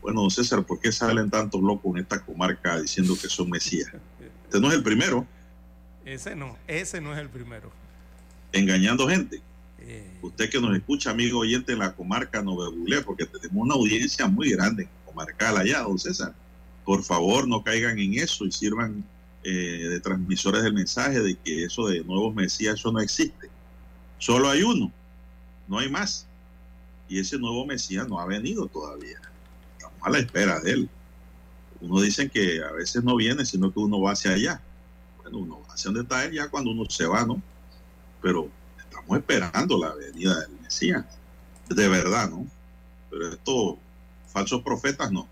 Bueno, 0.02 0.28
César, 0.28 0.64
¿por 0.64 0.78
qué 0.80 0.92
salen 0.92 1.30
tantos 1.30 1.62
locos 1.62 1.94
en 1.94 2.02
esta 2.02 2.22
comarca 2.22 2.78
diciendo 2.80 3.16
que 3.20 3.28
son 3.28 3.48
mesías? 3.48 3.90
Este 4.44 4.60
no 4.60 4.68
es 4.68 4.74
el 4.74 4.82
primero. 4.82 5.26
Ese 6.04 6.36
no, 6.36 6.58
ese 6.66 7.00
no 7.00 7.14
es 7.14 7.18
el 7.18 7.30
primero. 7.30 7.72
Engañando 8.52 9.08
gente. 9.08 9.40
Usted 10.22 10.50
que 10.50 10.60
nos 10.60 10.76
escucha, 10.76 11.10
amigo 11.10 11.40
oyente 11.40 11.72
en 11.72 11.78
la 11.78 11.94
comarca 11.94 12.42
Novebulé, 12.42 13.02
porque 13.02 13.26
tenemos 13.26 13.64
una 13.64 13.74
audiencia 13.74 14.26
muy 14.26 14.50
grande 14.50 14.88
comarcal 15.04 15.56
allá, 15.56 15.80
don 15.80 15.98
César. 15.98 16.34
Por 16.84 17.02
favor, 17.02 17.48
no 17.48 17.62
caigan 17.62 17.98
en 17.98 18.14
eso 18.14 18.44
y 18.44 18.52
sirvan 18.52 19.04
eh, 19.42 19.88
de 19.88 20.00
transmisores 20.00 20.62
del 20.62 20.74
mensaje 20.74 21.20
de 21.20 21.36
que 21.36 21.64
eso 21.64 21.86
de 21.86 22.04
nuevos 22.04 22.34
mesías, 22.34 22.74
eso 22.74 22.92
no 22.92 23.00
existe. 23.00 23.48
Solo 24.18 24.48
hay 24.48 24.62
uno, 24.62 24.92
no 25.68 25.78
hay 25.78 25.90
más. 25.90 26.26
Y 27.08 27.18
ese 27.18 27.38
nuevo 27.38 27.66
mesías 27.66 28.08
no 28.08 28.18
ha 28.18 28.26
venido 28.26 28.66
todavía 28.66 29.20
a 30.00 30.10
la 30.10 30.18
espera 30.18 30.60
de 30.60 30.72
él. 30.72 30.90
Uno 31.80 32.00
dicen 32.00 32.30
que 32.30 32.62
a 32.62 32.72
veces 32.72 33.02
no 33.04 33.16
viene, 33.16 33.44
sino 33.44 33.72
que 33.72 33.80
uno 33.80 34.00
va 34.00 34.12
hacia 34.12 34.32
allá. 34.32 34.62
Bueno, 35.22 35.38
uno 35.38 35.60
va 35.66 35.74
hacia 35.74 35.90
donde 35.90 36.02
está 36.02 36.24
él 36.24 36.32
ya 36.32 36.48
cuando 36.48 36.70
uno 36.70 36.84
se 36.88 37.06
va, 37.06 37.24
¿no? 37.26 37.42
Pero 38.22 38.48
estamos 38.78 39.18
esperando 39.18 39.78
la 39.78 39.94
venida 39.94 40.40
del 40.40 40.60
Mesías. 40.60 41.04
De 41.68 41.88
verdad, 41.88 42.30
¿no? 42.30 42.46
Pero 43.10 43.28
estos 43.28 43.76
falsos 44.26 44.62
profetas 44.62 45.10
no. 45.10 45.28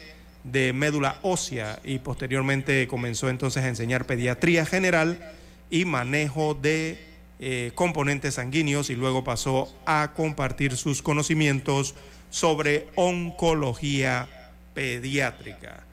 de 0.43 0.73
médula 0.73 1.19
ósea 1.21 1.79
y 1.83 1.99
posteriormente 1.99 2.87
comenzó 2.87 3.29
entonces 3.29 3.63
a 3.63 3.67
enseñar 3.67 4.07
pediatría 4.07 4.65
general 4.65 5.31
y 5.69 5.85
manejo 5.85 6.55
de 6.55 6.97
eh, 7.39 7.71
componentes 7.75 8.33
sanguíneos 8.33 8.89
y 8.89 8.95
luego 8.95 9.23
pasó 9.23 9.71
a 9.85 10.13
compartir 10.15 10.75
sus 10.75 11.03
conocimientos 11.03 11.93
sobre 12.33 12.87
oncología 12.95 14.27
pediátrica. 14.73 15.83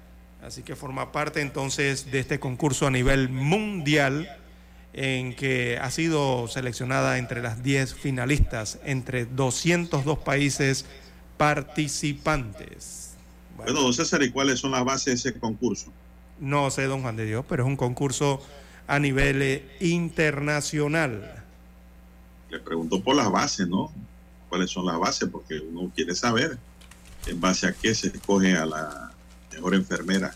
Así 0.42 0.62
que 0.62 0.74
forma 0.74 1.12
parte 1.12 1.42
entonces 1.42 2.10
de 2.10 2.18
este 2.18 2.40
concurso 2.40 2.86
a 2.86 2.90
nivel 2.90 3.28
mundial 3.28 4.26
en 4.94 5.36
que 5.36 5.78
ha 5.78 5.90
sido 5.90 6.48
seleccionada 6.48 7.18
entre 7.18 7.42
las 7.42 7.62
10 7.62 7.92
finalistas 7.92 8.78
entre 8.86 9.26
202 9.26 10.18
países 10.20 10.86
participantes. 11.36 13.16
Bueno, 13.58 13.82
don 13.82 13.92
César, 13.92 14.22
¿y 14.22 14.30
cuáles 14.30 14.60
son 14.60 14.70
las 14.70 14.82
bases 14.82 15.22
de 15.22 15.30
ese 15.30 15.38
concurso? 15.38 15.92
No 16.38 16.70
sé, 16.70 16.84
don 16.84 17.02
Juan 17.02 17.16
de 17.16 17.26
Dios, 17.26 17.44
pero 17.46 17.64
es 17.64 17.66
un 17.66 17.76
concurso 17.76 18.40
a 18.86 18.98
nivel 18.98 19.42
eh, 19.42 19.76
internacional. 19.80 21.44
Le 22.48 22.60
pregunto 22.60 23.02
por 23.02 23.14
las 23.14 23.30
bases, 23.30 23.68
¿no? 23.68 23.92
¿Cuáles 24.51 24.70
son 24.70 24.85
las 24.85 24.98
bases? 24.98 25.31
Porque 25.32 25.59
uno 25.59 25.90
quiere 25.94 26.14
saber 26.14 26.59
en 27.27 27.40
base 27.40 27.68
a 27.68 27.72
qué 27.72 27.94
se 27.94 28.09
escoge 28.09 28.55
a 28.55 28.66
la 28.66 29.12
mejor 29.52 29.74
enfermera 29.74 30.35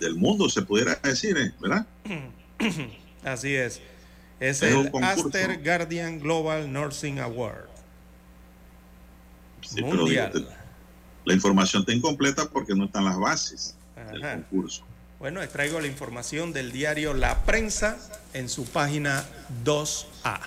del 0.00 0.16
mundo, 0.16 0.48
se 0.48 0.62
pudiera 0.62 0.96
decir, 0.96 1.36
¿eh? 1.38 1.54
¿verdad? 1.60 1.86
Así 3.24 3.54
es. 3.54 3.80
Es, 4.40 4.60
el 4.62 4.90
Aster 5.00 5.62
Guardian 5.62 6.18
Global 6.18 6.70
Nursing 6.70 7.20
Award. 7.20 7.68
Mundial 9.80 10.46
la 11.24 11.34
información 11.34 11.82
está 11.82 11.92
incompleta 11.92 12.48
porque 12.50 12.74
no 12.74 12.84
están 12.84 13.04
las 13.04 13.18
bases 13.18 13.76
del 14.12 14.20
concurso. 14.20 14.84
Bueno, 15.18 15.42
extraigo 15.42 15.80
la 15.80 15.86
información 15.86 16.52
del 16.52 16.70
diario 16.70 17.14
La 17.14 17.44
Prensa 17.44 17.96
en 18.34 18.48
su 18.48 18.66
página 18.66 19.24
2A. 19.64 20.40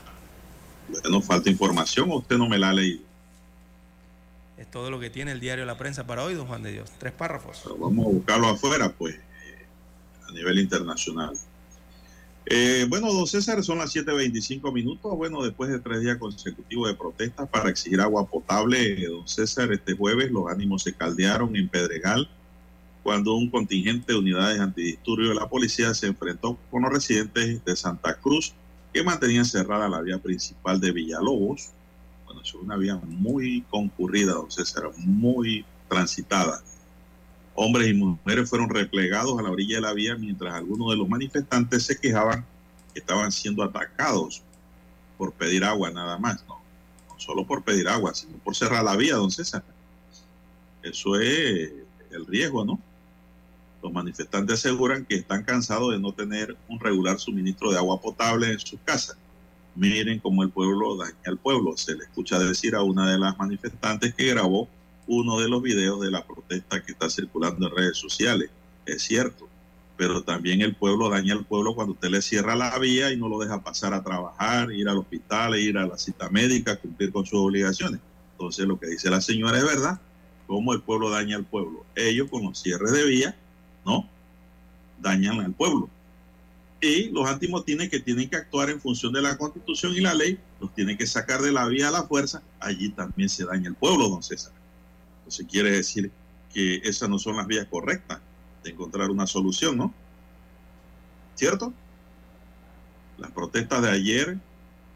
Bueno, 0.90 1.22
falta 1.22 1.50
información 1.50 2.10
o 2.12 2.18
usted 2.18 2.38
no 2.38 2.48
me 2.48 2.58
la 2.58 2.70
ha 2.70 2.74
leído. 2.74 3.02
Es 4.58 4.70
todo 4.72 4.90
lo 4.90 5.00
que 5.00 5.10
tiene 5.10 5.32
el 5.32 5.40
diario 5.40 5.66
La 5.66 5.78
Prensa 5.78 6.08
para 6.08 6.24
hoy, 6.24 6.34
don 6.34 6.48
Juan 6.48 6.64
de 6.64 6.72
Dios. 6.72 6.92
Tres 6.98 7.14
párrafos. 7.14 7.64
vamos 7.80 8.06
a 8.06 8.10
buscarlo 8.10 8.48
afuera, 8.48 8.92
pues, 8.92 9.16
eh, 9.16 9.66
a 10.28 10.32
nivel 10.32 10.60
internacional. 10.60 11.38
Eh, 12.50 12.86
bueno, 12.88 13.12
don 13.12 13.28
César, 13.28 13.62
son 13.64 13.78
las 13.78 13.94
7.25 13.94 14.72
minutos. 14.72 15.16
Bueno, 15.16 15.44
después 15.44 15.70
de 15.70 15.80
tres 15.80 16.00
días 16.00 16.18
consecutivos 16.18 16.88
de 16.88 16.96
protestas 16.96 17.48
para 17.50 17.70
exigir 17.70 18.00
agua 18.00 18.26
potable, 18.26 19.06
don 19.06 19.28
César, 19.28 19.72
este 19.74 19.94
jueves 19.94 20.32
los 20.32 20.50
ánimos 20.50 20.84
se 20.84 20.94
caldearon 20.94 21.56
en 21.56 21.68
Pedregal 21.68 22.30
cuando 23.04 23.36
un 23.36 23.50
contingente 23.50 24.14
de 24.14 24.20
unidades 24.20 24.60
antidisturbios 24.60 25.30
de 25.30 25.36
la 25.36 25.48
policía 25.48 25.94
se 25.94 26.08
enfrentó 26.08 26.58
con 26.72 26.82
los 26.82 26.92
residentes 26.92 27.64
de 27.64 27.76
Santa 27.76 28.16
Cruz 28.16 28.54
que 28.98 29.04
mantenían 29.04 29.46
cerrada 29.46 29.88
la 29.88 30.02
vía 30.02 30.18
principal 30.18 30.80
de 30.80 30.92
Villalobos. 30.92 31.70
Bueno, 32.26 32.42
es 32.42 32.52
una 32.56 32.76
vía 32.78 32.96
muy 32.96 33.62
concurrida, 33.70 34.34
don 34.34 34.50
César, 34.50 34.90
muy 34.98 35.64
transitada. 35.88 36.64
Hombres 37.54 37.90
y 37.90 37.94
mujeres 37.94 38.50
fueron 38.50 38.70
replegados 38.70 39.38
a 39.38 39.44
la 39.44 39.52
orilla 39.52 39.76
de 39.76 39.82
la 39.82 39.94
vía 39.94 40.16
mientras 40.16 40.56
algunos 40.56 40.90
de 40.90 40.98
los 40.98 41.08
manifestantes 41.08 41.84
se 41.84 42.00
quejaban 42.00 42.44
que 42.92 43.00
estaban 43.00 43.32
siendo 43.32 43.64
atacados 43.64 44.42
por 45.16 45.32
pedir 45.32 45.64
agua 45.64 45.92
nada 45.92 46.18
más, 46.18 46.44
no, 46.48 46.60
no 47.08 47.20
solo 47.20 47.46
por 47.46 47.64
pedir 47.64 47.88
agua, 47.88 48.16
sino 48.16 48.40
por 48.40 48.56
cerrar 48.56 48.84
la 48.84 48.96
vía, 48.96 49.14
don 49.14 49.30
César. 49.30 49.64
Eso 50.82 51.20
es 51.20 51.72
el 52.10 52.26
riesgo, 52.26 52.66
¿no? 52.66 52.80
Los 53.88 53.94
manifestantes 53.94 54.60
aseguran 54.60 55.06
que 55.06 55.16
están 55.16 55.46
cansados 55.46 55.94
de 55.94 56.00
no 56.00 56.12
tener 56.12 56.58
un 56.68 56.78
regular 56.78 57.18
suministro 57.20 57.72
de 57.72 57.78
agua 57.78 58.02
potable 58.02 58.52
en 58.52 58.60
sus 58.60 58.78
casas. 58.84 59.18
Miren 59.76 60.20
cómo 60.20 60.44
el 60.44 60.50
pueblo 60.50 60.98
daña 60.98 61.16
al 61.26 61.38
pueblo. 61.38 61.78
Se 61.78 61.96
le 61.96 62.04
escucha 62.04 62.38
decir 62.38 62.76
a 62.76 62.84
una 62.84 63.10
de 63.10 63.18
las 63.18 63.38
manifestantes 63.38 64.14
que 64.14 64.26
grabó 64.26 64.68
uno 65.08 65.40
de 65.40 65.48
los 65.48 65.62
videos 65.62 66.02
de 66.02 66.12
la 66.12 66.28
protesta 66.28 66.84
que 66.84 66.92
está 66.92 67.10
circulando 67.10 67.66
en 67.66 67.76
redes 67.78 67.96
sociales. 67.96 68.50
Es 68.86 69.04
cierto, 69.04 69.48
pero 69.96 70.22
también 70.22 70.62
el 70.62 70.76
pueblo 70.76 71.10
daña 71.10 71.36
al 71.36 71.46
pueblo 71.46 71.74
cuando 71.74 71.94
usted 71.94 72.10
le 72.10 72.22
cierra 72.22 72.58
la 72.58 72.78
vía 72.80 73.14
y 73.14 73.16
no 73.16 73.30
lo 73.30 73.40
deja 73.40 73.64
pasar 73.64 73.94
a 73.94 74.04
trabajar, 74.04 74.70
ir 74.74 74.90
al 74.90 74.98
hospital, 74.98 75.58
ir 75.58 75.78
a 75.78 75.88
la 75.88 75.98
cita 75.98 76.30
médica, 76.30 76.76
cumplir 76.76 77.14
con 77.14 77.26
sus 77.26 77.40
obligaciones. 77.40 78.02
Entonces 78.34 78.68
lo 78.68 78.78
que 78.78 78.88
dice 78.88 79.10
la 79.10 79.22
señora 79.22 79.58
es 79.58 79.64
verdad, 79.64 80.02
cómo 80.46 80.74
el 80.74 80.82
pueblo 80.82 81.10
daña 81.10 81.38
al 81.38 81.46
pueblo. 81.46 81.86
Ellos 81.96 82.28
con 82.30 82.44
los 82.44 82.60
cierres 82.60 82.92
de 82.92 83.06
vía, 83.06 83.38
¿no? 83.88 84.08
Dañan 85.02 85.40
al 85.40 85.54
pueblo. 85.54 85.90
Y 86.80 87.10
los 87.10 87.28
antimotines 87.28 87.90
que 87.90 88.00
tienen 88.00 88.30
que 88.30 88.36
actuar 88.36 88.70
en 88.70 88.80
función 88.80 89.14
de 89.14 89.22
la 89.22 89.38
constitución 89.38 89.94
y 89.96 90.02
la 90.02 90.14
ley, 90.14 90.38
los 90.60 90.74
tienen 90.76 90.98
que 90.98 91.08
sacar 91.08 91.42
de 91.42 91.52
la 91.52 91.66
vía 91.68 91.88
a 91.88 91.92
la 91.92 92.04
fuerza, 92.04 92.44
allí 92.60 92.90
también 92.90 93.30
se 93.30 93.46
daña 93.46 93.70
el 93.70 93.76
pueblo, 93.76 94.10
don 94.10 94.22
César. 94.22 94.54
Entonces 95.20 95.48
quiere 95.50 95.72
decir 95.72 96.12
que 96.54 96.76
esas 96.84 97.10
no 97.10 97.18
son 97.18 97.38
las 97.38 97.48
vías 97.48 97.66
correctas 97.66 98.20
de 98.64 98.72
encontrar 98.72 99.10
una 99.10 99.26
solución, 99.26 99.78
¿no? 99.78 99.94
¿Cierto? 101.36 101.74
Las 103.18 103.32
protestas 103.32 103.82
de 103.82 103.90
ayer 103.90 104.38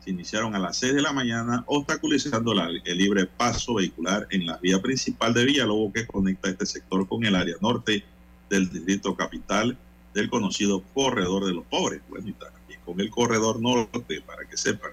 se 0.04 0.12
iniciaron 0.12 0.56
a 0.56 0.60
las 0.60 0.78
6 0.78 0.96
de 0.96 1.02
la 1.02 1.14
mañana, 1.14 1.64
obstaculizando 1.68 2.54
el 2.54 2.98
libre 2.98 3.26
paso 3.26 3.76
vehicular 3.76 4.28
en 4.32 4.46
la 4.46 4.58
vía 4.58 4.82
principal 4.82 5.34
de 5.34 5.46
Villalobos 5.46 5.94
que 5.94 6.08
conecta 6.08 6.50
este 6.50 6.66
sector 6.66 7.08
con 7.08 7.24
el 7.24 7.36
área 7.36 7.56
norte 7.62 8.04
del 8.52 8.70
distrito 8.70 9.16
capital 9.16 9.78
del 10.14 10.30
conocido 10.30 10.84
corredor 10.94 11.46
de 11.46 11.54
los 11.54 11.66
pobres. 11.66 12.02
Bueno, 12.10 12.28
y 12.28 12.34
también 12.34 12.80
con 12.86 13.00
el 13.00 13.10
corredor 13.10 13.62
norte, 13.62 14.22
para 14.22 14.48
que 14.48 14.58
sepan. 14.58 14.92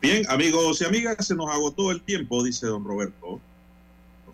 Bien, 0.00 0.24
amigos 0.28 0.80
y 0.80 0.84
amigas, 0.84 1.24
se 1.24 1.36
nos 1.36 1.48
agotó 1.48 1.92
el 1.92 2.02
tiempo, 2.02 2.42
dice 2.42 2.66
don 2.66 2.84
Roberto. 2.84 3.40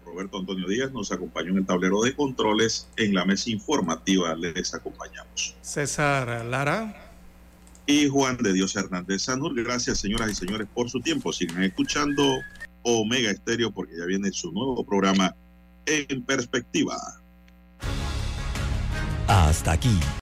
Roberto 0.05 0.39
Antonio 0.39 0.67
Díaz 0.67 0.91
nos 0.91 1.13
acompañó 1.13 1.51
en 1.51 1.59
el 1.59 1.67
tablero 1.67 2.01
de 2.01 2.17
controles. 2.17 2.89
En 2.97 3.13
la 3.13 3.27
mesa 3.27 3.51
informativa 3.51 4.35
les 4.35 4.73
acompañamos. 4.73 5.55
César 5.61 6.47
Lara. 6.47 7.13
Y 7.87 8.09
Juan 8.09 8.39
de 8.39 8.55
Dios 8.55 8.75
Hernández 8.75 9.23
Sanur. 9.25 9.55
Gracias, 9.63 9.99
señoras 9.99 10.31
y 10.31 10.35
señores, 10.35 10.67
por 10.73 10.89
su 10.89 11.01
tiempo. 11.01 11.31
Sigan 11.35 11.63
escuchando 11.63 12.39
Omega 12.83 13.31
Estéreo 13.31 13.71
porque 13.71 13.99
ya 13.99 14.07
viene 14.07 14.33
su 14.33 14.51
nuevo 14.51 14.83
programa 14.85 15.35
En 15.85 16.23
Perspectiva. 16.23 16.97
Hasta 19.29 19.73
aquí 19.73 20.01